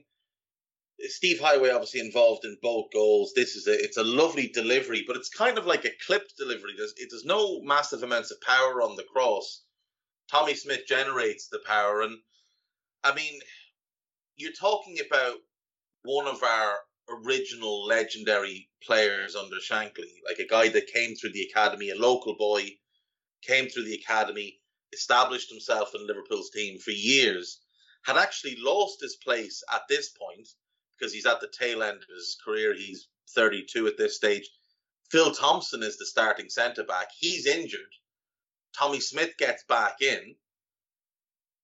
Steve 1.00 1.40
Heighway 1.40 1.72
obviously 1.72 2.00
involved 2.00 2.44
in 2.44 2.56
both 2.60 2.90
goals. 2.92 3.32
This 3.34 3.54
is 3.54 3.66
a 3.66 3.72
it's 3.72 3.96
a 3.96 4.04
lovely 4.04 4.48
delivery, 4.48 5.04
but 5.06 5.16
it's 5.16 5.28
kind 5.28 5.58
of 5.58 5.66
like 5.66 5.84
a 5.84 5.92
clipped 6.06 6.36
delivery. 6.36 6.72
There's 6.76 6.94
it, 6.96 7.08
there's 7.10 7.24
no 7.24 7.60
massive 7.62 8.02
amounts 8.02 8.30
of 8.30 8.40
power 8.40 8.82
on 8.82 8.96
the 8.96 9.04
cross. 9.04 9.62
Tommy 10.30 10.54
Smith 10.54 10.86
generates 10.86 11.48
the 11.48 11.60
power, 11.64 12.02
and 12.02 12.18
I 13.04 13.14
mean, 13.14 13.40
you're 14.38 14.52
talking 14.52 14.98
about 15.04 15.36
one 16.04 16.26
of 16.26 16.42
our 16.42 16.74
original 17.10 17.84
legendary 17.86 18.68
players 18.82 19.34
under 19.34 19.56
Shankly, 19.56 20.12
like 20.26 20.38
a 20.38 20.46
guy 20.46 20.68
that 20.68 20.92
came 20.92 21.14
through 21.14 21.32
the 21.32 21.48
academy, 21.50 21.90
a 21.90 21.96
local 21.96 22.36
boy, 22.36 22.70
came 23.42 23.68
through 23.68 23.84
the 23.84 23.94
academy, 23.94 24.60
established 24.92 25.50
himself 25.50 25.94
in 25.94 26.06
Liverpool's 26.06 26.50
team 26.50 26.78
for 26.78 26.92
years, 26.92 27.60
had 28.04 28.16
actually 28.16 28.56
lost 28.58 29.00
his 29.00 29.16
place 29.16 29.62
at 29.72 29.82
this 29.88 30.10
point 30.10 30.48
because 30.96 31.12
he's 31.12 31.26
at 31.26 31.40
the 31.40 31.52
tail 31.58 31.82
end 31.82 31.96
of 31.96 32.14
his 32.14 32.36
career. 32.44 32.74
He's 32.74 33.08
32 33.34 33.86
at 33.86 33.98
this 33.98 34.16
stage. 34.16 34.48
Phil 35.10 35.32
Thompson 35.32 35.82
is 35.82 35.98
the 35.98 36.06
starting 36.06 36.48
centre 36.48 36.84
back. 36.84 37.08
He's 37.18 37.46
injured. 37.46 37.80
Tommy 38.76 39.00
Smith 39.00 39.36
gets 39.38 39.64
back 39.64 40.00
in, 40.00 40.36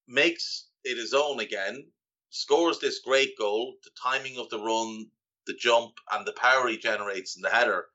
makes 0.08 0.68
it 0.82 0.96
his 0.96 1.14
own 1.14 1.40
again, 1.40 1.86
scores 2.34 2.80
this 2.80 2.98
great 2.98 3.38
goal, 3.38 3.76
the 3.84 3.90
timing 4.02 4.38
of 4.38 4.50
the 4.50 4.58
run, 4.58 5.06
the 5.46 5.54
jump, 5.54 5.92
and 6.10 6.26
the 6.26 6.32
power 6.32 6.66
he 6.66 6.76
generates 6.76 7.36
in 7.36 7.42
the 7.42 7.48
header. 7.48 7.86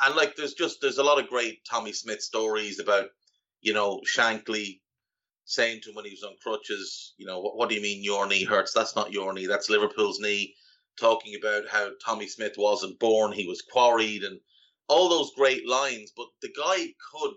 And 0.00 0.16
like, 0.16 0.34
there's 0.34 0.54
just 0.54 0.80
there's 0.80 0.98
a 0.98 1.04
lot 1.04 1.22
of 1.22 1.28
great 1.28 1.64
Tommy 1.64 1.92
Smith 1.92 2.20
stories 2.22 2.80
about, 2.80 3.10
you 3.60 3.72
know, 3.72 4.00
Shankly 4.04 4.80
saying 5.44 5.80
to 5.82 5.90
him 5.90 5.94
when 5.94 6.04
he 6.04 6.10
was 6.10 6.24
on 6.24 6.34
crutches, 6.42 7.14
you 7.18 7.24
know, 7.24 7.38
what, 7.38 7.56
what 7.56 7.68
do 7.68 7.76
you 7.76 7.80
mean 7.82 8.02
your 8.02 8.26
knee 8.26 8.42
hurts? 8.42 8.72
That's 8.72 8.96
not 8.96 9.12
your 9.12 9.32
knee, 9.32 9.46
that's 9.46 9.70
Liverpool's 9.70 10.18
knee. 10.18 10.56
Talking 10.98 11.36
about 11.40 11.68
how 11.70 11.90
Tommy 12.04 12.26
Smith 12.26 12.54
wasn't 12.58 12.98
born, 12.98 13.32
he 13.32 13.46
was 13.46 13.62
quarried, 13.62 14.24
and 14.24 14.40
all 14.88 15.08
those 15.08 15.30
great 15.36 15.68
lines. 15.68 16.12
But 16.16 16.26
the 16.42 16.52
guy 16.56 16.92
could 17.12 17.34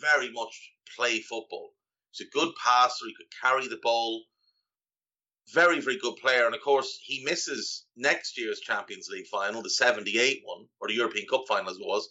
very 0.00 0.32
much 0.32 0.72
play 0.96 1.20
football. 1.20 1.74
He's 2.12 2.26
a 2.26 2.30
good 2.30 2.54
passer. 2.64 3.04
He 3.06 3.14
could 3.14 3.30
carry 3.42 3.68
the 3.68 3.78
ball 3.82 4.24
very, 5.52 5.80
very 5.80 5.98
good 5.98 6.16
player. 6.16 6.46
And 6.46 6.54
of 6.54 6.60
course, 6.60 6.98
he 7.02 7.24
misses 7.24 7.84
next 7.96 8.38
year's 8.38 8.60
Champions 8.60 9.08
League 9.08 9.26
final, 9.26 9.62
the 9.62 9.70
78 9.70 10.42
one, 10.44 10.66
or 10.80 10.88
the 10.88 10.94
European 10.94 11.26
Cup 11.28 11.44
final 11.48 11.70
as 11.70 11.76
it 11.76 11.86
was, 11.86 12.08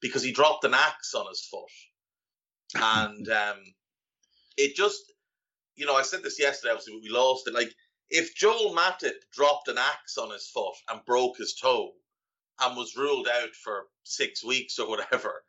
because 0.00 0.22
he 0.22 0.32
dropped 0.32 0.64
an 0.64 0.74
axe 0.74 1.14
on 1.14 1.26
his 1.28 1.46
foot. 1.46 2.82
And 2.82 3.28
um, 3.30 3.60
it 4.56 4.74
just, 4.74 5.00
you 5.76 5.86
know, 5.86 5.94
I 5.94 6.02
said 6.02 6.22
this 6.22 6.40
yesterday, 6.40 6.72
obviously, 6.72 7.00
we 7.02 7.10
lost 7.10 7.46
it. 7.46 7.54
Like, 7.54 7.72
if 8.10 8.34
Joel 8.34 8.74
Matip 8.74 9.14
dropped 9.32 9.68
an 9.68 9.78
axe 9.78 10.18
on 10.18 10.30
his 10.30 10.48
foot 10.48 10.74
and 10.90 11.04
broke 11.04 11.38
his 11.38 11.54
toe 11.54 11.92
and 12.60 12.76
was 12.76 12.96
ruled 12.96 13.28
out 13.28 13.54
for 13.54 13.86
six 14.04 14.44
weeks 14.44 14.78
or 14.78 14.88
whatever, 14.88 15.42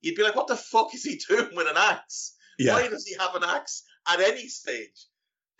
you'd 0.00 0.16
be 0.16 0.22
like, 0.22 0.36
what 0.36 0.46
the 0.48 0.56
fuck 0.56 0.94
is 0.94 1.04
he 1.04 1.20
doing 1.28 1.54
with 1.54 1.68
an 1.68 1.76
axe? 1.76 2.34
Yeah. 2.58 2.74
Why 2.74 2.88
does 2.88 3.06
he 3.06 3.16
have 3.18 3.34
an 3.34 3.44
axe 3.44 3.82
at 4.06 4.20
any 4.20 4.48
stage? 4.48 5.06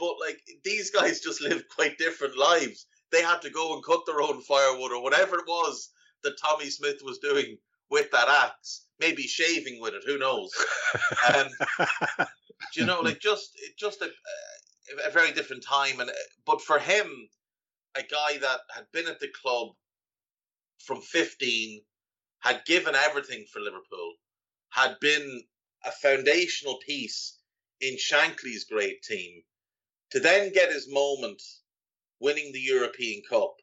But 0.03 0.17
like 0.19 0.43
these 0.65 0.91
guys 0.91 1.21
just 1.21 1.41
lived 1.41 1.69
quite 1.69 1.97
different 1.97 2.37
lives. 2.37 2.87
They 3.13 3.23
had 3.23 3.41
to 3.43 3.51
go 3.51 3.73
and 3.73 3.85
cut 3.85 4.01
their 4.05 4.21
own 4.21 4.41
firewood 4.41 4.91
or 4.91 5.01
whatever 5.01 5.37
it 5.37 5.47
was 5.47 5.91
that 6.25 6.41
Tommy 6.43 6.71
Smith 6.71 7.01
was 7.05 7.21
doing 7.21 7.57
with 7.89 8.11
that 8.11 8.29
axe. 8.29 8.87
Maybe 8.99 9.23
shaving 9.23 9.81
with 9.81 9.95
it. 9.95 10.03
Who 10.05 10.19
knows? 10.19 10.51
Um, 11.35 11.47
do 12.75 12.81
you 12.81 12.87
know, 12.87 13.01
like 13.01 13.21
just 13.21 13.57
just 13.79 14.03
a, 14.03 14.11
a 15.07 15.11
very 15.11 15.31
different 15.31 15.65
time. 15.65 16.01
And 16.01 16.11
but 16.45 16.61
for 16.61 16.81
him, 16.81 17.07
a 17.95 18.03
guy 18.03 18.39
that 18.39 18.61
had 18.75 18.87
been 18.93 19.07
at 19.07 19.21
the 19.21 19.29
club 19.29 19.69
from 20.81 21.01
15, 21.01 21.81
had 22.41 22.65
given 22.67 22.97
everything 22.97 23.47
for 23.53 23.61
Liverpool, 23.61 24.15
had 24.71 24.97
been 25.01 25.43
a 25.85 25.93
foundational 25.93 26.79
piece 26.85 27.39
in 27.81 27.97
Shankly's 27.99 28.65
great 28.65 29.03
team, 29.03 29.43
to 30.13 30.21
then 30.21 30.53
get 30.53 30.71
his 30.71 30.93
moment 30.93 31.43
winning 32.21 32.53
the 32.53 32.61
European 32.61 33.23
Cup. 33.29 33.55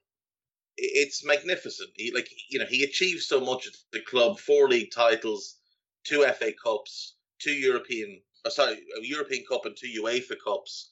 It's 0.77 1.23
magnificent. 1.23 1.91
He 1.93 2.11
like 2.11 2.29
you 2.49 2.57
know 2.57 2.65
he 2.65 2.83
achieved 2.83 3.21
so 3.21 3.39
much 3.39 3.67
at 3.67 3.73
the 3.91 4.01
club: 4.01 4.39
four 4.39 4.67
league 4.67 4.91
titles, 4.91 5.57
two 6.03 6.23
FA 6.23 6.51
Cups, 6.53 7.15
two 7.37 7.53
European, 7.53 8.21
oh, 8.45 8.49
sorry, 8.49 8.83
a 8.97 9.05
European 9.05 9.45
Cup 9.45 9.65
and 9.65 9.77
two 9.77 10.01
UEFA 10.01 10.37
Cups. 10.43 10.89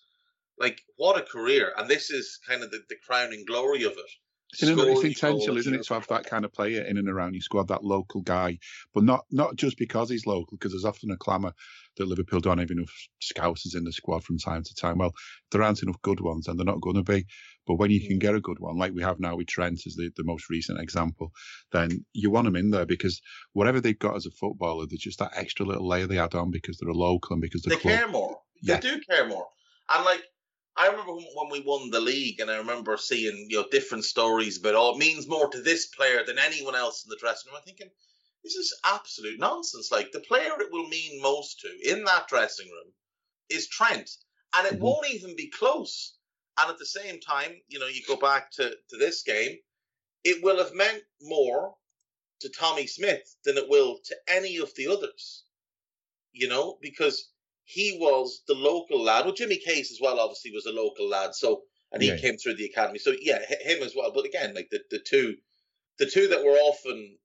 Like 0.60 0.82
what 0.98 1.18
a 1.18 1.24
career! 1.24 1.74
And 1.76 1.90
this 1.90 2.12
is 2.12 2.40
kind 2.48 2.64
of 2.64 2.70
the, 2.70 2.84
the 2.90 2.98
crowning 3.08 3.44
glory 3.46 3.84
of 3.84 3.94
it. 3.94 4.12
It's, 4.54 4.64
it's 4.64 4.72
Scoring 4.72 5.06
intentional, 5.06 5.58
isn't 5.58 5.74
it, 5.74 5.84
to 5.84 5.94
have 5.94 6.08
that 6.08 6.26
kind 6.26 6.46
of 6.46 6.54
player 6.54 6.82
in 6.84 6.98
and 6.98 7.10
around 7.10 7.34
your 7.34 7.42
squad, 7.42 7.68
that 7.68 7.84
local 7.84 8.22
guy, 8.22 8.60
but 8.94 9.04
not 9.04 9.26
not 9.30 9.58
just 9.58 9.78
because 9.78 10.10
he's 10.10 10.26
local, 10.26 10.58
because 10.58 10.72
there's 10.72 10.86
often 10.86 11.12
a 11.12 11.18
clamour 11.18 11.54
that 11.98 12.08
Liverpool 12.08 12.40
don't 12.40 12.60
have 12.60 12.72
enough 12.72 12.92
scousers 13.22 13.76
in 13.76 13.84
the 13.84 13.92
squad 13.92 14.24
from 14.24 14.38
time 14.38 14.64
to 14.64 14.76
time. 14.76 15.00
Well, 15.00 15.12
there 15.52 15.64
aren't 15.64 15.84
enough 15.84 16.02
good 16.02 16.22
ones, 16.22 16.48
and 16.48 16.58
they're 16.58 16.66
not 16.66 16.82
going 16.82 16.96
to 16.96 17.04
be. 17.04 17.26
But 17.66 17.76
when 17.76 17.92
you 17.92 18.00
can 18.00 18.18
mm. 18.18 18.22
get 18.22 18.36
a 18.36 18.40
good 18.40 18.60
one, 18.60 18.78
like 18.78 18.94
we 18.94 19.04
have 19.04 19.20
now 19.20 19.36
with 19.36 19.48
Trent 19.48 19.82
as 19.86 19.96
the, 19.96 20.10
the 20.16 20.24
most 20.24 20.50
recent 20.50 20.80
example, 20.80 21.32
then 21.74 22.06
you 22.14 22.32
want 22.32 22.46
them 22.46 22.56
in 22.56 22.72
there 22.72 22.86
because 22.86 23.22
whatever 23.52 23.82
they've 23.82 24.00
got 24.00 24.16
as 24.16 24.26
a 24.26 24.32
footballer, 24.32 24.86
there's 24.88 25.02
just 25.02 25.20
that 25.20 25.36
extra 25.36 25.66
little 25.66 25.88
layer 25.88 26.08
they 26.08 26.20
add 26.20 26.36
on 26.36 26.52
because 26.52 26.78
they're 26.78 26.90
a 26.90 26.94
local 26.94 27.34
and 27.34 27.42
because 27.42 27.64
they 27.64 27.72
they're 27.72 27.80
club. 27.80 27.98
care 27.98 28.08
more. 28.08 28.40
Yeah. 28.62 28.80
They 28.80 28.90
do 28.90 29.02
care 29.10 29.28
more. 29.28 29.48
And 29.90 30.06
like 30.06 30.24
I 30.78 30.88
remember 30.88 31.14
when 31.14 31.50
we 31.52 31.62
won 31.62 31.90
the 31.92 32.00
league, 32.02 32.40
and 32.40 32.52
I 32.52 32.58
remember 32.58 32.98
seeing 32.98 33.48
you 33.50 33.58
know 33.62 33.68
different 33.70 34.06
stories 34.06 34.58
about 34.60 34.76
oh 34.76 34.96
it 34.96 35.00
means 35.00 35.28
more 35.28 35.50
to 35.50 35.62
this 35.62 35.88
player 35.88 36.24
than 36.26 36.40
anyone 36.40 36.76
else 36.76 37.04
in 37.04 37.10
the 37.10 37.18
dressing 37.18 37.52
room. 37.52 37.58
I'm 37.58 37.64
thinking 37.66 37.92
this 38.44 38.56
is 38.56 38.80
absolute 38.86 39.40
nonsense. 39.40 39.92
Like 39.92 40.12
the 40.12 40.22
player 40.22 40.54
it 40.62 40.72
will 40.72 40.88
mean 40.88 41.22
most 41.22 41.62
to 41.62 41.70
in 41.92 42.04
that 42.06 42.28
dressing 42.30 42.68
room 42.70 42.94
is 43.50 43.68
Trent, 43.68 44.10
and 44.56 44.68
it 44.68 44.76
Mhm. 44.76 44.82
won't 44.82 45.10
even 45.10 45.36
be 45.36 45.50
close. 45.50 46.16
And 46.58 46.70
at 46.72 46.80
the 46.80 46.86
same 46.86 47.20
time, 47.20 47.62
you 47.68 47.80
know, 47.80 47.88
you 47.88 48.04
go 48.06 48.18
back 48.18 48.52
to 48.54 48.78
to 48.90 48.98
this 48.98 49.24
game, 49.24 49.60
it 50.24 50.44
will 50.44 50.58
have 50.60 50.74
meant 50.74 51.04
more 51.22 51.78
to 52.42 52.50
Tommy 52.50 52.88
Smith 52.88 53.36
than 53.46 53.58
it 53.58 53.70
will 53.70 54.00
to 54.00 54.18
any 54.30 54.58
of 54.58 54.74
the 54.76 54.88
others. 54.88 55.46
You 56.34 56.48
know, 56.50 56.78
because 56.82 57.32
he 57.70 57.98
was 58.00 58.44
the 58.48 58.54
local 58.54 59.04
lad. 59.04 59.26
Well, 59.26 59.34
Jimmy 59.34 59.58
Case 59.58 59.92
as 59.92 60.00
well, 60.02 60.22
obviously, 60.22 60.52
was 60.52 60.66
a 60.66 60.72
local 60.72 61.10
lad. 61.10 61.36
So, 61.36 61.64
and 61.92 62.02
he 62.02 62.10
came 62.18 62.38
through 62.38 62.56
the 62.56 62.66
academy. 62.66 62.98
So, 62.98 63.14
yeah, 63.22 63.40
him 63.62 63.84
as 63.84 63.94
well. 63.94 64.12
But 64.16 64.26
again, 64.26 64.56
like 64.56 64.70
the, 64.72 64.80
the 64.90 65.00
two, 65.00 65.36
the 66.00 66.06
two 66.06 66.30
that 66.30 66.46
were 66.46 66.52
often 66.52 67.18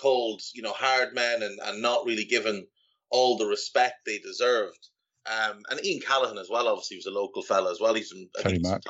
called, 0.00 0.40
you 0.54 0.62
know, 0.62 0.72
hard 0.72 1.14
men 1.14 1.42
and, 1.42 1.60
and 1.62 1.82
not 1.82 2.06
really 2.06 2.24
given 2.24 2.66
all 3.10 3.36
the 3.36 3.44
respect 3.44 3.96
they 4.06 4.18
deserved. 4.18 4.88
Um, 5.26 5.60
and 5.70 5.84
Ian 5.84 6.00
Callaghan 6.00 6.38
as 6.38 6.48
well, 6.48 6.66
obviously, 6.66 6.96
was 6.96 7.06
a 7.06 7.10
local 7.10 7.42
fella 7.42 7.70
as 7.72 7.80
well. 7.80 7.92
He's 7.92 8.08
from 8.08 8.26
I 8.38 8.42
Terry 8.42 8.54
from 8.54 8.70
Mack. 8.70 8.82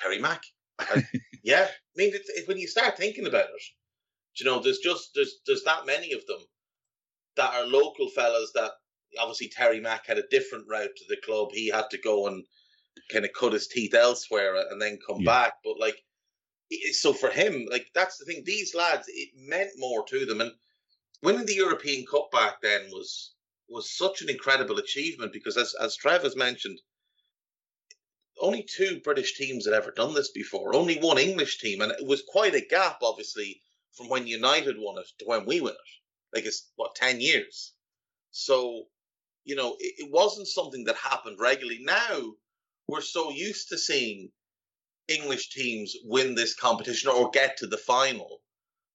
Terry 0.00 0.18
Mack. 0.20 0.42
I- 0.78 1.04
yeah, 1.42 1.66
I 1.66 1.96
mean, 1.96 2.12
it, 2.14 2.46
when 2.46 2.58
you 2.58 2.68
start 2.68 2.96
thinking 2.96 3.26
about 3.26 3.46
it, 3.46 3.62
you 4.38 4.46
know, 4.46 4.60
there's 4.60 4.78
just 4.78 5.10
there's 5.16 5.40
there's 5.46 5.64
that 5.64 5.84
many 5.84 6.12
of 6.12 6.24
them 6.26 6.38
that 7.36 7.54
are 7.54 7.66
local 7.66 8.08
fellas 8.10 8.52
that 8.54 8.72
obviously 9.18 9.48
Terry 9.48 9.80
Mack 9.80 10.06
had 10.06 10.18
a 10.18 10.26
different 10.28 10.66
route 10.68 10.94
to 10.96 11.04
the 11.08 11.20
club. 11.24 11.48
He 11.52 11.68
had 11.68 11.90
to 11.90 11.98
go 11.98 12.26
and 12.26 12.44
kind 13.10 13.24
of 13.24 13.32
cut 13.32 13.52
his 13.52 13.66
teeth 13.68 13.94
elsewhere 13.94 14.56
and 14.70 14.80
then 14.80 14.98
come 15.06 15.20
Yeah. 15.20 15.26
back. 15.26 15.54
But 15.64 15.78
like, 15.78 16.02
so 16.92 17.12
for 17.12 17.30
him, 17.30 17.66
like 17.70 17.86
that's 17.94 18.18
the 18.18 18.24
thing. 18.24 18.44
These 18.44 18.74
lads, 18.74 19.06
it 19.08 19.30
meant 19.34 19.70
more 19.76 20.04
to 20.06 20.24
them, 20.26 20.40
and 20.40 20.52
winning 21.22 21.46
the 21.46 21.54
European 21.54 22.06
Cup 22.06 22.30
back 22.32 22.60
then 22.62 22.90
was 22.90 23.34
was 23.68 23.90
such 23.96 24.22
an 24.22 24.30
incredible 24.30 24.78
achievement 24.78 25.32
because, 25.32 25.56
as 25.56 25.74
as 25.74 25.96
Trev 25.96 26.22
has 26.22 26.36
mentioned, 26.36 26.80
only 28.40 28.62
two 28.62 29.00
British 29.00 29.34
teams 29.36 29.64
had 29.66 29.74
ever 29.74 29.90
done 29.90 30.14
this 30.14 30.30
before. 30.30 30.74
Only 30.74 30.98
one 30.98 31.18
English 31.18 31.58
team, 31.58 31.80
and 31.80 31.92
it 31.92 32.06
was 32.06 32.22
quite 32.26 32.54
a 32.54 32.60
gap, 32.66 32.98
obviously, 33.02 33.62
from 33.96 34.08
when 34.08 34.26
United 34.26 34.76
won 34.78 34.98
it 34.98 35.06
to 35.18 35.24
when 35.26 35.44
we 35.44 35.60
win 35.60 35.74
it. 35.74 36.01
Like 36.34 36.44
it's 36.44 36.70
what 36.76 36.94
ten 36.94 37.20
years. 37.20 37.72
So, 38.30 38.84
you 39.44 39.56
know, 39.56 39.76
it, 39.78 39.94
it 40.04 40.10
wasn't 40.10 40.48
something 40.48 40.84
that 40.84 40.96
happened 40.96 41.38
regularly. 41.40 41.80
Now 41.82 42.34
we're 42.88 43.00
so 43.02 43.30
used 43.30 43.68
to 43.68 43.78
seeing 43.78 44.30
English 45.08 45.50
teams 45.50 45.94
win 46.04 46.34
this 46.34 46.54
competition 46.54 47.10
or 47.10 47.30
get 47.30 47.56
to 47.58 47.66
the 47.66 47.78
final, 47.78 48.40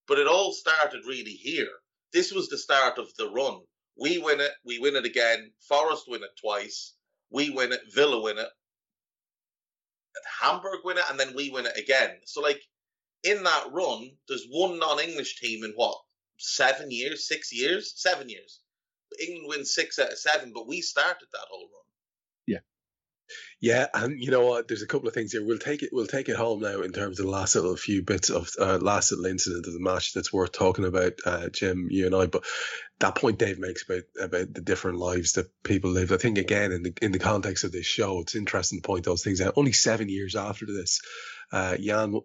but 0.07 0.19
it 0.19 0.27
all 0.27 0.53
started 0.53 1.05
really 1.05 1.31
here. 1.31 1.69
This 2.13 2.31
was 2.31 2.49
the 2.49 2.57
start 2.57 2.97
of 2.97 3.13
the 3.17 3.29
run. 3.29 3.59
We 3.99 4.17
win 4.19 4.39
it, 4.39 4.51
we 4.65 4.79
win 4.79 4.95
it 4.95 5.05
again. 5.05 5.51
Forest 5.67 6.05
win 6.07 6.23
it 6.23 6.29
twice. 6.39 6.93
We 7.29 7.49
win 7.49 7.73
it, 7.73 7.81
Villa 7.93 8.21
win 8.21 8.37
it, 8.37 8.49
Hamburg 10.39 10.79
win 10.83 10.97
it, 10.97 11.03
and 11.09 11.19
then 11.19 11.35
we 11.35 11.49
win 11.49 11.65
it 11.65 11.77
again. 11.77 12.17
So, 12.25 12.41
like 12.41 12.61
in 13.23 13.43
that 13.43 13.67
run, 13.71 14.09
there's 14.27 14.45
one 14.49 14.79
non-English 14.79 15.39
team 15.39 15.63
in 15.63 15.73
what 15.75 15.97
seven 16.37 16.91
years, 16.91 17.27
six 17.27 17.53
years, 17.53 17.93
seven 17.95 18.29
years. 18.29 18.61
England 19.21 19.47
wins 19.47 19.73
six 19.73 19.99
out 19.99 20.11
of 20.11 20.17
seven, 20.17 20.51
but 20.53 20.67
we 20.67 20.81
started 20.81 21.27
that 21.31 21.47
whole 21.49 21.61
run. 21.61 21.85
Yeah, 22.47 22.59
yeah, 23.59 23.87
and 23.93 24.21
you 24.21 24.31
know 24.31 24.45
what? 24.45 24.67
There's 24.67 24.83
a 24.83 24.87
couple 24.87 25.07
of 25.07 25.13
things 25.13 25.31
here. 25.31 25.43
We'll 25.43 25.57
take 25.57 25.81
it. 25.81 25.89
We'll 25.91 26.07
take 26.07 26.29
it 26.29 26.35
home 26.35 26.61
now 26.61 26.81
in 26.81 26.91
terms 26.91 27.19
of 27.19 27.25
the 27.25 27.31
last 27.31 27.55
little 27.55 27.75
few 27.75 28.03
bits 28.03 28.29
of 28.29 28.49
uh, 28.59 28.77
last 28.79 29.11
little 29.11 29.25
incident 29.25 29.65
of 29.65 29.73
the 29.73 29.79
match 29.79 30.13
that's 30.13 30.31
worth 30.31 30.51
talking 30.51 30.85
about, 30.85 31.13
uh, 31.25 31.49
Jim, 31.49 31.87
you 31.89 32.05
and 32.05 32.15
I. 32.15 32.27
But 32.27 32.45
that 32.99 33.15
point 33.15 33.39
Dave 33.39 33.59
makes 33.59 33.83
about 33.83 34.03
about 34.21 34.53
the 34.53 34.61
different 34.61 34.99
lives 34.99 35.33
that 35.33 35.49
people 35.63 35.91
live. 35.91 36.11
I 36.11 36.17
think 36.17 36.37
again 36.37 36.71
in 36.71 36.83
the 36.83 36.93
in 37.01 37.11
the 37.11 37.19
context 37.19 37.63
of 37.63 37.71
this 37.71 37.85
show, 37.85 38.21
it's 38.21 38.35
interesting 38.35 38.81
to 38.81 38.87
point 38.87 39.05
those 39.05 39.23
things 39.23 39.41
out. 39.41 39.53
Only 39.55 39.71
seven 39.73 40.09
years 40.09 40.35
after 40.35 40.65
this, 40.65 41.01
uh, 41.51 41.77
Jan 41.77 42.21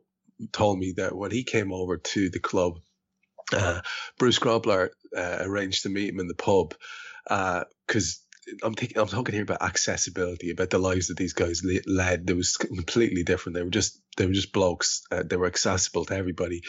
told 0.52 0.78
me 0.78 0.94
that 0.96 1.16
when 1.16 1.30
he 1.30 1.44
came 1.44 1.72
over 1.72 1.96
to 1.98 2.28
the 2.28 2.40
club, 2.40 2.78
uh, 3.52 3.80
Bruce 4.18 4.38
Grobbelaar 4.38 4.90
uh, 5.16 5.38
arranged 5.40 5.82
to 5.82 5.88
meet 5.88 6.10
him 6.10 6.20
in 6.20 6.28
the 6.28 6.34
pub 6.34 6.74
because 7.28 8.20
I'm 8.62 8.74
thinking, 8.74 8.98
I'm 8.98 9.08
talking 9.08 9.34
here 9.34 9.44
about 9.44 9.62
accessibility, 9.62 10.50
about 10.50 10.70
the 10.70 10.78
lives 10.78 11.08
that 11.08 11.16
these 11.16 11.32
guys 11.32 11.62
le- 11.64 11.80
led. 11.86 12.26
They 12.26 12.34
was 12.34 12.56
completely 12.56 13.22
different. 13.22 13.56
They 13.56 13.62
were 13.62 13.70
just, 13.70 14.00
they 14.16 14.26
were 14.26 14.32
just 14.32 14.52
blokes. 14.52 15.02
Uh, 15.10 15.22
they 15.24 15.36
were 15.36 15.46
accessible 15.46 16.04
to 16.06 16.16
everybody. 16.16 16.62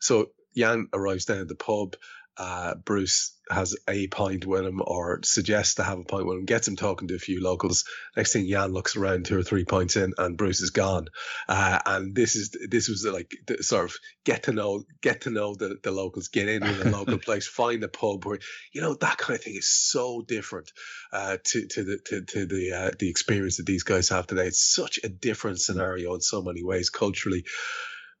So 0.00 0.30
Jan 0.56 0.88
arrives 0.92 1.24
down 1.26 1.38
at 1.38 1.48
the 1.48 1.54
pub. 1.54 1.96
Uh, 2.38 2.74
Bruce 2.74 3.36
has 3.48 3.76
a 3.88 4.08
pint 4.08 4.44
with 4.44 4.64
him 4.64 4.82
or 4.84 5.20
suggests 5.22 5.76
to 5.76 5.84
have 5.84 5.98
a 5.98 6.04
pint 6.04 6.26
with 6.26 6.38
him, 6.38 6.44
gets 6.44 6.66
him 6.66 6.76
talking 6.76 7.08
to 7.08 7.14
a 7.14 7.18
few 7.18 7.42
locals. 7.42 7.84
Next 8.16 8.32
thing 8.32 8.48
Jan 8.48 8.72
looks 8.72 8.96
around 8.96 9.26
two 9.26 9.38
or 9.38 9.42
three 9.42 9.64
pints 9.64 9.96
in 9.96 10.12
and 10.18 10.36
Bruce 10.36 10.60
is 10.60 10.70
gone. 10.70 11.06
Uh, 11.48 11.78
and 11.86 12.14
this 12.14 12.34
is, 12.34 12.56
this 12.68 12.88
was 12.88 13.06
like 13.10 13.30
the 13.46 13.62
sort 13.62 13.84
of 13.84 13.96
get 14.24 14.44
to 14.44 14.52
know, 14.52 14.82
get 15.00 15.22
to 15.22 15.30
know 15.30 15.54
the, 15.54 15.76
the 15.82 15.92
locals, 15.92 16.28
get 16.28 16.48
in 16.48 16.62
with 16.62 16.86
a 16.86 16.90
local 16.90 17.18
place, 17.24 17.46
find 17.46 17.82
a 17.84 17.88
pub 17.88 18.24
where, 18.24 18.38
you 18.72 18.80
know, 18.80 18.94
that 18.94 19.18
kind 19.18 19.38
of 19.38 19.44
thing 19.44 19.54
is 19.54 19.68
so 19.68 20.22
different 20.26 20.70
uh, 21.12 21.38
to 21.44 21.66
to 21.66 21.84
the 21.84 21.98
to, 22.06 22.24
to 22.24 22.46
the 22.46 22.72
uh, 22.72 22.90
the 22.98 23.08
experience 23.08 23.56
that 23.56 23.66
these 23.66 23.82
guys 23.82 24.08
have 24.08 24.26
today. 24.26 24.46
It's 24.46 24.74
such 24.74 25.00
a 25.02 25.08
different 25.08 25.60
scenario 25.60 26.14
in 26.14 26.20
so 26.20 26.42
many 26.42 26.62
ways 26.62 26.90
culturally. 26.90 27.44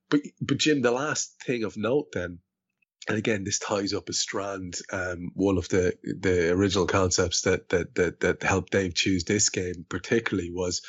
But 0.08 0.20
but 0.40 0.58
Jim, 0.58 0.82
the 0.82 0.90
last 0.90 1.34
thing 1.44 1.64
of 1.64 1.76
note 1.76 2.12
then, 2.12 2.38
and 3.08 3.16
again, 3.16 3.44
this 3.44 3.58
ties 3.58 3.92
up 3.92 4.08
a 4.08 4.12
strand. 4.12 4.76
Um, 4.92 5.30
one 5.34 5.58
of 5.58 5.68
the 5.68 5.96
the 6.02 6.50
original 6.50 6.86
concepts 6.86 7.42
that 7.42 7.68
that 7.68 7.94
that 7.94 8.20
that 8.20 8.42
helped 8.42 8.72
Dave 8.72 8.94
choose 8.94 9.24
this 9.24 9.48
game 9.48 9.84
particularly 9.88 10.50
was 10.50 10.82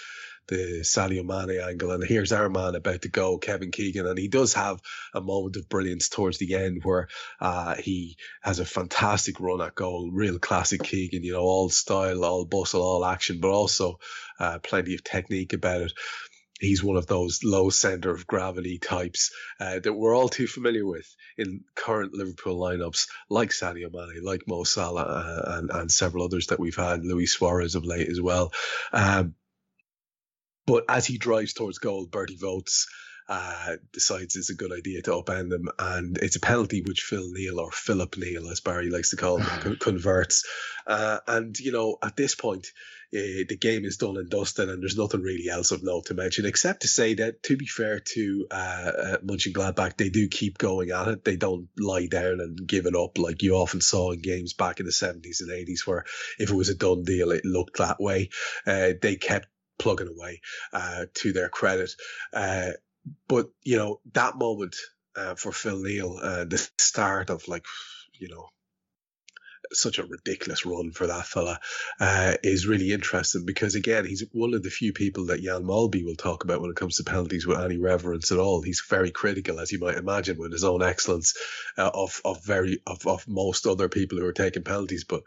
the 0.48 0.80
Sadio 0.82 1.26
Mane 1.26 1.60
angle, 1.60 1.92
and 1.92 2.04
here's 2.04 2.32
our 2.32 2.50
man 2.50 2.76
about 2.76 3.02
to 3.02 3.10
go, 3.10 3.38
Kevin 3.38 3.72
Keegan, 3.72 4.08
and 4.08 4.18
he 4.18 4.30
does 4.30 4.54
have 4.54 4.80
a 5.14 5.22
moment 5.22 5.58
of 5.58 5.68
brilliance 5.68 6.08
towards 6.10 6.38
the 6.38 6.56
end 6.56 6.82
where 6.84 7.10
uh, 7.42 7.76
he 7.76 8.18
has 8.42 8.60
a 8.60 8.66
fantastic 8.66 9.40
run 9.40 9.62
at 9.62 9.76
goal, 9.76 10.10
real 10.12 10.40
classic 10.40 10.84
Keegan, 10.84 11.24
you 11.24 11.34
know, 11.34 11.42
all 11.42 11.70
style, 11.70 12.24
all 12.24 12.46
bustle, 12.46 12.82
all 12.82 13.06
action, 13.06 13.40
but 13.42 13.52
also 13.52 14.00
uh, 14.40 14.60
plenty 14.60 14.94
of 14.96 15.04
technique 15.04 15.52
about 15.52 15.82
it 15.82 15.94
he's 16.60 16.84
one 16.84 16.98
of 16.98 17.08
those 17.08 17.44
low 17.44 17.70
center 17.70 18.12
of 18.12 18.28
gravity 18.28 18.80
types 18.80 19.32
uh, 19.60 19.80
that 19.80 19.94
we're 19.94 20.16
all 20.16 20.30
too 20.30 20.48
familiar 20.48 20.86
with 20.86 21.08
in 21.38 21.64
current 21.76 22.14
Liverpool 22.14 22.58
lineups, 22.58 23.08
like 23.30 23.50
Sadio 23.50 23.92
Mane, 23.92 24.24
like 24.24 24.48
Mo 24.48 24.64
Salah, 24.64 25.04
uh, 25.04 25.58
and, 25.58 25.70
and 25.72 25.92
several 25.92 26.24
others 26.26 26.48
that 26.48 26.60
we've 26.60 26.76
had, 26.76 27.06
Luis 27.06 27.34
Suarez 27.34 27.76
of 27.76 27.86
late 27.86 28.10
as 28.10 28.22
well. 28.22 28.52
Um, 28.92 29.36
but 30.66 30.86
as 30.90 31.06
he 31.06 31.18
drives 31.18 31.54
towards 31.54 31.80
goal, 31.80 32.08
Berti 32.08 32.38
Vogts. 32.40 32.88
uh, 33.30 33.76
decides 33.92 34.36
it's 34.36 34.50
a 34.50 34.56
good 34.56 34.72
idea 34.72 35.02
to 35.02 35.12
upend 35.12 35.50
them, 35.50 35.68
and 35.80 36.18
it's 36.18 36.38
a 36.38 36.42
penalty 36.42 36.82
which 36.82 37.02
Phil 37.02 37.30
Neal 37.32 37.60
or 37.60 37.72
Philip 37.72 38.18
Neal, 38.18 38.50
as 38.50 38.62
Barry 38.62 38.90
likes 38.90 39.10
to 39.12 39.18
call 39.18 39.38
him, 39.38 39.76
converts. 39.80 40.46
Uh, 40.86 41.20
and 41.28 41.58
you 41.60 41.72
know, 41.72 41.98
at 42.02 42.16
this 42.16 42.36
point, 42.36 42.68
uh, 43.16 43.48
the 43.48 43.58
game 43.58 43.86
is 43.86 43.98
done 43.98 44.18
and 44.18 44.30
dusted, 44.30 44.70
and 44.70 44.82
there's 44.82 44.98
nothing 44.98 45.22
really 45.22 45.50
else 45.50 45.72
of 45.72 45.84
note 45.84 46.08
to 46.08 46.14
mention, 46.14 46.46
except 46.46 46.82
to 46.82 46.88
say 46.88 47.14
that, 47.16 47.42
to 47.44 47.56
be 47.56 47.66
fair 47.66 48.00
to 48.00 48.48
uh, 48.52 48.54
uh, 48.54 49.18
Mönchengladbach, 49.20 49.96
they 49.96 50.10
do 50.10 50.28
keep 50.28 50.58
going 50.58 50.92
at 50.92 51.08
it. 51.08 51.24
They 51.24 51.38
don't 51.38 51.70
lie 51.78 52.08
down 52.08 52.42
and 52.42 52.68
give 52.68 52.86
it 52.86 52.96
up 52.96 53.18
like 53.18 53.42
you 53.44 53.56
often 53.56 53.80
saw 53.80 54.12
in 54.12 54.22
games 54.22 54.54
back 54.54 54.80
in 54.82 54.86
the 54.86 54.92
70s 54.92 55.40
and 55.40 55.50
80s, 55.50 55.88
where 55.88 56.04
if 56.38 56.50
it 56.50 56.56
was 56.56 56.70
a 56.70 56.76
done 56.76 57.04
deal, 57.04 57.32
it 57.32 57.46
looked 57.46 57.78
that 57.78 58.00
way. 58.00 58.30
Uh, 58.66 58.92
they 59.02 59.16
kept 59.16 59.48
plugging 59.80 60.10
away 60.10 60.42
uh, 60.74 61.06
to 61.14 61.32
their 61.32 61.50
credit. 61.50 61.92
Uh, 62.34 62.72
but 63.30 63.50
you 63.64 63.78
know 63.78 64.02
that 64.14 64.38
moment 64.38 64.76
uh, 65.16 65.36
for 65.36 65.54
Phil 65.54 65.82
Neal, 65.82 66.16
the 66.16 66.70
start 66.78 67.30
of 67.30 67.48
like 67.48 67.66
you 68.20 68.28
know 68.28 68.50
such 69.74 70.00
a 70.00 70.06
ridiculous 70.06 70.66
run 70.66 70.92
for 70.92 71.08
that 71.08 71.26
fella 71.26 71.60
uh, 72.00 72.34
is 72.44 72.68
really 72.68 72.92
interesting 72.92 73.46
because 73.46 73.76
again 73.76 74.06
he's 74.06 74.24
one 74.32 74.54
of 74.54 74.64
the 74.64 74.70
few 74.70 74.94
people 74.94 75.26
that 75.26 75.42
Jan 75.42 75.64
Molby 75.64 76.04
will 76.04 76.16
talk 76.16 76.44
about 76.44 76.62
when 76.62 76.70
it 76.70 76.76
comes 76.76 76.98
to 76.98 77.04
penalties 77.04 77.46
with 77.46 77.60
any 77.60 77.78
reverence 77.78 78.32
at 78.32 78.40
all. 78.40 78.62
He's 78.62 78.84
very 78.88 79.12
critical, 79.12 79.60
as 79.60 79.72
you 79.72 79.80
might 79.80 79.98
imagine, 79.98 80.38
with 80.38 80.52
his 80.52 80.64
own 80.64 80.84
excellence 80.84 81.36
uh, 81.78 81.92
of 81.94 82.22
of 82.24 82.44
very 82.46 82.82
of, 82.88 83.06
of 83.08 83.28
most 83.28 83.66
other 83.68 83.90
people 83.90 84.18
who 84.18 84.26
are 84.26 84.34
taking 84.34 84.64
penalties. 84.64 85.04
But 85.04 85.24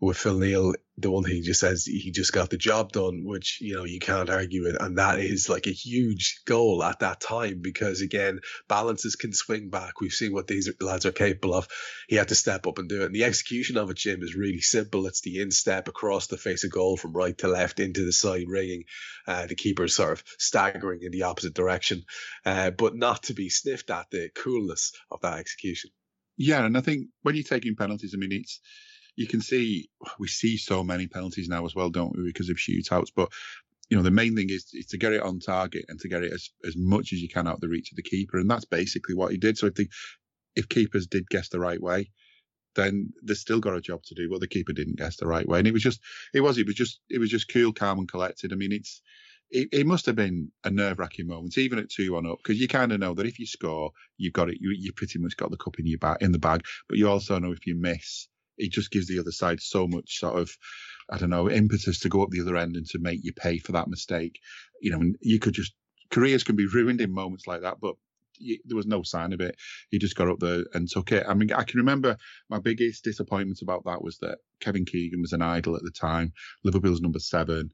with 0.00 0.16
Phil 0.16 0.38
Neal, 0.38 0.74
the 1.02 1.10
one 1.10 1.24
thing 1.24 1.34
he 1.34 1.42
just 1.42 1.60
says 1.60 1.84
he 1.84 2.10
just 2.10 2.32
got 2.32 2.50
the 2.50 2.56
job 2.56 2.92
done, 2.92 3.24
which 3.24 3.60
you 3.60 3.74
know 3.74 3.84
you 3.84 3.98
can't 3.98 4.30
argue 4.30 4.66
it, 4.66 4.76
and 4.80 4.98
that 4.98 5.18
is 5.18 5.48
like 5.48 5.66
a 5.66 5.72
huge 5.72 6.40
goal 6.46 6.82
at 6.82 7.00
that 7.00 7.20
time 7.20 7.60
because 7.60 8.00
again 8.00 8.40
balances 8.68 9.16
can 9.16 9.32
swing 9.32 9.68
back. 9.68 10.00
We've 10.00 10.12
seen 10.12 10.32
what 10.32 10.46
these 10.46 10.70
lads 10.80 11.04
are 11.04 11.12
capable 11.12 11.54
of. 11.54 11.68
He 12.08 12.16
had 12.16 12.28
to 12.28 12.34
step 12.34 12.66
up 12.66 12.78
and 12.78 12.88
do 12.88 13.02
it, 13.02 13.06
and 13.06 13.14
the 13.14 13.24
execution 13.24 13.76
of 13.76 13.90
it, 13.90 13.96
Jim, 13.96 14.22
is 14.22 14.34
really 14.34 14.60
simple. 14.60 15.06
It's 15.06 15.20
the 15.20 15.40
instep 15.40 15.88
across 15.88 16.28
the 16.28 16.38
face 16.38 16.64
of 16.64 16.70
goal 16.70 16.96
from 16.96 17.12
right 17.12 17.36
to 17.38 17.48
left 17.48 17.80
into 17.80 18.04
the 18.04 18.12
side 18.12 18.46
ringing. 18.48 18.84
Uh, 19.26 19.46
the 19.46 19.54
keeper 19.54 19.86
sort 19.88 20.12
of 20.12 20.24
staggering 20.38 21.02
in 21.02 21.12
the 21.12 21.24
opposite 21.24 21.54
direction, 21.54 22.04
uh, 22.46 22.70
but 22.70 22.96
not 22.96 23.24
to 23.24 23.34
be 23.34 23.48
sniffed 23.48 23.90
at 23.90 24.10
the 24.10 24.30
coolness 24.34 24.92
of 25.10 25.20
that 25.20 25.38
execution. 25.38 25.90
Yeah, 26.36 26.64
and 26.64 26.76
I 26.76 26.80
think 26.80 27.08
when 27.22 27.34
you're 27.34 27.44
taking 27.44 27.76
penalties, 27.76 28.14
I 28.14 28.18
mean 28.18 28.32
it's 28.32 28.60
you 29.16 29.26
can 29.26 29.40
see 29.40 29.88
we 30.18 30.28
see 30.28 30.56
so 30.56 30.82
many 30.82 31.06
penalties 31.06 31.48
now 31.48 31.64
as 31.64 31.74
well, 31.74 31.90
don't 31.90 32.16
we, 32.16 32.24
because 32.24 32.48
of 32.48 32.56
shootouts. 32.56 33.10
But 33.14 33.30
you 33.90 33.96
know, 33.96 34.02
the 34.02 34.10
main 34.10 34.34
thing 34.34 34.48
is, 34.48 34.70
is 34.72 34.86
to 34.86 34.96
get 34.96 35.12
it 35.12 35.22
on 35.22 35.38
target 35.38 35.84
and 35.88 36.00
to 36.00 36.08
get 36.08 36.22
it 36.22 36.32
as, 36.32 36.48
as 36.64 36.76
much 36.76 37.12
as 37.12 37.20
you 37.20 37.28
can 37.28 37.46
out 37.46 37.60
the 37.60 37.68
reach 37.68 37.92
of 37.92 37.96
the 37.96 38.02
keeper, 38.02 38.38
and 38.38 38.50
that's 38.50 38.64
basically 38.64 39.14
what 39.14 39.32
he 39.32 39.38
did. 39.38 39.58
So 39.58 39.66
if 39.66 39.74
the 39.74 39.88
if 40.56 40.68
keepers 40.68 41.06
did 41.06 41.28
guess 41.28 41.48
the 41.48 41.60
right 41.60 41.80
way, 41.80 42.10
then 42.74 43.12
they've 43.22 43.36
still 43.36 43.60
got 43.60 43.76
a 43.76 43.80
job 43.80 44.02
to 44.04 44.14
do. 44.14 44.30
But 44.30 44.40
the 44.40 44.48
keeper 44.48 44.72
didn't 44.72 44.98
guess 44.98 45.16
the 45.16 45.26
right 45.26 45.46
way, 45.46 45.58
and 45.58 45.68
it 45.68 45.72
was 45.72 45.82
just 45.82 46.00
it 46.32 46.40
was 46.40 46.58
it 46.58 46.66
was 46.66 46.74
just 46.74 47.00
it 47.10 47.18
was 47.18 47.30
just 47.30 47.52
cool, 47.52 47.72
calm, 47.72 47.98
and 47.98 48.08
collected. 48.10 48.52
I 48.52 48.56
mean, 48.56 48.72
it's 48.72 49.02
it, 49.50 49.68
it 49.72 49.86
must 49.86 50.06
have 50.06 50.16
been 50.16 50.50
a 50.64 50.70
nerve 50.70 50.98
wracking 50.98 51.26
moment, 51.26 51.58
even 51.58 51.78
at 51.78 51.90
two 51.90 52.14
one 52.14 52.26
up, 52.26 52.38
because 52.38 52.58
you 52.58 52.68
kind 52.68 52.92
of 52.92 53.00
know 53.00 53.14
that 53.14 53.26
if 53.26 53.38
you 53.38 53.46
score, 53.46 53.90
you've 54.16 54.32
got 54.32 54.48
it. 54.48 54.58
You 54.60 54.70
you 54.70 54.92
pretty 54.92 55.18
much 55.18 55.36
got 55.36 55.50
the 55.50 55.58
cup 55.58 55.78
in 55.78 55.86
your 55.86 55.98
bag 55.98 56.18
in 56.22 56.32
the 56.32 56.38
bag, 56.38 56.64
but 56.88 56.96
you 56.96 57.08
also 57.08 57.38
know 57.38 57.52
if 57.52 57.66
you 57.66 57.74
miss, 57.74 58.28
it 58.58 58.72
just 58.72 58.90
gives 58.90 59.08
the 59.08 59.18
other 59.18 59.32
side 59.32 59.60
so 59.60 59.86
much 59.86 60.18
sort 60.18 60.38
of 60.38 60.50
I 61.10 61.18
don't 61.18 61.30
know 61.30 61.50
impetus 61.50 62.00
to 62.00 62.08
go 62.08 62.22
up 62.22 62.30
the 62.30 62.40
other 62.40 62.56
end 62.56 62.76
and 62.76 62.86
to 62.86 62.98
make 62.98 63.20
you 63.22 63.32
pay 63.32 63.58
for 63.58 63.72
that 63.72 63.88
mistake. 63.88 64.38
You 64.80 64.92
know, 64.92 65.12
you 65.20 65.38
could 65.38 65.54
just 65.54 65.72
careers 66.10 66.44
can 66.44 66.56
be 66.56 66.66
ruined 66.66 67.00
in 67.00 67.12
moments 67.12 67.46
like 67.46 67.62
that, 67.62 67.78
but 67.80 67.94
there 68.64 68.76
was 68.76 68.86
no 68.86 69.02
sign 69.02 69.32
of 69.32 69.40
it. 69.40 69.56
He 69.90 69.98
just 69.98 70.16
got 70.16 70.28
up 70.28 70.38
there 70.40 70.64
and 70.74 70.88
took 70.88 71.12
it. 71.12 71.24
I 71.28 71.34
mean, 71.34 71.52
I 71.52 71.64
can 71.64 71.78
remember 71.78 72.16
my 72.48 72.58
biggest 72.58 73.04
disappointment 73.04 73.60
about 73.62 73.84
that 73.84 74.02
was 74.02 74.18
that 74.18 74.38
Kevin 74.60 74.84
Keegan 74.84 75.20
was 75.20 75.32
an 75.32 75.42
idol 75.42 75.76
at 75.76 75.82
the 75.82 75.90
time. 75.90 76.32
Liverpool's 76.64 77.00
number 77.00 77.18
seven. 77.18 77.70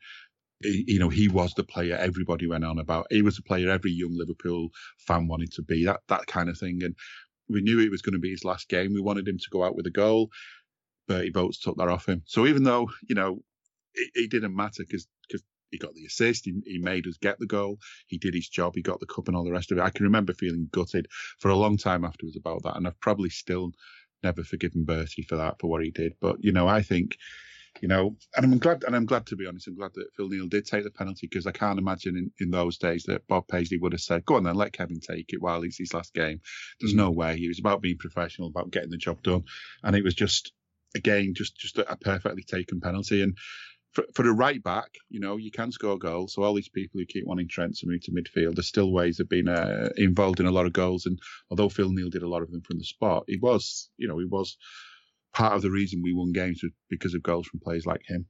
He, 0.63 0.85
you 0.87 0.99
know, 0.99 1.09
he 1.09 1.29
was 1.29 1.55
the 1.55 1.65
player 1.65 1.97
everybody 1.97 2.47
went 2.47 2.65
on 2.65 2.79
about. 2.79 3.07
He 3.11 3.23
was 3.23 3.37
the 3.37 3.43
player 3.43 3.71
every 3.71 3.93
young 3.93 4.17
Liverpool 4.17 4.71
fan 5.07 5.29
wanted 5.29 5.53
to 5.53 5.63
be. 5.63 5.85
That 5.85 6.01
that 6.09 6.27
kind 6.27 6.49
of 6.49 6.59
thing. 6.59 6.83
And 6.83 6.95
we 7.49 7.63
knew 7.63 7.81
it 7.81 7.91
was 7.91 8.03
going 8.03 8.15
to 8.15 8.19
be 8.19 8.31
his 8.31 8.45
last 8.45 8.69
game. 8.69 8.93
We 8.93 9.01
wanted 9.01 9.29
him 9.29 9.39
to 9.39 9.51
go 9.51 9.65
out 9.65 9.77
with 9.77 9.87
a 9.87 9.91
goal. 9.91 10.31
Berti 11.09 11.33
Vogts 11.33 11.61
took 11.61 11.77
that 11.77 11.89
off 11.89 12.09
him. 12.09 12.23
So 12.27 12.47
even 12.47 12.65
though 12.65 12.91
you 13.09 13.15
know 13.15 13.41
it, 13.95 14.11
it 14.15 14.31
didn't 14.31 14.55
matter 14.55 14.85
because 14.85 15.07
because 15.27 15.43
he 15.71 15.79
got 15.79 15.95
the 15.95 16.07
assist, 16.07 16.45
he, 16.45 16.55
he 16.65 16.79
made 16.79 17.07
us 17.07 17.19
get 17.19 17.39
the 17.39 17.47
goal, 17.47 17.79
he 18.07 18.19
did 18.19 18.35
his 18.35 18.49
job, 18.49 18.75
he 18.75 18.83
got 18.83 19.01
the 19.01 19.07
cup 19.07 19.29
and 19.29 19.37
all 19.37 19.45
the 19.45 19.53
rest 19.53 19.71
of 19.71 19.79
it. 19.79 19.83
I 19.83 19.91
can 19.91 20.05
remember 20.05 20.33
feeling 20.33 20.69
gutted 20.73 21.09
for 21.39 21.51
a 21.51 21.57
long 21.57 21.77
time 21.77 22.05
afterwards 22.05 22.37
about 22.37 22.63
that, 22.63 22.77
and 22.77 22.87
I've 22.87 23.01
probably 23.01 23.31
still 23.31 23.73
never 24.23 24.43
forgiven 24.43 24.85
Berti 24.85 25.27
for 25.29 25.37
that 25.37 25.57
for 25.61 25.69
what 25.69 25.83
he 25.83 25.91
did. 25.91 26.15
But 26.21 26.43
you 26.43 26.53
know, 26.53 26.69
I 26.69 26.83
think 26.83 27.17
you 27.81 27.89
know, 27.89 28.17
and 28.37 28.53
I'm 28.53 28.59
glad, 28.59 28.85
and 28.85 28.97
I'm 28.97 29.07
glad 29.07 29.27
to 29.27 29.37
be 29.37 29.47
honest, 29.47 29.69
I'm 29.69 29.77
glad 29.77 29.93
that 29.95 30.13
Phil 30.17 30.29
Neal 30.29 30.49
did 30.49 30.67
take 30.67 30.85
the 30.85 30.91
penalty 30.91 31.29
because 31.29 31.47
I 31.47 31.53
can't 31.53 31.79
imagine 31.79 32.17
in, 32.17 32.31
in 32.41 32.51
those 32.51 32.79
days 32.79 33.05
that 33.05 33.27
Bob 33.29 33.47
Paisley 33.49 33.79
would 33.79 33.93
have 33.93 34.01
said, 34.01 34.25
"Go 34.25 34.37
on 34.37 34.45
then, 34.45 34.57
let 34.57 34.73
Kevin 34.73 35.01
take 35.01 35.33
it 35.33 35.41
while 35.41 35.63
it's 35.63 35.79
his 35.79 35.95
last 35.95 36.15
game." 36.15 36.41
There's 36.81 36.95
mm. 36.95 36.99
no 36.99 37.11
way. 37.11 37.39
He 37.39 37.49
was 37.49 37.59
about 37.59 37.83
being 37.83 37.99
professional, 37.99 38.49
about 38.49 38.71
getting 38.71 38.91
the 38.91 38.97
job 38.97 39.23
done, 39.23 39.45
and 39.83 39.95
it 39.95 40.05
was 40.05 40.15
just 40.15 40.53
again, 40.95 41.33
just 41.35 41.57
just 41.57 41.79
a, 41.79 41.97
perfectly 41.97 42.43
taken 42.43 42.81
penalty. 42.81 43.23
And 43.23 43.37
for, 43.93 44.05
for 44.15 44.29
a 44.29 44.33
right 44.33 44.63
back, 44.63 44.91
you 45.09 45.21
know, 45.21 45.37
you 45.37 45.51
can 45.51 45.73
score 45.73 45.99
goals. 45.99 46.35
So 46.35 46.43
all 46.43 46.55
these 46.55 46.69
people 46.69 47.01
who 47.01 47.07
keep 47.07 47.27
wanting 47.27 47.49
Trent 47.49 47.77
to 47.79 47.87
move 47.87 48.03
to 48.03 48.13
midfield, 48.13 48.55
there's 48.55 48.69
still 48.69 48.93
ways 48.93 49.19
of 49.19 49.29
being 49.29 49.49
uh, 49.49 49.89
involved 49.97 50.41
in 50.41 50.47
a 50.47 50.53
lot 50.53 50.67
of 50.67 50.73
goals. 50.73 51.07
And 51.07 51.19
although 51.51 51.69
Phil 51.69 51.91
Neal 51.91 52.11
did 52.11 52.23
a 52.23 52.29
lot 52.29 52.43
of 52.43 52.51
them 52.51 52.63
from 52.63 52.79
the 52.79 52.85
spot, 52.85 53.25
he 53.27 53.39
was, 53.41 53.91
you 53.97 54.09
know, 54.09 54.19
he 54.19 54.27
was 54.27 54.57
part 55.35 55.55
of 55.55 55.63
the 55.63 55.71
reason 55.71 56.03
we 56.03 56.13
won 56.13 56.33
games 56.33 56.61
because 56.91 57.15
of 57.15 57.23
goals 57.23 57.47
from 57.47 57.61
players 57.61 57.87
like 57.87 58.03
him 58.07 58.27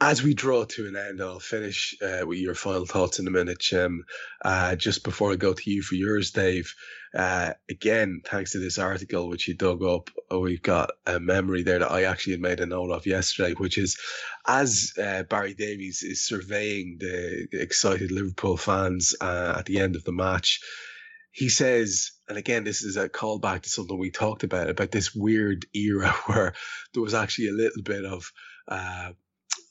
as 0.00 0.22
we 0.22 0.32
draw 0.32 0.64
to 0.64 0.88
an 0.88 0.96
end, 0.96 1.20
I'll 1.20 1.40
finish 1.40 1.94
uh, 2.00 2.26
with 2.26 2.38
your 2.38 2.54
final 2.54 2.86
thoughts 2.86 3.18
in 3.18 3.26
a 3.26 3.30
minute, 3.30 3.58
Jim. 3.58 4.04
Uh, 4.42 4.74
just 4.74 5.04
before 5.04 5.32
I 5.32 5.36
go 5.36 5.52
to 5.52 5.70
you 5.70 5.82
for 5.82 5.94
yours, 5.94 6.30
Dave. 6.30 6.74
Uh, 7.14 7.52
again, 7.68 8.22
thanks 8.24 8.52
to 8.52 8.58
this 8.58 8.78
article 8.78 9.28
which 9.28 9.46
you 9.46 9.54
dug 9.54 9.82
up, 9.82 10.08
uh, 10.32 10.38
we've 10.38 10.62
got 10.62 10.92
a 11.06 11.20
memory 11.20 11.62
there 11.62 11.80
that 11.80 11.90
I 11.90 12.04
actually 12.04 12.34
had 12.34 12.40
made 12.40 12.60
a 12.60 12.66
note 12.66 12.90
of 12.90 13.04
yesterday, 13.04 13.52
which 13.52 13.76
is 13.76 13.98
as 14.46 14.92
uh, 14.98 15.24
Barry 15.24 15.52
Davies 15.52 16.02
is 16.02 16.24
surveying 16.24 16.96
the 16.98 17.48
excited 17.52 18.10
Liverpool 18.10 18.56
fans 18.56 19.14
uh, 19.20 19.56
at 19.58 19.66
the 19.66 19.80
end 19.80 19.96
of 19.96 20.04
the 20.04 20.12
match. 20.12 20.60
He 21.32 21.50
says, 21.50 22.12
and 22.28 22.38
again, 22.38 22.64
this 22.64 22.82
is 22.82 22.96
a 22.96 23.08
callback 23.08 23.62
to 23.62 23.68
something 23.68 23.98
we 23.98 24.10
talked 24.10 24.44
about 24.44 24.70
about 24.70 24.92
this 24.92 25.14
weird 25.14 25.66
era 25.74 26.08
where 26.26 26.54
there 26.94 27.02
was 27.02 27.14
actually 27.14 27.48
a 27.48 27.52
little 27.52 27.82
bit 27.82 28.04
of 28.06 28.32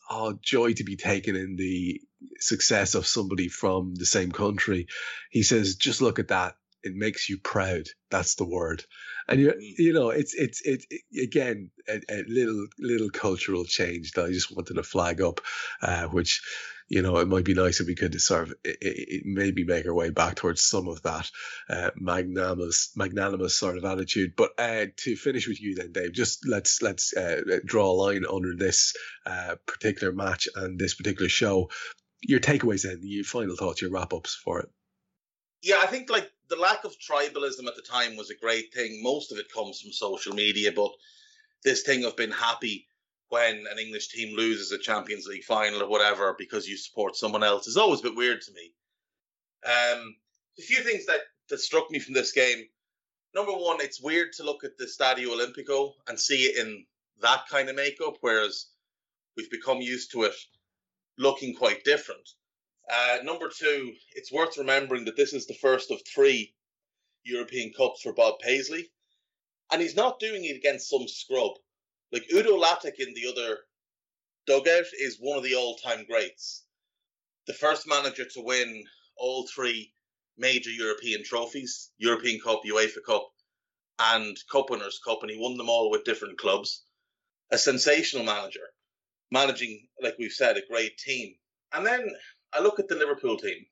oh, 0.09 0.37
joy 0.41 0.73
to 0.73 0.83
be 0.83 0.95
taken 0.95 1.35
in 1.35 1.55
the 1.55 2.01
success 2.39 2.95
of 2.95 3.07
somebody 3.07 3.47
from 3.47 3.95
the 3.95 4.05
same 4.05 4.31
country. 4.31 4.87
He 5.29 5.43
says, 5.43 5.75
just 5.75 6.01
look 6.01 6.19
at 6.19 6.29
that. 6.29 6.55
It 6.81 6.95
makes 6.95 7.29
you 7.29 7.37
proud. 7.37 7.87
That's 8.09 8.35
the 8.35 8.45
word. 8.45 8.85
And 9.27 9.39
you, 9.39 9.49
mm. 9.49 9.73
you 9.77 9.93
know, 9.93 10.09
it's 10.09 10.33
it's 10.33 10.61
it, 10.61 10.85
it 10.89 11.23
again 11.23 11.71
a, 11.87 12.01
a, 12.09 12.23
little 12.27 12.67
little 12.79 13.09
cultural 13.09 13.65
change 13.65 14.13
that 14.13 14.25
I 14.25 14.31
just 14.31 14.55
wanted 14.55 14.75
to 14.75 14.83
flag 14.83 15.21
up, 15.21 15.41
uh, 15.81 16.07
which 16.07 16.41
you 16.89 17.03
know, 17.03 17.17
it 17.17 17.27
might 17.27 17.45
be 17.45 17.53
nice 17.53 17.79
if 17.79 17.87
we 17.87 17.95
could 17.95 18.19
sort 18.19 18.49
of 18.49 18.55
it, 18.63 18.77
it 18.81 19.23
maybe 19.23 19.63
make 19.63 19.85
our 19.85 19.93
way 19.93 20.09
back 20.09 20.35
towards 20.35 20.63
some 20.63 20.87
of 20.87 21.03
that 21.03 21.29
uh, 21.69 21.91
magnanimous, 21.95 22.91
magnanimous 22.95 23.55
sort 23.55 23.77
of 23.77 23.85
attitude. 23.85 24.33
But 24.35 24.51
uh, 24.57 24.87
to 24.97 25.15
finish 25.15 25.47
with 25.47 25.61
you, 25.61 25.75
then, 25.75 25.91
Dave, 25.91 26.13
just 26.13 26.47
let's 26.47 26.81
let's 26.81 27.15
uh, 27.15 27.59
draw 27.63 27.91
a 27.91 27.93
line 27.93 28.25
under 28.31 28.55
this 28.55 28.95
uh, 29.25 29.55
particular 29.67 30.11
match 30.11 30.49
and 30.55 30.79
this 30.79 30.95
particular 30.95 31.29
show. 31.29 31.69
Your 32.21 32.39
takeaways, 32.39 32.83
then, 32.83 32.99
your 33.03 33.23
final 33.23 33.55
thoughts, 33.55 33.81
your 33.81 33.91
wrap 33.91 34.11
ups 34.11 34.35
for 34.35 34.59
it. 34.59 34.69
Yeah, 35.61 35.79
I 35.81 35.85
think 35.85 36.09
like 36.09 36.29
the 36.49 36.55
lack 36.55 36.85
of 36.85 36.95
tribalism 36.97 37.67
at 37.67 37.75
the 37.75 37.85
time 37.87 38.17
was 38.17 38.31
a 38.31 38.35
great 38.35 38.73
thing. 38.73 39.03
Most 39.03 39.31
of 39.31 39.37
it 39.37 39.53
comes 39.53 39.79
from 39.79 39.91
social 39.91 40.33
media, 40.33 40.71
but 40.75 40.91
this 41.63 41.83
thing 41.83 42.03
of 42.03 42.17
being 42.17 42.31
happy 42.31 42.87
when 43.29 43.65
an 43.71 43.79
English 43.79 44.09
team 44.09 44.35
loses 44.35 44.71
a 44.71 44.79
Champions 44.79 45.27
League 45.27 45.43
final 45.43 45.83
or 45.83 45.89
whatever 45.89 46.35
because 46.37 46.67
you 46.67 46.77
support 46.77 47.15
someone 47.15 47.43
else 47.43 47.67
is 47.67 47.77
always 47.77 47.99
a 47.99 48.03
bit 48.03 48.15
weird 48.15 48.41
to 48.41 48.51
me. 48.53 48.73
Um, 49.65 50.15
a 50.57 50.61
few 50.61 50.81
things 50.83 51.05
that, 51.05 51.19
that 51.49 51.59
struck 51.59 51.89
me 51.91 51.99
from 51.99 52.13
this 52.13 52.31
game. 52.31 52.65
Number 53.35 53.51
one, 53.51 53.77
it's 53.81 54.01
weird 54.01 54.33
to 54.33 54.43
look 54.43 54.63
at 54.63 54.77
the 54.77 54.85
Stadio 54.85 55.27
Olimpico 55.27 55.93
and 56.07 56.19
see 56.19 56.45
it 56.45 56.65
in 56.65 56.85
that 57.21 57.47
kind 57.49 57.69
of 57.69 57.75
makeup, 57.75 58.17
whereas 58.21 58.65
we've 59.37 59.51
become 59.51 59.81
used 59.81 60.11
to 60.11 60.23
it 60.23 60.33
looking 61.17 61.53
quite 61.53 61.83
different. 61.83 62.27
Uh, 62.91 63.17
number 63.23 63.49
two, 63.49 63.93
it's 64.15 64.31
worth 64.31 64.57
remembering 64.57 65.05
that 65.05 65.15
this 65.15 65.33
is 65.33 65.45
the 65.45 65.53
first 65.53 65.91
of 65.91 66.01
three 66.07 66.55
European 67.23 67.71
Cups 67.73 68.01
for 68.01 68.13
Bob 68.13 68.39
Paisley, 68.39 68.89
and 69.71 69.81
he's 69.81 69.95
not 69.95 70.19
doing 70.19 70.43
it 70.45 70.55
against 70.55 70.89
some 70.89 71.07
scrub. 71.07 71.51
Like 72.11 72.25
Udo 72.33 72.57
Lattek 72.57 72.95
in 72.99 73.13
the 73.13 73.27
other 73.27 73.59
dugout 74.47 74.87
is 74.99 75.17
one 75.19 75.37
of 75.37 75.43
the 75.43 75.55
all-time 75.55 76.05
greats. 76.05 76.65
The 77.45 77.53
first 77.53 77.87
manager 77.87 78.25
to 78.25 78.41
win 78.41 78.83
all 79.15 79.45
three 79.47 79.93
major 80.37 80.71
European 80.71 81.23
trophies: 81.23 81.91
European 81.97 82.39
Cup, 82.39 82.61
UEFA 82.65 83.03
Cup, 83.05 83.29
and 83.99 84.35
Cup 84.51 84.69
Winners' 84.69 84.99
Cup, 85.05 85.19
and 85.21 85.29
he 85.29 85.37
won 85.37 85.57
them 85.57 85.69
all 85.69 85.91
with 85.91 86.03
different 86.03 86.39
clubs. 86.39 86.83
A 87.51 87.57
sensational 87.57 88.23
manager, 88.23 88.73
managing, 89.31 89.87
like 90.01 90.15
we've 90.17 90.31
said, 90.31 90.57
a 90.57 90.65
great 90.65 90.97
team. 90.97 91.35
And 91.73 91.85
then 91.85 92.09
I 92.53 92.61
look 92.61 92.79
at 92.79 92.87
the 92.87 92.95
Liverpool 92.95 93.37
team. 93.37 93.67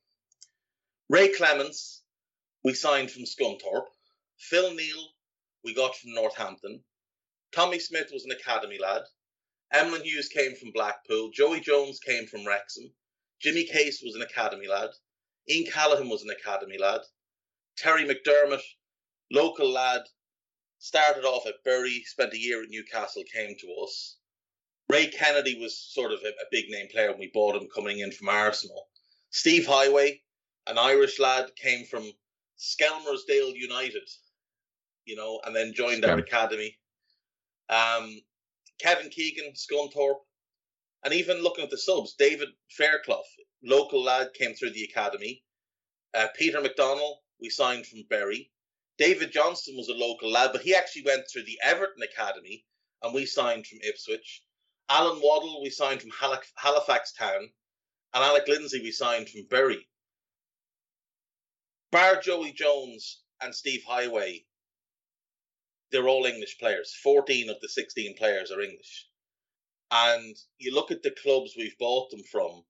Ray 1.10 1.30
Clemence, 1.30 2.04
we 2.64 2.74
signed 2.74 3.10
from 3.10 3.24
Scunthorpe. 3.24 3.88
Phil 4.38 4.74
Neal, 4.74 5.10
we 5.64 5.74
got 5.74 5.96
from 5.96 6.14
Northampton. 6.14 6.84
Tommy 7.52 7.80
Smith 7.80 8.10
was 8.12 8.26
an 8.26 8.32
academy 8.32 8.78
lad. 8.78 9.04
Emlyn 9.72 10.04
Hughes 10.04 10.30
came 10.30 10.56
from 10.56 10.72
Blackpool. 10.72 11.30
Joey 11.32 11.60
Jones 11.60 12.00
came 12.00 12.28
from 12.28 12.46
Wrexham. 12.46 12.94
Jimmy 13.42 13.66
Case 13.66 14.02
was 14.02 14.16
an 14.16 14.22
academy 14.22 14.68
lad. 14.68 14.90
Ian 15.50 15.72
Callaghan 15.72 16.10
was 16.10 16.24
an 16.24 16.30
academy 16.30 16.78
lad. 16.78 17.02
Terry 17.78 18.06
McDermott, 18.06 18.64
local 19.32 19.70
lad, 19.70 20.02
started 20.80 21.26
off 21.26 21.46
at 21.46 21.64
Bury, 21.64 22.04
spent 22.04 22.34
a 22.34 22.40
year 22.40 22.64
at 22.64 22.70
Newcastle, 22.70 23.24
came 23.32 23.56
to 23.60 23.74
us. 23.84 24.18
Ray 24.90 25.08
Kennedy 25.08 25.60
was 25.60 25.78
sort 25.78 26.12
of 26.12 26.20
a, 26.24 26.30
a 26.30 26.50
big 26.52 26.70
name 26.70 26.88
player 26.88 27.12
when 27.12 27.20
we 27.20 27.32
bought 27.34 27.56
him 27.56 27.68
coming 27.74 28.00
in 28.00 28.12
from 28.12 28.30
Arsenal. 28.30 28.88
Steve 29.30 29.66
Heighway, 29.66 30.22
an 30.66 30.78
Irish 30.78 31.20
lad, 31.20 31.56
came 31.56 31.86
from 31.86 32.12
Skelmersdale 32.58 33.54
United, 33.56 34.10
you 35.06 35.16
know, 35.16 35.42
and 35.46 35.56
then 35.56 35.74
joined 35.74 36.06
our 36.06 36.18
academy. 36.18 36.78
Um, 37.70 38.22
Kevin 38.80 39.10
Keegan, 39.10 39.54
Scunthorpe, 39.54 40.22
and 41.04 41.14
even 41.14 41.42
looking 41.42 41.64
at 41.64 41.70
the 41.70 41.78
subs, 41.78 42.14
David 42.14 42.50
Fairclough, 42.70 43.24
local 43.64 44.04
lad, 44.04 44.34
came 44.34 44.54
through 44.54 44.72
the 44.72 44.84
academy. 44.84 45.44
Uh, 46.14 46.28
Peter 46.36 46.60
McDonnell, 46.60 47.16
we 47.40 47.50
signed 47.50 47.86
from 47.86 48.04
Bury. 48.10 48.52
David 48.98 49.32
Johnson 49.32 49.76
was 49.78 49.90
a 49.90 49.94
local 49.94 50.30
lad, 50.30 50.52
but 50.54 50.62
he 50.62 50.74
actually 50.74 51.04
went 51.04 51.24
through 51.32 51.44
the 51.44 51.60
Everton 51.64 52.04
Academy, 52.04 52.66
and 53.04 53.14
we 53.14 53.26
signed 53.26 53.68
from 53.68 53.80
Ipswich. 53.84 54.44
Alan 54.90 55.20
Waddle, 55.22 55.62
we 55.62 55.70
signed 55.70 56.02
from 56.02 56.12
Halifax 56.56 57.14
Town. 57.14 57.50
And 58.14 58.24
Alec 58.24 58.48
Lindsay, 58.48 58.82
we 58.82 58.92
signed 58.92 59.30
from 59.30 59.46
Bury. 59.50 59.88
Bar 61.92 62.22
Joey 62.22 62.54
Jones 62.54 63.22
and 63.42 63.54
Steve 63.54 63.84
Heighway, 63.88 64.46
they're 65.92 66.08
all 66.08 66.26
English 66.26 66.58
players. 66.60 66.94
14 67.04 67.50
of 67.50 67.60
the 67.62 67.70
16 67.70 68.16
players 68.18 68.52
are 68.52 68.62
English. 68.62 69.08
And 69.92 70.36
you 70.58 70.74
look 70.74 70.92
at 70.92 71.04
the 71.04 71.16
clubs 71.24 71.54
we've 71.58 71.78
bought 71.78 72.10
them 72.12 72.24
from, 72.24 72.64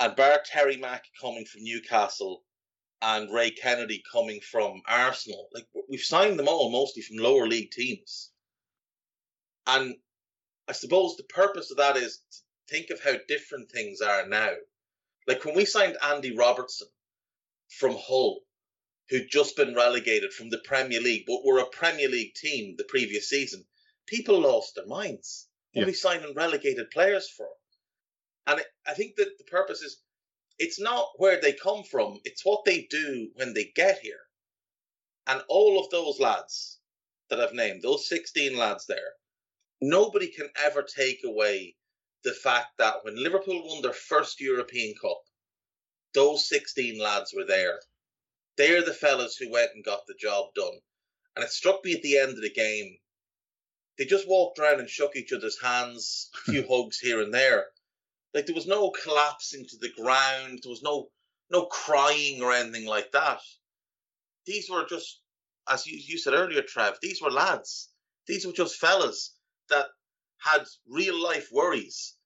and 0.00 0.16
Bar 0.16 0.40
Terry 0.44 0.76
Mack 0.76 1.04
coming 1.20 1.44
from 1.44 1.62
Newcastle 1.62 2.44
and 3.02 3.32
Ray 3.32 3.50
Kennedy 3.50 4.02
coming 4.10 4.40
from 4.40 4.80
Arsenal, 4.86 5.48
like 5.52 5.66
we've 5.88 6.00
signed 6.00 6.38
them 6.38 6.48
all 6.48 6.70
mostly 6.70 7.02
from 7.02 7.18
lower 7.18 7.46
league 7.46 7.70
teams. 7.72 8.30
And 9.66 9.94
I 10.68 10.72
suppose 10.72 11.16
the 11.16 11.24
purpose 11.24 11.70
of 11.70 11.76
that 11.76 11.96
is 11.96 12.22
to 12.30 12.38
think 12.68 12.90
of 12.90 13.02
how 13.02 13.14
different 13.28 13.70
things 13.70 14.00
are 14.00 14.26
now. 14.26 14.52
Like 15.26 15.44
when 15.44 15.54
we 15.54 15.64
signed 15.64 15.96
Andy 16.02 16.34
Robertson 16.34 16.88
from 17.68 17.96
Hull, 17.98 18.40
who'd 19.08 19.30
just 19.30 19.56
been 19.56 19.74
relegated 19.74 20.32
from 20.32 20.50
the 20.50 20.62
Premier 20.64 21.00
League, 21.00 21.24
but 21.26 21.44
were 21.44 21.58
a 21.58 21.66
Premier 21.66 22.08
League 22.08 22.34
team 22.34 22.76
the 22.76 22.84
previous 22.84 23.28
season, 23.28 23.64
people 24.06 24.40
lost 24.40 24.74
their 24.74 24.86
minds. 24.86 25.48
What 25.72 25.80
yeah. 25.80 25.84
are 25.84 25.86
we 25.86 25.94
signing 25.94 26.34
relegated 26.34 26.90
players 26.90 27.28
for? 27.28 27.48
And 28.46 28.60
it, 28.60 28.66
I 28.86 28.94
think 28.94 29.16
that 29.16 29.38
the 29.38 29.44
purpose 29.44 29.82
is 29.82 30.02
it's 30.58 30.80
not 30.80 31.08
where 31.16 31.40
they 31.40 31.52
come 31.52 31.82
from, 31.82 32.20
it's 32.24 32.44
what 32.44 32.64
they 32.64 32.82
do 32.90 33.30
when 33.34 33.54
they 33.54 33.72
get 33.74 33.98
here. 34.00 34.20
And 35.26 35.42
all 35.48 35.82
of 35.82 35.90
those 35.90 36.20
lads 36.20 36.78
that 37.30 37.40
I've 37.40 37.54
named, 37.54 37.82
those 37.82 38.08
16 38.08 38.56
lads 38.56 38.86
there, 38.86 39.14
nobody 39.80 40.28
can 40.28 40.48
ever 40.64 40.82
take 40.82 41.24
away 41.24 41.76
the 42.24 42.32
fact 42.32 42.78
that 42.78 43.04
when 43.04 43.22
Liverpool 43.22 43.66
won 43.66 43.82
their 43.82 43.92
first 43.92 44.40
European 44.40 44.94
Cup, 45.00 45.22
those 46.14 46.48
16 46.48 47.00
lads 47.00 47.32
were 47.34 47.44
there. 47.44 47.80
They're 48.56 48.82
the 48.82 48.94
fellas 48.94 49.36
who 49.36 49.50
went 49.50 49.72
and 49.74 49.84
got 49.84 50.06
the 50.06 50.14
job 50.14 50.54
done. 50.54 50.80
And 51.34 51.44
it 51.44 51.50
struck 51.50 51.84
me 51.84 51.94
at 51.94 52.02
the 52.02 52.18
end 52.18 52.30
of 52.30 52.42
the 52.42 52.50
game. 52.50 52.98
They 53.98 54.04
just 54.04 54.28
walked 54.28 54.58
around 54.58 54.80
and 54.80 54.88
shook 54.88 55.16
each 55.16 55.32
other's 55.32 55.60
hands, 55.60 56.30
a 56.34 56.38
few 56.50 56.66
hugs 56.66 56.98
here 56.98 57.20
and 57.20 57.32
there. 57.32 57.66
Like 58.34 58.46
there 58.46 58.54
was 58.54 58.66
no 58.66 58.90
collapsing 58.90 59.66
to 59.66 59.76
the 59.76 59.90
ground, 59.90 60.60
there 60.62 60.70
was 60.70 60.82
no 60.82 61.10
no 61.50 61.66
crying 61.66 62.42
or 62.42 62.52
anything 62.52 62.86
like 62.86 63.12
that. 63.12 63.40
These 64.46 64.70
were 64.70 64.86
just, 64.86 65.20
as 65.68 65.86
you, 65.86 65.98
you 65.98 66.18
said 66.18 66.32
earlier, 66.32 66.62
Trev, 66.62 66.98
these 67.02 67.20
were 67.20 67.30
lads. 67.30 67.90
These 68.26 68.46
were 68.46 68.52
just 68.52 68.76
fellas 68.76 69.36
that 69.68 69.86
had 70.38 70.64
real 70.88 71.22
life 71.22 71.48
worries 71.52 72.16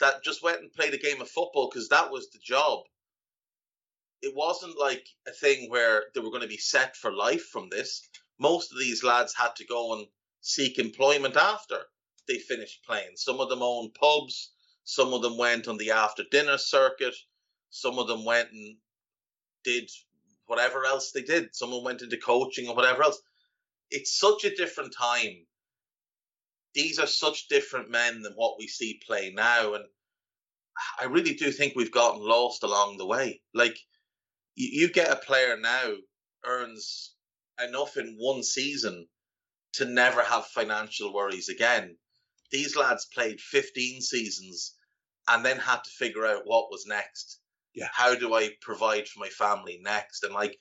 that 0.00 0.24
just 0.24 0.42
went 0.42 0.60
and 0.60 0.72
played 0.72 0.94
a 0.94 0.98
game 0.98 1.20
of 1.20 1.30
football 1.30 1.70
because 1.70 1.88
that 1.88 2.10
was 2.10 2.28
the 2.30 2.40
job. 2.40 2.80
It 4.22 4.34
wasn't 4.34 4.78
like 4.78 5.06
a 5.26 5.32
thing 5.32 5.68
where 5.68 6.04
they 6.14 6.20
were 6.20 6.30
going 6.30 6.42
to 6.42 6.48
be 6.48 6.56
set 6.56 6.96
for 6.96 7.12
life 7.12 7.46
from 7.46 7.68
this. 7.68 8.08
Most 8.38 8.72
of 8.72 8.78
these 8.78 9.02
lads 9.02 9.34
had 9.34 9.56
to 9.56 9.66
go 9.66 9.94
and 9.94 10.06
seek 10.40 10.78
employment 10.78 11.36
after 11.36 11.78
they 12.28 12.38
finished 12.38 12.84
playing. 12.84 13.16
Some 13.16 13.40
of 13.40 13.48
them 13.48 13.62
owned 13.62 13.94
pubs, 13.94 14.52
some 14.84 15.12
of 15.12 15.22
them 15.22 15.36
went 15.36 15.68
on 15.68 15.76
the 15.76 15.90
after 15.90 16.24
dinner 16.30 16.58
circuit, 16.58 17.16
some 17.70 17.98
of 17.98 18.06
them 18.06 18.24
went 18.24 18.50
and 18.52 18.76
did 19.64 19.90
whatever 20.46 20.84
else 20.84 21.12
they 21.12 21.22
did. 21.22 21.54
Some 21.54 21.70
of 21.70 21.76
them 21.76 21.84
went 21.84 22.02
into 22.02 22.16
coaching 22.16 22.68
or 22.68 22.74
whatever 22.74 23.02
else. 23.02 23.20
It's 23.90 24.16
such 24.18 24.44
a 24.44 24.54
different 24.54 24.94
time 24.96 25.46
these 26.74 26.98
are 26.98 27.06
such 27.06 27.48
different 27.48 27.90
men 27.90 28.22
than 28.22 28.32
what 28.34 28.58
we 28.58 28.66
see 28.66 29.00
play 29.06 29.32
now. 29.34 29.74
And 29.74 29.84
I 30.98 31.04
really 31.04 31.34
do 31.34 31.50
think 31.50 31.74
we've 31.74 31.92
gotten 31.92 32.22
lost 32.22 32.62
along 32.62 32.96
the 32.96 33.06
way. 33.06 33.42
Like, 33.52 33.78
you, 34.54 34.82
you 34.82 34.92
get 34.92 35.10
a 35.10 35.16
player 35.16 35.56
now 35.56 35.92
earns 36.44 37.14
enough 37.62 37.96
in 37.96 38.16
one 38.18 38.42
season 38.42 39.06
to 39.74 39.84
never 39.84 40.22
have 40.22 40.46
financial 40.46 41.12
worries 41.12 41.48
again. 41.48 41.96
These 42.50 42.76
lads 42.76 43.06
played 43.06 43.40
15 43.40 44.02
seasons 44.02 44.74
and 45.28 45.44
then 45.44 45.58
had 45.58 45.84
to 45.84 45.90
figure 45.90 46.26
out 46.26 46.42
what 46.44 46.70
was 46.70 46.86
next. 46.86 47.40
Yeah. 47.74 47.88
How 47.90 48.14
do 48.14 48.34
I 48.34 48.50
provide 48.60 49.08
for 49.08 49.20
my 49.20 49.28
family 49.28 49.80
next? 49.82 50.24
And 50.24 50.34
like, 50.34 50.58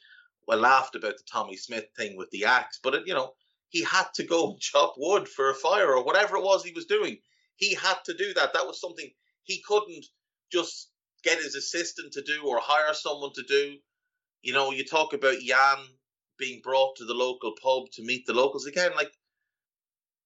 I 0.50 0.56
laughed 0.56 0.96
about 0.96 1.18
the 1.18 1.24
Tommy 1.32 1.58
Smith 1.58 1.86
thing 1.98 2.18
with 2.18 2.30
the 2.32 2.46
axe, 2.46 2.80
but 2.82 2.94
it, 2.94 3.04
you 3.08 3.14
know, 3.14 3.34
he 3.70 3.84
had 3.84 4.08
to 4.16 4.24
go 4.24 4.58
chop 4.60 4.96
wood 4.98 5.28
for 5.28 5.50
a 5.50 5.56
fire 5.56 5.94
or 5.96 6.04
whatever 6.04 6.38
it 6.38 6.44
was 6.44 6.64
he 6.64 6.72
was 6.72 6.86
doing. 6.86 7.18
He 7.56 7.76
had 7.76 7.98
to 8.06 8.14
do 8.14 8.34
that. 8.36 8.54
That 8.54 8.66
was 8.66 8.80
something 8.80 9.10
he 9.44 9.62
couldn't 9.68 10.06
just 10.52 10.91
get 11.24 11.40
his 11.40 11.56
assistant 11.56 12.14
to 12.14 12.22
do 12.22 12.44
or 12.46 12.60
hire 12.60 12.94
someone 12.94 13.34
to 13.36 13.44
do. 13.44 13.78
You 14.42 14.54
know, 14.54 14.72
you 14.72 14.86
talk 14.86 15.14
about 15.14 15.40
Jan 15.40 15.78
being 16.38 16.62
brought 16.64 16.96
to 16.98 17.06
the 17.06 17.14
local 17.14 17.54
pub 17.62 17.92
to 17.94 18.04
meet 18.04 18.26
the 18.26 18.34
locals 18.34 18.66
again. 18.66 18.92
Like, 18.96 19.12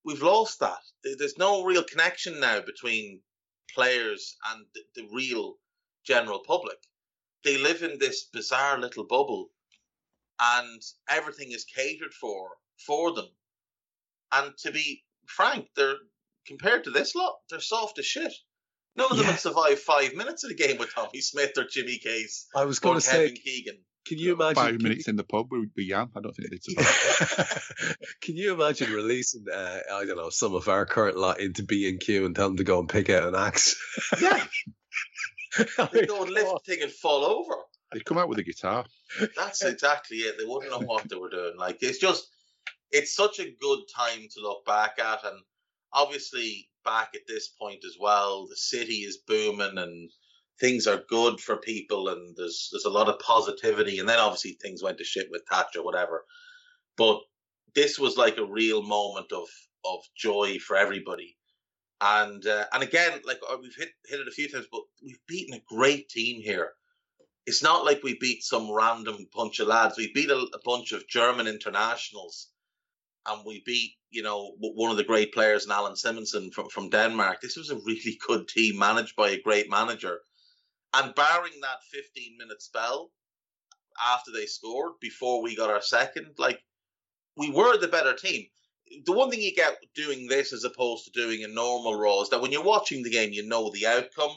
we've 0.06 0.22
lost 0.22 0.60
that. 0.60 0.80
There's 1.04 1.38
no 1.38 1.64
real 1.64 1.84
connection 1.84 2.40
now 2.40 2.62
between 2.62 3.22
players 3.74 4.38
and 4.52 4.66
the, 4.96 5.08
real 5.12 5.56
general 6.06 6.40
public. 6.40 6.78
They 7.44 7.58
live 7.58 7.84
in 7.84 8.00
this 8.00 8.26
bizarre 8.26 8.80
little 8.80 9.06
bubble 9.06 9.50
and 10.40 10.82
everything 11.10 11.52
is 11.52 11.66
catered 11.66 12.14
for 12.14 12.50
for 12.86 13.14
them. 13.14 13.30
And 14.32 14.58
to 14.60 14.72
be 14.72 15.04
frank, 15.28 15.70
they're 15.76 15.96
compared 16.46 16.84
to 16.86 16.92
this 16.92 17.16
lot, 17.16 17.40
they're 17.50 17.60
soft 17.60 18.00
as 18.00 18.06
shit. 18.06 18.34
None 18.96 19.12
of 19.12 19.18
them 19.18 19.26
yeah. 19.26 19.32
would 19.32 19.40
survive 19.40 19.80
five 19.80 20.16
minutes 20.16 20.44
of 20.44 20.50
the 20.50 20.56
game 20.56 20.78
with 20.78 20.94
Tommy 20.94 21.20
Smith 21.20 21.52
or 21.58 21.66
Jimmy 21.66 21.98
Case. 21.98 22.48
I 22.56 22.66
was 22.66 22.80
going 22.80 22.96
to 22.96 23.02
say, 23.02 23.32
Keegan. 23.32 23.78
Can 24.06 24.20
you 24.20 24.34
imagine 24.34 24.56
five 24.56 24.82
minutes 24.82 25.08
you, 25.08 25.12
in 25.12 25.16
the 25.16 25.24
pub 25.24 25.48
with, 25.52 25.72
with 25.76 25.88
Jan? 25.88 26.10
I 26.16 26.22
don't 26.22 26.34
think 26.36 26.52
they'd 26.52 26.64
survive. 26.64 27.98
can 28.22 28.38
you 28.38 28.54
imagine 28.54 28.92
releasing 28.92 29.46
uh, 29.52 29.80
I 29.92 30.06
don't 30.06 30.18
know 30.18 30.30
some 30.30 30.54
of 30.54 30.68
our 30.68 30.86
current 30.86 31.18
lot 31.18 31.40
into 31.40 31.64
B 31.64 31.90
and 31.90 32.00
Q 32.00 32.26
and 32.26 32.36
tell 32.36 32.48
them 32.48 32.58
to 32.58 32.64
go 32.64 32.80
and 32.80 32.88
pick 32.88 33.10
out 33.10 33.28
an 33.28 33.36
axe? 33.36 33.76
Yeah, 34.22 34.46
they 35.58 35.88
mean, 36.02 36.06
go 36.06 36.22
and 36.22 36.32
lift 36.32 36.52
the 36.52 36.76
thing 36.76 36.84
and 36.84 36.92
fall 36.92 37.26
over. 37.26 37.56
They'd 37.92 38.06
come 38.06 38.20
out 38.20 38.30
with 38.30 38.38
a 38.38 38.44
guitar. 38.44 38.86
That's 39.36 39.64
exactly 39.64 40.18
it. 40.18 40.38
They 40.38 40.46
wouldn't 40.46 40.72
know 40.72 40.86
what 40.86 41.10
they 41.10 41.16
were 41.16 41.30
doing. 41.30 41.54
Like 41.58 41.82
it's 41.82 41.98
just, 41.98 42.28
it's 42.92 43.16
such 43.16 43.40
a 43.40 43.56
good 43.60 43.80
time 43.96 44.28
to 44.36 44.42
look 44.42 44.66
back 44.66 45.00
at, 45.00 45.24
and 45.24 45.40
obviously 45.92 46.70
back 46.86 47.10
at 47.16 47.28
this 47.28 47.50
point 47.50 47.84
as 47.86 47.98
well, 48.00 48.48
the 48.48 48.56
city 48.56 49.00
is 49.00 49.18
booming 49.28 49.78
and 49.78 50.10
things 50.60 50.88
are 50.88 51.04
good 51.10 51.40
for 51.40 51.58
people, 51.58 52.10
and 52.10 52.36
there's 52.38 52.70
there's 52.72 52.86
a 52.86 52.90
lot 52.90 53.10
of 53.10 53.20
positivity. 53.20 54.00
And 54.00 54.08
then 54.08 54.20
obviously 54.20 54.54
things 54.54 54.84
went 54.84 54.98
to 55.00 55.04
shit 55.04 55.28
with 55.32 55.44
Thatcher, 55.50 55.84
whatever. 55.84 56.26
But 56.98 57.20
this 57.74 58.00
was 58.00 58.18
like 58.18 58.38
a 58.38 58.46
real 58.46 58.82
moment 58.84 59.32
of 59.32 59.48
of 59.84 60.00
joy 60.18 60.60
for 60.60 60.78
everybody. 60.78 61.38
And 62.02 62.46
uh, 62.46 62.66
and 62.74 62.84
again, 62.84 63.22
like 63.26 63.40
uh, 63.50 63.58
we've 63.62 63.76
hit 63.76 63.90
hit 64.06 64.20
it 64.22 64.28
a 64.28 64.32
few 64.32 64.50
times, 64.50 64.68
but 64.72 64.84
we've 65.04 65.20
beaten 65.28 65.56
a 65.56 65.64
great 65.76 66.10
team 66.10 66.42
here 66.42 66.74
it's 67.46 67.62
not 67.62 67.86
like 67.86 68.02
we 68.04 68.18
beat 68.20 68.44
some 68.44 68.72
random 68.72 69.28
bunch 69.34 69.60
of 69.60 69.68
lads. 69.68 69.98
We 69.98 70.12
beat 70.14 70.30
a, 70.30 70.38
a 70.38 70.60
bunch 70.64 70.92
of 70.92 71.08
German 71.08 71.48
internationals, 71.48 72.50
and 73.28 73.46
we 73.46 73.64
beat 73.66 73.94
you 74.12 74.24
know 74.24 74.56
one 74.60 74.92
of 74.92 74.98
the 74.98 75.04
great 75.04 75.34
players, 75.34 75.66
in 75.66 75.72
Allan 75.72 75.94
Simonsen 75.94 76.54
from 76.54 76.70
from 76.70 76.90
Denmark. 76.90 77.42
This 77.42 77.58
was 77.58 77.70
a 77.70 77.76
really 77.76 78.18
good 78.28 78.48
team 78.48 78.78
managed 78.78 79.16
by 79.16 79.30
a 79.30 79.42
great 79.42 79.70
manager, 79.70 80.20
and 80.94 81.16
barring 81.16 81.60
that 81.62 81.84
15 81.92 82.38
minute 82.38 82.62
spell 82.62 83.12
after 84.12 84.32
they 84.32 84.46
scored 84.46 84.94
before 85.00 85.42
we 85.42 85.56
got 85.56 85.70
our 85.70 85.82
second, 85.82 86.28
like 86.38 86.60
we 87.38 87.50
were 87.50 87.78
the 87.78 87.88
better 87.88 88.14
team. 88.14 88.46
The 89.06 89.14
one 89.14 89.32
thing 89.32 89.42
you 89.42 89.54
get 89.54 89.78
doing 89.96 90.28
this 90.28 90.54
as 90.54 90.64
opposed 90.64 91.06
to 91.06 91.12
doing 91.12 91.44
a 91.44 91.48
normal 91.48 91.96
Raw 92.00 92.22
is 92.22 92.30
that 92.30 92.42
when 92.42 92.52
you're 92.52 92.64
watching 92.64 93.04
the 93.04 93.10
game, 93.10 93.34
you 93.34 93.48
know 93.48 93.72
the 93.72 93.88
outcome. 93.88 94.32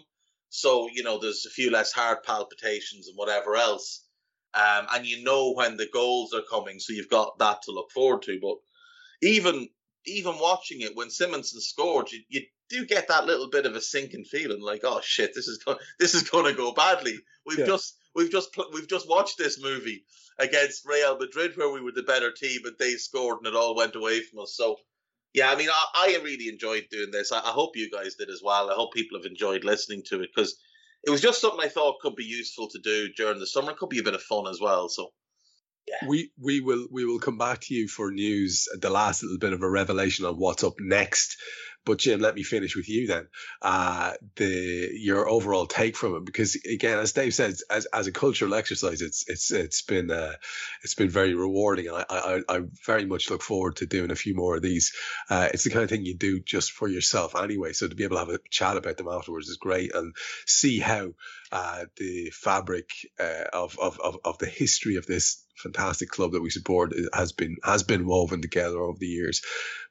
So, 0.48 0.89
you 0.90 1.02
know, 1.02 1.19
there's 1.19 1.44
a 1.44 1.51
few 1.51 1.70
less 1.70 1.93
heart 1.93 2.24
palpitations 2.24 3.09
and 3.09 3.16
whatever 3.16 3.56
else. 3.56 4.05
Um, 4.55 4.86
and 4.94 5.06
you 5.06 5.23
know 5.23 5.52
when 5.52 5.77
the 5.77 5.89
goals 5.93 6.32
are 6.32 6.43
coming, 6.51 6.81
so 6.81 6.94
you've 6.94 7.10
got 7.10 7.39
that 7.39 7.60
to 7.62 7.73
look 7.73 7.90
forward 7.90 8.23
to. 8.23 8.39
But 8.40 8.56
even 9.23 9.69
even 10.07 10.39
watching 10.39 10.81
it, 10.81 10.97
when 10.97 11.09
Simonsen 11.09 11.61
scored, 11.61 12.11
you, 12.12 12.20
you 12.28 12.40
do 12.70 12.86
get 12.86 13.09
that 13.09 13.27
little 13.27 13.51
bit 13.51 13.66
of 13.66 13.74
a 13.77 13.81
sinking 13.81 14.24
feeling, 14.24 14.61
like, 14.62 14.81
oh 14.85 15.01
shit, 15.03 15.32
this 15.35 15.49
is 15.49 15.59
go- 15.59 15.78
this 15.99 16.15
is 16.15 16.28
going 16.28 16.47
to 16.47 16.55
go 16.57 16.73
badly. 16.73 17.19
We've 17.47 17.59
Yeah. 17.59 17.66
just 17.66 17.97
we've 18.15 18.31
just 18.31 18.53
pl- 18.53 18.70
we've 18.73 18.89
just 18.89 19.09
watched 19.09 19.39
this 19.39 19.61
movie 19.62 20.05
against 20.39 20.86
Real 20.86 21.19
Madrid, 21.19 21.53
where 21.57 21.70
we 21.73 21.81
were 21.81 21.93
the 21.93 22.03
better 22.05 22.31
team, 22.32 22.61
and 22.65 22.77
they 22.78 22.93
scored, 22.95 23.39
and 23.39 23.47
it 23.49 23.57
all 23.57 23.74
went 23.77 23.97
away 23.97 24.20
from 24.20 24.40
us. 24.40 24.55
So, 24.57 24.77
yeah, 25.35 25.51
I 25.51 25.57
mean, 25.57 25.69
I, 25.69 25.85
I 25.95 26.20
really 26.23 26.49
enjoyed 26.49 26.86
doing 26.90 27.11
this. 27.11 27.32
I, 27.32 27.39
I 27.39 27.51
hope 27.51 27.77
you 27.77 27.90
guys 27.90 28.15
did 28.15 28.31
as 28.31 28.40
well. 28.43 28.70
I 28.70 28.74
hope 28.74 28.93
people 28.95 29.19
have 29.19 29.27
enjoyed 29.27 29.65
listening 29.65 30.03
to 30.07 30.23
it 30.23 30.31
because 30.35 30.57
it 31.05 31.11
was 31.11 31.20
just 31.20 31.40
something 31.40 31.61
I 31.61 31.69
thought 31.69 32.01
could 32.01 32.15
be 32.16 32.24
useful 32.24 32.69
to 32.69 32.78
do 32.78 33.09
during 33.16 33.40
the 33.40 33.47
summer. 33.47 33.73
It 33.73 33.78
could 33.78 33.89
be 33.89 33.99
a 33.99 34.03
bit 34.05 34.15
of 34.15 34.23
fun 34.23 34.47
as 34.47 34.61
well. 34.61 34.89
So, 34.89 35.11
we 36.06 36.31
we 36.40 36.60
will 36.60 36.86
we 36.90 37.05
will 37.05 37.19
come 37.19 37.39
back 37.39 37.60
to 37.62 37.74
you 37.74 37.89
for 37.89 38.10
news. 38.10 38.69
The 38.81 38.90
last 38.90 39.23
little 39.23 39.39
bit 39.39 39.52
of 39.52 39.62
a 39.62 39.70
revelation 39.70 40.24
on 40.24 40.35
what's 40.35 40.65
up 40.65 40.74
next. 40.81 41.36
But 41.85 41.98
Jim, 41.98 42.20
let 42.20 42.35
me 42.35 42.43
finish 42.43 42.77
with 42.77 42.89
you 42.89 43.06
then. 43.06 43.28
Uh, 43.62 44.12
the 44.36 44.90
your 44.93 45.27
overall 45.27 45.66
take 45.66 45.97
from 45.97 46.16
it, 46.16 46.24
because 46.27 46.55
again, 46.70 46.98
as 46.98 47.12
Dave 47.12 47.32
says, 47.32 47.65
as 47.70 47.86
as 47.86 48.06
a 48.06 48.12
cultural 48.12 48.55
exercise, 48.55 49.01
it's 49.01 49.24
it's 49.27 49.51
it's 49.51 49.82
been 49.82 50.10
uh, 50.10 50.35
it's 50.82 50.94
been 50.94 51.09
very 51.09 51.35
rewarding, 51.35 51.86
and 51.86 51.97
I, 51.97 52.05
I 52.10 52.40
I 52.56 52.60
very 52.85 53.06
much 53.06 53.31
look 53.31 53.43
forward 53.43 53.77
to 53.77 53.86
doing 53.86 54.10
a 54.10 54.16
few 54.16 54.35
more 54.35 54.56
of 54.56 54.62
these. 54.62 54.93
Uh, 55.31 55.48
it's 55.55 55.65
the 55.65 55.70
kind 55.70 55.82
of 55.82 55.89
thing 55.89 56.05
you 56.05 56.15
do 56.15 56.40
just 56.40 56.73
for 56.73 56.89
yourself 56.89 57.35
anyway. 57.35 57.73
So 57.73 57.89
to 57.89 57.94
be 57.94 58.05
able 58.05 58.16
to 58.16 58.24
have 58.27 58.35
a 58.35 58.40
chat 58.51 58.77
about 58.77 58.98
them 58.98 59.09
afterwards 59.09 59.48
is 59.48 59.56
great, 59.56 59.94
and 59.94 60.15
see 60.47 60.81
how 60.81 61.12
uh, 61.51 61.85
the 61.97 62.31
fabric 62.31 62.91
uh, 63.19 63.45
of, 63.53 63.79
of 63.79 63.99
of 64.01 64.16
of 64.25 64.39
the 64.39 64.47
history 64.47 64.97
of 64.97 65.07
this 65.07 65.45
fantastic 65.57 66.09
club 66.09 66.33
that 66.33 66.43
we 66.43 66.51
support 66.51 66.93
has 67.12 67.33
been 67.33 67.57
has 67.65 67.83
been 67.83 68.07
woven 68.07 68.43
together 68.43 68.81
over 68.81 68.99
the 68.99 69.07
years. 69.07 69.43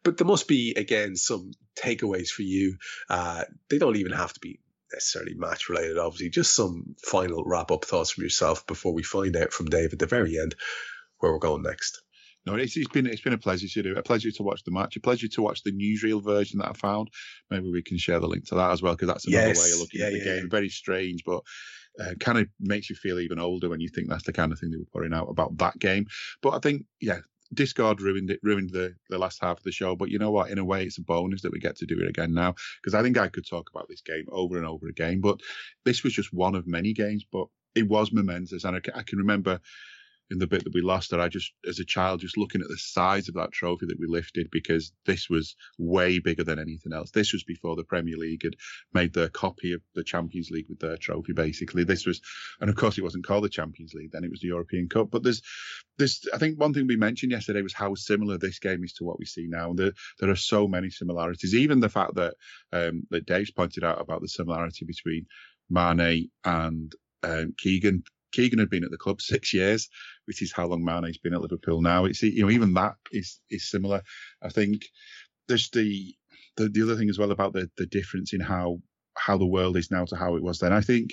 But 0.04 0.18
there 0.18 0.28
must 0.28 0.48
be 0.48 0.74
again 0.76 1.16
some 1.16 1.52
takeaways 1.76 2.30
for 2.30 2.44
you. 2.44 2.78
Uh, 3.10 3.44
they 3.70 3.78
don't 3.78 3.98
even 3.98 4.14
have 4.14 4.34
to 4.34 4.40
be 4.40 4.60
necessarily 4.94 5.34
match 5.36 5.70
related, 5.70 5.98
obviously. 5.98 6.30
Just 6.30 6.56
some 6.56 6.96
final 7.04 7.44
wrap 7.46 7.72
up 7.72 7.86
thoughts 7.86 8.12
from 8.12 8.24
yourself 8.24 8.66
before 8.68 8.94
we 8.94 9.04
find 9.04 9.36
out 9.36 9.52
from 9.52 9.68
Dave 9.68 9.94
at 9.94 10.00
the 10.00 10.06
very 10.06 10.40
end 10.40 10.56
where 11.20 11.32
we're 11.32 11.40
going 11.40 11.64
next. 11.64 12.02
No, 12.48 12.56
it's, 12.56 12.78
it's 12.78 12.88
been 12.88 13.06
it's 13.06 13.22
been 13.22 13.34
a 13.34 13.38
pleasure 13.38 13.68
to 13.68 13.84
do. 13.84 13.96
A 13.98 14.02
pleasure 14.02 14.32
to 14.32 14.44
watch 14.44 14.64
the 14.64 14.72
match. 14.72 14.96
A 14.96 15.02
pleasure 15.02 15.28
to 15.28 15.42
watch 15.42 15.64
the 15.64 15.72
newsreel 15.74 16.24
version 16.24 16.60
that 16.60 16.70
I 16.70 16.74
found. 16.74 17.10
Maybe 17.50 17.70
we 17.70 17.84
can 17.84 17.98
share 17.98 18.22
the 18.22 18.28
link 18.28 18.46
to 18.48 18.56
that 18.56 18.72
as 18.72 18.82
well 18.82 18.94
because 18.94 19.10
that's 19.10 19.28
another 19.28 19.48
Yes. 19.50 19.58
way 19.66 19.72
of 19.74 19.80
looking 19.80 20.00
Yeah, 20.00 20.06
at 20.08 20.12
the 20.14 20.18
yeah, 20.20 20.24
game. 20.24 20.44
yeah. 20.44 20.50
Very 20.50 20.70
strange, 20.70 21.24
but 21.26 21.42
uh, 22.00 22.14
kind 22.22 22.38
of 22.38 22.48
makes 22.60 22.90
you 22.90 22.96
feel 22.96 23.20
even 23.20 23.38
older 23.38 23.68
when 23.68 23.82
you 23.82 23.90
think 23.90 24.08
that's 24.08 24.24
the 24.24 24.32
kind 24.34 24.54
of 24.54 24.60
thing 24.60 24.72
they 24.72 24.78
were 24.78 24.86
putting 24.94 25.14
out 25.14 25.28
about 25.30 25.58
that 25.58 25.78
game. 25.80 26.06
But 26.42 26.54
I 26.54 26.60
think, 26.60 26.86
yeah, 27.02 27.20
Discord 27.54 28.00
ruined 28.02 28.32
it, 28.32 28.40
ruined 28.44 28.70
the, 28.70 28.96
the 29.10 29.18
last 29.18 29.42
half 29.42 29.58
of 29.58 29.64
the 29.64 29.72
show. 29.74 29.98
But 29.98 30.10
you 30.10 30.18
know 30.18 30.32
what? 30.32 30.50
In 30.50 30.58
a 30.58 30.64
way, 30.66 30.86
it's 30.86 31.00
a 31.00 31.04
bonus 31.04 31.42
that 31.42 31.52
we 31.52 31.60
get 31.60 31.76
to 31.78 31.86
do 31.86 32.00
it 32.00 32.08
again 32.08 32.34
now 32.34 32.56
because 32.82 32.94
I 32.94 33.04
think 33.04 33.18
I 33.18 33.28
could 33.28 33.46
talk 33.46 33.70
about 33.70 33.88
this 33.90 34.02
game 34.02 34.26
over 34.30 34.56
and 34.56 34.66
over 34.66 34.88
again. 34.88 35.20
But 35.20 35.42
this 35.84 36.02
was 36.04 36.14
just 36.14 36.32
one 36.34 36.56
of 36.56 36.66
many 36.66 36.94
games, 36.94 37.26
but 37.30 37.48
it 37.76 37.88
was 37.90 38.12
momentous, 38.14 38.64
and 38.64 38.76
I, 38.78 38.82
I 38.96 39.04
can 39.04 39.18
remember 39.20 39.60
in 40.30 40.40
the 40.40 40.48
bit 40.48 40.64
that 40.64 40.74
we 40.74 40.82
lost 40.82 41.12
that 41.12 41.22
I 41.22 41.30
just, 41.30 41.54
as 41.68 41.80
a 41.80 41.86
child, 41.86 42.22
just 42.22 42.38
looking 42.38 42.62
at 42.62 42.68
the 42.68 42.78
size 42.78 43.30
of 43.30 43.36
that 43.36 43.52
trophy 43.52 43.86
that 43.88 44.00
we 44.00 44.08
lifted 44.08 44.50
because 44.52 44.92
this 45.06 45.30
was 45.30 45.56
way 45.78 46.20
bigger 46.20 46.44
than 46.44 46.60
anything 46.60 46.94
else. 46.94 47.12
This 47.12 47.34
was 47.34 47.44
before 47.44 47.76
the 47.76 47.84
Premier 47.84 48.18
League 48.18 48.44
had 48.44 48.56
made 48.94 49.14
their 49.14 49.30
copy 49.30 49.74
of 49.74 49.82
the 49.96 50.04
Champions 50.04 50.50
League 50.52 50.68
with 50.70 50.80
their 50.80 50.98
trophy, 50.98 51.34
basically. 51.34 51.84
This 51.84 52.06
was, 52.06 52.22
and 52.60 52.70
of 52.70 52.76
course, 52.76 52.98
it 52.98 53.04
wasn't 53.04 53.26
called 53.26 53.46
the 53.46 53.50
Champions 53.50 53.94
League 53.94 54.12
then; 54.12 54.24
it 54.24 54.32
was 54.32 54.42
the 54.42 54.48
European 54.48 54.90
Cup. 54.90 55.10
But 55.12 55.24
there's, 55.24 55.42
there's, 55.98 56.28
I 56.34 56.38
think 56.38 56.60
one 56.60 56.74
thing 56.74 56.88
we 56.88 56.98
mentioned 56.98 57.32
yesterday 57.32 57.62
was 57.62 57.74
how 57.74 57.96
similar 57.96 58.38
this 58.38 58.60
game 58.60 58.84
is 58.84 58.94
to 58.94 59.06
what 59.06 59.20
we 59.20 59.26
see 59.26 59.48
now. 59.48 59.70
And 59.70 59.80
there, 59.80 59.94
there 60.20 60.30
are 60.30 60.36
so 60.36 60.68
many 60.68 60.90
similarities. 60.90 61.56
Even 61.56 61.80
the 61.80 61.90
fact 61.90 62.16
that 62.16 62.36
um, 62.72 63.04
that 63.12 63.26
Dave's 63.26 63.52
pointed 63.52 63.84
out 63.84 64.02
about 64.02 64.22
the 64.22 64.28
similarity 64.28 64.86
between 64.86 65.26
Mane 65.70 66.30
and 66.44 66.94
um, 67.24 67.54
Keegan. 67.58 68.04
Keegan 68.32 68.60
had 68.60 68.70
been 68.70 68.84
at 68.84 68.92
the 68.92 68.98
club 68.98 69.22
six 69.22 69.54
years, 69.54 69.90
which 70.26 70.42
is 70.42 70.54
how 70.54 70.68
long 70.68 70.84
Mane's 70.84 71.18
been 71.18 71.34
at 71.34 71.42
Liverpool 71.42 71.82
now. 71.82 72.06
It's 72.06 72.22
you 72.22 72.44
know 72.44 72.52
even 72.52 72.74
that 72.74 72.96
is 73.12 73.40
is 73.50 73.70
similar. 73.70 74.02
I 74.42 74.50
think 74.50 74.86
there's 75.48 75.70
the 75.70 76.16
the, 76.58 76.70
the 76.70 76.84
other 76.84 76.96
thing 76.96 77.10
as 77.10 77.20
well 77.20 77.32
about 77.32 77.54
the 77.54 77.70
the 77.78 77.86
difference 77.86 78.34
in 78.34 78.42
how 78.42 78.80
how 79.16 79.38
the 79.38 79.46
world 79.46 79.78
is 79.78 79.92
now 79.92 80.06
to 80.06 80.16
how 80.16 80.36
it 80.36 80.44
was 80.44 80.60
then. 80.60 80.74
I 80.74 80.82
think 80.82 81.12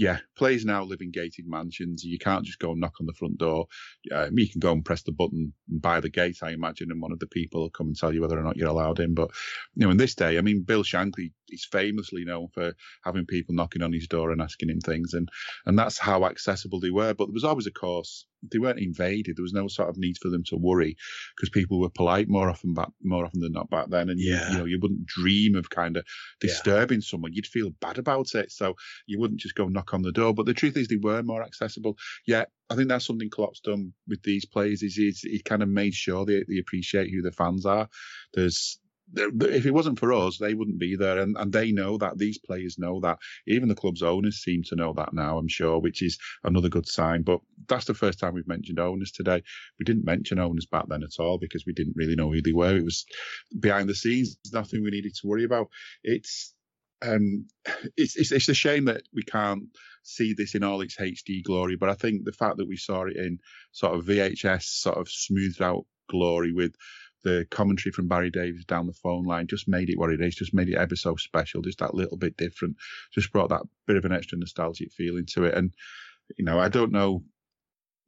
yeah, 0.00 0.18
players 0.34 0.64
now 0.64 0.82
live 0.82 1.02
in 1.02 1.10
gated 1.10 1.44
mansions. 1.46 2.02
You 2.02 2.18
can't 2.18 2.42
just 2.42 2.58
go 2.58 2.70
and 2.70 2.80
knock 2.80 2.94
on 3.00 3.06
the 3.06 3.12
front 3.12 3.36
door. 3.36 3.66
Um, 4.10 4.38
you 4.38 4.48
can 4.48 4.58
go 4.58 4.72
and 4.72 4.82
press 4.82 5.02
the 5.02 5.12
button 5.12 5.52
by 5.68 6.00
the 6.00 6.08
gate, 6.08 6.38
I 6.42 6.52
imagine, 6.52 6.90
and 6.90 7.02
one 7.02 7.12
of 7.12 7.18
the 7.18 7.26
people 7.26 7.60
will 7.60 7.70
come 7.70 7.88
and 7.88 7.96
tell 7.96 8.14
you 8.14 8.22
whether 8.22 8.38
or 8.38 8.42
not 8.42 8.56
you're 8.56 8.70
allowed 8.70 8.98
in. 8.98 9.12
But 9.12 9.30
you 9.74 9.84
know, 9.84 9.90
in 9.90 9.98
this 9.98 10.14
day, 10.14 10.38
I 10.38 10.40
mean, 10.40 10.62
Bill 10.62 10.84
Shankly 10.84 11.32
is 11.50 11.66
famously 11.70 12.24
known 12.24 12.48
for 12.54 12.72
having 13.04 13.26
people 13.26 13.54
knocking 13.54 13.82
on 13.82 13.92
his 13.92 14.06
door 14.06 14.30
and 14.32 14.40
asking 14.42 14.70
him 14.70 14.80
things, 14.80 15.14
and 15.14 15.28
and 15.66 15.78
that's 15.78 15.98
how 15.98 16.24
accessible 16.24 16.80
they 16.80 16.90
were. 16.90 17.14
But 17.14 17.26
there 17.26 17.34
was 17.34 17.44
always 17.44 17.66
a 17.66 17.70
course. 17.72 18.26
They 18.50 18.58
weren't 18.58 18.78
invaded. 18.80 19.36
There 19.36 19.42
was 19.42 19.52
no 19.52 19.68
sort 19.68 19.90
of 19.90 19.98
need 19.98 20.16
for 20.22 20.30
them 20.30 20.44
to 20.44 20.56
worry 20.56 20.96
because 21.36 21.50
people 21.50 21.78
were 21.78 21.90
polite 21.90 22.26
more 22.28 22.48
often 22.48 22.72
back 22.72 22.88
more 23.02 23.26
often 23.26 23.40
than 23.40 23.52
not 23.52 23.68
back 23.68 23.90
then. 23.90 24.08
And 24.08 24.18
you- 24.18 24.30
Yeah. 24.30 24.52
you, 24.52 24.58
know, 24.58 24.64
you 24.64 24.78
wouldn't 24.80 25.04
dream 25.06 25.56
of 25.56 25.68
kind 25.68 25.98
of 25.98 26.06
Yeah. 26.42 26.48
disturbing 26.48 27.02
someone. 27.02 27.34
You'd 27.34 27.46
feel 27.46 27.68
bad 27.80 27.98
about 27.98 28.34
it. 28.34 28.50
So 28.50 28.76
you 29.06 29.18
wouldn't 29.20 29.40
just 29.40 29.54
go 29.56 29.68
knock 29.68 29.92
on 29.92 30.00
the 30.00 30.10
door. 30.12 30.32
But 30.32 30.46
the 30.46 30.54
truth 30.54 30.76
is, 30.78 30.88
they 30.88 30.96
were 30.96 31.22
more 31.22 31.42
accessible. 31.42 31.98
Yeah, 32.26 32.44
I 32.70 32.76
think 32.76 32.88
that's 32.88 33.04
something 33.06 33.28
Klopp's 33.28 33.60
done 33.60 33.92
with 34.08 34.22
these 34.22 34.46
players. 34.46 34.82
Is 34.82 34.94
he's, 34.94 35.20
he 35.20 35.42
kind 35.42 35.62
of 35.62 35.68
made 35.68 35.92
sure 35.92 36.24
they, 36.24 36.42
they 36.48 36.58
appreciate 36.58 37.10
who 37.10 37.20
the 37.20 37.32
fans 37.32 37.66
are. 37.66 37.90
There's 38.32 38.78
there- 38.80 38.86
there- 38.86 38.89
if 39.14 39.66
it 39.66 39.74
wasn't 39.74 39.98
for 39.98 40.12
us, 40.12 40.38
they 40.38 40.54
wouldn't 40.54 40.78
be 40.78 40.96
there, 40.96 41.18
and, 41.18 41.36
and 41.36 41.52
they 41.52 41.72
know 41.72 41.98
that. 41.98 42.18
These 42.18 42.38
players 42.38 42.78
know 42.78 43.00
that. 43.00 43.18
Even 43.46 43.68
the 43.68 43.74
club's 43.74 44.02
owners 44.02 44.42
seem 44.42 44.62
to 44.64 44.76
know 44.76 44.92
that 44.94 45.12
now. 45.12 45.38
I'm 45.38 45.48
sure, 45.48 45.78
which 45.78 46.02
is 46.02 46.18
another 46.44 46.68
good 46.68 46.88
sign. 46.88 47.22
But 47.22 47.40
that's 47.68 47.86
the 47.86 47.94
first 47.94 48.18
time 48.18 48.34
we've 48.34 48.46
mentioned 48.46 48.78
owners 48.78 49.12
today. 49.12 49.42
We 49.78 49.84
didn't 49.84 50.04
mention 50.04 50.38
owners 50.38 50.66
back 50.66 50.86
then 50.88 51.02
at 51.02 51.22
all 51.22 51.38
because 51.38 51.64
we 51.66 51.72
didn't 51.72 51.96
really 51.96 52.16
know 52.16 52.32
who 52.32 52.42
they 52.42 52.52
were. 52.52 52.76
It 52.76 52.84
was 52.84 53.04
behind 53.58 53.88
the 53.88 53.94
scenes. 53.94 54.36
Nothing 54.52 54.82
we 54.82 54.90
needed 54.90 55.14
to 55.16 55.26
worry 55.26 55.44
about. 55.44 55.68
It's 56.02 56.54
um, 57.02 57.46
it's, 57.96 58.16
it's 58.16 58.32
it's 58.32 58.48
a 58.48 58.54
shame 58.54 58.84
that 58.86 59.02
we 59.14 59.22
can't 59.22 59.64
see 60.02 60.34
this 60.34 60.54
in 60.54 60.62
all 60.62 60.80
its 60.80 60.96
HD 60.96 61.42
glory. 61.42 61.76
But 61.76 61.90
I 61.90 61.94
think 61.94 62.24
the 62.24 62.32
fact 62.32 62.58
that 62.58 62.68
we 62.68 62.76
saw 62.76 63.04
it 63.04 63.16
in 63.16 63.38
sort 63.72 63.94
of 63.94 64.04
VHS, 64.04 64.62
sort 64.62 64.98
of 64.98 65.08
smoothed 65.08 65.62
out 65.62 65.84
glory 66.08 66.52
with 66.52 66.74
the 67.22 67.46
commentary 67.50 67.92
from 67.92 68.08
Barry 68.08 68.30
Davies 68.30 68.64
down 68.64 68.86
the 68.86 68.92
phone 68.92 69.24
line 69.24 69.46
just 69.46 69.68
made 69.68 69.90
it 69.90 69.98
what 69.98 70.10
it 70.10 70.20
is, 70.20 70.34
just 70.34 70.54
made 70.54 70.68
it 70.68 70.76
ever 70.76 70.96
so 70.96 71.16
special, 71.16 71.62
just 71.62 71.78
that 71.78 71.94
little 71.94 72.16
bit 72.16 72.36
different, 72.36 72.76
just 73.12 73.32
brought 73.32 73.50
that 73.50 73.62
bit 73.86 73.96
of 73.96 74.04
an 74.04 74.12
extra 74.12 74.38
nostalgic 74.38 74.92
feeling 74.92 75.26
to 75.26 75.44
it. 75.44 75.54
And, 75.54 75.72
you 76.36 76.44
know, 76.44 76.58
I 76.58 76.68
don't 76.68 76.92
know 76.92 77.22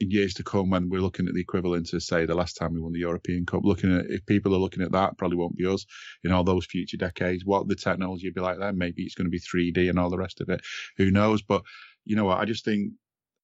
in 0.03 0.11
years 0.11 0.35
to 0.35 0.43
come 0.43 0.69
when 0.71 0.89
we're 0.89 1.01
looking 1.01 1.29
at 1.29 1.35
the 1.35 1.41
equivalent 1.41 1.87
to 1.87 2.01
say 2.01 2.27
the 2.27 2.35
last 2.35 2.57
time 2.57 2.75
we 2.75 2.81
won 2.81 2.93
the 2.93 2.99
European 2.99 3.47
Cup. 3.47 3.65
Looking 3.65 3.97
at 3.97 4.07
if 4.09 4.27
people 4.27 4.55
are 4.55 4.59
looking 4.59 4.83
at 4.83 4.93
that, 4.93 5.17
probably 5.17 5.37
won't 5.37 5.57
be 5.57 5.67
us 5.67 5.87
in 6.25 6.33
all 6.33 6.45
those 6.45 6.67
future 6.67 6.97
decades. 6.97 7.45
What 7.45 7.69
the 7.69 7.77
technology 7.77 8.29
will 8.29 8.35
be 8.35 8.41
like 8.41 8.59
then? 8.59 8.77
Maybe 8.79 9.03
it's 9.03 9.15
going 9.15 9.27
to 9.27 9.31
be 9.31 9.41
3D 9.41 9.89
and 9.89 9.99
all 9.99 10.11
the 10.11 10.19
rest 10.19 10.41
of 10.41 10.49
it. 10.49 10.61
Who 10.97 11.11
knows? 11.11 11.43
But 11.43 11.63
you 12.05 12.17
know 12.17 12.25
what? 12.25 12.39
I 12.39 12.45
just 12.45 12.65
think 12.65 12.93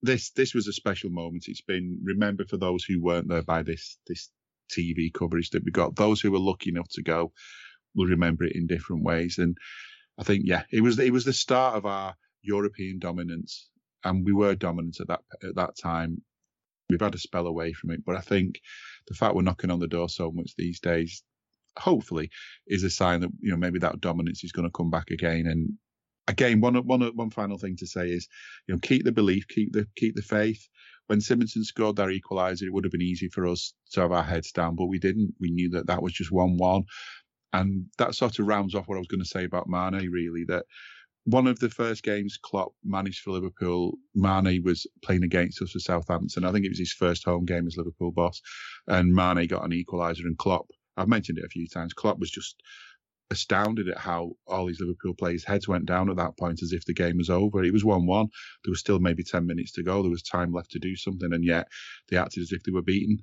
this 0.02 0.30
this 0.30 0.54
was 0.54 0.66
a 0.66 0.72
special 0.72 1.10
moment. 1.10 1.44
It's 1.46 1.60
been 1.60 2.00
remembered 2.02 2.48
for 2.48 2.56
those 2.56 2.84
who 2.84 3.00
weren't 3.00 3.28
there 3.28 3.42
by 3.42 3.62
this 3.62 3.98
this 4.06 4.28
TV 4.68 5.12
coverage 5.12 5.50
that 5.50 5.64
we 5.64 5.70
got. 5.70 5.96
Those 5.96 6.20
who 6.20 6.30
were 6.30 6.38
lucky 6.38 6.70
enough 6.70 6.88
to 6.90 7.02
go 7.02 7.32
will 7.94 8.06
remember 8.06 8.44
it 8.44 8.54
in 8.54 8.66
different 8.66 9.02
ways. 9.04 9.38
And 9.38 9.56
I 10.18 10.24
think 10.24 10.42
yeah, 10.46 10.64
it 10.70 10.80
was 10.80 10.98
it 10.98 11.12
was 11.12 11.24
the 11.24 11.32
start 11.32 11.76
of 11.76 11.86
our 11.86 12.14
European 12.42 12.98
dominance, 12.98 13.68
and 14.04 14.24
we 14.24 14.32
were 14.32 14.54
dominant 14.54 15.00
at 15.00 15.08
that 15.08 15.20
at 15.42 15.54
that 15.56 15.76
time. 15.76 16.22
We've 16.90 17.00
had 17.00 17.14
a 17.14 17.18
spell 17.18 17.46
away 17.46 17.72
from 17.72 17.90
it, 17.90 18.04
but 18.04 18.16
I 18.16 18.20
think 18.20 18.60
the 19.08 19.14
fact 19.14 19.34
we're 19.34 19.42
knocking 19.42 19.70
on 19.70 19.78
the 19.78 19.86
door 19.86 20.08
so 20.08 20.30
much 20.32 20.52
these 20.56 20.80
days, 20.80 21.22
hopefully, 21.78 22.30
is 22.66 22.82
a 22.82 22.90
sign 22.90 23.20
that 23.20 23.30
you 23.40 23.50
know 23.50 23.56
maybe 23.56 23.78
that 23.80 24.00
dominance 24.00 24.42
is 24.42 24.52
going 24.52 24.66
to 24.66 24.76
come 24.76 24.90
back 24.90 25.10
again. 25.10 25.46
And 25.46 25.74
again, 26.28 26.60
one 26.60 26.76
one 26.86 27.00
one 27.16 27.30
final 27.30 27.58
thing 27.58 27.76
to 27.76 27.86
say 27.86 28.08
is, 28.08 28.28
you 28.66 28.74
know, 28.74 28.78
keep 28.80 29.04
the 29.04 29.12
belief, 29.12 29.48
keep 29.48 29.72
the 29.72 29.86
keep 29.96 30.14
the 30.14 30.22
faith. 30.22 30.68
When 31.08 31.20
Simonsen 31.20 31.64
scored 31.64 31.96
that 31.96 32.08
equaliser, 32.08 32.64
it 32.64 32.72
would 32.72 32.84
have 32.84 32.92
been 32.92 33.00
easy 33.00 33.28
for 33.30 33.46
us 33.46 33.72
to 33.92 34.02
have 34.02 34.12
our 34.12 34.22
heads 34.22 34.52
down, 34.52 34.76
but 34.76 34.86
we 34.86 34.98
didn't. 34.98 35.34
We 35.40 35.50
knew 35.50 35.70
that 35.70 35.86
that 35.86 36.02
was 36.02 36.12
just 36.12 36.30
one-one, 36.30 36.84
and 37.54 37.86
that 37.96 38.14
sort 38.14 38.38
of 38.38 38.46
rounds 38.46 38.74
off 38.74 38.86
what 38.86 38.96
I 38.96 38.98
was 38.98 39.08
going 39.08 39.22
to 39.22 39.28
say 39.28 39.44
about 39.44 39.68
Mane. 39.68 40.10
Really, 40.10 40.44
that 40.48 40.66
one 41.24 41.46
of 41.46 41.58
the 41.60 41.70
first 41.70 42.02
games 42.02 42.38
Klopp 42.42 42.72
managed 42.84 43.20
for 43.20 43.30
Liverpool, 43.30 43.96
Mane 44.14 44.62
was 44.62 44.86
playing 45.02 45.24
against 45.24 45.62
us 45.62 45.70
for 45.70 45.78
Southampton. 45.78 46.44
I 46.44 46.52
think 46.52 46.66
it 46.66 46.70
was 46.70 46.78
his 46.78 46.92
first 46.92 47.24
home 47.24 47.46
game 47.46 47.66
as 47.66 47.76
Liverpool 47.78 48.12
boss, 48.12 48.40
and 48.86 49.14
Mane 49.14 49.46
got 49.46 49.64
an 49.64 49.72
equaliser. 49.72 50.24
And 50.24 50.36
Klopp, 50.36 50.66
I've 50.98 51.08
mentioned 51.08 51.38
it 51.38 51.44
a 51.44 51.48
few 51.48 51.66
times, 51.68 51.94
Klopp 51.94 52.18
was 52.18 52.30
just 52.30 52.62
astounded 53.30 53.88
at 53.88 53.98
how 53.98 54.32
all 54.46 54.66
these 54.66 54.80
Liverpool 54.80 55.14
players' 55.14 55.44
heads 55.44 55.68
went 55.68 55.86
down 55.86 56.10
at 56.10 56.16
that 56.16 56.36
point 56.38 56.62
as 56.62 56.72
if 56.72 56.84
the 56.84 56.94
game 56.94 57.18
was 57.18 57.30
over. 57.30 57.62
It 57.62 57.72
was 57.72 57.84
1 57.84 58.06
1. 58.06 58.28
There 58.64 58.70
was 58.70 58.80
still 58.80 58.98
maybe 58.98 59.22
10 59.22 59.46
minutes 59.46 59.72
to 59.72 59.82
go. 59.82 60.02
There 60.02 60.10
was 60.10 60.22
time 60.22 60.52
left 60.52 60.70
to 60.72 60.78
do 60.78 60.96
something, 60.96 61.32
and 61.32 61.44
yet 61.44 61.68
they 62.08 62.16
acted 62.16 62.42
as 62.42 62.52
if 62.52 62.62
they 62.62 62.72
were 62.72 62.82
beaten. 62.82 63.18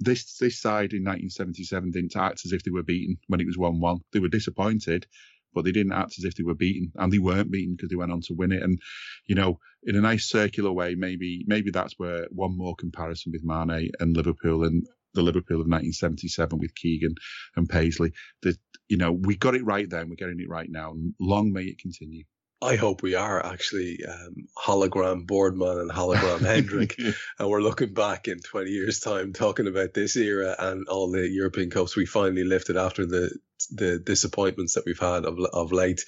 This 0.00 0.36
this 0.36 0.60
side 0.60 0.92
in 0.92 1.02
1977 1.02 1.90
didn't 1.90 2.16
act 2.16 2.42
as 2.44 2.52
if 2.52 2.62
they 2.62 2.70
were 2.70 2.84
beaten 2.84 3.16
when 3.26 3.40
it 3.40 3.46
was 3.46 3.58
1 3.58 3.80
1. 3.80 3.98
They 4.12 4.20
were 4.20 4.28
disappointed, 4.28 5.06
but 5.54 5.64
they 5.64 5.72
didn't 5.72 5.92
act 5.92 6.14
as 6.18 6.24
if 6.24 6.36
they 6.36 6.44
were 6.44 6.54
beaten, 6.54 6.92
and 6.96 7.12
they 7.12 7.18
weren't 7.18 7.50
beaten 7.50 7.74
because 7.74 7.90
they 7.90 7.96
went 7.96 8.12
on 8.12 8.20
to 8.22 8.34
win 8.34 8.52
it. 8.52 8.62
And 8.62 8.78
you 9.26 9.34
know, 9.34 9.58
in 9.82 9.96
a 9.96 10.00
nice 10.00 10.28
circular 10.28 10.72
way, 10.72 10.94
maybe 10.94 11.44
maybe 11.46 11.70
that's 11.70 11.98
where 11.98 12.26
one 12.30 12.56
more 12.56 12.76
comparison 12.76 13.32
with 13.32 13.44
Mane 13.44 13.90
and 13.98 14.16
Liverpool 14.16 14.64
and 14.64 14.86
the 15.14 15.22
Liverpool 15.22 15.56
of 15.56 15.68
1977 15.68 16.58
with 16.58 16.74
Keegan 16.74 17.14
and 17.56 17.68
Paisley. 17.68 18.12
That 18.42 18.56
you 18.88 18.96
know 18.96 19.12
we 19.12 19.36
got 19.36 19.54
it 19.54 19.64
right 19.64 19.88
then, 19.88 20.08
we're 20.08 20.16
getting 20.16 20.40
it 20.40 20.48
right 20.48 20.70
now, 20.70 20.94
long 21.20 21.52
may 21.52 21.64
it 21.64 21.78
continue. 21.78 22.24
I 22.60 22.74
hope 22.74 23.02
we 23.02 23.14
are 23.14 23.44
actually 23.44 24.00
um, 24.04 24.34
hologram 24.56 25.26
Boardman 25.26 25.78
and 25.78 25.90
hologram 25.90 26.40
Hendrick, 26.46 26.98
and 26.98 27.48
we're 27.48 27.62
looking 27.62 27.94
back 27.94 28.26
in 28.26 28.40
20 28.40 28.70
years' 28.70 28.98
time 28.98 29.32
talking 29.32 29.68
about 29.68 29.94
this 29.94 30.16
era 30.16 30.56
and 30.58 30.88
all 30.88 31.10
the 31.10 31.28
European 31.28 31.70
Cups 31.70 31.94
we 31.94 32.04
finally 32.04 32.44
lifted 32.44 32.76
after 32.76 33.06
the 33.06 33.30
the 33.66 33.98
disappointments 33.98 34.74
that 34.74 34.84
we've 34.86 34.98
had 34.98 35.24
of, 35.24 35.38
of 35.52 35.72
late. 35.72 36.04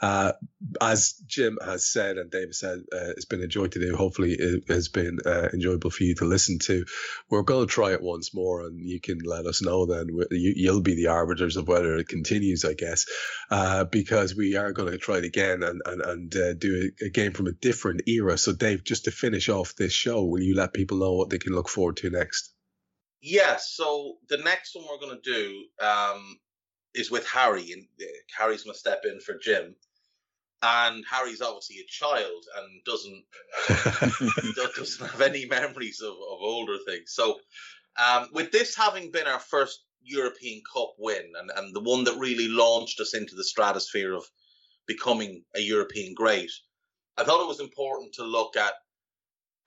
Uh, 0.00 0.32
as 0.80 1.14
Jim 1.26 1.58
has 1.64 1.84
said 1.84 2.18
and 2.18 2.30
David 2.30 2.54
said, 2.54 2.78
uh, 2.92 3.10
it's 3.10 3.24
been 3.24 3.42
a 3.42 3.48
joy 3.48 3.66
to 3.66 3.78
do. 3.78 3.96
Hopefully, 3.96 4.32
it 4.38 4.64
has 4.68 4.88
been 4.88 5.18
uh, 5.24 5.48
enjoyable 5.52 5.90
for 5.90 6.04
you 6.04 6.14
to 6.16 6.24
listen 6.24 6.58
to. 6.60 6.84
We're 7.28 7.42
going 7.42 7.66
to 7.66 7.72
try 7.72 7.92
it 7.92 8.02
once 8.02 8.34
more, 8.34 8.66
and 8.66 8.80
you 8.80 9.00
can 9.00 9.18
let 9.24 9.46
us 9.46 9.62
know. 9.62 9.86
Then 9.86 10.08
you, 10.30 10.72
will 10.72 10.80
be 10.80 10.94
the 10.94 11.08
arbiters 11.08 11.56
of 11.56 11.66
whether 11.66 11.96
it 11.96 12.08
continues, 12.08 12.64
I 12.64 12.74
guess, 12.74 13.06
uh, 13.50 13.84
because 13.84 14.36
we 14.36 14.56
are 14.56 14.72
going 14.72 14.92
to 14.92 14.98
try 14.98 15.18
it 15.18 15.24
again 15.24 15.62
and 15.62 15.80
and 15.84 16.00
and 16.00 16.36
uh, 16.36 16.54
do 16.54 16.90
a, 17.02 17.06
a 17.06 17.10
game 17.10 17.32
from 17.32 17.46
a 17.46 17.52
different 17.52 18.02
era. 18.06 18.38
So, 18.38 18.52
Dave, 18.52 18.84
just 18.84 19.04
to 19.04 19.10
finish 19.10 19.48
off 19.48 19.74
this 19.74 19.92
show, 19.92 20.24
will 20.24 20.42
you 20.42 20.54
let 20.54 20.72
people 20.72 20.98
know 20.98 21.14
what 21.14 21.30
they 21.30 21.38
can 21.38 21.54
look 21.54 21.68
forward 21.68 21.96
to 21.98 22.10
next? 22.10 22.54
Yes. 23.20 23.72
So 23.74 24.18
the 24.28 24.38
next 24.38 24.74
one 24.74 24.84
we're 24.88 25.00
going 25.00 25.20
to 25.20 25.32
do 25.32 25.84
um, 25.84 26.38
is 26.98 27.10
with 27.10 27.26
Harry, 27.26 27.72
and 27.72 27.86
uh, 28.00 28.04
Harry's 28.36 28.64
going 28.64 28.74
to 28.74 28.78
step 28.78 29.02
in 29.04 29.20
for 29.20 29.34
Jim. 29.38 29.74
And 30.60 31.04
Harry's 31.08 31.40
obviously 31.40 31.76
a 31.76 31.86
child 31.86 32.44
and 32.56 32.84
doesn't 32.84 33.24
doesn't 34.76 35.10
have 35.10 35.20
any 35.20 35.46
memories 35.46 36.00
of, 36.00 36.14
of 36.14 36.38
older 36.40 36.78
things. 36.84 37.12
So, 37.12 37.38
um, 37.96 38.28
with 38.32 38.50
this 38.50 38.76
having 38.76 39.12
been 39.12 39.28
our 39.28 39.38
first 39.38 39.84
European 40.02 40.62
Cup 40.74 40.94
win 40.98 41.32
and, 41.38 41.50
and 41.54 41.74
the 41.74 41.80
one 41.80 42.02
that 42.04 42.18
really 42.18 42.48
launched 42.48 43.00
us 43.00 43.14
into 43.14 43.36
the 43.36 43.44
stratosphere 43.44 44.14
of 44.14 44.24
becoming 44.88 45.44
a 45.54 45.60
European 45.60 46.12
great, 46.14 46.50
I 47.16 47.22
thought 47.22 47.42
it 47.42 47.48
was 47.48 47.60
important 47.60 48.14
to 48.14 48.24
look 48.24 48.56
at 48.56 48.72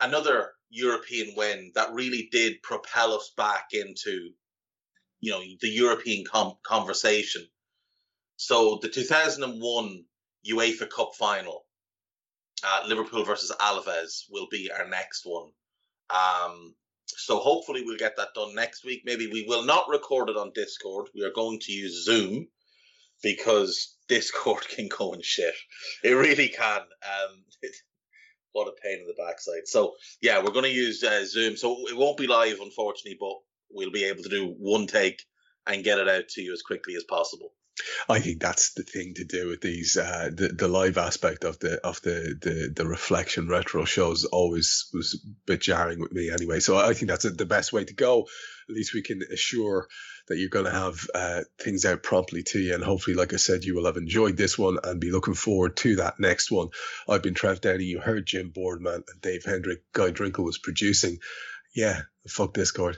another 0.01 0.51
European 0.69 1.35
win 1.37 1.71
that 1.75 1.93
really 1.93 2.27
did 2.33 2.61
propel 2.63 3.13
us 3.13 3.31
back 3.37 3.67
into 3.71 4.31
you 5.21 5.31
know 5.31 5.41
the 5.61 5.69
European 5.69 6.25
com- 6.25 6.57
conversation. 6.63 7.45
So 8.35 8.79
the 8.81 8.89
2001 8.89 10.03
UEFA 10.49 10.89
Cup 10.89 11.11
final, 11.17 11.65
uh, 12.65 12.87
Liverpool 12.87 13.23
versus 13.23 13.51
Alaves, 13.61 14.23
will 14.31 14.47
be 14.49 14.71
our 14.71 14.87
next 14.87 15.25
one. 15.25 15.51
Um, 16.09 16.73
so 17.05 17.39
hopefully 17.39 17.83
we'll 17.85 17.97
get 17.97 18.17
that 18.17 18.33
done 18.33 18.55
next 18.55 18.83
week. 18.83 19.03
Maybe 19.05 19.27
we 19.27 19.45
will 19.47 19.63
not 19.63 19.89
record 19.89 20.29
it 20.29 20.37
on 20.37 20.51
Discord. 20.55 21.09
We 21.13 21.23
are 21.23 21.31
going 21.31 21.59
to 21.59 21.71
use 21.71 22.03
Zoom 22.03 22.47
because 23.21 23.95
Discord 24.07 24.67
can 24.75 24.87
go 24.87 25.13
and 25.13 25.23
shit. 25.23 25.53
It 26.03 26.11
really 26.11 26.49
can. 26.49 26.79
Um, 26.79 27.43
what 28.53 28.67
a 28.67 28.73
pain 28.83 28.99
in 28.99 29.07
the 29.07 29.23
backside. 29.23 29.67
So 29.67 29.93
yeah, 30.21 30.39
we're 30.39 30.51
going 30.51 30.65
to 30.65 30.71
use 30.71 31.03
uh, 31.03 31.25
Zoom. 31.25 31.57
So 31.57 31.87
it 31.87 31.95
won't 31.95 32.17
be 32.17 32.27
live, 32.27 32.59
unfortunately, 32.59 33.17
but 33.19 33.35
we'll 33.73 33.91
be 33.91 34.05
able 34.05 34.23
to 34.23 34.29
do 34.29 34.53
one 34.57 34.87
take 34.87 35.23
and 35.67 35.83
get 35.83 35.99
it 35.99 36.09
out 36.09 36.27
to 36.29 36.41
you 36.41 36.53
as 36.53 36.61
quickly 36.61 36.95
as 36.95 37.03
possible. 37.03 37.53
I 38.09 38.19
think 38.19 38.41
that's 38.41 38.73
the 38.73 38.83
thing 38.83 39.13
to 39.15 39.23
do 39.23 39.47
with 39.47 39.61
these 39.61 39.97
uh, 39.97 40.29
the 40.31 40.49
the 40.49 40.67
live 40.67 40.97
aspect 40.97 41.43
of 41.43 41.57
the 41.59 41.79
of 41.85 42.01
the 42.01 42.37
the, 42.39 42.73
the 42.75 42.85
reflection 42.85 43.47
retro 43.47 43.85
shows 43.85 44.25
always 44.25 44.89
was 44.93 45.15
a 45.23 45.29
bit 45.45 45.61
jarring 45.61 45.99
with 45.99 46.11
me 46.11 46.29
anyway. 46.29 46.59
So 46.59 46.77
I 46.77 46.93
think 46.93 47.09
that's 47.09 47.23
the 47.23 47.45
best 47.45 47.71
way 47.71 47.85
to 47.85 47.93
go. 47.93 48.27
At 48.69 48.75
least 48.75 48.93
we 48.93 49.01
can 49.01 49.21
assure 49.31 49.87
that 50.27 50.37
you're 50.37 50.49
going 50.49 50.65
to 50.65 50.71
have 50.71 51.07
uh, 51.15 51.41
things 51.59 51.85
out 51.85 52.03
promptly 52.03 52.43
to 52.43 52.59
you, 52.59 52.75
and 52.75 52.83
hopefully, 52.83 53.15
like 53.15 53.33
I 53.33 53.37
said, 53.37 53.63
you 53.63 53.75
will 53.75 53.85
have 53.85 53.97
enjoyed 53.97 54.37
this 54.37 54.57
one 54.57 54.77
and 54.83 54.99
be 54.99 55.11
looking 55.11 55.33
forward 55.33 55.75
to 55.77 55.97
that 55.97 56.19
next 56.19 56.51
one. 56.51 56.69
I've 57.09 57.23
been 57.23 57.33
Trev 57.33 57.61
Downey. 57.61 57.85
You 57.85 57.99
heard 57.99 58.25
Jim 58.25 58.49
Boardman 58.49 59.03
and 59.07 59.21
Dave 59.21 59.45
Hendrick. 59.45 59.83
Guy 59.93 60.11
Drinkle 60.11 60.45
was 60.45 60.57
producing. 60.57 61.19
Yeah, 61.73 62.01
fuck 62.27 62.53
Discord. 62.53 62.97